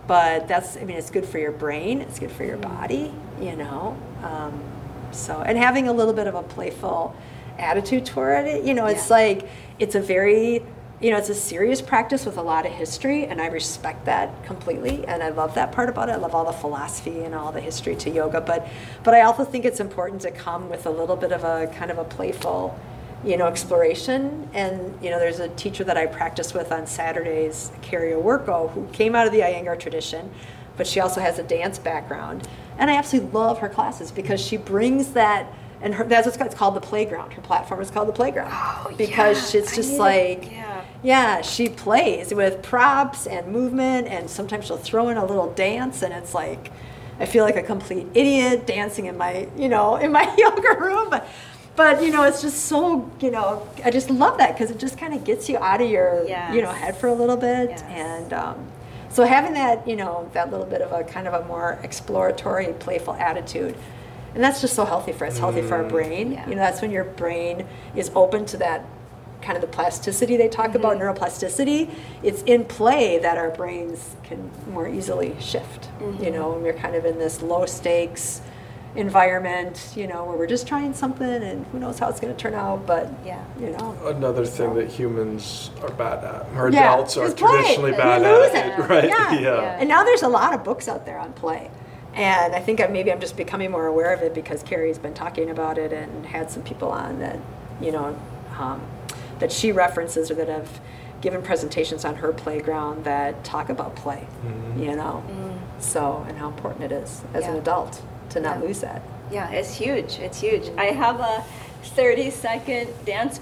but 0.08 0.48
that's 0.48 0.78
I 0.78 0.86
mean, 0.86 0.96
it's 0.98 1.10
good 1.12 1.26
for 1.26 1.38
your 1.38 1.52
brain. 1.52 2.02
It's 2.02 2.18
good 2.20 2.32
for 2.32 2.46
your 2.46 2.58
Mm-hmm. 2.58 2.76
body. 2.80 3.14
You 3.42 3.58
know, 3.58 3.98
um, 4.24 4.64
so 5.12 5.42
and 5.42 5.58
having 5.58 5.90
a 5.90 5.94
little 5.94 6.14
bit 6.14 6.28
of 6.28 6.36
a 6.36 6.44
playful 6.44 7.14
attitude 7.60 8.06
toward 8.06 8.46
it. 8.48 8.64
You 8.64 8.74
know, 8.74 8.86
it's 8.86 9.10
Yeah. 9.10 9.16
like 9.18 9.50
it's 9.80 9.96
a 9.96 10.00
very 10.00 10.64
you 11.02 11.12
know, 11.12 11.18
it's 11.18 11.30
a 11.30 11.36
serious 11.36 11.82
practice 11.82 12.26
with 12.26 12.38
a 12.38 12.42
lot 12.42 12.66
of 12.66 12.72
history, 12.72 13.26
and 13.26 13.42
I 13.42 13.48
respect 13.48 14.06
that 14.06 14.44
completely, 14.46 15.06
and 15.08 15.22
I 15.22 15.30
love 15.30 15.54
that 15.56 15.72
part 15.74 15.90
about 15.90 16.08
it. 16.08 16.14
I 16.14 16.16
love 16.16 16.34
all 16.34 16.46
the 16.46 16.54
philosophy 16.54 17.24
and 17.24 17.36
all 17.36 17.52
the 17.52 17.60
history 17.60 17.96
to 17.98 18.10
yoga, 18.10 18.40
but 18.40 18.68
but 19.04 19.14
I 19.14 19.22
also 19.22 19.44
think 19.44 19.66
it's 19.66 19.82
important 19.82 20.22
to 20.22 20.32
come 20.32 20.70
with 20.70 20.86
a 20.86 20.90
little 20.90 21.18
bit 21.18 21.32
of 21.34 21.44
a 21.44 21.68
kind 21.76 21.92
of 21.92 21.98
a 21.98 22.06
playful, 22.06 22.80
you 23.26 23.36
know, 23.36 23.46
exploration. 23.46 24.48
And 24.54 24.98
you 25.04 25.10
know, 25.10 25.20
there's 25.20 25.40
a 25.42 25.50
teacher 25.50 25.84
that 25.84 25.98
I 25.98 26.06
practice 26.06 26.54
with 26.54 26.72
on 26.72 26.88
Saturdays, 26.88 27.72
Carrie 27.82 28.12
Owerko, 28.14 28.72
who 28.72 28.88
came 28.94 29.16
out 29.16 29.28
of 29.28 29.34
the 29.34 29.42
Iyengar 29.42 29.78
tradition, 29.78 30.32
but 30.78 30.88
she 30.88 31.02
also 31.02 31.20
has 31.20 31.40
a 31.40 31.44
dance 31.44 31.78
background, 31.78 32.48
and 32.78 32.90
I 32.90 32.96
absolutely 32.96 33.32
love 33.32 33.60
her 33.60 33.70
classes 33.70 34.12
because 34.14 34.40
she 34.40 34.56
brings 34.58 35.12
that. 35.12 35.52
And 35.82 35.94
her, 35.96 36.06
that's 36.06 36.26
what's 36.26 36.38
called, 36.38 36.48
it's 36.52 36.58
called 36.58 36.76
the 36.76 36.82
playground. 36.82 37.34
Her 37.34 37.42
platform 37.42 37.82
is 37.82 37.92
called 37.92 38.08
the 38.08 38.14
playground 38.14 38.50
Oh, 38.54 38.92
because 38.98 39.54
yeah. 39.54 39.62
it's 39.62 39.76
just 39.76 39.98
like 40.00 40.50
yeah. 40.50 40.75
Yeah, 41.04 41.42
she 41.42 41.70
plays 41.70 42.34
with 42.34 42.62
props 42.64 43.28
and 43.28 43.48
movement, 43.48 44.08
and 44.08 44.30
sometimes 44.30 44.66
she'll 44.66 44.78
throw 44.78 45.10
in 45.10 45.18
a 45.18 45.26
little 45.26 45.52
dance, 45.54 46.02
and 46.02 46.14
it's 46.14 46.34
like 46.34 46.72
I 47.20 47.26
feel 47.26 47.44
like 47.46 47.56
a 47.56 47.64
complete 47.64 48.08
idiot 48.14 48.68
dancing 48.68 49.06
in 49.06 49.18
my, 49.18 49.48
you 49.56 49.70
know, 49.70 49.96
in 49.96 50.12
my 50.12 50.24
yoga 50.38 50.78
room. 50.80 51.10
But, 51.10 51.26
but 51.78 52.04
you 52.04 52.12
know, 52.12 52.24
it's 52.24 52.42
just 52.42 52.66
so, 52.66 53.10
you 53.22 53.32
know, 53.32 53.66
I 53.86 53.90
just 53.92 54.10
love 54.10 54.38
that 54.40 54.54
because 54.54 54.70
it 54.72 54.80
just 54.80 54.98
kind 54.98 55.14
of 55.14 55.24
gets 55.24 55.48
you 55.48 55.58
out 55.58 55.82
of 55.82 55.90
your, 55.90 56.26
you 56.54 56.62
know, 56.62 56.72
head 56.72 56.98
for 56.98 57.08
a 57.08 57.14
little 57.14 57.38
bit, 57.38 57.70
Yes. 57.70 57.84
and 57.84 58.34
um, 58.34 58.68
so 59.10 59.24
having 59.24 59.54
that, 59.54 59.88
you 59.88 59.96
know, 59.96 60.30
that 60.34 60.52
little 60.52 60.66
bit 60.66 60.82
of 60.82 60.92
a 60.92 61.04
kind 61.06 61.26
of 61.28 61.34
a 61.34 61.46
more 61.48 61.80
exploratory, 61.84 62.74
playful 62.80 63.14
attitude. 63.14 63.76
And 64.34 64.44
that's 64.44 64.60
just 64.60 64.74
so 64.76 64.84
healthy 64.84 65.14
for 65.14 65.26
us, 65.26 65.38
healthy 65.38 65.62
for 65.62 65.76
our 65.76 65.84
brain. 65.86 66.34
Yeah. 66.34 66.44
You 66.50 66.56
know, 66.56 66.62
that's 66.62 66.82
when 66.82 66.92
your 66.92 67.06
brain 67.06 67.66
is 67.96 68.12
open 68.16 68.46
to 68.48 68.58
that 68.58 68.84
kind 69.46 69.56
of 69.56 69.62
the 69.62 69.68
plasticity 69.68 70.36
they 70.38 70.50
talk 70.50 70.74
about, 70.76 70.98
Mm-hmm. 70.98 71.04
neuroplasticity. 71.24 71.90
It's 72.24 72.42
in 72.44 72.66
play 72.66 73.20
that 73.20 73.38
our 73.38 73.52
brains 73.52 74.16
can 74.24 74.50
more 74.72 74.88
easily 74.88 75.36
shift. 75.40 75.90
Mm-hmm. 76.00 76.24
You 76.24 76.32
know, 76.32 76.50
when 76.54 76.64
we're 76.64 76.74
kind 76.74 76.96
of 76.96 77.06
in 77.06 77.20
this 77.20 77.42
low 77.42 77.66
stakes 77.66 78.42
environment, 78.96 79.92
you 79.96 80.08
know, 80.08 80.24
where 80.26 80.38
we're 80.38 80.48
just 80.48 80.68
trying 80.68 80.94
something 80.94 81.28
and 81.44 81.66
who 81.68 81.80
knows 81.80 82.00
how 82.00 82.08
it's 82.10 82.20
going 82.20 82.34
to 82.34 82.40
turn 82.42 82.54
out, 82.54 82.86
but, 82.88 83.12
Yeah. 83.26 83.44
you 83.60 83.70
know. 83.72 83.96
Another 84.06 84.46
thing 84.46 84.74
that 84.76 84.88
humans 84.90 85.70
are 85.82 85.92
bad 85.92 86.24
at, 86.24 86.46
or 86.56 86.70
Yeah, 86.72 86.94
adults 86.94 87.18
are 87.18 87.26
is 87.26 87.34
play. 87.34 87.52
traditionally 87.52 87.92
You 87.92 87.98
bad 87.98 88.24
at, 88.24 88.80
it. 88.80 88.90
right? 88.90 89.04
Yeah. 89.10 89.34
Yeah. 89.40 89.78
And 89.80 89.90
now 89.90 90.04
there's 90.06 90.24
a 90.24 90.30
lot 90.30 90.54
of 90.54 90.64
books 90.64 90.88
out 90.88 91.06
there 91.06 91.20
on 91.20 91.34
play. 91.34 91.70
And 92.14 92.56
I 92.56 92.62
think 92.62 92.80
I, 92.80 92.88
maybe 92.88 93.12
I'm 93.12 93.20
just 93.20 93.36
becoming 93.36 93.70
more 93.70 93.86
aware 93.88 94.14
of 94.14 94.22
it 94.22 94.34
because 94.34 94.64
Carrie's 94.64 94.98
been 94.98 95.14
talking 95.14 95.50
about 95.50 95.78
it 95.78 95.92
and 95.92 96.26
had 96.26 96.50
some 96.50 96.64
people 96.64 96.90
on 96.90 97.20
that, 97.20 97.38
you 97.82 97.92
know, 97.92 98.18
um, 98.58 98.82
that 99.40 99.52
she 99.52 99.72
references 99.72 100.32
or 100.32 100.36
that 100.36 100.48
have 100.48 100.80
given 101.22 101.42
presentations 101.42 102.06
on 102.06 102.16
her 102.16 102.32
playground 102.32 103.04
that 103.06 103.44
talk 103.44 103.70
about 103.70 103.96
play, 103.96 104.28
you 104.78 104.96
know. 104.96 105.24
So, 105.80 106.26
and 106.28 106.38
how 106.38 106.48
important 106.50 106.84
it 106.84 106.92
is 106.92 107.22
as 107.34 107.46
an 107.46 107.56
Mm. 107.56 107.60
Adult 107.60 108.02
to 108.30 108.40
not 108.40 108.58
Yeah. 108.60 108.64
lose 108.68 108.82
that. 108.82 109.02
Yeah, 109.32 109.50
it's 109.50 109.74
huge. 109.76 110.20
It's 110.20 110.40
huge. 110.40 110.70
I 110.78 110.86
have 110.86 111.20
a 111.20 111.44
30 111.84 112.30
second 112.30 112.90
dance 113.06 113.40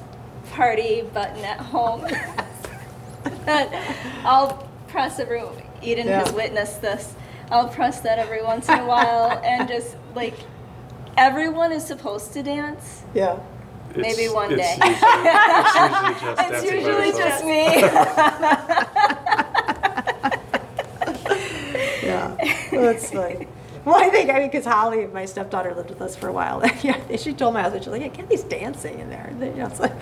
party 0.52 1.04
button 1.14 1.44
at 1.44 1.60
home 1.60 2.02
that 3.46 3.70
I'll 4.24 4.68
press 4.88 5.20
every. 5.20 5.42
Eden 5.82 6.08
has 6.08 6.32
witnessed 6.32 6.82
this. 6.82 7.14
I'll 7.52 7.68
press 7.68 8.00
that 8.02 8.18
every 8.20 8.42
once 8.42 8.70
in 8.70 8.80
a 8.80 8.86
while 8.86 9.42
and 9.44 9.68
just 9.68 9.96
like 10.16 10.36
everyone 11.18 11.72
is 11.72 11.86
supposed 11.86 12.32
to 12.34 12.44
dance. 12.44 13.04
Yeah. 13.14 13.38
Maybe 13.96 14.28
one 14.30 14.52
it's 14.52 14.62
day. 14.62 14.78
Usually, 14.82 15.14
it's 16.40 16.64
usually 16.64 17.12
just 17.14 17.44
It's 17.44 17.44
usually 17.44 17.44
just 17.44 17.46
me. 17.46 17.64
Yeah, 22.04 22.36
that's 22.72 23.12
funny. 23.12 23.48
Well, 23.86 23.96
I 23.98 24.08
think 24.10 24.30
I 24.30 24.40
mean 24.40 24.48
because 24.50 24.66
Holly, 24.66 25.08
my 25.08 25.26
stepdaughter, 25.26 25.74
lived 25.76 25.90
with 25.90 26.02
us 26.02 26.16
for 26.16 26.30
a 26.30 26.32
while. 26.32 26.62
yeah, 26.84 26.98
she 27.18 27.34
told 27.34 27.54
my 27.54 27.62
husband, 27.62 27.84
she's 27.84 27.92
like, 27.92 28.02
"Yeah, 28.02 28.08
Kathy's 28.10 28.44
dancing 28.44 29.00
in 29.00 29.10
there." 29.10 29.28
And 29.30 29.42
then, 29.42 29.52
you 29.56 29.62
know, 29.62 29.68
it's 29.68 29.80
like, 29.80 30.00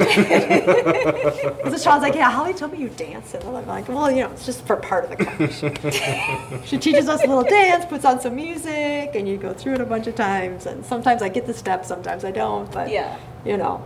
so 1.72 1.78
Sean's 1.78 2.04
like, 2.04 2.14
"Yeah, 2.14 2.30
Holly 2.30 2.54
told 2.54 2.74
me 2.74 2.78
you 2.80 2.89
dance," 2.89 3.34
and 3.34 3.44
I'm 3.44 3.66
like, 3.66 3.88
"Well, 3.88 4.12
you 4.12 4.24
know, 4.24 4.32
it's 4.32 4.46
just 4.46 4.66
for 4.68 4.76
part 4.76 5.06
of 5.06 5.10
the 5.10 5.26
class." 5.26 6.68
she 6.68 6.78
teaches 6.78 7.10
us 7.10 7.24
a 7.24 7.28
little 7.28 7.44
dance, 7.44 7.86
puts 7.86 8.06
on 8.06 8.20
some 8.22 8.36
music, 8.36 9.12
and 9.16 9.28
you 9.28 9.38
go 9.38 9.52
through 9.54 9.74
it 9.76 9.82
a 9.82 9.86
bunch 9.86 10.06
of 10.06 10.14
times. 10.16 10.68
And 10.68 10.86
sometimes 10.86 11.24
I 11.24 11.30
get 11.30 11.48
the 11.48 11.54
steps, 11.54 11.88
sometimes 11.88 12.24
I 12.24 12.30
don't. 12.32 12.72
But 12.72 12.92
Yeah. 12.92 13.18
You 13.46 13.58
know, 13.58 13.86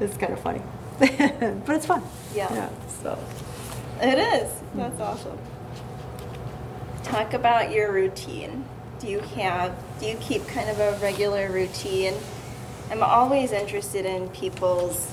it's 0.00 0.16
kind 0.16 0.32
of 0.32 0.40
funny, 0.40 0.62
but 0.98 1.76
it's 1.76 1.86
fun. 1.86 2.02
Yeah. 2.34 2.52
Yeah. 2.52 2.68
So. 3.02 3.18
It 4.00 4.18
is. 4.18 4.52
That's 4.74 5.00
awesome. 5.00 5.38
Talk 7.04 7.32
about 7.32 7.70
your 7.70 7.92
routine. 7.92 8.64
Do 8.98 9.08
you 9.08 9.20
have, 9.20 9.74
do 10.00 10.06
you 10.06 10.16
keep 10.16 10.46
kind 10.48 10.68
of 10.68 10.80
a 10.80 10.98
regular 11.00 11.50
routine? 11.50 12.14
I'm 12.90 13.02
always 13.02 13.52
interested 13.52 14.04
in 14.04 14.28
people's. 14.30 15.10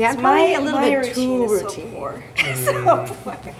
Yeah, 0.00 0.10
I'm 0.12 0.22
my, 0.22 0.22
probably 0.22 0.54
a 0.54 0.60
little 0.60 0.80
my 0.80 0.88
bit 0.88 0.96
routine 0.96 1.14
too 1.14 1.46
routine. 1.52 1.90
so 1.92 1.96
poor. 1.98 2.24
so. 2.36 2.72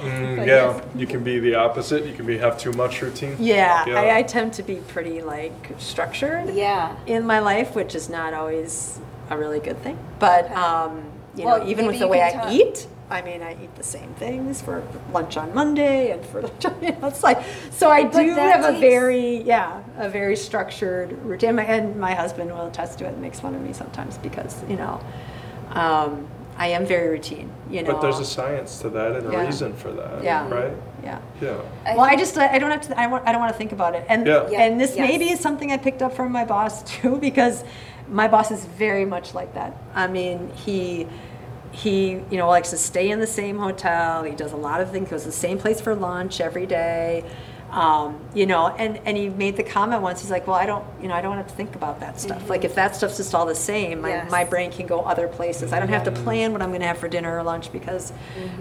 Mm, 0.01 0.37
yeah, 0.39 0.45
yes. 0.47 0.85
you 0.97 1.07
can 1.07 1.23
be 1.23 1.39
the 1.39 1.55
opposite. 1.55 2.07
You 2.07 2.15
can 2.15 2.25
be 2.27 2.39
have 2.39 2.59
too 2.59 2.73
much 2.73 3.03
routine. 3.03 3.37
Yeah, 3.39 3.85
Yeah. 3.87 4.01
I, 4.01 4.19
I 4.19 4.23
tend 4.23 4.55
to 4.55 4.63
be 4.63 4.77
pretty 4.89 5.21
like 5.21 5.53
structured 5.79 6.55
Yeah. 6.55 6.97
in 7.07 7.27
my 7.27 7.41
life, 7.41 7.75
which 7.75 7.95
is 7.95 8.09
not 8.09 8.33
always 8.33 8.99
a 9.29 9.37
really 9.37 9.61
good 9.61 9.81
thing. 9.83 9.99
But 10.19 10.47
Okay. 10.47 10.55
um, 10.55 11.03
you 11.37 11.45
Well, 11.45 11.59
know, 11.59 11.67
even 11.69 11.87
with 11.87 11.99
the 11.99 12.09
way 12.09 12.23
I 12.23 12.33
talk- 12.33 12.51
eat, 12.53 12.87
I 13.11 13.23
mean, 13.23 13.43
I 13.43 13.53
eat 13.63 13.75
the 13.75 13.83
same 13.83 14.15
things 14.15 14.63
for 14.63 14.83
lunch 15.13 15.37
on 15.37 15.53
Monday 15.53 16.11
and 16.13 16.25
for 16.25 16.41
lunch. 16.47 16.65
On, 16.65 16.75
you 16.83 16.93
know, 16.93 17.09
it's 17.09 17.23
like 17.23 17.43
so. 17.71 17.91
I 17.91 18.05
But 18.05 18.13
do 18.23 18.35
that 18.35 18.63
have 18.63 18.75
a 18.75 18.79
very 18.79 19.43
yeah, 19.43 19.83
a 19.99 20.09
very 20.09 20.37
structured 20.37 21.13
routine. 21.25 21.57
My, 21.57 21.65
and 21.65 21.97
my 22.01 22.15
husband 22.15 22.51
will 22.51 22.67
attest 22.69 22.99
to 23.01 23.05
it. 23.05 23.09
and 23.13 23.21
Makes 23.21 23.41
fun 23.41 23.55
of 23.55 23.61
me 23.63 23.73
sometimes 23.75 24.17
because 24.19 24.63
you 24.69 24.77
know, 24.77 25.01
um, 25.71 26.27
I 26.57 26.69
am 26.69 26.85
very 26.85 27.09
routine. 27.09 27.51
You 27.71 27.83
know, 27.83 27.93
But 27.93 28.03
there's 28.03 28.19
a 28.19 28.25
science 28.25 28.81
to 28.81 28.91
that 28.91 29.13
and 29.13 29.29
a 29.29 29.33
Yeah. 29.33 29.47
reason 29.47 29.73
for 29.75 29.93
that. 29.93 30.23
Yeah. 30.23 30.49
Right. 30.49 30.73
yeah. 31.03 31.21
Yeah. 31.41 31.57
Well, 31.87 32.01
I 32.01 32.17
just 32.17 32.37
I 32.37 32.59
don't 32.59 32.71
have 32.71 32.83
to 32.83 33.01
I, 33.01 33.07
want, 33.07 33.27
I 33.27 33.33
don't 33.33 33.41
want 33.41 33.53
to 33.53 33.59
think 33.59 33.73
about 33.73 33.95
it. 33.95 34.05
And 34.09 34.27
Yeah. 34.27 34.49
Yeah, 34.51 34.63
and 34.65 34.81
this 34.81 34.97
yes. 34.97 35.09
maybe 35.09 35.31
is 35.31 35.41
something 35.41 35.73
I 35.73 35.77
picked 35.79 36.03
up 36.03 36.15
from 36.15 36.33
my 36.33 36.45
boss 36.45 36.83
too 36.93 37.17
because 37.17 37.65
my 38.09 38.29
boss 38.29 38.51
is 38.51 38.65
very 38.65 39.05
much 39.05 39.35
like 39.35 39.55
that. 39.55 39.77
I 39.95 40.07
mean, 40.09 40.51
he 40.55 41.07
he 41.73 42.21
you 42.31 42.37
know 42.37 42.49
likes 42.49 42.71
to 42.71 42.77
stay 42.77 43.11
in 43.11 43.21
the 43.21 43.27
same 43.27 43.57
hotel. 43.59 44.25
He 44.25 44.33
does 44.33 44.53
a 44.53 44.57
lot 44.57 44.81
of 44.81 44.91
things. 44.91 45.09
Goes 45.09 45.23
to 45.23 45.29
the 45.29 45.33
same 45.33 45.57
place 45.59 45.81
for 45.81 45.95
lunch 45.95 46.41
every 46.41 46.67
day. 46.67 47.25
Um, 47.71 48.19
you 48.35 48.47
know, 48.47 48.67
and 48.69 48.99
and 49.05 49.17
he 49.17 49.29
made 49.29 49.57
the 49.57 49.63
comment 49.63 50.03
once. 50.03 50.21
He's 50.21 50.31
like, 50.31 50.47
"Well, 50.49 50.57
I 50.57 50.67
don't, 50.67 50.85
you 51.01 51.07
know, 51.07 51.15
I 51.15 51.21
don't 51.21 51.37
have 51.37 51.47
to 51.47 51.55
think 51.55 51.77
about 51.77 52.01
that 52.01 52.21
stuff. 52.21 52.51
Like 52.51 52.65
if 52.65 52.75
that 52.75 52.97
stuff's 52.97 53.17
just 53.17 53.33
all 53.35 53.47
the 53.47 53.55
same, 53.55 54.01
my, 54.01 54.09
Yes. 54.09 54.31
my 54.31 54.43
brain 54.45 54.73
can 54.73 54.87
go 54.87 55.03
other 55.03 55.29
places. 55.29 55.73
I 55.73 55.79
don't 55.79 55.89
have 55.89 56.03
to 56.05 56.11
plan 56.11 56.53
what 56.53 56.63
I'm 56.63 56.71
going 56.71 56.81
to 56.81 56.87
have 56.89 56.99
for 56.99 57.09
dinner 57.09 57.39
or 57.39 57.43
lunch 57.45 57.71
because 57.73 58.13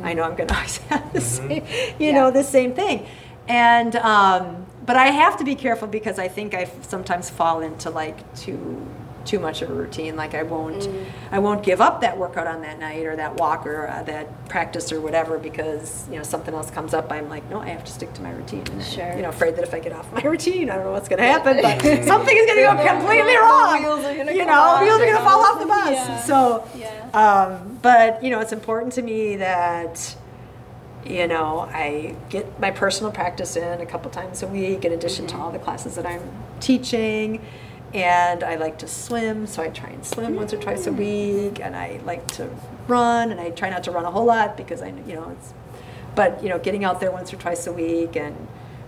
I 0.03 0.13
know 0.13 0.21
I'm 0.23 0.35
going 0.35 0.47
to 0.53 0.55
always 0.55 0.77
have 0.89 1.11
the 1.11 1.21
same, 1.21 1.65
you 1.97 2.13
know, 2.13 2.29
the 2.29 2.43
same 2.43 2.73
thing. 2.73 3.07
And 3.47 3.95
um, 3.95 4.67
but 4.85 4.95
I 4.95 5.07
have 5.07 5.37
to 5.37 5.43
be 5.43 5.55
careful 5.55 5.87
because 5.87 6.19
I 6.19 6.27
think 6.27 6.53
I 6.53 6.69
sometimes 6.83 7.31
fall 7.31 7.61
into 7.61 7.89
like 7.89 8.35
too 8.35 8.85
too 9.25 9.39
much 9.39 9.61
of 9.61 9.69
a 9.69 9.73
routine. 9.73 10.15
Like 10.15 10.33
I 10.33 10.43
won't 10.43 10.89
I 11.31 11.39
won't 11.39 11.63
give 11.63 11.81
up 11.81 12.01
that 12.01 12.17
workout 12.17 12.47
on 12.47 12.61
that 12.61 12.79
night 12.79 13.05
or 13.05 13.15
that 13.15 13.35
walk 13.35 13.65
or 13.65 13.87
uh, 13.87 14.03
that 14.03 14.47
practice 14.49 14.91
or 14.91 14.99
whatever 15.01 15.37
because 15.37 16.07
you 16.09 16.17
know 16.17 16.23
something 16.23 16.53
else 16.53 16.71
comes 16.71 16.93
up. 16.93 17.11
I'm 17.11 17.29
like, 17.29 17.49
no, 17.49 17.59
I 17.59 17.69
have 17.69 17.83
to 17.83 17.91
stick 17.91 18.13
to 18.13 18.21
my 18.21 18.31
routine. 18.31 18.63
And, 18.71 18.83
Sure. 18.83 19.15
You 19.15 19.21
know, 19.21 19.29
afraid 19.29 19.55
that 19.57 19.63
if 19.63 19.73
I 19.73 19.79
get 19.79 19.93
off 19.93 20.11
my 20.13 20.21
routine, 20.33 20.69
I 20.69 20.75
don't 20.75 20.85
know 20.85 20.91
what's 20.91 21.09
going 21.09 21.19
to 21.19 21.25
happen, 21.25 21.57
but 21.61 21.81
something 22.05 22.35
is 22.35 22.45
going 22.45 22.57
to 22.57 22.83
go 22.83 22.87
completely 22.87 23.35
wrong. 23.35 23.83
wheels 23.83 24.05
are 24.05 24.15
gonna 24.15 24.31
you 24.31 24.45
know, 24.45 24.79
wheels 24.81 25.01
are 25.01 25.05
going 25.05 25.17
to 25.17 25.23
fall 25.23 25.41
off 25.45 25.59
the 25.59 25.65
bus. 25.67 25.91
Yeah. 25.91 26.19
So. 26.23 26.67
Yeah. 26.75 26.95
Um, 27.13 27.79
but 27.81 28.23
you 28.23 28.29
know, 28.29 28.39
it's 28.39 28.51
important 28.51 28.93
to 28.93 29.01
me 29.01 29.35
that 29.37 30.15
you 31.05 31.27
know 31.27 31.61
I 31.71 32.15
get 32.29 32.59
my 32.59 32.71
personal 32.71 33.11
practice 33.11 33.55
in 33.55 33.79
a 33.81 33.85
couple 33.85 34.11
times 34.11 34.43
a 34.43 34.47
week, 34.47 34.85
in 34.85 34.91
addition 34.91 35.27
to 35.27 35.37
all 35.37 35.51
the 35.51 35.59
classes 35.59 35.95
that 35.95 36.05
I'm 36.05 36.21
teaching. 36.59 37.41
And 37.93 38.43
I 38.43 38.55
like 38.55 38.77
to 38.79 38.87
swim, 38.87 39.47
so 39.47 39.63
I 39.63 39.69
try 39.69 39.89
and 39.89 40.05
swim 40.05 40.35
once 40.35 40.53
or 40.53 40.57
twice 40.57 40.85
a 40.85 40.91
week. 40.93 41.59
And 41.59 41.75
I 41.75 41.99
like 42.05 42.27
to 42.33 42.49
run, 42.87 43.31
and 43.31 43.39
I 43.39 43.49
try 43.49 43.69
not 43.69 43.83
to 43.85 43.91
run 43.91 44.05
a 44.05 44.11
whole 44.11 44.25
lot 44.25 44.55
because 44.57 44.81
I, 44.81 44.89
you 45.07 45.15
know, 45.15 45.35
it's. 45.37 45.53
But 46.15 46.43
you 46.43 46.49
know, 46.49 46.59
getting 46.59 46.83
out 46.83 46.99
there 46.99 47.11
once 47.11 47.33
or 47.33 47.37
twice 47.37 47.65
a 47.67 47.71
week 47.71 48.15
and 48.15 48.35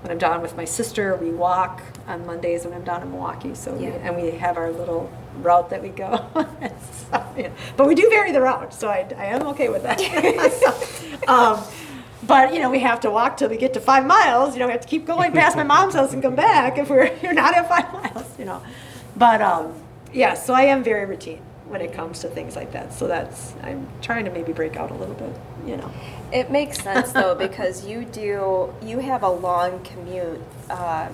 when 0.02 0.12
I'm 0.12 0.18
down 0.18 0.42
with 0.42 0.58
my 0.58 0.66
sister, 0.66 1.16
we 1.16 1.30
walk 1.30 1.82
on 2.08 2.26
Mondays 2.26 2.66
when 2.66 2.74
I'm 2.74 2.84
down 2.84 3.04
in 3.04 3.12
Milwaukee. 3.12 3.54
So 3.54 3.74
we, 3.74 3.86
Yeah. 3.86 3.92
and 4.02 4.16
we 4.16 4.32
have 4.32 4.58
our 4.58 4.72
little 4.72 5.12
route 5.42 5.70
that 5.70 5.82
we 5.82 5.90
go. 5.90 6.28
So, 7.12 7.26
yeah. 7.38 7.50
But 7.76 7.88
we 7.88 7.96
do 7.96 8.10
vary 8.10 8.32
the 8.32 8.40
route, 8.40 8.74
so 8.74 8.88
I, 8.88 9.06
I 9.18 9.26
am 9.26 9.46
okay 9.48 9.68
with 9.68 9.84
that. 9.84 10.00
So, 10.00 11.28
um, 11.28 11.62
but 12.24 12.54
you 12.54 12.60
know, 12.62 12.70
we 12.70 12.80
have 12.80 13.02
to 13.02 13.12
walk 13.12 13.36
till 13.36 13.50
we 13.50 13.58
get 13.58 13.74
to 13.74 13.82
five 13.82 14.06
miles. 14.06 14.54
You 14.54 14.60
know, 14.62 14.68
we 14.68 14.72
have 14.72 14.82
to 14.82 14.88
keep 14.88 15.06
going 15.06 15.34
past 15.34 15.58
my 15.58 15.64
mom's 15.64 15.94
house 15.94 16.14
and 16.14 16.22
come 16.24 16.36
back 16.36 16.78
if 16.78 16.90
we're 16.90 17.12
you're 17.22 17.34
not 17.34 17.54
at 17.54 17.68
five 17.68 17.92
miles. 17.92 18.28
You 18.40 18.46
know, 18.46 18.62
but 19.22 19.40
um, 19.40 19.76
yeah. 20.12 20.34
So 20.34 20.56
I 20.56 20.64
am 20.64 20.84
very 20.84 21.06
routine 21.06 21.42
when 21.68 21.80
it 21.80 21.94
comes 21.94 22.20
to 22.22 22.28
things 22.28 22.56
like 22.56 22.72
that. 22.72 22.92
So 22.92 23.08
that's 23.08 23.54
I'm 23.62 23.88
trying 24.02 24.26
to 24.26 24.32
maybe 24.32 24.52
break 24.52 24.76
out 24.78 24.90
a 24.90 24.96
little 24.96 25.14
bit. 25.14 25.32
You 25.64 25.78
know. 25.78 25.92
It 26.34 26.50
makes 26.50 26.82
sense 26.82 27.12
though 27.20 27.36
because 27.36 27.86
you 27.86 28.04
do 28.04 28.74
you 28.82 28.98
have 28.98 29.22
a 29.22 29.30
long 29.30 29.84
commute. 29.84 30.42
Um, 30.72 31.14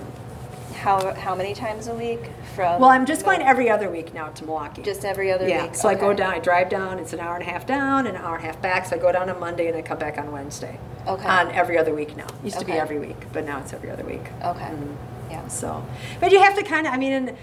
how 0.74 1.12
how 1.14 1.34
many 1.34 1.52
times 1.52 1.88
a 1.88 1.94
week 1.94 2.30
from? 2.54 2.80
Well, 2.80 2.88
I'm 2.88 3.04
just 3.04 3.26
going 3.26 3.42
every 3.42 3.68
other 3.68 3.90
week 3.90 4.14
now 4.14 4.28
to 4.28 4.44
Milwaukee. 4.46 4.80
just 4.80 5.04
every 5.04 5.30
other 5.30 5.46
yeah. 5.46 5.64
week. 5.64 5.74
So 5.74 5.90
I 5.90 5.94
go 5.94 6.14
down. 6.14 6.32
I 6.32 6.38
drive 6.38 6.70
down. 6.70 6.98
It's 6.98 7.12
an 7.12 7.20
hour 7.20 7.34
and 7.34 7.42
a 7.42 7.50
half 7.50 7.66
down, 7.66 8.06
an 8.06 8.16
hour 8.16 8.36
and 8.36 8.44
a 8.44 8.46
half 8.46 8.62
back. 8.62 8.86
So 8.86 8.96
I 8.96 8.98
go 8.98 9.12
down 9.12 9.28
on 9.28 9.38
Monday 9.38 9.68
and 9.68 9.76
I 9.76 9.82
come 9.82 9.98
back 9.98 10.16
on 10.16 10.32
Wednesday. 10.32 10.78
Okay. 11.06 11.28
On 11.28 11.50
every 11.50 11.76
other 11.76 11.94
week 11.94 12.16
now. 12.16 12.28
Used 12.42 12.58
to 12.60 12.64
be 12.64 12.72
every 12.72 12.98
week, 12.98 13.16
but 13.34 13.44
now 13.44 13.58
it's 13.60 13.74
every 13.74 13.90
other 13.90 14.04
week. 14.04 14.24
Okay. 14.42 14.70
Mhm. 14.70 14.96
Yeah. 15.30 15.46
So, 15.48 15.84
but 16.20 16.32
you 16.32 16.40
have 16.40 16.54
to 16.56 16.62
kind 16.62 16.86
of, 16.86 16.92
I 16.92 16.96
mean, 16.96 17.12
in, 17.12 17.36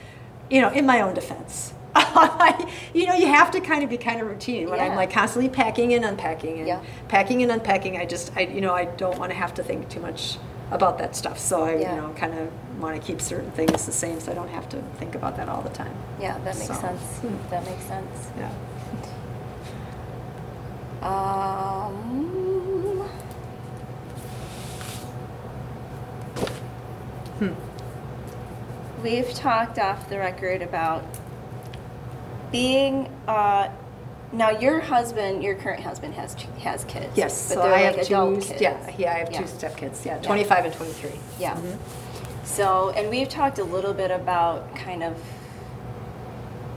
you 0.49 0.61
know, 0.61 0.69
in 0.71 0.85
my 0.85 1.01
own 1.01 1.13
defense, 1.13 1.73
you 2.93 3.05
know, 3.07 3.15
you 3.15 3.27
have 3.27 3.51
to 3.51 3.61
kind 3.61 3.83
of 3.83 3.89
be 3.89 3.97
kind 3.97 4.21
of 4.21 4.27
routine. 4.27 4.69
When 4.69 4.79
I'm 4.79 4.95
like 4.95 5.11
constantly 5.11 5.49
packing 5.49 5.93
and 5.93 6.03
unpacking 6.05 6.59
and 6.59 6.67
Yeah. 6.67 6.81
packing 7.07 7.41
and 7.41 7.51
unpacking, 7.51 7.97
I 7.97 8.05
just, 8.05 8.31
I, 8.35 8.41
you 8.41 8.61
know, 8.61 8.73
I 8.73 8.85
don't 8.85 9.17
want 9.17 9.31
to 9.31 9.37
have 9.37 9.53
to 9.55 9.63
think 9.63 9.89
too 9.89 10.01
much 10.01 10.37
about 10.71 10.97
that 10.97 11.15
stuff. 11.15 11.39
So 11.39 11.63
I, 11.63 11.75
Yeah. 11.75 11.95
you 11.95 12.01
know, 12.01 12.09
kind 12.13 12.33
of 12.37 12.49
want 12.81 12.99
to 12.99 13.05
keep 13.05 13.21
certain 13.21 13.51
things 13.51 13.85
the 13.85 13.91
same 13.93 14.19
so 14.19 14.31
I 14.31 14.35
don't 14.35 14.49
have 14.49 14.67
to 14.69 14.81
think 14.99 15.15
about 15.15 15.37
that 15.37 15.47
all 15.47 15.61
the 15.61 15.69
time. 15.69 15.95
Yeah, 16.19 16.33
that 16.39 16.55
makes 16.57 16.67
So, 16.67 16.73
sense. 16.73 17.01
hmm. 17.19 17.35
That 17.49 17.65
makes 17.65 17.83
sense. 17.85 18.27
Yeah. 18.37 18.51
Um, 21.01 23.09
Hmm. 27.39 27.51
We've 29.05 29.33
talked 29.35 29.77
off 29.79 30.09
the 30.09 30.17
record 30.17 30.61
about 30.61 31.03
being. 32.51 33.07
Uh, 33.27 33.69
now, 34.33 34.49
your 34.49 34.79
husband, 34.79 35.43
your 35.43 35.55
current 35.55 35.81
husband, 35.83 36.13
has 36.15 36.33
has 36.59 36.83
kids. 36.85 37.15
Yes. 37.15 37.47
but 37.49 37.55
so 37.55 37.61
they're 37.61 37.73
I 37.73 37.83
like 37.83 37.95
have 37.95 38.05
adult 38.07 38.41
two. 38.41 38.47
kids. 38.49 38.61
Yeah. 38.61 38.91
Yeah. 38.97 39.13
I 39.13 39.17
have 39.19 39.31
Yeah. 39.31 39.37
two 39.41 39.45
stepkids. 39.45 40.03
Yeah. 40.05 40.17
25 40.17 40.65
and 40.65 40.73
23. 40.73 41.11
Yeah. 41.39 41.53
Mhm. 41.55 41.77
So, 42.43 42.89
and 42.97 43.09
we've 43.09 43.29
talked 43.29 43.59
a 43.59 43.63
little 43.63 43.93
bit 43.93 44.11
about 44.11 44.75
kind 44.75 45.03
of, 45.03 45.15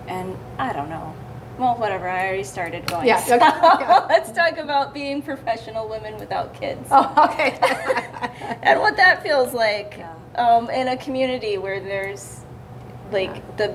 and 0.07 0.37
I 0.59 0.73
don't 0.73 0.89
know. 0.91 1.15
Well, 1.59 1.75
whatever. 1.77 2.09
I 2.09 2.27
already 2.27 2.45
started 2.45 2.87
going. 2.87 3.07
Yeah, 3.09 3.21
So 3.21 3.35
okay, 3.37 3.45
yeah. 3.47 4.07
let's 4.09 4.31
talk 4.31 4.59
about 4.59 4.95
being 4.95 5.23
professional 5.23 5.89
women 5.89 6.17
without 6.19 6.55
kids. 6.55 6.87
Oh, 6.91 7.13
okay. 7.33 7.59
and 8.63 8.79
what 8.81 8.97
that 8.97 9.23
feels 9.25 9.53
like 9.53 9.95
Yeah. 9.99 10.13
Um, 10.39 10.71
in 10.71 10.89
a 10.89 10.97
community 10.97 11.59
where 11.59 11.81
there's 11.81 12.41
like 13.11 13.57
the 13.57 13.75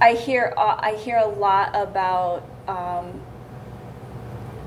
I 0.00 0.14
hear 0.14 0.54
uh, 0.56 0.76
I 0.78 0.94
hear 0.94 1.18
a 1.18 1.26
lot 1.26 1.70
about 1.74 2.42
um, 2.66 3.20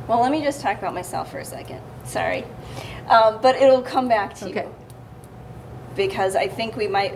well 0.08 0.22
let 0.22 0.32
me 0.32 0.42
just 0.44 0.62
talk 0.62 0.78
about 0.78 0.94
myself 0.94 1.32
for 1.32 1.40
a 1.40 1.46
second. 1.46 1.82
Sorry. 2.06 2.46
Um, 3.08 3.40
but 3.42 3.56
it'll 3.56 3.82
come 3.82 4.08
back 4.08 4.36
to 4.36 4.50
Okay. 4.50 4.64
you 4.64 4.76
because 5.96 6.36
I 6.36 6.48
think 6.48 6.76
we 6.76 6.88
might 6.88 7.16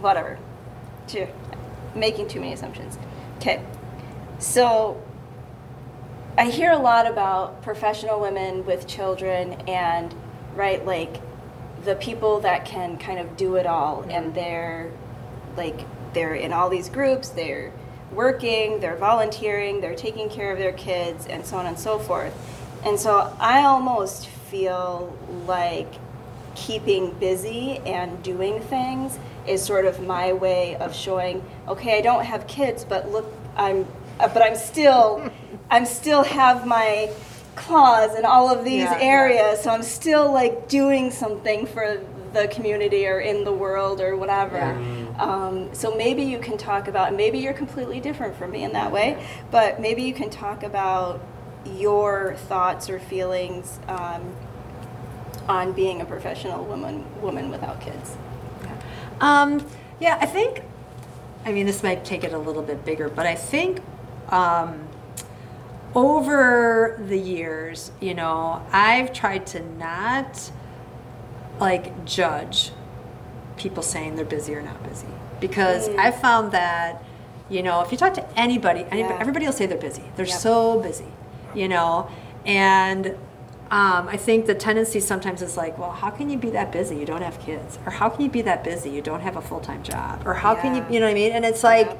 whatever 0.00 0.38
to 1.08 1.26
making 1.94 2.28
too 2.28 2.40
many 2.40 2.52
assumptions. 2.52 2.98
Okay. 3.38 3.62
So 4.38 5.00
I 6.36 6.46
hear 6.50 6.72
a 6.72 6.78
lot 6.78 7.06
about 7.06 7.62
professional 7.62 8.20
women 8.20 8.64
with 8.66 8.86
children 8.86 9.52
and 9.68 10.14
right 10.54 10.84
like 10.84 11.20
the 11.84 11.94
people 11.96 12.40
that 12.40 12.64
can 12.64 12.96
kind 12.98 13.18
of 13.18 13.36
do 13.36 13.56
it 13.56 13.66
all 13.66 14.04
and 14.08 14.34
they're 14.34 14.90
like 15.56 15.80
they're 16.12 16.34
in 16.34 16.52
all 16.52 16.68
these 16.68 16.88
groups 16.88 17.30
they're 17.30 17.72
working 18.12 18.78
they're 18.80 18.96
volunteering 18.96 19.80
they're 19.80 19.94
taking 19.94 20.28
care 20.28 20.52
of 20.52 20.58
their 20.58 20.72
kids 20.72 21.26
and 21.26 21.44
so 21.44 21.56
on 21.56 21.66
and 21.66 21.78
so 21.78 21.98
forth. 21.98 22.34
And 22.84 22.98
so 22.98 23.34
i 23.40 23.62
almost 23.64 24.28
feel 24.28 25.16
like 25.46 25.92
keeping 26.54 27.10
busy 27.12 27.78
and 27.86 28.22
doing 28.22 28.60
things 28.60 29.18
is 29.46 29.62
sort 29.62 29.86
of 29.86 30.00
my 30.06 30.32
way 30.32 30.76
of 30.76 30.94
showing 30.94 31.42
okay 31.66 31.98
i 31.98 32.00
don't 32.00 32.24
have 32.24 32.46
kids 32.46 32.84
but 32.84 33.10
look 33.10 33.32
i'm 33.56 33.86
uh, 34.20 34.28
but 34.28 34.42
i'm 34.42 34.54
still 34.54 35.30
i'm 35.70 35.86
still 35.86 36.22
have 36.22 36.66
my 36.66 37.10
claws 37.54 38.14
in 38.18 38.24
all 38.24 38.48
of 38.50 38.64
these 38.64 38.82
Yeah, 38.84 38.98
yeah. 38.98 39.04
areas. 39.04 39.60
So 39.62 39.70
i'm 39.70 39.82
still 39.82 40.32
like 40.32 40.68
doing 40.68 41.10
something 41.10 41.66
for 41.66 42.00
the 42.32 42.48
community 42.48 43.06
or 43.06 43.20
in 43.20 43.44
the 43.44 43.52
world 43.52 44.00
or 44.00 44.16
whatever. 44.16 44.56
Yeah. 44.56 45.16
um, 45.18 45.68
so 45.74 45.94
maybe 45.94 46.22
you 46.22 46.38
can 46.38 46.56
talk 46.56 46.88
about 46.88 47.14
maybe 47.14 47.38
you're 47.38 47.52
completely 47.52 48.00
different 48.00 48.36
from 48.36 48.52
me 48.52 48.64
in 48.64 48.72
that 48.72 48.90
way 48.90 49.22
but 49.50 49.80
maybe 49.80 50.02
you 50.02 50.14
can 50.14 50.30
talk 50.30 50.62
about 50.62 51.20
your 51.76 52.34
thoughts 52.48 52.88
or 52.88 52.98
feelings 52.98 53.78
um, 53.88 54.34
on 55.48 55.72
being 55.72 56.00
a 56.00 56.04
professional 56.04 56.64
woman 56.64 57.04
woman 57.20 57.50
without 57.50 57.80
kids. 57.80 58.16
Um, 59.20 59.64
yeah, 60.00 60.18
I 60.20 60.26
think, 60.26 60.62
I 61.44 61.52
mean, 61.52 61.66
this 61.66 61.82
might 61.84 62.04
take 62.04 62.24
it 62.24 62.32
a 62.32 62.38
little 62.38 62.62
bit 62.62 62.84
bigger, 62.84 63.08
but 63.08 63.26
I 63.26 63.36
think 63.36 63.80
um, 64.30 64.88
over 65.94 66.98
the 67.08 67.18
years, 67.18 67.90
you 68.00 68.14
know, 68.14 68.64
I've 68.72 69.12
tried 69.12 69.46
to 69.48 69.60
not 69.76 70.50
like 71.60 72.04
judge 72.04 72.70
people 73.56 73.82
saying 73.82 74.16
they're 74.16 74.24
busy 74.24 74.54
or 74.54 74.62
not 74.62 74.82
busy 74.88 75.06
because 75.40 75.88
Mm. 75.88 75.98
I 75.98 76.10
found 76.10 76.52
that, 76.52 77.02
you 77.50 77.62
know, 77.62 77.82
if 77.82 77.92
you 77.92 77.98
talk 77.98 78.14
to 78.14 78.26
anybody, 78.38 78.80
anybody 78.90 79.14
Yeah. 79.14 79.20
everybody 79.20 79.46
will 79.46 79.52
say 79.52 79.66
they're 79.66 79.76
busy. 79.78 80.04
They're 80.16 80.26
Yep. 80.26 80.38
so 80.38 80.80
busy, 80.80 81.12
you 81.54 81.68
know, 81.68 82.08
and 82.46 83.14
um, 83.70 84.06
I 84.08 84.18
think 84.18 84.44
the 84.44 84.54
tendency 84.54 85.00
sometimes 85.00 85.40
is 85.40 85.56
like, 85.56 85.78
well, 85.78 85.92
how 85.92 86.10
can 86.10 86.28
you 86.28 86.36
be 86.36 86.50
that 86.50 86.70
busy? 86.72 86.94
You 86.96 87.06
don't 87.06 87.22
have 87.22 87.38
kids, 87.40 87.78
or 87.86 87.92
how 87.92 88.10
can 88.10 88.20
you 88.22 88.28
be 88.30 88.42
that 88.42 88.62
busy? 88.62 88.90
You 88.90 89.00
don't 89.00 89.20
have 89.20 89.36
a 89.38 89.40
full 89.40 89.60
time 89.60 89.82
job, 89.82 90.26
or 90.26 90.34
how 90.34 90.54
can 90.54 90.74
you, 90.74 90.84
you 90.90 91.00
know 91.00 91.06
what 91.06 91.12
I 91.12 91.14
mean? 91.14 91.32
And 91.32 91.42
it's 91.44 91.64
like, 91.64 91.98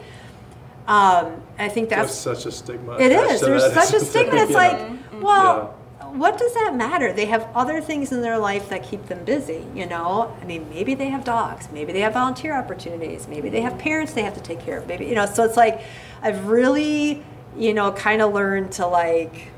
um, 0.86 1.42
I 1.58 1.68
think 1.68 1.88
There's 1.88 2.02
that's 2.06 2.14
such 2.14 2.46
a 2.46 2.52
stigma. 2.52 2.96
It 2.98 3.12
is. 3.12 3.40
There's 3.40 3.72
such 3.72 3.94
a 3.94 4.00
stigma. 4.04 4.36
It's 4.42 4.50
Yeah. 4.50 4.56
like, 4.56 5.22
well, 5.22 5.74
what 6.12 6.36
does 6.36 6.52
that 6.54 6.74
matter? 6.76 7.12
They 7.12 7.26
have 7.26 7.48
other 7.54 7.80
things 7.80 8.12
in 8.12 8.20
their 8.20 8.36
life 8.38 8.68
that 8.68 8.82
keep 8.82 9.06
them 9.06 9.24
busy, 9.24 9.64
you 9.74 9.86
know? 9.86 10.36
I 10.42 10.44
mean, 10.44 10.68
maybe 10.68 10.94
they 10.94 11.08
have 11.08 11.24
dogs, 11.24 11.68
maybe 11.72 11.92
they 11.92 12.00
have 12.00 12.12
volunteer 12.14 12.54
opportunities, 12.54 13.28
maybe 13.28 13.48
they 13.48 13.62
have 13.62 13.78
parents 13.78 14.12
they 14.12 14.22
have 14.22 14.34
to 14.34 14.42
take 14.42 14.60
care 14.60 14.76
of, 14.78 14.86
maybe, 14.86 15.06
you 15.06 15.14
know, 15.14 15.24
so 15.26 15.44
it's 15.44 15.56
like 15.56 15.80
I've 16.20 16.48
really, 16.48 17.22
you 17.56 17.72
know, 17.72 17.92
kind 17.92 18.20
of 18.20 18.34
learned 18.34 18.72
to 18.72 18.86
like 18.86 19.48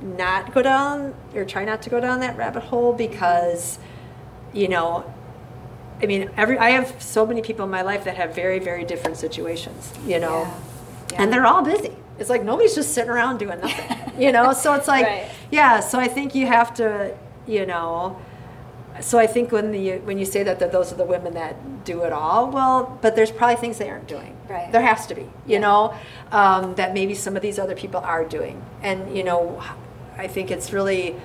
not 0.00 0.52
go 0.52 0.62
down 0.62 1.14
or 1.36 1.44
try 1.44 1.64
not 1.64 1.82
to 1.82 1.90
go 1.90 2.00
down 2.00 2.18
that 2.20 2.36
rabbit 2.36 2.64
hole 2.64 2.92
because, 2.92 3.78
you 4.52 4.66
know, 4.68 5.04
I 6.02 6.06
mean, 6.06 6.30
every 6.36 6.58
I 6.58 6.70
have 6.70 7.00
so 7.00 7.24
many 7.26 7.42
people 7.42 7.64
in 7.64 7.70
my 7.70 7.82
life 7.82 8.04
that 8.04 8.16
have 8.16 8.34
very, 8.34 8.58
very 8.58 8.84
different 8.84 9.16
situations, 9.16 9.92
you 10.06 10.18
know, 10.18 10.40
Yeah. 10.42 10.54
Yeah. 11.12 11.22
and 11.22 11.32
they're 11.32 11.46
all 11.46 11.62
busy. 11.62 11.96
It's 12.18 12.28
like 12.30 12.42
nobody's 12.44 12.74
just 12.74 12.92
sitting 12.94 13.10
around 13.10 13.38
doing 13.38 13.60
nothing, 13.62 14.20
you 14.20 14.32
know. 14.32 14.52
So 14.52 14.74
it's 14.74 14.88
like, 14.88 15.06
Right. 15.06 15.28
yeah. 15.50 15.80
So 15.80 15.98
I 16.00 16.08
think 16.08 16.34
you 16.34 16.46
have 16.46 16.74
to, 16.74 17.14
you 17.46 17.66
know. 17.66 18.18
So 19.00 19.18
I 19.18 19.26
think 19.26 19.52
when 19.52 19.70
the 19.72 19.98
when 20.00 20.18
you 20.18 20.24
say 20.26 20.42
that, 20.42 20.58
that 20.58 20.72
those 20.72 20.92
are 20.92 20.96
the 20.96 21.04
women 21.04 21.34
that 21.34 21.84
do 21.84 22.02
it 22.02 22.12
all, 22.12 22.50
well, 22.50 22.98
but 23.00 23.16
there's 23.16 23.30
probably 23.30 23.56
things 23.56 23.78
they 23.78 23.88
aren't 23.88 24.06
doing. 24.08 24.36
Right. 24.48 24.70
There 24.70 24.82
has 24.82 25.06
to 25.06 25.14
be, 25.14 25.22
you 25.22 25.28
Yeah. 25.46 25.58
know, 25.60 25.94
um, 26.30 26.74
that 26.74 26.92
maybe 26.94 27.14
some 27.14 27.34
of 27.36 27.42
these 27.42 27.58
other 27.58 27.74
people 27.74 28.00
are 28.00 28.24
doing, 28.24 28.62
and 28.82 29.16
you 29.16 29.24
know, 29.24 29.62
I 30.18 30.26
think 30.28 30.50
it's 30.50 30.72
really 30.72 31.16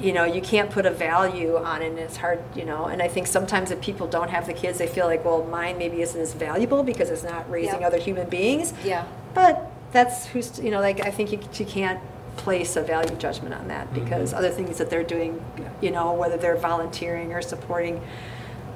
you 0.00 0.12
know 0.12 0.24
you 0.24 0.40
can't 0.40 0.70
put 0.70 0.86
a 0.86 0.90
value 0.90 1.56
on 1.56 1.82
it 1.82 1.88
and 1.88 1.98
it's 1.98 2.16
hard 2.16 2.40
you 2.54 2.64
know 2.64 2.86
and 2.86 3.00
i 3.02 3.08
think 3.08 3.26
sometimes 3.26 3.70
if 3.70 3.80
people 3.80 4.06
don't 4.06 4.30
have 4.30 4.46
the 4.46 4.52
kids 4.52 4.78
they 4.78 4.86
feel 4.86 5.06
like 5.06 5.24
well 5.24 5.44
mine 5.44 5.78
maybe 5.78 6.02
isn't 6.02 6.20
as 6.20 6.32
valuable 6.34 6.82
because 6.82 7.10
it's 7.10 7.22
not 7.22 7.48
raising 7.50 7.80
Yeah. 7.80 7.86
other 7.86 7.98
human 7.98 8.28
beings. 8.28 8.72
Yeah. 8.84 9.04
But 9.34 9.70
that's 9.92 10.26
who's 10.26 10.58
you 10.58 10.70
know 10.70 10.80
like 10.80 11.00
i 11.06 11.10
think 11.10 11.30
you, 11.32 11.38
you 11.54 11.64
can't 11.64 12.00
place 12.36 12.76
a 12.76 12.82
value 12.82 13.14
judgment 13.16 13.54
on 13.54 13.68
that 13.68 13.86
mm-hmm. 13.86 14.04
because 14.04 14.34
other 14.34 14.50
things 14.50 14.76
that 14.78 14.90
they're 14.90 15.04
doing 15.04 15.42
you 15.80 15.90
know 15.90 16.12
whether 16.12 16.36
they're 16.36 16.56
volunteering 16.56 17.32
or 17.32 17.40
supporting 17.40 18.02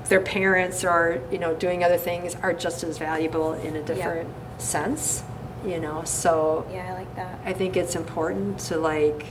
their 0.08 0.20
parents 0.20 0.84
or 0.84 1.20
you 1.30 1.38
know 1.38 1.54
doing 1.56 1.84
other 1.84 1.98
things 1.98 2.36
are 2.36 2.52
just 2.54 2.82
as 2.84 2.96
valuable 2.98 3.52
in 3.54 3.76
a 3.76 3.82
different 3.82 4.28
sense 4.58 5.22
you 5.66 5.78
know 5.78 6.02
so 6.04 6.66
yeah 6.72 6.90
i 6.90 6.92
like 6.94 7.14
that. 7.16 7.38
I 7.44 7.52
think 7.52 7.76
it's 7.76 7.96
important 7.96 8.58
to 8.60 8.78
like, 8.78 9.26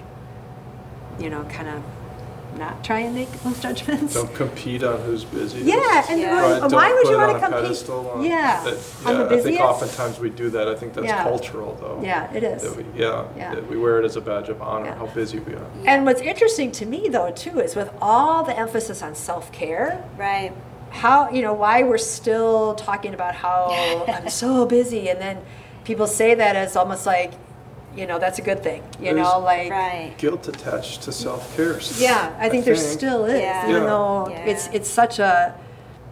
you 1.20 1.30
know, 1.30 1.44
kind 1.46 1.68
of 1.70 1.84
not 2.58 2.84
try 2.84 3.00
and 3.02 3.14
make 3.14 3.32
those 3.44 3.60
judgments. 3.60 4.16
Don't 4.16 4.34
compete 4.34 4.84
on 4.84 5.00
who's 5.02 5.24
busy. 5.24 5.60
Yeah, 5.60 6.04
and 6.10 6.20
Yeah. 6.20 6.60
Right, 6.60 6.62
why 6.72 6.90
don't 6.90 6.96
would 6.96 7.04
put 7.04 7.10
you 7.12 7.14
it 7.16 7.18
want 7.18 7.22
on 7.22 7.30
to 7.30 7.36
a 7.36 7.40
compete? 7.50 7.62
pedestal 7.64 8.10
on- 8.10 8.24
yeah, 8.24 8.64
that- 8.64 8.78
on 9.06 9.14
the 9.14 9.20
yeah, 9.20 9.26
I 9.26 9.30
think 9.30 9.30
busiest. 9.44 9.62
oftentimes 9.62 10.20
we 10.20 10.30
do 10.32 10.50
that. 10.50 10.68
I 10.68 10.76
think 10.76 10.94
that's 10.94 11.06
Yeah. 11.08 11.24
cultural, 11.24 11.78
though. 11.80 12.00
Yeah, 12.04 12.34
it 12.34 12.44
is. 12.44 12.64
That 12.64 12.76
we, 12.76 12.86
yeah, 12.96 13.24
Yeah. 13.38 13.54
that 13.56 13.70
we 13.70 13.78
wear 13.78 14.00
it 14.00 14.06
as 14.06 14.16
a 14.16 14.22
badge 14.22 14.50
of 14.50 14.62
honor 14.62 14.88
Yeah. 14.88 14.96
how 14.96 15.06
busy 15.08 15.40
we 15.40 15.54
are. 15.54 15.66
And 15.86 16.06
what's 16.06 16.22
interesting 16.22 16.72
to 16.74 16.86
me 16.86 17.08
though 17.10 17.32
too 17.32 17.60
is 17.60 17.76
with 17.76 17.92
all 18.02 18.44
the 18.44 18.58
emphasis 18.58 19.04
on 19.04 19.14
self 19.16 19.52
care, 19.52 20.04
Right. 20.18 20.52
how 20.90 21.30
you 21.30 21.42
know 21.44 21.54
why 21.54 21.84
we're 21.84 21.98
still 22.00 22.74
talking 22.74 23.14
about 23.14 23.36
how 23.36 23.68
I'm 24.08 24.30
so 24.30 24.66
busy, 24.66 25.08
and 25.08 25.22
then 25.22 25.38
people 25.84 26.08
say 26.08 26.34
that 26.34 26.56
as 26.56 26.76
almost 26.76 27.06
like, 27.06 27.34
you 27.96 28.06
know, 28.08 28.20
that's 28.20 28.40
a 28.40 28.42
good 28.42 28.62
thing. 28.64 28.84
You 29.00 29.14
There's- 29.14 29.18
know, 29.18 29.40
like 29.40 29.72
Right. 29.72 30.14
Guilt 30.18 30.48
attached 30.48 31.02
to 31.04 31.12
self 31.12 31.56
care. 31.56 31.80
Yeah, 31.98 32.32
I 32.40 32.48
think 32.50 32.66
there 32.66 32.76
still 32.76 33.26
is, 33.26 33.40
Yeah. 33.42 33.68
even 33.70 33.82
Yeah. 33.84 33.88
though 33.90 34.28
it's 34.46 34.68
Yeah. 34.68 34.74
it's 34.74 34.90
such 34.90 35.20
a. 35.20 35.54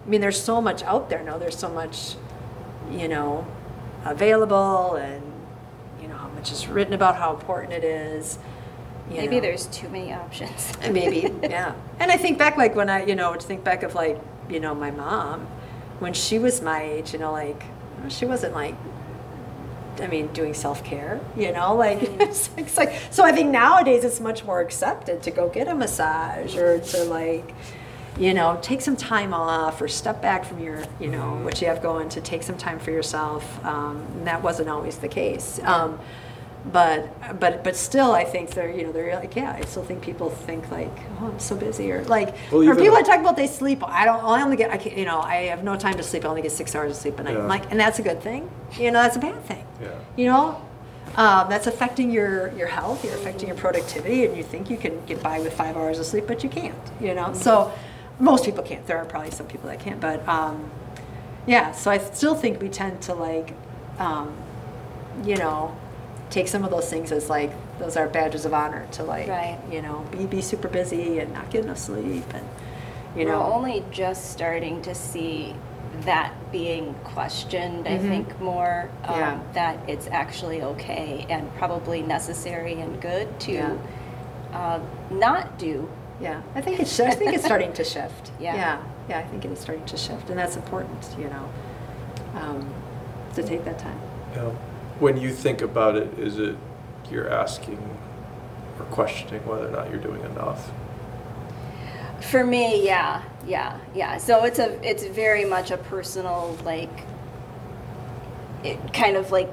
I 0.05 0.09
mean, 0.09 0.21
there's 0.21 0.41
so 0.41 0.61
much 0.61 0.83
out 0.83 1.09
there 1.09 1.21
now. 1.23 1.37
There's 1.37 1.57
so 1.57 1.69
much, 1.69 2.15
you 2.91 3.07
know, 3.07 3.45
available, 4.05 4.95
and 4.95 5.21
you 6.01 6.07
know 6.07 6.15
how 6.15 6.29
much 6.29 6.51
is 6.51 6.67
written 6.67 6.93
about 6.93 7.15
how 7.15 7.31
important 7.33 7.73
it 7.73 7.83
is. 7.83 8.39
you 9.09 9.15
Maybe 9.21 9.35
know. 9.35 9.41
there's 9.43 9.67
too 9.67 9.87
many 9.87 10.11
options. 10.13 10.73
And 10.81 10.93
maybe, 10.93 11.31
yeah. 11.43 11.71
And 11.99 12.11
I 12.11 12.17
think 12.17 12.37
back, 12.37 12.57
like 12.57 12.75
when 12.75 12.89
I, 12.89 13.05
you 13.05 13.15
know, 13.15 13.33
to 13.33 13.39
think 13.39 13.63
back 13.63 13.83
of 13.83 13.95
like, 13.95 14.19
you 14.49 14.59
know, 14.59 14.75
my 14.75 14.91
mom, 14.91 15.47
when 15.99 16.11
she 16.13 16.39
was 16.39 16.61
my 16.61 16.81
age, 16.83 17.13
you 17.13 17.19
know, 17.19 17.31
like 17.31 17.63
she 18.09 18.25
wasn't 18.25 18.53
like, 18.53 18.75
I 20.01 20.07
mean, 20.07 20.27
doing 20.27 20.53
self 20.53 20.83
care, 20.83 21.19
you 21.35 21.51
know, 21.51 21.75
like 21.75 21.99
it's, 22.01 22.49
it's 22.57 22.77
like. 22.77 22.93
So 23.11 23.23
I 23.23 23.31
think 23.31 23.51
nowadays 23.51 24.03
it's 24.03 24.19
much 24.19 24.43
more 24.43 24.61
accepted 24.61 25.23
to 25.23 25.31
go 25.31 25.49
get 25.49 25.67
a 25.67 25.75
massage 25.75 26.55
or 26.55 26.79
to 26.79 27.03
like, 27.05 27.53
you 28.19 28.33
know, 28.33 28.57
take 28.61 28.81
some 28.81 28.95
time 28.95 29.33
off 29.33 29.81
or 29.81 29.87
step 29.87 30.21
back 30.21 30.45
from 30.45 30.59
your, 30.59 30.83
you 30.99 31.07
know, 31.07 31.35
what 31.43 31.61
you 31.61 31.67
have 31.67 31.81
going 31.81 32.09
to 32.09 32.21
take 32.21 32.43
some 32.43 32.57
time 32.57 32.79
for 32.79 32.91
yourself. 32.91 33.63
Um, 33.65 33.97
and 34.15 34.27
that 34.27 34.41
wasn't 34.41 34.69
always 34.69 34.97
the 34.97 35.07
case. 35.07 35.59
Um, 35.63 35.99
but 36.65 37.39
but 37.39 37.63
but 37.63 37.75
still, 37.75 38.11
I 38.11 38.23
think 38.23 38.49
they're 38.51 38.69
you 38.69 38.83
know 38.83 38.91
they're 38.91 39.15
like 39.15 39.35
yeah. 39.35 39.53
I 39.53 39.65
still 39.65 39.83
think 39.83 40.01
people 40.01 40.29
think 40.29 40.69
like 40.71 40.91
oh 41.19 41.27
I'm 41.27 41.39
so 41.39 41.55
busy 41.55 41.91
or 41.91 42.03
like 42.05 42.35
Well, 42.51 42.67
or 42.67 42.75
people 42.75 42.95
that 42.95 43.05
talk 43.05 43.19
about 43.19 43.35
they 43.37 43.47
sleep. 43.47 43.81
I 43.83 44.05
don't. 44.05 44.23
I 44.23 44.41
only 44.41 44.57
get 44.57 44.71
I 44.71 44.77
can, 44.77 44.97
you 44.97 45.05
know 45.05 45.19
I 45.19 45.43
have 45.43 45.63
no 45.63 45.75
time 45.77 45.95
to 45.97 46.03
sleep. 46.03 46.25
I 46.25 46.27
only 46.27 46.41
get 46.41 46.51
six 46.51 46.75
hours 46.75 46.91
of 46.91 46.97
sleep 46.97 47.19
a 47.19 47.23
night. 47.23 47.33
Yeah. 47.33 47.39
I'm 47.39 47.47
like 47.47 47.71
and 47.71 47.79
that's 47.79 47.99
a 47.99 48.01
good 48.01 48.21
thing. 48.21 48.49
You 48.77 48.91
know 48.91 49.01
that's 49.01 49.15
a 49.15 49.19
bad 49.19 49.43
thing. 49.45 49.65
Yeah. 49.81 49.89
You 50.15 50.25
know. 50.25 50.61
Um, 51.15 51.49
that's 51.49 51.65
affecting 51.65 52.11
your, 52.11 52.51
your 52.53 52.67
health, 52.67 53.03
you're 53.03 53.15
affecting 53.15 53.47
your 53.47 53.57
productivity, 53.57 54.25
and 54.25 54.37
you 54.37 54.43
think 54.43 54.69
you 54.69 54.77
can 54.77 55.03
get 55.05 55.23
by 55.23 55.39
with 55.39 55.53
five 55.53 55.75
hours 55.75 55.97
of 55.97 56.05
sleep, 56.05 56.27
but 56.27 56.43
you 56.43 56.49
can't, 56.49 56.77
you 57.01 57.15
know? 57.15 57.33
So, 57.33 57.73
most 58.19 58.45
people 58.45 58.61
can't. 58.61 58.85
There 58.85 58.97
are 58.97 59.05
probably 59.05 59.31
some 59.31 59.47
people 59.47 59.67
that 59.69 59.79
can't, 59.79 59.99
but 59.99 60.27
um, 60.27 60.69
yeah, 61.47 61.71
so 61.71 61.89
I 61.89 61.97
still 61.97 62.35
think 62.35 62.61
we 62.61 62.69
tend 62.69 63.01
to 63.03 63.15
like, 63.15 63.53
um, 63.97 64.35
you 65.23 65.37
know, 65.37 65.75
take 66.29 66.47
some 66.47 66.63
of 66.63 66.71
those 66.71 66.89
things 66.89 67.11
as 67.11 67.29
like 67.29 67.51
those 67.79 67.95
are 67.95 68.07
badges 68.07 68.45
of 68.45 68.53
honor 68.53 68.85
to 68.91 69.03
like, 69.03 69.27
Right. 69.27 69.57
you 69.71 69.81
know, 69.81 70.03
be 70.11 70.25
be 70.25 70.41
super 70.41 70.67
busy 70.67 71.19
and 71.19 71.33
not 71.33 71.49
get 71.49 71.63
enough 71.63 71.77
sleep 71.77 72.25
and 72.33 72.45
you 73.15 73.25
We're 73.25 73.31
know, 73.31 73.43
only 73.51 73.83
just 73.91 74.31
starting 74.31 74.81
to 74.83 74.93
see 74.93 75.55
that 76.01 76.31
being 76.51 76.93
questioned, 77.03 77.87
I 77.87 77.97
Mhm. 77.97 78.07
think, 78.09 78.41
more. 78.41 78.89
Um, 79.05 79.19
Yeah. 79.19 79.39
That 79.53 79.77
it's 79.87 80.07
actually 80.11 80.61
okay 80.61 81.25
and 81.29 81.51
probably 81.55 82.01
necessary 82.03 82.73
and 82.81 83.01
good 83.01 83.39
to 83.41 83.51
Yeah. 83.51 83.71
uh, 84.53 84.79
not 85.09 85.57
do. 85.57 85.87
yeah. 86.19 86.41
I 86.55 86.61
think 86.61 86.79
it's 86.79 86.99
I 86.99 87.11
think 87.11 87.33
it's 87.33 87.45
starting 87.45 87.73
to 87.73 87.83
shift. 87.83 88.31
Yeah. 88.39 88.55
yeah, 88.55 88.77
yeah. 89.09 89.19
I 89.19 89.23
think 89.23 89.45
it 89.45 89.51
is 89.51 89.59
starting 89.59 89.85
to 89.85 89.97
shift, 89.97 90.29
and 90.29 90.37
that's 90.37 90.55
important, 90.55 91.15
you 91.17 91.29
know, 91.29 91.45
um, 92.41 92.67
to 93.35 93.43
take 93.43 93.63
that 93.65 93.79
time. 93.79 93.99
Yeah. 94.35 94.49
When 94.99 95.17
you 95.17 95.31
think 95.31 95.61
about 95.61 95.95
it, 95.95 96.17
is 96.17 96.39
it 96.39 96.55
you're 97.11 97.29
asking 97.29 97.77
or 98.79 98.85
questioning 98.85 99.45
whether 99.45 99.67
or 99.67 99.71
not 99.71 99.89
you're 99.89 99.99
doing 99.99 100.21
enough? 100.23 100.71
For 102.21 102.43
me, 102.43 102.83
yeah, 102.85 103.21
yeah, 103.45 103.77
yeah. 103.93 104.17
So 104.17 104.43
it's 104.43 104.59
a 104.59 104.69
it's 104.87 105.05
very 105.05 105.45
much 105.45 105.69
a 105.71 105.77
personal 105.77 106.57
like 106.65 106.89
it 108.63 108.91
kind 108.93 109.15
of 109.17 109.31
like 109.31 109.51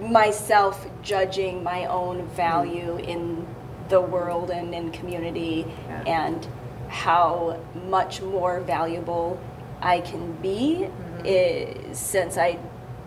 myself 0.00 0.86
judging 1.02 1.62
my 1.62 1.84
own 1.86 2.26
value 2.28 2.96
in 2.98 3.46
the 3.88 4.00
world 4.00 4.50
and 4.50 4.74
in 4.74 4.90
community 4.90 5.66
Yeah. 5.88 6.02
and 6.06 6.46
how 6.88 7.58
much 7.88 8.22
more 8.22 8.60
valuable 8.60 9.38
I 9.82 10.00
can 10.00 10.32
be 10.42 10.88
Mhm. 10.88 11.26
i- 11.26 11.92
since 11.92 12.36
I 12.38 12.58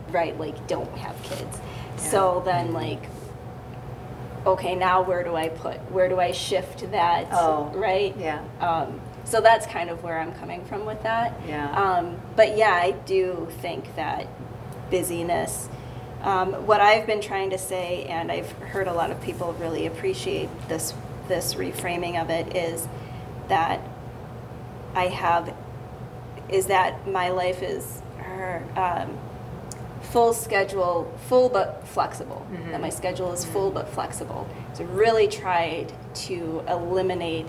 right 0.10 0.38
like 0.40 0.68
don't 0.68 0.96
have 0.98 1.22
kids. 1.24 1.60
So 1.98 2.42
then 2.46 2.74
like 2.74 3.04
okay, 4.46 4.74
now 4.76 5.02
where 5.02 5.24
do 5.24 5.36
I 5.36 5.50
put 5.50 5.78
where 5.92 6.10
do 6.10 6.20
I 6.20 6.32
shift 6.32 6.90
that 6.92 7.28
Oh, 7.32 7.72
right? 7.76 8.16
Yeah, 8.18 8.42
Um, 8.60 9.02
so 9.26 9.42
that's 9.42 9.66
kind 9.68 9.90
of 9.90 10.02
where 10.04 10.20
I'm 10.20 10.34
coming 10.34 10.66
from 10.66 10.86
with 10.86 11.04
that. 11.04 11.34
Yeah. 11.48 11.70
Um, 11.72 12.18
but 12.36 12.58
yeah, 12.58 12.74
I 12.74 12.92
do 12.92 13.48
think 13.62 13.96
that 13.96 14.28
busyness. 14.90 15.70
Um, 16.22 16.54
what 16.66 16.82
I've 16.82 17.06
been 17.06 17.22
trying 17.22 17.52
to 17.52 17.58
say, 17.58 18.06
and 18.06 18.32
I've 18.32 18.52
heard 18.52 18.88
a 18.88 18.94
lot 18.94 19.12
of 19.12 19.22
people 19.22 19.54
really 19.54 19.86
appreciate 19.86 20.50
this 20.68 20.94
this 21.28 21.54
reframing 21.54 22.20
of 22.22 22.30
it, 22.30 22.56
is 22.56 22.88
that 23.50 23.80
I 24.96 25.08
have 25.08 25.54
is 26.50 26.66
that 26.68 27.08
my 27.08 27.30
life 27.30 27.62
is 27.62 28.02
her 28.18 28.64
um, 28.76 29.18
full 30.02 30.34
schedule, 30.34 31.12
full 31.28 31.50
but 31.50 31.88
flexible. 31.88 32.46
That 32.72 32.78
Mhm. 32.80 32.82
my 32.82 32.90
schedule 32.90 33.32
is 33.34 33.46
full 33.46 33.70
but 33.72 33.88
flexible. 33.90 34.48
So 34.74 34.84
really 34.86 35.28
tried 35.28 35.92
to 36.28 36.64
eliminate 36.68 37.46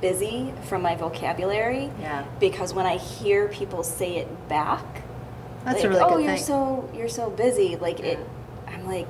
busy 0.00 0.52
from 0.68 0.82
my 0.82 0.94
vocabulary 0.94 1.90
yeah. 2.00 2.22
because 2.38 2.72
when 2.72 2.86
I 2.86 2.96
hear 2.96 3.48
people 3.48 3.82
say 3.82 4.16
it 4.16 4.48
back, 4.48 4.84
That's 5.64 5.76
like, 5.78 5.84
a 5.84 5.88
really 5.88 6.00
oh, 6.00 6.18
you're 6.18 6.36
thing. 6.36 6.44
so 6.44 6.88
you're 6.94 7.08
so 7.08 7.28
busy. 7.30 7.76
Like 7.76 8.00
it, 8.00 8.18
I'm 8.68 8.86
like, 8.86 9.08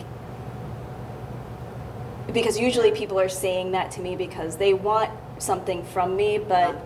because 2.32 2.58
usually 2.58 2.92
people 2.92 3.18
are 3.18 3.28
saying 3.28 3.72
that 3.72 3.90
to 3.92 4.00
me 4.00 4.16
because 4.16 4.56
they 4.56 4.72
want 4.74 5.10
something 5.38 5.82
from 5.84 6.16
me, 6.16 6.38
but 6.38 6.74
Yeah. 6.74 6.80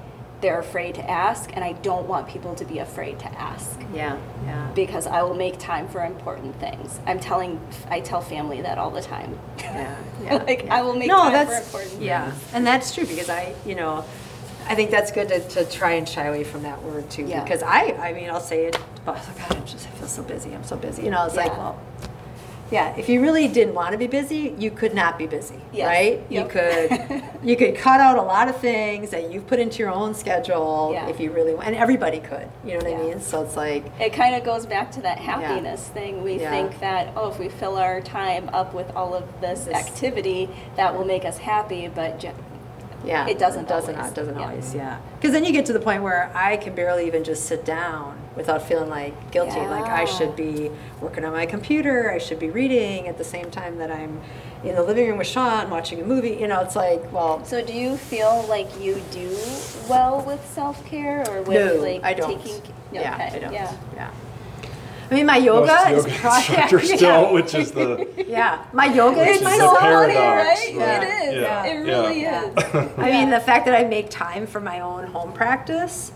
They're 0.44 0.60
afraid 0.60 0.94
to 0.94 1.10
ask, 1.10 1.48
and 1.54 1.64
I 1.64 1.72
don't 1.72 2.06
want 2.06 2.28
people 2.28 2.54
to 2.56 2.66
be 2.66 2.78
afraid 2.78 3.18
to 3.20 3.32
ask 3.40 3.80
yeah, 3.94 4.18
yeah. 4.44 4.70
because 4.74 5.06
I 5.06 5.22
will 5.22 5.32
make 5.32 5.58
time 5.58 5.88
for 5.88 6.04
important 6.04 6.60
things. 6.60 7.00
I'm 7.06 7.18
telling, 7.18 7.58
I 7.88 8.00
tell 8.00 8.20
family 8.20 8.60
that 8.60 8.76
all 8.76 8.90
the 8.90 9.00
time. 9.00 9.38
Yeah, 9.58 9.96
yeah, 10.22 10.34
like 10.46 10.64
yeah. 10.64 10.74
I 10.74 10.82
will 10.82 10.96
make 10.96 11.08
no, 11.08 11.22
time 11.22 11.32
that's, 11.32 11.70
for 11.70 11.78
important 11.80 12.02
Yeah, 12.02 12.30
things. 12.30 12.52
and 12.52 12.66
that's 12.66 12.94
true 12.94 13.06
because 13.06 13.30
I, 13.30 13.54
you 13.64 13.74
know, 13.74 14.04
I 14.68 14.74
think 14.74 14.90
that's 14.90 15.10
good 15.10 15.28
to, 15.28 15.40
to 15.48 15.64
try 15.64 15.92
and 15.92 16.06
shy 16.06 16.26
away 16.26 16.44
from 16.44 16.62
that 16.64 16.82
word 16.82 17.08
too. 17.08 17.24
Yeah. 17.24 17.42
Because 17.42 17.62
I, 17.62 17.92
I 17.92 18.12
mean, 18.12 18.28
I'll 18.28 18.38
say 18.38 18.66
it. 18.66 18.76
Oh 19.06 19.34
God, 19.48 19.56
I 19.56 19.60
just 19.60 19.86
I 19.86 19.90
feel 19.92 20.08
so 20.08 20.22
busy. 20.22 20.54
I'm 20.54 20.64
so 20.64 20.76
busy. 20.76 21.04
You 21.04 21.10
know, 21.10 21.24
it's 21.24 21.36
like, 21.36 21.56
well, 21.56 21.80
yeah. 22.70 22.94
If 22.96 23.08
you 23.08 23.20
really 23.20 23.46
didn't 23.48 23.74
want 23.74 23.92
to 23.92 23.98
be 23.98 24.06
busy, 24.06 24.54
you 24.58 24.70
could 24.70 24.94
not 24.94 25.18
be 25.18 25.26
busy, 25.26 25.56
Yes. 25.72 25.86
right? 25.86 26.20
You 26.30 26.44
could, 26.46 27.22
you 27.42 27.56
could 27.56 27.76
cut 27.76 28.00
out 28.00 28.18
a 28.18 28.22
lot 28.22 28.48
of 28.48 28.56
things 28.56 29.10
that 29.10 29.30
you've 29.32 29.46
put 29.46 29.58
into 29.58 29.78
your 29.78 29.90
own 29.90 30.14
schedule 30.14 30.90
Yeah. 30.92 31.08
if 31.08 31.20
you 31.20 31.30
really, 31.30 31.54
want, 31.54 31.66
and 31.66 31.76
everybody 31.76 32.20
could. 32.20 32.48
You 32.64 32.72
know 32.72 32.76
what 32.78 32.90
Yeah. 32.90 32.98
I 32.98 33.02
mean? 33.02 33.20
So 33.20 33.42
it's 33.44 33.56
like, 33.56 33.84
It 34.00 34.12
kind 34.12 34.34
of 34.34 34.44
goes 34.44 34.66
back 34.66 34.90
to 34.92 35.02
that 35.02 35.18
happiness 35.18 35.88
thing. 35.88 36.22
We 36.24 36.40
Yeah. 36.40 36.50
think 36.50 36.80
that, 36.80 37.12
oh, 37.16 37.30
if 37.30 37.38
we 37.38 37.48
fill 37.48 37.76
our 37.76 38.00
time 38.00 38.48
up 38.52 38.74
with 38.74 38.90
all 38.96 39.14
of 39.14 39.24
this, 39.40 39.64
This- 39.64 39.74
activity, 39.74 40.48
that 40.76 40.96
will 40.96 41.04
make 41.04 41.24
us 41.24 41.38
happy, 41.38 41.88
but 41.94 42.24
Yeah, 43.04 43.26
It 43.28 43.38
doesn't 43.38 43.68
doesn't 43.68 43.96
always. 43.96 44.12
It 44.12 44.14
doesn't 44.14 44.38
Yeah. 44.38 44.46
always. 44.48 44.74
Yeah, 44.74 44.96
because 45.20 45.32
then 45.32 45.44
you 45.44 45.52
get 45.52 45.66
to 45.66 45.74
the 45.74 45.78
point 45.80 46.02
where 46.02 46.30
I 46.34 46.56
can 46.56 46.74
barely 46.74 47.06
even 47.06 47.22
just 47.22 47.44
sit 47.44 47.62
down 47.62 48.16
without 48.36 48.62
feeling 48.66 48.90
like 48.90 49.30
guilty. 49.30 49.60
Like 49.60 49.86
I 49.86 50.04
should 50.04 50.34
be 50.36 50.70
working 51.00 51.24
on 51.24 51.32
my 51.32 51.46
computer. 51.46 52.10
I 52.10 52.18
should 52.18 52.38
be 52.38 52.50
reading 52.50 53.08
at 53.08 53.18
the 53.18 53.24
same 53.24 53.50
time 53.50 53.78
that 53.78 53.90
I'm 53.90 54.20
in 54.64 54.74
the 54.74 54.82
living 54.82 55.08
room 55.08 55.18
with 55.18 55.26
Sean 55.26 55.70
watching 55.70 56.00
a 56.00 56.04
movie. 56.04 56.30
You 56.40 56.48
know, 56.48 56.60
it's 56.60 56.76
like, 56.76 57.12
well, 57.12 57.44
So 57.44 57.64
do 57.64 57.72
you 57.72 57.96
feel 57.96 58.44
like 58.48 58.68
you 58.80 59.02
do 59.10 59.36
well 59.88 60.22
with 60.26 60.44
self-care 60.52 61.24
or 61.30 61.42
with 61.42 61.76
no, 61.76 61.82
like 61.82 62.02
I 62.02 62.14
don't. 62.14 62.42
taking 62.42 62.62
yeah, 62.92 63.14
okay, 63.14 63.36
I 63.36 63.38
don't. 63.38 63.52
Yeah. 63.52 63.76
yeah. 63.94 64.10
I 65.10 65.14
mean, 65.16 65.26
my 65.26 65.36
yoga 65.36 65.66
Most 65.66 65.90
is 65.90 66.06
yoga 66.06 66.18
probably 66.18 66.88
yeah, 66.90 66.96
don't, 66.96 67.34
which 67.34 67.54
is 67.54 67.70
the 67.72 68.08
yeah. 68.26 68.64
My 68.72 68.86
yoga 68.86 69.20
is 69.22 69.36
is 69.36 69.42
my 69.42 69.50
the 69.52 69.56
self 69.58 69.78
paradox, 69.78 70.14
right? 70.16 70.74
Yeah. 70.74 71.02
It 71.02 71.34
is. 71.34 71.42
Yeah. 71.42 71.64
It 71.66 71.74
really 71.80 72.22
Yeah. 72.22 72.44
is. 72.48 72.74
I 72.98 73.10
mean, 73.10 73.30
the 73.30 73.40
fact 73.40 73.66
that 73.66 73.74
I 73.74 73.84
make 73.84 74.08
time 74.10 74.46
for 74.46 74.60
my 74.60 74.80
own 74.80 75.06
home 75.08 75.32
practice, 75.32 76.12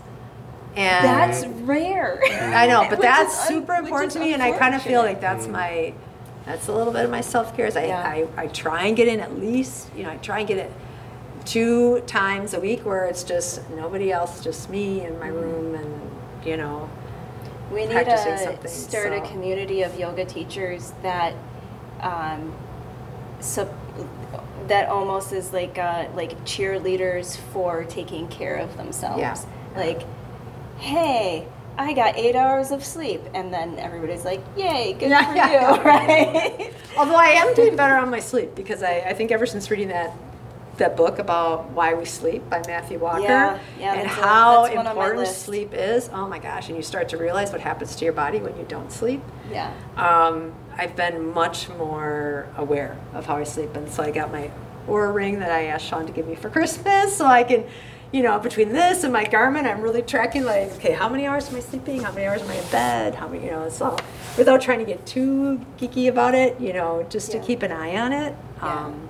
and 0.75 1.05
That's 1.05 1.45
rare. 1.45 2.19
I 2.31 2.67
know, 2.67 2.87
but 2.89 3.01
that's 3.01 3.33
is 3.33 3.39
un- 3.41 3.47
super 3.47 3.73
important 3.75 4.11
to 4.13 4.19
me, 4.19 4.33
and 4.33 4.41
I 4.43 4.57
kind 4.57 4.75
of 4.75 4.81
feel 4.81 5.01
like 5.01 5.19
that's 5.21 5.47
my, 5.47 5.93
that's 6.45 6.67
a 6.67 6.73
little 6.73 6.93
bit 6.93 7.03
of 7.05 7.11
my 7.11 7.21
self 7.21 7.55
care. 7.55 7.65
Is 7.65 7.75
I, 7.75 7.85
Yeah. 7.87 8.01
I, 8.01 8.27
I 8.37 8.47
try 8.47 8.85
and 8.85 8.95
get 8.95 9.07
in 9.07 9.19
at 9.19 9.37
least, 9.39 9.89
you 9.95 10.03
know, 10.03 10.11
I 10.11 10.17
try 10.17 10.39
and 10.39 10.47
get 10.47 10.57
it 10.57 10.71
two 11.45 12.01
times 12.01 12.53
a 12.53 12.59
week 12.59 12.85
where 12.85 13.05
it's 13.05 13.23
just 13.23 13.67
nobody 13.71 14.11
else, 14.11 14.43
just 14.43 14.69
me 14.69 15.01
in 15.05 15.17
my 15.19 15.27
room 15.27 15.73
and, 15.75 16.11
you 16.45 16.57
know, 16.57 16.89
We 17.71 17.85
need 17.85 18.05
to 18.05 18.17
something, 18.17 18.67
start 18.69 19.13
a 19.13 19.21
community 19.21 19.81
of 19.83 19.97
yoga 19.99 20.25
teachers 20.25 20.93
that, 21.01 21.33
um, 22.01 22.53
sup- 23.39 23.73
that 24.67 24.89
almost 24.89 25.33
is 25.33 25.51
like 25.51 25.77
uh, 25.79 26.05
like 26.15 26.37
cheerleaders 26.45 27.37
for 27.51 27.83
taking 27.85 28.27
care 28.27 28.55
of 28.55 28.77
themselves. 28.77 29.19
Yeah. 29.19 29.35
Like, 29.75 30.03
hey, 30.79 31.47
I 31.77 31.93
got 31.93 32.17
eight 32.17 32.35
hours 32.35 32.71
of 32.71 32.83
sleep, 32.83 33.21
and 33.33 33.53
then 33.53 33.77
everybody's 33.79 34.25
like, 34.25 34.41
yay, 34.57 34.93
good 34.93 35.09
Yeah, 35.09 35.29
for 35.29 35.35
yeah, 35.35 35.47
you, 35.47 35.53
yeah. 35.83 35.87
right? 35.87 36.73
Although 36.97 37.15
I 37.15 37.27
am 37.27 37.53
doing 37.53 37.75
better 37.75 37.95
on 37.95 38.09
my 38.09 38.19
sleep 38.19 38.55
because 38.55 38.83
I, 38.83 38.99
I 38.99 39.13
think 39.13 39.31
ever 39.31 39.45
since 39.45 39.69
reading 39.71 39.89
that 39.89 40.11
that 40.77 40.95
book 40.95 41.19
about 41.19 41.69
why 41.71 41.93
we 41.93 42.05
sleep 42.05 42.49
by 42.49 42.61
Matthew 42.65 42.99
Walker 42.99 43.21
Yeah, 43.23 43.59
yeah, 43.77 43.95
and 43.95 44.05
a- 44.05 44.09
how 44.09 44.63
that's 44.63 44.75
one 44.77 44.87
on 44.87 44.95
my 44.95 45.03
important 45.07 45.27
sleep 45.27 45.73
is. 45.73 46.09
Oh 46.13 46.25
my 46.27 46.39
gosh! 46.39 46.67
And 46.69 46.77
you 46.77 46.83
start 46.83 47.09
to 47.09 47.17
realize 47.17 47.51
what 47.51 47.59
happens 47.59 47.97
to 47.97 48.05
your 48.05 48.13
body 48.13 48.39
when 48.39 48.55
you 48.57 48.63
don't 48.67 48.89
sleep. 48.91 49.21
yeah. 49.51 49.73
Um, 49.97 50.53
I've 50.77 50.95
been 50.95 51.33
much 51.33 51.67
more 51.67 52.47
aware 52.55 52.97
of 53.13 53.25
how 53.25 53.35
I 53.35 53.43
sleep, 53.43 53.75
and 53.75 53.89
so 53.89 54.03
I 54.03 54.11
got 54.11 54.31
my 54.31 54.49
Oura 54.87 55.13
ring 55.13 55.39
that 55.39 55.51
I 55.51 55.65
asked 55.65 55.85
Sean 55.87 56.05
to 56.05 56.13
give 56.13 56.25
me 56.25 56.35
for 56.35 56.49
Christmas, 56.49 57.13
so 57.17 57.25
I 57.25 57.43
can, 57.43 57.65
you 58.11 58.23
know, 58.23 58.39
between 58.39 58.69
this 58.69 59.03
and 59.03 59.13
my 59.13 59.23
Garmin, 59.25 59.65
I'm 59.69 59.81
really 59.81 60.01
tracking 60.01 60.43
like, 60.43 60.71
okay, 60.73 60.93
how 60.93 61.07
many 61.09 61.27
hours 61.27 61.49
am 61.49 61.55
I 61.55 61.59
sleeping? 61.59 62.01
How 62.01 62.11
many 62.11 62.25
hours 62.25 62.41
am 62.41 62.49
I 62.49 62.55
in 62.55 62.67
bed? 62.71 63.15
How 63.15 63.27
many, 63.27 63.45
you 63.45 63.51
know, 63.51 63.69
so 63.69 63.97
without 64.37 64.61
trying 64.61 64.79
to 64.79 64.85
get 64.85 65.05
too 65.05 65.63
geeky 65.77 66.09
about 66.09 66.33
it, 66.33 66.59
you 66.59 66.73
know, 66.73 67.05
just 67.09 67.33
Yeah. 67.33 67.39
to 67.39 67.45
keep 67.45 67.61
an 67.61 67.71
eye 67.71 67.95
on 67.97 68.11
it, 68.11 68.35
Yeah. 68.63 68.85
um, 68.85 69.09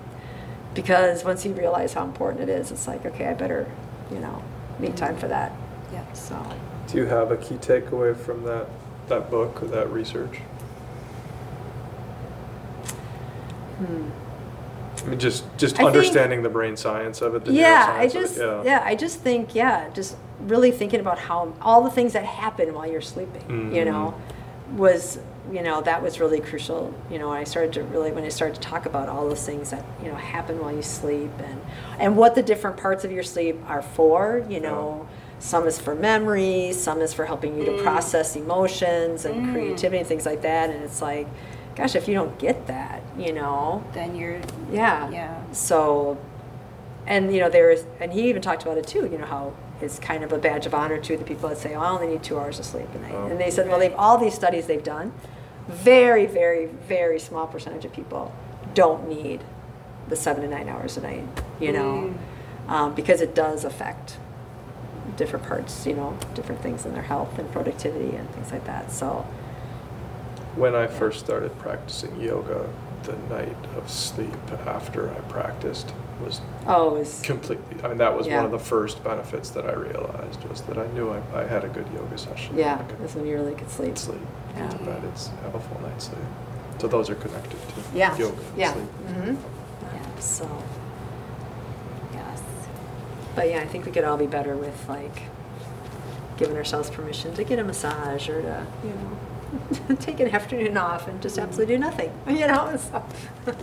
because 0.74 1.24
once 1.24 1.46
you 1.46 1.54
realize 1.54 1.94
how 1.94 2.04
important 2.04 2.42
it 2.42 2.50
is, 2.50 2.72
it's 2.72 2.88
like, 2.88 3.06
okay, 3.06 3.28
I 3.28 3.34
better, 3.34 3.68
you 4.12 4.20
know, 4.20 4.42
make 4.80 4.96
time 4.96 5.16
for 5.16 5.28
that. 5.30 5.54
Yeah. 5.94 6.04
So. 6.14 6.36
Do 6.88 6.98
you 6.98 7.06
have 7.06 7.32
a 7.32 7.38
key 7.38 7.56
takeaway 7.56 8.16
from 8.18 8.44
that, 8.44 8.68
that 9.08 9.30
book 9.32 9.64
or 9.64 9.68
that 9.68 9.90
research? 9.92 10.40
Hmm. 13.78 14.10
I 15.04 15.08
mean, 15.10 15.20
just, 15.20 15.44
just 15.58 15.76
I 15.76 15.78
think- 15.78 15.88
understanding 15.88 16.44
the 16.44 16.50
brain 16.50 16.76
science 16.78 17.22
of 17.22 17.36
it, 17.36 17.48
yeah 17.48 17.96
i 17.98 18.08
just 18.08 18.38
it, 18.38 18.66
yeah. 18.66 18.82
i 18.86 18.96
just 18.96 19.20
think 19.22 19.56
yeah 19.56 19.90
just 19.94 20.16
really 20.42 20.72
thinking 20.72 21.00
about 21.00 21.20
how 21.20 21.54
all 21.62 21.84
the 21.84 21.90
things 21.92 22.14
that 22.14 22.24
happen 22.26 22.74
while 22.74 22.86
you're 22.90 23.02
sleeping 23.02 23.44
you 23.74 23.82
Mhm. 23.84 23.86
know 23.86 24.14
was 24.76 25.20
you 25.52 25.64
know 25.64 25.82
that 25.82 26.02
was 26.04 26.20
really 26.20 26.40
crucial 26.40 26.94
you 27.10 27.18
know 27.18 27.32
i 27.32 27.44
started 27.44 27.74
to 27.74 27.84
really 27.84 28.12
when 28.12 28.24
i 28.24 28.30
started 28.30 28.54
to 28.56 28.62
talk 28.62 28.86
about 28.86 29.10
all 29.10 29.28
those 29.28 29.44
things 29.46 29.72
that 29.72 29.84
you 30.04 30.08
know 30.10 30.16
happen 30.16 30.60
while 30.60 30.74
you 30.74 30.82
sleep 30.84 31.32
and 31.44 31.60
and 32.00 32.16
what 32.16 32.36
the 32.36 32.44
different 32.44 32.78
parts 32.78 33.04
of 33.04 33.12
your 33.12 33.24
sleep 33.24 33.58
are 33.68 33.82
for 33.82 34.46
you 34.48 34.60
know 34.60 35.08
some 35.40 35.66
is 35.66 35.80
for 35.80 35.96
memory 35.96 36.72
some 36.74 37.02
is 37.02 37.14
for 37.14 37.26
helping 37.26 37.58
you 37.58 37.66
to 37.66 37.72
Mm. 37.72 37.84
process 37.84 38.36
emotions 38.36 39.26
and 39.26 39.48
Mm. 39.48 39.52
creativity 39.54 39.98
and 40.00 40.08
things 40.08 40.26
like 40.26 40.42
that 40.44 40.70
and 40.70 40.84
it's 40.84 41.02
like 41.02 41.28
gosh 41.76 41.96
if 41.96 42.08
you 42.08 42.14
don't 42.14 42.38
get 42.38 42.68
that 42.68 43.02
you 43.20 43.34
know 43.34 43.84
Then 43.94 44.16
you're 44.16 44.40
yeah. 44.72 45.10
Yeah. 45.10 45.42
So, 45.52 46.18
and 47.08 47.34
you 47.34 47.40
know, 47.40 47.50
there 47.50 47.72
is, 47.72 47.86
and 48.00 48.14
he 48.14 48.30
even 48.30 48.42
talked 48.42 48.64
about 48.64 48.78
it 48.78 48.88
too. 48.88 49.08
You 49.12 49.18
know 49.18 49.26
how 49.26 49.54
it's 49.82 49.98
kind 50.00 50.24
of 50.24 50.32
a 50.34 50.38
badge 50.38 50.66
of 50.66 50.74
honor 50.74 51.00
to 51.00 51.18
the 51.18 51.24
people 51.24 51.50
that 51.50 51.58
say, 51.58 51.74
"Oh, 51.76 51.82
I 51.82 51.90
only 51.90 52.08
need 52.08 52.24
two 52.24 52.38
hours 52.40 52.60
of 52.60 52.66
sleep 52.66 52.88
a 52.94 53.00
night." 53.00 53.14
Oh. 53.14 53.28
And 53.28 53.40
they 53.40 53.50
said, 53.52 53.68
well, 53.68 53.80
they've 53.80 53.96
all 53.96 54.18
these 54.18 54.34
studies 54.34 54.68
they've 54.68 54.84
done, 54.84 55.12
very, 55.68 56.26
very, 56.26 56.66
very 56.66 57.20
small 57.20 57.48
percentage 57.48 57.86
of 57.86 57.94
people 57.94 58.34
don't 58.74 59.08
need 59.08 59.42
the 60.10 60.16
seven 60.16 60.44
to 60.44 60.50
nine 60.50 60.68
hours 60.70 60.98
a 60.98 61.02
night. 61.02 61.24
You 61.60 61.72
know, 61.72 62.14
um, 62.68 62.94
because 62.94 63.22
it 63.22 63.34
does 63.36 63.64
affect 63.64 64.18
different 65.18 65.46
parts. 65.48 65.86
You 65.88 65.96
know, 65.96 66.18
different 66.36 66.62
things 66.62 66.86
in 66.86 66.94
their 66.94 67.04
health 67.04 67.40
and 67.40 67.52
productivity 67.52 68.16
and 68.16 68.30
things 68.32 68.52
like 68.52 68.66
that. 68.66 68.92
So, 68.92 69.26
When 70.56 70.76
I 70.76 70.88
first 70.88 71.20
started 71.20 71.58
practicing 71.60 72.20
yoga, 72.20 72.70
the 73.04 73.16
night 73.34 73.56
of 73.78 73.90
sleep 73.90 74.34
after 74.66 75.10
I 75.10 75.20
practiced 75.30 75.94
was 76.24 76.42
oh, 76.68 76.94
was 76.96 77.22
completely, 77.24 77.82
I 77.84 77.88
mean, 77.90 77.98
that 78.00 78.16
was 78.16 78.28
Yeah. 78.28 78.38
one 78.38 78.46
of 78.46 78.52
the 78.52 78.60
first 78.60 79.04
benefits 79.04 79.50
that 79.52 79.66
I 79.66 79.74
realized 79.74 80.44
was 80.46 80.62
that 80.64 80.78
I 80.78 80.88
knew 80.88 81.10
I, 81.10 81.22
I 81.42 81.46
had 81.46 81.64
a 81.64 81.70
good 81.70 81.88
yoga 81.94 82.18
session. 82.18 82.58
yeah, 82.58 82.82
that's 83.00 83.16
when 83.16 83.26
you 83.26 83.36
really 83.36 83.56
could 83.56 83.70
sleep. 83.70 83.98
sleep, 83.98 84.20
Yeah. 84.56 84.68
get 84.68 84.78
to 84.80 84.86
bed, 84.86 85.04
it's, 85.06 85.28
have 85.44 85.56
a 85.56 85.60
full 85.60 85.80
night's 85.82 86.06
sleep. 86.06 86.20
So 86.80 86.88
those 86.88 87.10
are 87.10 87.16
connected 87.16 87.52
to 87.70 87.98
Yeah. 87.98 88.16
yoga 88.18 88.36
and 88.38 88.58
yeah. 88.58 88.74
sleep. 88.74 88.86
hmm 88.86 89.36
Yeah. 89.94 90.20
So. 90.20 90.64
yes. 92.14 92.42
But 93.36 93.50
yeah, 93.50 93.60
I 93.62 93.68
think 93.68 93.86
we 93.86 93.92
could 93.92 94.04
all 94.04 94.18
be 94.18 94.28
better 94.28 94.56
with 94.58 94.88
like 94.90 95.24
giving 96.38 96.58
ourselves 96.58 96.90
permission 96.90 97.34
to 97.36 97.44
get 97.44 97.60
a 97.60 97.64
massage 97.64 98.30
or 98.30 98.42
to, 98.42 98.66
you 98.84 98.90
know, 98.90 99.18
take 100.00 100.20
an 100.20 100.30
afternoon 100.30 100.78
off 100.78 101.08
and 101.08 101.22
just 101.22 101.38
absolutely 101.38 101.76
do 101.76 101.80
nothing, 101.80 102.12
you 102.28 102.48
know? 102.48 102.76
So. 102.78 103.04
Good. 103.46 103.56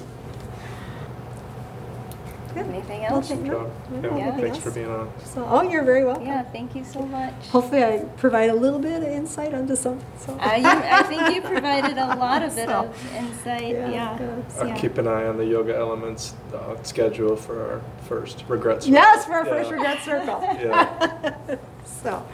Anything 2.57 3.03
Well, 3.03 3.17
else? 3.17 3.29
thank 3.29 3.43
Good 3.43 3.47
you. 3.49 3.53
job. 3.53 3.71
Yeah, 4.03 4.17
Yeah, 4.17 4.37
thanks 4.39 4.57
for 4.59 4.71
being 4.71 4.89
on. 4.91 5.13
So, 5.27 5.47
oh, 5.47 5.61
you're 5.61 5.85
very 5.85 6.07
welcome. 6.07 6.25
Yeah, 6.25 6.43
thank 6.43 6.75
you 6.75 6.85
so 6.85 7.01
much. 7.01 7.35
Hopefully, 7.49 7.85
I 7.85 7.99
provide 8.17 8.49
a 8.49 8.55
little 8.55 8.79
bit 8.79 9.03
of 9.03 9.09
insight 9.09 9.53
onto 9.53 9.77
something. 9.77 10.07
So. 10.19 10.33
Uh, 10.41 10.55
you, 10.55 10.65
I 10.67 11.03
think 11.03 11.35
you 11.35 11.43
provided 11.55 11.99
a 11.99 12.17
lot 12.17 12.43
of 12.43 12.55
bit 12.57 12.67
So, 12.67 12.73
of 12.87 13.15
insight. 13.15 13.69
yeah, 13.75 13.91
Yeah. 13.91 14.17
good. 14.19 14.45
I'll 14.59 14.69
Yeah. 14.69 14.77
keep 14.79 14.97
an 14.97 15.07
eye 15.07 15.27
on 15.27 15.37
the 15.37 15.45
yoga 15.45 15.77
elements 15.77 16.35
uh, 16.55 16.83
schedule 16.83 17.37
for 17.37 17.73
our 17.73 17.81
first 18.09 18.43
regret. 18.49 18.85
circle. 18.85 18.95
Yes, 18.95 19.27
for 19.27 19.35
our 19.35 19.45
first 19.45 19.69
Yeah. 19.69 19.77
regret 19.77 20.03
circle. 20.03 20.41
Yeah. 20.59 21.57
so, 21.85 22.27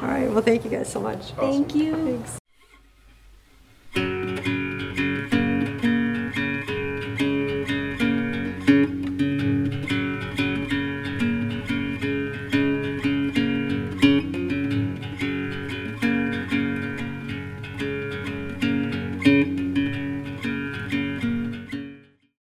all 0.00 0.08
right. 0.08 0.30
Well, 0.30 0.40
thank 0.40 0.64
you 0.64 0.70
guys 0.70 0.90
so 0.90 0.98
much. 1.00 1.32
Awesome. 1.36 1.36
Thank 1.66 1.74
you. 1.74 1.92
Thanks. 1.94 2.38